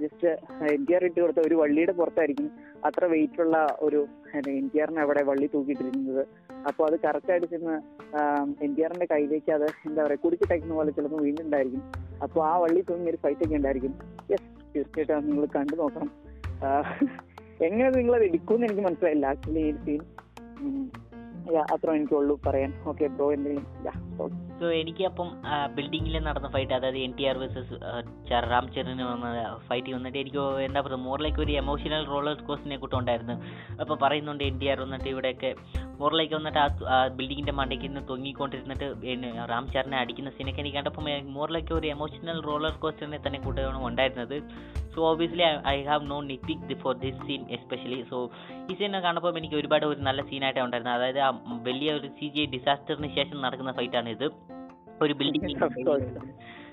[0.00, 0.28] ജസ്റ്റ്
[0.74, 2.48] എൻ ടി ആർ ഇട്ട് കൊടുത്ത ഒരു വള്ളിയുടെ പുറത്തായിരിക്കും
[2.88, 3.56] അത്ര വെയിറ്റ് ഉള്ള
[3.86, 4.00] ഒരു
[4.58, 6.22] എൻ ടി ആറിനെ അവിടെ വള്ളി തൂക്കിയിട്ടിരിക്കുന്നത്
[6.70, 7.76] അപ്പോൾ അത് കറക്റ്റ് ആയിട്ട് ചെന്ന്
[8.66, 11.84] എൻ ടി ആറിന്റെ കയ്യിലേക്ക് അത് എന്താ പറയുക കുടിച്ചിട്ടേക്കുന്ന പോലെ ചിലപ്പോൾ വീണ്ടുണ്ടായിരിക്കും
[12.26, 13.94] അപ്പോൾ ആ വള്ളി തൂങ്ങി ഒരു ഫൈറ്റ് ഒക്കെ ഉണ്ടായിരിക്കും.
[14.32, 16.10] യെസ് തീർച്ചയായിട്ടും നിങ്ങൾ കണ്ടു നോക്കണം.
[17.68, 19.26] എങ്ങനെ നിങ്ങൾ അത് എടുക്കുമെന്ന് എനിക്ക് മനസ്സിലായില്ല.
[19.32, 20.02] ആക്ച്വലി ഈ സീൻ
[21.74, 22.72] അത്ര എനിക്കുള്ളൂ പറയാൻ.
[23.16, 23.28] ബ്രോ
[24.60, 25.28] സോ എനിക്ക് അപ്പം
[25.74, 27.76] ബിൽഡിങ്ങിൽ നടന്ന ഫൈറ്റ് അതായത് N T R versus
[28.50, 33.36] Ram ചരണിന് വന്ന ഫൈറ്റ് വന്നിട്ട് എനിക്ക് എന്താ പറയുക മോറിലേക്ക് ഒരു എമോഷണൽ റോളർ കോസ്റ്റിനെ കൂട്ടം ഉണ്ടായിരുന്നു
[33.80, 35.54] അപ്പോൾ പറയുന്നുണ്ട് എൻ ടി ആർ വന്നിട്ട് ഇവിടെയൊക്കെ
[35.98, 38.88] മോറിലേക്ക് വന്നിട്ട് ആ ബിൽഡിങ്ങിന്റെ മണ്ടയ്ക്ക് നിന്ന് തൊങ്ങിക്കൊണ്ടിരുന്നിട്ട്
[39.48, 39.66] റാം
[40.02, 44.36] അടിക്കുന്ന സീനൊക്കെ എനിക്ക് കണ്ടപ്പോൾ മോറിലേക്ക് ഒരു എമോഷണൽ റോളർ കോസ്റ്ററിനെ തന്നെ കൂട്ടുകയാണ് ഉണ്ടായിരുന്നത്.
[44.94, 48.30] So obviously I have no nitpick for this scene especially so
[48.70, 50.96] ഈ സീനെ കാണുമ്പോൾ എനിക്ക് ഒരുപാട് ഒരു നല്ല സീനായിട്ടാണ് ഉണ്ടായിരുന്നത്.
[50.96, 51.30] അതായത് ആ
[51.62, 54.26] വലിയ ഒരു സി ജി ഡിസാസ്റ്ററിന് ശേഷം നടക്കുന്ന ഫൈറ്റാണ് ഇത്
[55.02, 55.48] ഒരു ബിൽഡിംഗ്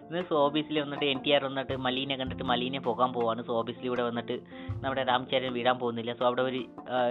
[0.09, 3.41] സോ സോബീസിൽ വന്നിട്ട് എൻ ടി ആർ വന്നിട്ട് മലീനെ കണ്ടിട്ട് മലീനെ പോകാൻ പോവാണ്.
[3.47, 4.35] സോ ഓബിയസ്ലി ഇവിടെ വന്നിട്ട്
[4.83, 6.11] നമ്മുടെ രാംചരൻ വീടാൻ പോകുന്നില്ല.
[6.19, 6.59] സോ അവിടെ ഒരു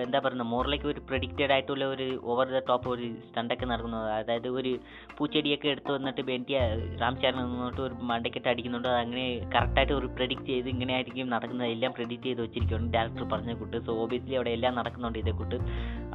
[0.05, 4.09] എന്താ പറയുന്നത് മോറിലേക്ക് ഒരു പ്രിഡിക്റ്റഡ് ആയിട്ടുള്ള ഒരു ഓവർ ദ ടോപ്പ് ഒരു സ്റ്റണ്ടൊക്കെ നടക്കുന്നത്.
[4.19, 4.73] അതായത് ഒരു
[5.19, 6.73] പൂച്ചെടിയൊക്കെ എടുത്ത് വന്നിട്ട് എൻ ടി ആർ
[7.03, 8.89] രാംചരൻ വന്നിട്ട് ഒരു മണ്ടയ്ക്കിട്ട് അടിക്കുന്നുണ്ട്.
[8.93, 11.71] അത് അങ്ങനെ കറക്റ്റായിട്ട് ഒരു പ്രെഡിക്റ്റ് ചെയ്ത് ഇങ്ങനെ ആയിരിക്കും നടക്കുന്നത്.
[11.77, 13.77] എല്ലാം പ്രെഡിക്റ്റ് ചെയ്ത് വെച്ചിരിക്കുകയാണ് ഡയറക്ടർ പറഞ്ഞ കൂട്ട്.
[13.87, 15.59] സോ ഓബിയസ്ലി അവിടെ എല്ലാം നടക്കുന്നുണ്ട് ഇതേ കൂട്ട്.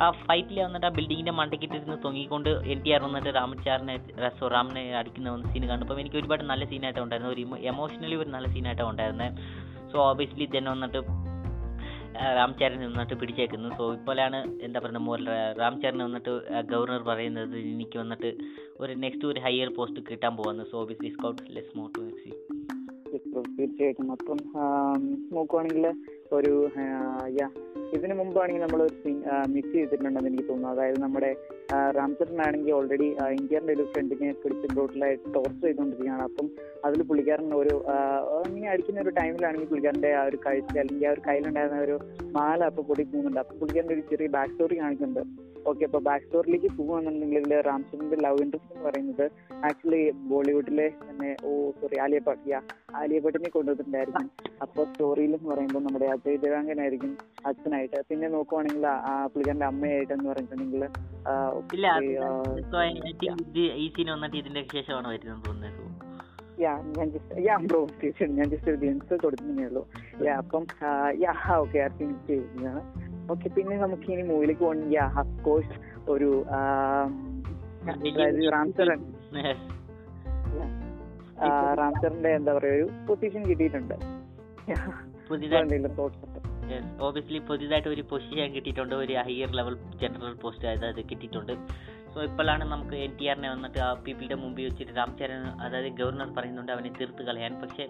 [0.03, 3.97] ആ ഫൈറ്റിൽ വന്നിട്ട് ആ ബിൽഡിങ്ങിന്റെ മണ്ടയ്ക്കിട്ടിരുന്ന് തൊങ്ങിക്കൊണ്ട് എൻ ടി ആർ വന്നിട്ട് രാമചാറിനെ
[4.39, 8.85] സോ റാമിനെ അടിക്കുന്ന സീൻ കണ്ടപ്പോൾ എനിക്ക് ഒരുപാട് നല്ല സീനായിട്ട് ഉണ്ടായിരുന്നത് ഒരു എമോഷണലി ഒരു നല്ല സീനായിട്ട്
[8.91, 9.37] ഉണ്ടായിരുന്നത്
[9.91, 11.01] സോ ഓബിയസ്ലി തന്നെ വന്നിട്ട്
[12.37, 13.69] രാംചരൻ വന്നിട്ട് പിടിച്ചേക്കുന്നു.
[13.77, 15.19] സോ ഇപ്പോഴാണ് എന്താ പറയുക മോർ
[15.61, 16.33] രാംചരൻ വന്നിട്ട്
[16.71, 18.29] ഗവർണർ പറയുന്നത് എനിക്ക് വന്നിട്ട്
[18.83, 22.03] ഒരു നെക്സ്റ്റ് ഒരു ഹയർ പോസ്റ്റ് കിട്ടാൻ പോകുന്നു so obviously scout less more to.
[23.57, 24.07] തീർച്ചയായിട്ടും.
[24.11, 24.39] അപ്പം
[25.35, 25.85] നോക്കുവാണെങ്കിൽ
[26.37, 26.53] ഒരു
[27.95, 28.81] ഇതിനു മുമ്പാണെങ്കിൽ നമ്മൾ
[29.53, 30.69] മിസ് ചെയ്തിട്ടുണ്ടെന്ന് എനിക്ക് തോന്നുന്നു.
[30.73, 31.29] അതായത് നമ്മുടെ
[31.97, 36.23] രാംചരനാണെങ്കിൽ ഓൾറെഡി ഇന്ത്യയുടെ ഒരു ഫ്രണ്ടിനെ പിടിച്ച് ബ്രോട്ടിലായിട്ട് ടോർച്ചർ ചെയ്തുകൊണ്ടിരിക്കുകയാണ്.
[36.29, 36.49] അപ്പം
[36.85, 37.75] അതിൽ പുള്ളിക്കാരൻ ഒരു
[38.47, 41.97] ഇങ്ങനെ അടിക്കുന്ന ഒരു ടൈമിലാണെങ്കിൽ പുള്ളിക്കാരന്റെ ആ ഒരു കാഴ്ച അല്ലെങ്കിൽ ആ ഒരു കയ്യിലുണ്ടായിരുന്ന ഒരു
[42.37, 43.39] മാല അപ്പോൾ പൊടി പോകുന്നുണ്ട്.
[43.43, 45.53] അപ്പം പുള്ളിക്കാരന്റെ ഒരു ചെറിയ ബാക്ക് സ്റ്റോറി കാണിക്കുന്നുണ്ട്.
[45.69, 49.25] ഓക്കെ അപ്പോൾ ബാക്ക് സ്റ്റോറിലേക്ക് പോകുകയാണെന്നുണ്ടെങ്കിൽ രാംചരന്റെ ലവ് ഇൻട്രസ്റ്റ് എന്ന് പറയുന്നത്
[49.67, 50.01] ആക്ച്വലി
[50.31, 51.51] ബോളിവുഡിലെ തന്നെ ഓ
[51.81, 52.59] സോറി ആലിയ ഭട്ട്
[53.01, 54.23] ആലിയ ഭട്ടിനെ കൊണ്ടുവന്നിട്ടുണ്ടായിരുന്നു.
[54.63, 58.01] അപ്പോൾ സ്റ്റോറിയിൽ എന്ന് പറയുമ്പോൾ നമ്മുടെ അജയ് ദേവാങ്കനായിരിക്കും അച്ഛനായിട്ട്.
[58.09, 60.83] പിന്നെ നോക്കുവാണെങ്കിൽ ആ- പുള്ളിക്കാരന്റെ അമ്മയായിട്ട് എന്ന് പറഞ്ഞിട്ടുണ്ടെങ്കിൽ
[63.75, 66.03] ഈ സീൻ വന്നിട്ട് ഇതിന്റെ ശേഷമാണ് വരുന്നത് തോന്നുന്നത്
[66.61, 69.87] യാ ഞാൻ ജസ്റ്റ് യാ ബ്രോ തീർച്ചയായിട്ടും ഞാൻ ജസ്റ്റ് ഒരു ഗ്ലിംസ് കൊടുക്കുന്നേ ഉള്ളൂ.
[70.23, 70.65] യാ അപ്പം
[71.19, 72.81] യാ ഓക്കെ ആ സീൻ ചെയ്യുന്നതാണ്
[73.31, 75.75] ഓക്കെ പിന്നെ നമുക്ക് ഇനി മൂവിലേക്ക് പോകണമെങ്കിൽ യാ ഓഫ് കോഴ്സ്
[76.09, 76.45] ഒരു.
[81.77, 83.93] റാംചരന്റെ എന്താ പറയാ ഒരു പൊസിഷൻ കിട്ടിയിട്ടുണ്ട്.
[85.33, 88.95] പുതിയതായിട്ട് ഓബിയസ്ലി പുതിയതായിട്ട് ഒരു പൊസിഷൻ കിട്ടിയിട്ടുണ്ട്.
[88.95, 91.53] ഒരു ഹയർ ലെവൽ ജനറൽ പോസ്റ്റ് അതായത് കിട്ടിയിട്ടുണ്ട്.
[92.13, 96.71] സോ ഇപ്പോഴാണ് നമുക്ക് എൻ ടി ആറിനെ വന്നിട്ട് ആ പീപ്പിളുടെ മുമ്പിൽ വെച്ചിട്ട് രാംചരൺ അതായത് ഗവർണർ പറയുന്നുണ്ട്
[96.73, 97.53] അവനെ തീർത്ത് കളയാൻ.
[97.63, 97.85] പക്ഷേ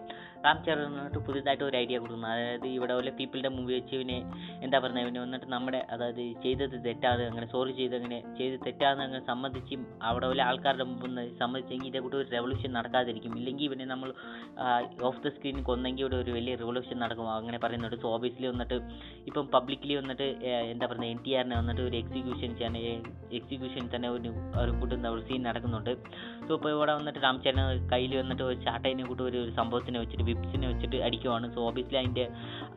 [0.45, 2.27] രാംചരൺ വന്നിട്ട് പുതിയതായിട്ട് ഒരു ഐഡിയ കൊടുക്കുന്നു.
[2.33, 4.17] അതായത് ഇവിടെ പോലെ പീപ്പിളുടെ മുമ്പിൽ വെച്ച് ഇവനെ
[4.65, 9.21] എന്താ പറയുന്നത് ഇവനെ വന്നിട്ട് നമ്മുടെ അതായത് ചെയ്തത് തെറ്റാതെ അങ്ങനെ സോറി ചെയ്ത് അങ്ങനെ ചെയ്ത് തെറ്റാതെ അങ്ങനെ
[9.31, 9.77] സമ്മതിച്ച്
[10.11, 13.35] അവിടെ പോലെ ആൾക്കാരുടെ മുമ്പിൽ സമ്മതിച്ചെങ്കിൽ ഇതേ കൂടെ ഒരു റെവല്യൂഷൻ നടക്കാതിരിക്കും.
[13.41, 14.09] ഇല്ലെങ്കിൽ ഇവനെ നമ്മൾ
[15.11, 17.29] ഓഫ് ദ സ്ക്രീൻ കൊന്നെങ്കിൽ ഇവിടെ ഒരു വലിയ റെവല്യൂഷൻ നടക്കും.
[17.37, 17.99] അങ്ങനെ പറയുന്നുണ്ട്.
[18.05, 18.79] സോ ഓബിയസ്ലി വന്നിട്ട്
[19.31, 20.29] ഇപ്പം പബ്ലിക്കലി വന്നിട്ട്
[20.73, 22.51] എന്താ പറയുന്നത് എൻ ടി ആറിനെ വന്നിട്ട് ഒരു എക്സിക്യൂഷൻ
[23.37, 24.31] എക്സിക്യൂഷൻ തന്നെ ഒരു
[24.61, 25.91] ഒരു കൂട്ടുന്ന ഒരു സീൻ നടക്കുന്നുണ്ട്.
[26.45, 27.61] സോ ഇപ്പോൾ ഇവിടെ വന്നിട്ട് രാംചരൻ
[27.94, 31.45] കയ്യിൽ വന്നിട്ട് ഒരു ചാട്ടയിനെ കൂട്ടി ഒരു ഒരു സംഭവത്തിനെ വെച്ചിട്ട് വിപ്സിനെ വെച്ചിട്ട് അടിക്കുവാണ്.
[31.56, 32.26] സോ ഓബിയസ്ലി അതിന്റെ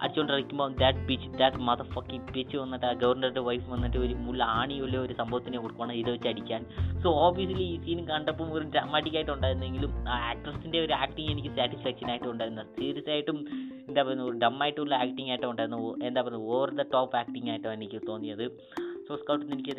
[0.02, 4.96] അടിച്ചുകൊണ്ടിരിക്കുമ്പോൾ that bitch that mother fucking bitch വന്നിട്ട് ആ ഗവർണറുടെ വൈഫ് വന്നിട്ട് ഒരു മുള്ള ആണിയുള്ള
[5.06, 6.62] ഒരു സംഭവത്തിനെ കൊടുക്കുവാണ് ഇത് വെച്ച് അടിക്കാൻ.
[7.02, 12.08] സോ ഓബിയസ്ലി ഈ സീൻ കണ്ടപ്പോൾ ഒരു ഡ്രാമാറ്റിക് ആയിട്ട് ഉണ്ടായിരുന്നെങ്കിലും ആ ആക്ട്രസിന്റെ ഒരു ആക്ടിങ് എനിക്ക് സാറ്റിസ്ഫാക്ഷൻ
[12.12, 12.64] ആയിട്ട് ഉണ്ടായിരുന്നു.
[12.78, 13.38] സീരിയസ് ആയിട്ടും
[13.88, 15.80] എന്താ പറയുക ഒരു ഡമ്മായിട്ടുള്ള ആക്ടിങ് ആയിട്ട് ഉണ്ടായിരുന്നു.
[16.08, 18.46] എന്താ പറയുക ഓവർ ദ ടോപ്പ് ആക്ടിങ് ആയിട്ടാണ് എനിക്ക് തോന്നിയത്.
[19.06, 19.74] സോ സ്കൗട്ടിന് എനിക്ക്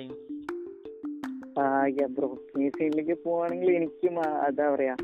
[2.05, 2.37] ബ്രോ.
[2.59, 4.95] ഈ സൈഡിലേക്ക് പോവാണെങ്കിൽ എനിക്കും അതാ പറയാ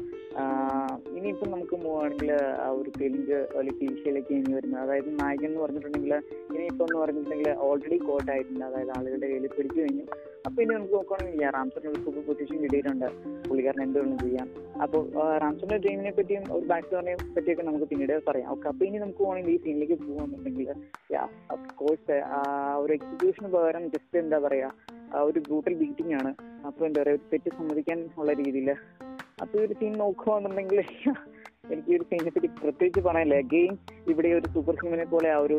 [1.17, 2.31] ഇനിയിപ്പം നമുക്ക് പോവാണെങ്കിൽ
[2.61, 4.81] ആ ഒരു തെലുങ്ക് അല്ലെങ്കിൽ ഫീൽഡിലേക്ക് ഇനി വരുന്നത്.
[4.81, 6.13] അതായത് നായകൻ എന്ന് പറഞ്ഞിട്ടുണ്ടെങ്കിൽ
[6.55, 8.65] ഇനിയിപ്പം എന്ന് പറഞ്ഞിട്ടുണ്ടെങ്കിൽ ഓൾറെഡി കോട്ട് ആയിട്ടുണ്ട്.
[8.65, 10.05] അതായത് ആളുകളുടെ കയ്യിൽ പിടിച്ചു കഴിഞ്ഞു.
[10.53, 13.05] അപ്പൊ ഇനി നമുക്ക് നോക്കുകയാണെങ്കിൽ റാംസറിന് ഒരു സൂപ്പർ പൊസിഷൻ കിട്ടിയിട്ടുണ്ട്.
[13.45, 14.47] പുള്ളിക്കാരൻ എന്ത് ചെയ്യാം.
[14.83, 15.01] അപ്പോൾ
[15.43, 18.47] റാംസറിന്റെ ഡ്രീമിനെ പറ്റിയും ഒരു സ്റ്റോറിനെ പറ്റിയൊക്കെ നമുക്ക് പിന്നീട് പറയാം.
[18.53, 20.69] ഓക്കെ അപ്പൊ ഇനി നമുക്ക് പോകണമെങ്കിൽ ഈ സീനിലേക്ക് പോകുകയാണെന്നുണ്ടെങ്കിൽ
[21.81, 22.17] കോഴ്സ്
[22.83, 24.69] ഒരു എക്സിക്യൂഷന് പകരം ജസ്റ്റ് എന്താ പറയാ
[25.29, 26.33] ഒരു ബ്രൂട്ടൽ ബീറ്റിംഗ് ആണ്.
[26.69, 28.69] അപ്പൊ എന്താ പറയാ തെറ്റ് സമ്മതിക്കാൻ ഉള്ള രീതിയിൽ
[29.43, 30.81] അപ്പൊ ഒരു സീൻ നോക്കുകയാണെന്നുണ്ടെങ്കിൽ
[31.71, 33.35] എനിക്ക് ഈ ഒരു സീനിനെ പറ്റി പ്രത്യേകിച്ച് പറയാനില്ല.
[33.43, 33.73] അഗെയിൻ
[34.11, 35.57] ഇവിടെ ഒരു സൂപ്പർ ഹ്യൂമനെ പോലെ ആ ഒരു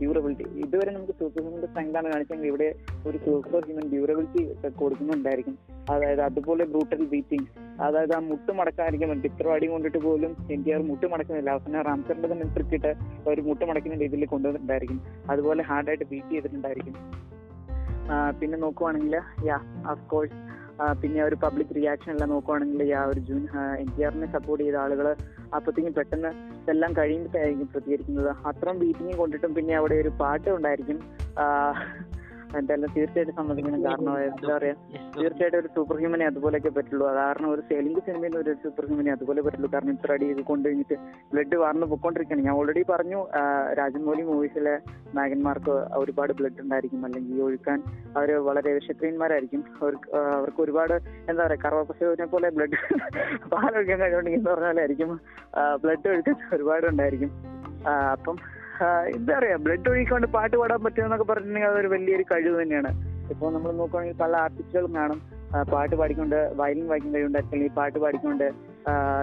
[0.00, 2.68] ഡ്യൂറബിലിറ്റി ഇതുവരെ നമുക്ക് സൂപ്പർ ഹ്യൂമന്റെ സ്ട്രെങ്താണ് കാണിച്ചെങ്കിൽ ഇവിടെ
[3.08, 4.42] ഒരു സൂപ്പർ ഹ്യൂമൻ ഡ്യൂറബിലിറ്റി
[4.80, 5.54] കൊടുക്കുന്നുണ്ടായിരിക്കും.
[5.94, 7.48] അതായത് അതുപോലെ ബ്രൂട്ടൽ ബീറ്റിംഗ്
[7.86, 11.50] അതായത് ആ മുട്ട് മടക്കാതിരിക്കും ഡിത്രവാടി കൊണ്ടിട്ട് പോലും എൻ ടി ആർ മുട്ട് മടക്കുന്നില്ല.
[11.56, 12.92] അവസാനം റാംസറിന്റെ തന്നെ ട്രിക്കിട്ട്
[13.32, 15.00] ഒരു മുട്ട് മടക്കുന്ന രീതിയിൽ കൊണ്ടുവന്നിട്ടുണ്ടായിരിക്കും.
[15.34, 16.96] അതുപോലെ ഹാർഡായിട്ട് ബീറ്റ് ചെയ്തിട്ടുണ്ടായിരിക്കും.
[18.40, 19.14] പിന്നെ നോക്കുവാണെങ്കിൽ
[19.46, 19.56] യാ
[19.92, 20.36] ഓഫ് കോഴ്സ്
[21.02, 23.42] പിന്നെ ഒരു പബ്ലിക് റിയാക്ഷൻ എല്ലാം നോക്കുവാണെങ്കിൽ ആ ഒരു ജൂൻ
[23.78, 25.06] എൻ ടി ആറിനെ സപ്പോർട്ട് ചെയ്ത ആളുകൾ
[25.54, 26.30] അപ്പത്തേക്കും പെട്ടെന്ന്
[26.62, 28.30] ഇതെല്ലാം കഴിയുമ്പോഴായിരിക്കും പ്രതികരിക്കുന്നത്.
[28.46, 30.98] അത്രയും ബീറ്റിംഗ് കൊണ്ടിട്ടും പിന്നെ അവിടെ ഒരു പാട്ട് ഉണ്ടായിരിക്കും.
[32.58, 33.80] എന്തായാലും തീർച്ചയായിട്ടും സമ്മതിക്കണം.
[33.86, 34.74] കാരണം എന്താ പറയാ
[35.16, 37.06] തീർച്ചയായിട്ടും ഒരു സൂപ്പർ ഹ്യൂമനെ അതുപോലെയൊക്കെ പറ്റുള്ളൂ.
[37.20, 39.70] കാരണം ഒരു തെലുങ്ക് സിനിമയിൽ ഒരു സൂപ്പർ ഹ്യൂമനെ അതുപോലെ പറ്റുള്ളൂ.
[39.74, 40.98] കാരണം ഇത്ര അടി ഇത് കൊണ്ട് കഴിഞ്ഞിട്ട്
[41.32, 43.20] ബ്ലഡ് വാർന്ന് പൊക്കോണ്ടിരിക്കുകയാണ് ഞാൻ ഓൾറെഡി പറഞ്ഞു
[43.80, 44.74] രാജമൗലി മൂവീസിലെ
[45.18, 47.02] നായകന്മാർക്ക് ഒരുപാട് ബ്ലഡ് ഉണ്ടായിരിക്കും.
[47.08, 47.78] അല്ലെങ്കിൽ ഒഴുക്കാൻ
[48.18, 50.08] അവർ വളരെ ക്ഷത്രിയന്മാരായിരിക്കും അവർക്ക്
[50.38, 50.94] അവർക്ക് ഒരുപാട്
[51.30, 52.78] എന്താ പറയാ കർവപ്പശുവിനെ പോലെ ബ്ലഡ്
[53.52, 55.12] പാലൊഴിക്കാൻ കഴിവുണ്ടെങ്കിൽ എന്ന് പറഞ്ഞാലായിരിക്കും
[55.84, 57.32] ബ്ലഡ് ഒഴുക്കാൻ ഒരുപാട് ഉണ്ടായിരിക്കും
[58.14, 58.36] അപ്പം
[59.16, 62.90] എന്താ പറയാ ബ്ലഡ് ഒഴിക്കൊണ്ട് പാട്ട് പാടാൻ പറ്റുമെന്നൊക്കെ പറഞ്ഞിട്ടുണ്ടെങ്കിൽ അതൊരു വലിയൊരു കഴിവ് തന്നെയാണ്.
[63.32, 65.20] ഇപ്പോൾ നമ്മൾ നോക്കുകയാണെങ്കിൽ പല ആർട്ടിസ്റ്റുകളും കാണും.
[65.72, 68.46] പാട്ട് പാടിക്കൊണ്ട് വയലിൻ വായിക്കാൻ കഴിവുണ്ടായിരിക്കും അല്ലെങ്കിൽ പാട്ട് പാടിക്കൊണ്ട്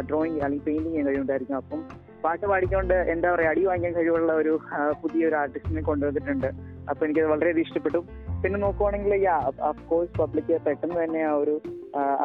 [0.10, 1.58] ഡ്രോയിങ് അല്ലെങ്കിൽ പെയിന്റിങ് ചെയ്യാൻ കഴിവുണ്ടായിരിക്കും.
[1.62, 1.82] അപ്പം
[2.24, 4.54] പാട്ട് പാടിക്കൊണ്ട് എന്താ പറയാ അടി വാങ്ങിക്കാൻ കഴിവുള്ള ഒരു
[5.02, 6.50] പുതിയൊരു ആർട്ടിസ്റ്റിനെ കൊണ്ടുവന്നിട്ടുണ്ട്.
[6.90, 8.00] അപ്പൊ എനിക്കത് വളരെയധികം ഇഷ്ടപ്പെട്ടു.
[8.44, 9.14] പിന്നെ നോക്കുവാണെങ്കിൽ
[9.70, 11.56] ഓഫ് കോഴ്സ് പബ്ലിക് പെട്ടെന്ന് തന്നെ ആ ഒരു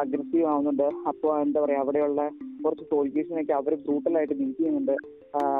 [0.01, 0.87] അഗ്രസീവ് ആവുന്നുണ്ട്.
[1.11, 2.21] അപ്പോൾ എന്താ പറയാ അവിടെയുള്ള
[2.63, 4.95] കുറച്ച് സോൾജേഴ്സിനൊക്കെ അവർ ബ്രൂട്ടലായിട്ട് ബീറ്റ് ചെയ്യുന്നുണ്ട്.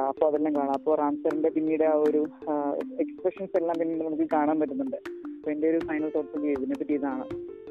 [0.09, 0.73] അപ്പൊ അതെല്ലാം കാണാം.
[0.80, 2.21] അപ്പൊ റാംസറിന്റെ പിന്നീട് ആ ഒരു
[3.03, 4.97] എക്സ്പ്രഷൻസ് എല്ലാം പിന്നീട് നമുക്ക് കാണാൻ പറ്റുന്നുണ്ട്.
[5.35, 7.26] അപ്പോൾ എന്റെ ഒരു ഫൈനൽ തോട്ട്സ് ഇതിനെ പറ്റി ഇതാണ്.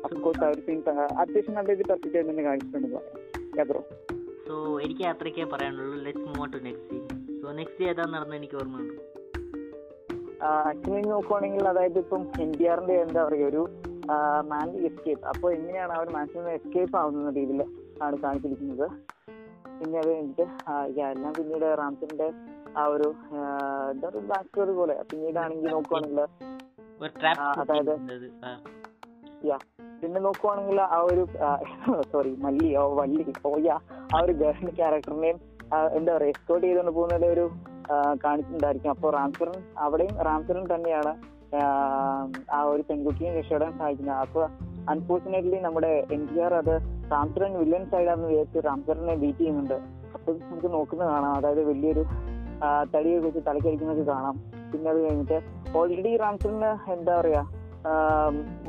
[0.06, 0.80] അഫ്കോഴ്സ് ഒരു സീൻ
[1.22, 2.88] അത്യാവശ്യം നല്ല രീതിയിൽ പെർഫെക്റ്റ് ആയിട്ട് തന്നെ കാണിച്ചിട്ടുണ്ട്
[4.46, 5.96] സോ എനിക്ക് അത്രയ്ക്കേ പറയാനുള്ളൂ.
[6.06, 7.02] Let's move to next scene
[7.42, 8.94] so next ഏതാന്ന് നടന്നത് എനിക്ക് ഓർമ്മയുണ്ട്.
[10.40, 13.62] ആക്ച്വലി നോക്കുവാണെങ്കിൽ അതായത് ഇപ്പം എൻ ടി ആറിന്റെ എന്താ പറയുക ഒരു
[14.50, 17.62] മാൻ എസ്കേപ്പ് അപ്പോൾ എങ്ങനെയാണ് അവർ മാക്സിമം എസ്കേപ്പ് ആവുന്ന രീതിയിൽ
[18.02, 18.86] ആണ് കാണിച്ചിരിക്കുന്നത്.
[19.78, 20.44] പിന്നെ അത് കഴിഞ്ഞിട്ട്
[21.10, 22.28] എല്ലാം പിന്നീട് റാംസിന്റെ
[22.76, 23.08] ആ ഒരു
[23.92, 24.96] എന്താ പറയുക ബാക്ക് സ്റ്റോറി പോലെ.
[25.10, 26.20] പിന്നീടാണെങ്കിൽ നോക്കുവാണെങ്കിൽ
[27.62, 27.94] അതായത്
[30.02, 31.22] പിന്നെ നോക്കുവാണെങ്കിൽ ആ ഒരു
[32.12, 33.24] സോറി മല്ലി ഓ വള്ളി
[33.66, 33.76] യാ
[34.14, 35.38] ആ ഒരു ഗേൾ ക്യാരക്ടറിനെയും
[35.98, 37.44] എന്താ പറയുക എക്സ്കോട്ട് ചെയ്തുകൊണ്ട് പോകുന്നത് ഒരു
[38.24, 38.92] കാണിച്ചിട്ടുണ്ടായിരിക്കും.
[38.94, 39.56] അപ്പോൾ റാംസറൻ
[39.86, 41.12] അവിടെയും റാംസറൻ തന്നെയാണ്
[41.58, 44.42] ആ, ഒരു പെൺകുട്ടിയെ രക്ഷപ്പെടാൻ സഹായിക്കുന്നത് അപ്പോൾ
[44.92, 46.74] അൺഫോർച്ചുനേറ്റ്ലി നമ്മുടെ എൻ ടി ആർ അത്
[47.12, 49.76] റാംസറൻ വില്ലൻ സൈഡാണെന്ന് വിചാരിച്ച് റാംസറിനെ ബീറ്റ് ചെയ്യുന്നുണ്ട്.
[50.16, 51.32] അപ്പോൾ നമുക്ക് നോക്കുന്നത് കാണാം.
[51.38, 52.02] അതായത് വലിയൊരു
[52.94, 54.36] തടിയെ കുറിച്ച് തലക്കടിക്കുന്നത് കാണാം.
[54.72, 55.38] പിന്നെ അത് കഴിഞ്ഞിട്ട്
[55.78, 57.42] ഓൾറെഡി റാംസറിന് എന്താ പറയാ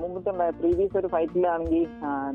[0.02, 1.86] മുമ്പത്തെ പ്രീവിയസ് ഒരു ഫൈറ്റിലാണെങ്കിൽ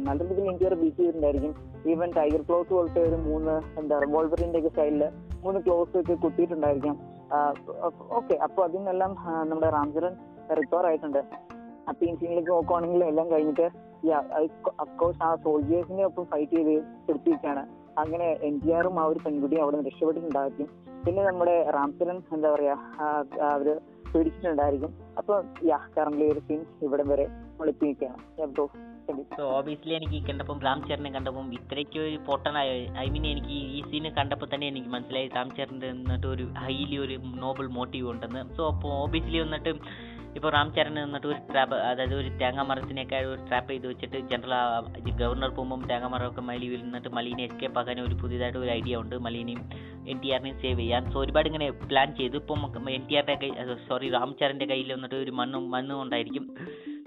[0.07, 1.53] നല്ല രീതിയിൽ എൻ ടി ആർ ബീറ്റ് ചെയ്തിട്ടുണ്ടായിരിക്കും.
[1.93, 5.05] ഈവൻ ടൈഗർ ക്ലോസ് പോലത്തെ ഒരു മൂന്ന് എന്താ റിവോൾവറിന്റെ ഒക്കെ സ്റ്റൈലിൽ
[5.45, 6.97] മൂന്ന് ക്ലോസ് ഒക്കെ കുത്തിയിട്ടുണ്ടായിരിക്കാം.
[8.11, 10.15] ഓക്കെ അപ്പൊ അതിനെല്ലാം ആ, നമ്മുടെ റാംചരൻ
[10.57, 11.19] റിക്കവർ ആയിട്ടുണ്ട്.
[11.89, 13.67] അപ്പൊ ഈ സീനിലേക്ക് നോക്കുവാണെങ്കിൽ എല്ലാം കഴിഞ്ഞിട്ട്
[14.81, 16.75] അഫ്കോഴ്സ് ആ സോൾജേഴ്സിനെ ഒപ്പം ഫൈറ്റ് ചെയ്ത്
[17.07, 17.65] പിടിച്ചിരിക്കുകയാണ്
[17.99, 20.69] അങ്ങനെ എൻ ജി ആറും ആ ഒരു പെൺകുട്ടിയും അവിടെ നിന്ന് രക്ഷപ്പെട്ടിട്ടുണ്ടായിരിക്കും.
[21.07, 23.07] പിന്നെ നമ്മുടെ റാംചരൻ എന്താ പറയാ ആ,
[23.43, 23.69] ആ, അവർ
[24.15, 24.91] പിടിച്ചിട്ടുണ്ടായിരിക്കും.
[25.19, 25.35] അപ്പൊ
[25.65, 27.27] യാ കറന്റ് ഒരു സീൻ ഇവിടെ വരെ
[27.61, 28.21] ഒളിപ്പിക്കുകയാണ്
[29.37, 32.69] സോ ഓബിയസ്ലി എനിക്ക് കണ്ടപ്പം രാം ചരനെ കണ്ടപ്പം ഇത്രയ്ക്ക് ഒരു പൊട്ടനായ
[33.03, 37.17] ഐ മീൻ എനിക്ക് ഈ സീന് കണ്ടപ്പോൾ തന്നെ എനിക്ക് മനസ്സിലായി രാം ചരണിന്റെ എന്നിട്ട് ഒരു ഹൈലി ഒരു
[37.43, 38.43] നോബൽ മോട്ടീവ് ഉണ്ടെന്ന്.
[38.57, 39.73] സോ അപ്പോൾ ഓബിയസ്ലി വന്നിട്ട്
[40.39, 44.55] ഇപ്പോൾ റാം ചരൺ എന്നിട്ട് ഒരു ട്രാപ്പ് അതായത് ഒരു തേങ്ങാമരത്തിനൊക്കെ ഒരു ട്രാപ്പ് ചെയ്ത് വെച്ചിട്ട് ജനറൽ
[45.21, 49.17] ഗവർണർ പോകുമ്പം തേങ്ങാമരമൊക്കെ മലി വീഴുന്നിട്ട് മലീനെ എസ്കേപ്പ് ആക്കാൻ ഒരു പുതിയതായിട്ട് ഒരു ഐഡിയ ഉണ്ട്.
[49.27, 49.63] മലീനെയും
[50.13, 51.05] എൻ ടി ആറിനെയും സേവ് ചെയ്യാൻ.
[51.13, 52.39] സോ ഒരുപാട് ഇങ്ങനെ പ്ലാൻ ചെയ്തു.
[52.45, 53.53] ഇപ്പം എൻ ടി ആറിന്റെ കൈ
[53.91, 56.47] സോറി റാം ചരന്റെ കയ്യിൽ വന്നിട്ട് ഒരു മണ്ണും മണ്ണും ഉണ്ടായിരിക്കും.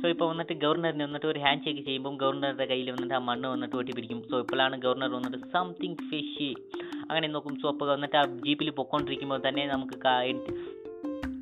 [0.07, 3.75] സോ ഇപ്പോൾ വന്നിട്ട് ഗവർണറിന് വന്നിട്ട് ഒരു ഹാൻഡ് ഷേക്ക് ചെയ്യുമ്പോൾ ഗവർണറുടെ കയ്യിൽ വന്നിട്ട് ആ മണ്ണ് വന്നിട്ട്
[3.75, 6.47] ഒട്ടിപ്പിടിക്കും സോ ഇപ്പോഴാണ് ഗവർണർ വന്നിട്ട് സംതിങ് ഫിഷി
[7.09, 7.53] അങ്ങനെ നോക്കും.
[7.61, 9.97] സോ അപ്പോൾ വന്നിട്ട് ആ ജീപ്പിൽ പൊക്കോണ്ടിരിക്കുമ്പോൾ തന്നെ നമുക്ക്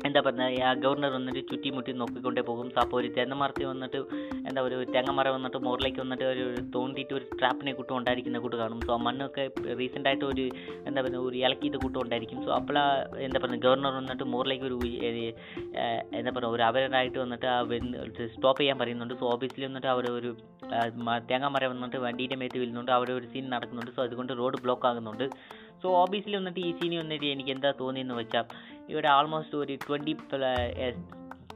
[0.08, 2.68] എന്താ പറയുക ഗവർണർ വന്നിട്ട് ചുറ്റിമുട്ടി നോക്കിക്കൊണ്ടേ പോകും.
[2.84, 4.00] അപ്പോൾ ഒരു തെങ്ങമരത്തി വന്നിട്ട്
[4.48, 6.46] എന്താ ഒരു തെങ്ങമരം വന്നിട്ട് മുകളിലേക്ക് വന്നിട്ട് ഒരു
[6.76, 8.80] തോണ്ടിയിട്ട് ഒരു ട്രാപ്പിനെ കൂട്ടം ഉണ്ടായിരിക്കുന്ന കൂട്ട് കാണും.
[8.88, 9.46] സോ മണ്ണൊക്കെ
[9.82, 10.46] റീസെന്റ് ആയിട്ട് ഒരു
[10.88, 12.80] എന്താ പറയുക ഒരു ഇളക്കിയിട്ട് കൂട്ടം ഉണ്ടായിരിക്കും സോ അപ്പോൾ
[13.28, 14.78] എന്താ പറയുക ഗവർണർ വന്നിട്ട് മുകളിലേക്ക് ഒരു
[16.20, 17.48] എന്താ പറയുക ഒരു അവരായിട്ട് വന്നിട്ട്
[18.36, 19.16] സ്റ്റോപ്പ് ചെയ്യാൻ പറയുന്നുണ്ട്.
[19.22, 20.32] സോ ഓബിയസ്ലി വന്നിട്ട് അവർ ഒരു
[21.30, 22.92] തേങ്ങാമരം വന്നിട്ട് വണ്ടീന്റെ മേത്ത് വീഴുന്നുണ്ട്.
[22.98, 23.92] അവിടെ ഒരു സീൻ നടക്കുന്നുണ്ട്.
[23.98, 25.26] സോ അതുകൊണ്ട് റോഡ് ബ്ലോക്ക് ആകുന്നുണ്ട്.
[25.82, 28.44] സോ ഓബിയസ്ലി വന്നിട്ട് ഈ സീനി വന്നിട്ട് എനിക്ക് എന്താ തോന്നിയെന്ന് വെച്ചാൽ
[28.90, 30.14] ഇവിടെ ആൾമോസ്റ്റ് ഒരു twenty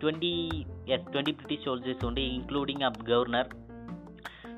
[0.03, 0.49] twenty
[0.87, 3.47] as twenty British soldiers ഉണ്ട് ഇൻക്ലൂഡിങ് അ ഗവർണർ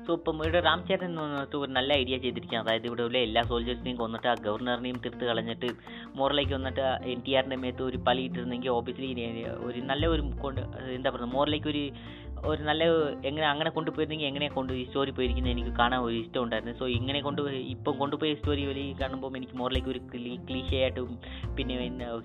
[0.06, 2.66] സോ ഇപ്പം ഇവിടെ രാം ചേട്ടൻ എന്ന് പറഞ്ഞിട്ട് ഒരു നല്ല ഐഡിയ ചെയ്തിരിക്കുകയാണ്.
[2.66, 5.66] അതായത് ഇവിടെ ഉള്ള എല്ലാ സോൾജേഴ്സിനെയും കൊന്നിട്ട് ആ ഗവർണറിനെയും തീർത്ത് കളഞ്ഞിട്ട്
[6.16, 9.08] മോറിലേക്ക് വന്നിട്ട് എൻ ടി ആറിന്റെ മേത്ത് ഒരു പലി ഇട്ടിരുന്നെങ്കിൽ ഓബിയസ്ലി
[9.44, 10.60] ഒരു നല്ല ഒരു കൊണ്ട്
[10.94, 11.90] എന്താ പറയുക മോറിലേക്ക് ഒരു
[12.50, 12.84] ഒരു നല്ല
[13.24, 17.20] എങ്ങനെ അങ്ങനെ കൊണ്ടുപോയിരുന്നെങ്കിൽ എങ്ങനെ കൊണ്ട് ഈ സ്റ്റോറി പോയിരിക്കുന്നത് എനിക്ക് കാണാൻ ഒരു ഇഷ്ടം ഉണ്ടായിരുന്നു സോ ഇങ്ങനെ
[17.20, 20.00] കൊണ്ട് ഇപ്പം കൊണ്ടുപോയ സ്റ്റോറി വലിയ കാണുമ്പോൾ എനിക്ക് മോറിലേക്ക് ഒരു
[20.46, 21.10] ക്ലീഷയായിട്ടും
[21.56, 21.76] പിന്നെ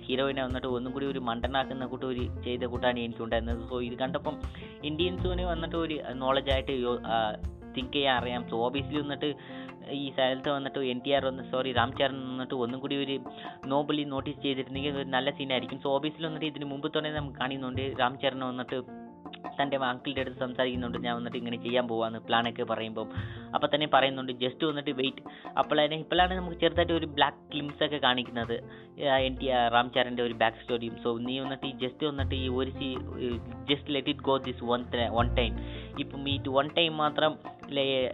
[0.03, 4.37] ഹീറോയിനെ വന്നിട്ട് ഒന്നും കൂടി ഒരു മണ്ടനാക്കുന്ന കൂട്ടം ഒരു ചെയ്ത കൂട്ടാണ് എനിക്ക് ഉണ്ടായിരുന്നത് സോ ഇത് കണ്ടപ്പം
[4.83, 6.73] ഇന്ത്യൻസിന് വന്നിട്ട് ഒരു നോളജായിട്ട്
[7.77, 8.49] തിങ്ക് ചെയ്യാൻ അറിയാം.
[8.49, 9.27] സോ ഓബിയസ്ലി വന്നിട്ട്
[9.91, 13.15] ഈ സ്ഥലത്ത് വന്നിട്ട് എൻ ടി ആർ വന്ന് സോറി രാം ചരൺ വന്നിട്ട് ഒന്നും കൂടി ഒരു
[13.65, 18.19] നോബലി നോട്ടീസ് ചെയ്തിരുന്നെങ്കിൽ ഒരു നല്ല സീനായിരിക്കും സോ ഓബിയസ്ലി വന്നിട്ട് ഇതിന് മുമ്പ് തന്നെ നമുക്ക് കാണുന്നുണ്ട് രാം
[18.19, 18.79] ചരൺ വന്നിട്ട്
[19.61, 20.97] തന്റെ അങ്കിളിന്റെ അടുത്ത് സംസാരിക്കുന്നുണ്ട്.
[20.97, 23.09] ഞാൻ വന്നിട്ട് ഇങ്ങനെ ചെയ്യാൻ പോവാന്ന് പ്ലാനൊക്കെ പറയുമ്പം.
[23.55, 25.23] അപ്പോൾ തന്നെ പറയുന്നുണ്ട് ജസ്റ്റ് വന്നിട്ട് വെയിറ്റ്.
[25.57, 28.55] അപ്പോഴാണ് ഇപ്പോഴാണ് നമുക്ക് ചെറുതായിട്ട് ഒരു ബ്ലാക്ക് ക്ലിംസ് ഒക്കെ കാണിക്കുന്നത്.
[29.01, 32.71] എൻ ടി റാം ചരന്റെ ഒരു ബാക്ക് സ്റ്റോറിയും സോ നീ വന്നിട്ട് ഈ ജസ്റ്റ് വന്നിട്ട് ഈ ഒരു
[32.71, 32.97] see
[33.65, 35.53] just let it go this one one time
[35.99, 37.33] ഇപ്പം ഈ വൺ ടൈം മാത്രം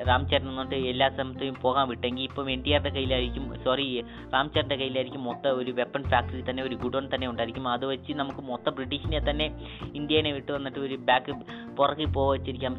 [0.10, 3.86] രാം ചരൺ വന്നിട്ട് എല്ലാ സ്ഥലത്തും പോകാൻ വിട്ടെങ്കിൽ ഇപ്പം എൻ ടി ആറിന്റെ കയ്യിലായിരിക്കും സോറി
[4.34, 7.68] രാംചരന്റെ കയ്യിലായിരിക്കും മൊത്തം ഒരു വെപ്പൺ ഫാക്ടറി തന്നെ ഒരു ഗുഡോൺ തന്നെ ഉണ്ടായിരിക്കും.
[7.76, 9.48] അത് വെച്ച് നമുക്ക് മൊത്തം ബ്രിട്ടീഷിനെ തന്നെ
[10.00, 11.36] ഇന്ത്യനെ വിട്ട് വന്നിട്ട് ഒരു ബാക്ക്
[11.80, 12.74] പുറകിൽ പോവച്ചിരിക്കാം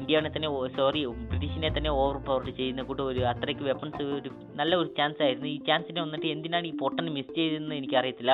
[0.00, 0.48] ഇന്ത്യനെ തന്നെ
[0.78, 4.30] സോറി ബ്രിട്ടീഷിനെ തന്നെ ഓവർ പവർ ചെയ്യുന്ന കൂട്ട് ഒരു അത്രയ്ക്ക് വെപ്പൺസ് ഒരു
[4.60, 5.48] നല്ല ഒരു ചാൻസ് ആയിരുന്നു.
[5.54, 8.32] ഈ ചാൻസിനെ വന്നിട്ട് എന്തിനാണ് ഈ പൊട്ടൻ മിസ് ചെയ്തതെന്ന് എനിക്കറിയത്തില്ല.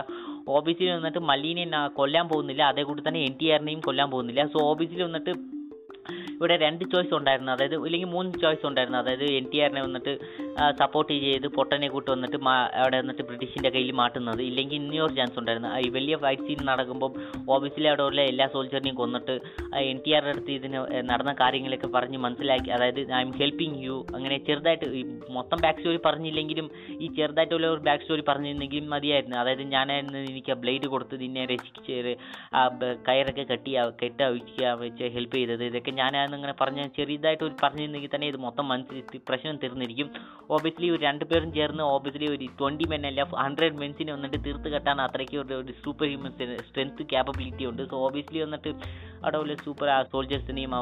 [0.56, 1.66] ഓബിയസ്ലി വന്നിട്ട് മല്ലീനെ
[1.98, 2.62] കൊല്ലാൻ പോകുന്നില്ല.
[2.72, 4.44] അതേ കൂടി തന്നെ എൻ ടി ആറിനെയും കൊല്ലാൻ പോകുന്നില്ല.
[4.54, 5.34] സോ ഓബിയസ്ലി വന്നിട്ട്
[6.42, 7.50] ഇവിടെ രണ്ട് ചോയ്സ് ഉണ്ടായിരുന്നു.
[7.54, 8.98] അതായത് ഇല്ലെങ്കിൽ മൂന്ന് ചോയ്സ് ഉണ്ടായിരുന്നു.
[9.02, 10.12] അതായത് എൻ ടി ആറിനെ വന്നിട്ട്
[10.80, 12.38] സപ്പോർട്ട് ചെയ്ത് പൊട്ടനെ കൂട്ടി വന്നിട്ട്
[12.82, 14.40] അവിടെ വന്നിട്ട് ബ്രിട്ടീഷിന്റെ കയ്യിൽ മാറ്റുന്നത്.
[14.50, 15.70] ഇല്ലെങ്കിൽ ഇനിയൊരു ചാൻസ് ഉണ്ടായിരുന്നു.
[15.86, 17.10] ഈ വലിയ ഫൈറ്റ് സീൻ നടക്കുമ്പോൾ
[17.54, 19.34] ഓബിയസ്ലി അവിടെ ഉള്ള എല്ലാ സോൾജറിനെയും കൊന്നിട്ട്
[19.92, 22.70] എൻ ടി ആറിന്റെ അടുത്ത് ഇതിന് നടന്ന കാര്യങ്ങളൊക്കെ പറഞ്ഞ് മനസ്സിലാക്കി.
[22.76, 25.02] അതായത് ഐ എം ഹെൽപ്പിംഗ് യു അങ്ങനെ ചെറുതായിട്ട് ഈ
[25.38, 26.68] മൊത്തം ബാക്ക് സ്റ്റോറി പറഞ്ഞില്ലെങ്കിലും
[27.04, 29.38] ഈ ചെറുതായിട്ടുള്ള ഒരു ബാക്ക് സ്റ്റോറി പറഞ്ഞിരുന്നെങ്കിലും മതിയായിരുന്നു.
[29.42, 32.16] അതായത് ഞാനായിരുന്നു എനിക്ക് ആ ബ്ലേഡ് കൊടുത്ത് നിന്നെ രക്ഷിച്ച്
[32.58, 32.62] ആ
[33.08, 34.24] കയറൊക്കെ കെട്ടി കെട്ടി
[34.84, 35.64] വെച്ച് ഹെൽപ്പ് ചെയ്തത്.
[35.70, 40.08] ഇതൊക്കെ ഞാനായിരുന്നു എന്നിങ്ങനെ പറഞ്ഞ് ചെറിയതായിട്ട് ഒരു പറഞ്ഞിരുന്നെങ്കിൽ തന്നെ ഇത് മൊത്തം മനസ്സിൽ പ്രശ്നം തീർന്നിരിക്കും.
[40.56, 45.00] ഓബിയസ്ലി ഒരു രണ്ട് പേരും ചേർന്ന് ഓബിയസ്ലി ഒരു ട്വന്റി മെൻ അല്ല ഹൺഡ്രഡ് മെൻസിനെ വന്നിട്ട് തീർത്ത് കെട്ടാൻ
[45.06, 46.32] അത്രയ്ക്ക് ഒരു ഒരു സൂപ്പർ ഹ്യൂമൻ
[46.68, 47.82] സ്ട്രെങ്ത് ക്യാപ്പബിലിറ്റി ഉണ്ട്.
[47.90, 48.70] സോ ഓബിയസ്ലി വന്നിട്ട്
[49.22, 50.72] അവിടെ ഉള്ള സൂപ്പർ സോൾജേഴ്സിനെയും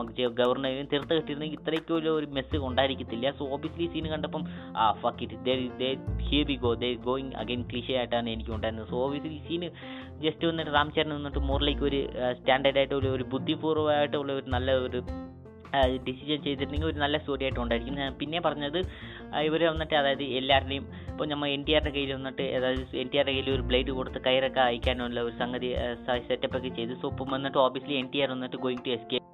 [0.41, 4.45] ഗവർണറെയും തീർത്ത് കെട്ടിയിരുന്നെങ്കിൽ ഇത്രയ്ക്ക് ഒരു മെസ്സ് ഉണ്ടായിരിക്കത്തില്ല സോ ഓബിയസ്ലി സീൻ കണ്ടപ്പം
[4.83, 5.91] ആ fuck it
[6.29, 8.89] here we go they going again cliche ആയിട്ടാണ് എനിക്ക് ഉണ്ടായിരുന്നത്.
[8.93, 9.71] സോ ഓബിയസ്ലി സീന്
[10.25, 12.01] ജസ്റ്റ് വന്നിട്ട് രാംചരൻ വന്നിട്ട് മോറിലേക്ക് ഒരു
[12.41, 15.01] സ്റ്റാൻഡേർഡ് ഒരു ബുദ്ധിപൂർവമായിട്ടുള്ള ഒരു നല്ല ഒരു
[16.07, 17.97] ഡിസിഷൻ ചെയ്തിരുന്നെങ്കിൽ ഒരു നല്ല സ്റ്റോറി ആയിട്ട് ഉണ്ടായിരിക്കും.
[18.03, 18.79] ഞാൻ പിന്നെ പറഞ്ഞത്
[19.49, 23.35] ഇവർ വന്നിട്ട് അതായത് എല്ലാവരുടെയും ഇപ്പോൾ നമ്മൾ എൻ ടി ആറിന്റെ കയ്യിൽ വന്നിട്ട് അതായത് എൻ ടി ആറിന്റെ
[23.37, 25.71] കയ്യിൽ ഒരു ബ്ലേഡ് കൊടുത്ത് കയറൊക്കെ അയക്കാനുള്ള ഒരു സംഗതി
[26.29, 26.95] സെറ്റപ്പ് ഒക്കെ ചെയ്തു.
[27.03, 29.27] സോ ഇപ്പം വന്നിട്ട് ഓബിയസ്ലി എൻ ടി ആർ വന്നിട്ട് ഗോയിങ് ടു എസ്കേപ്പ്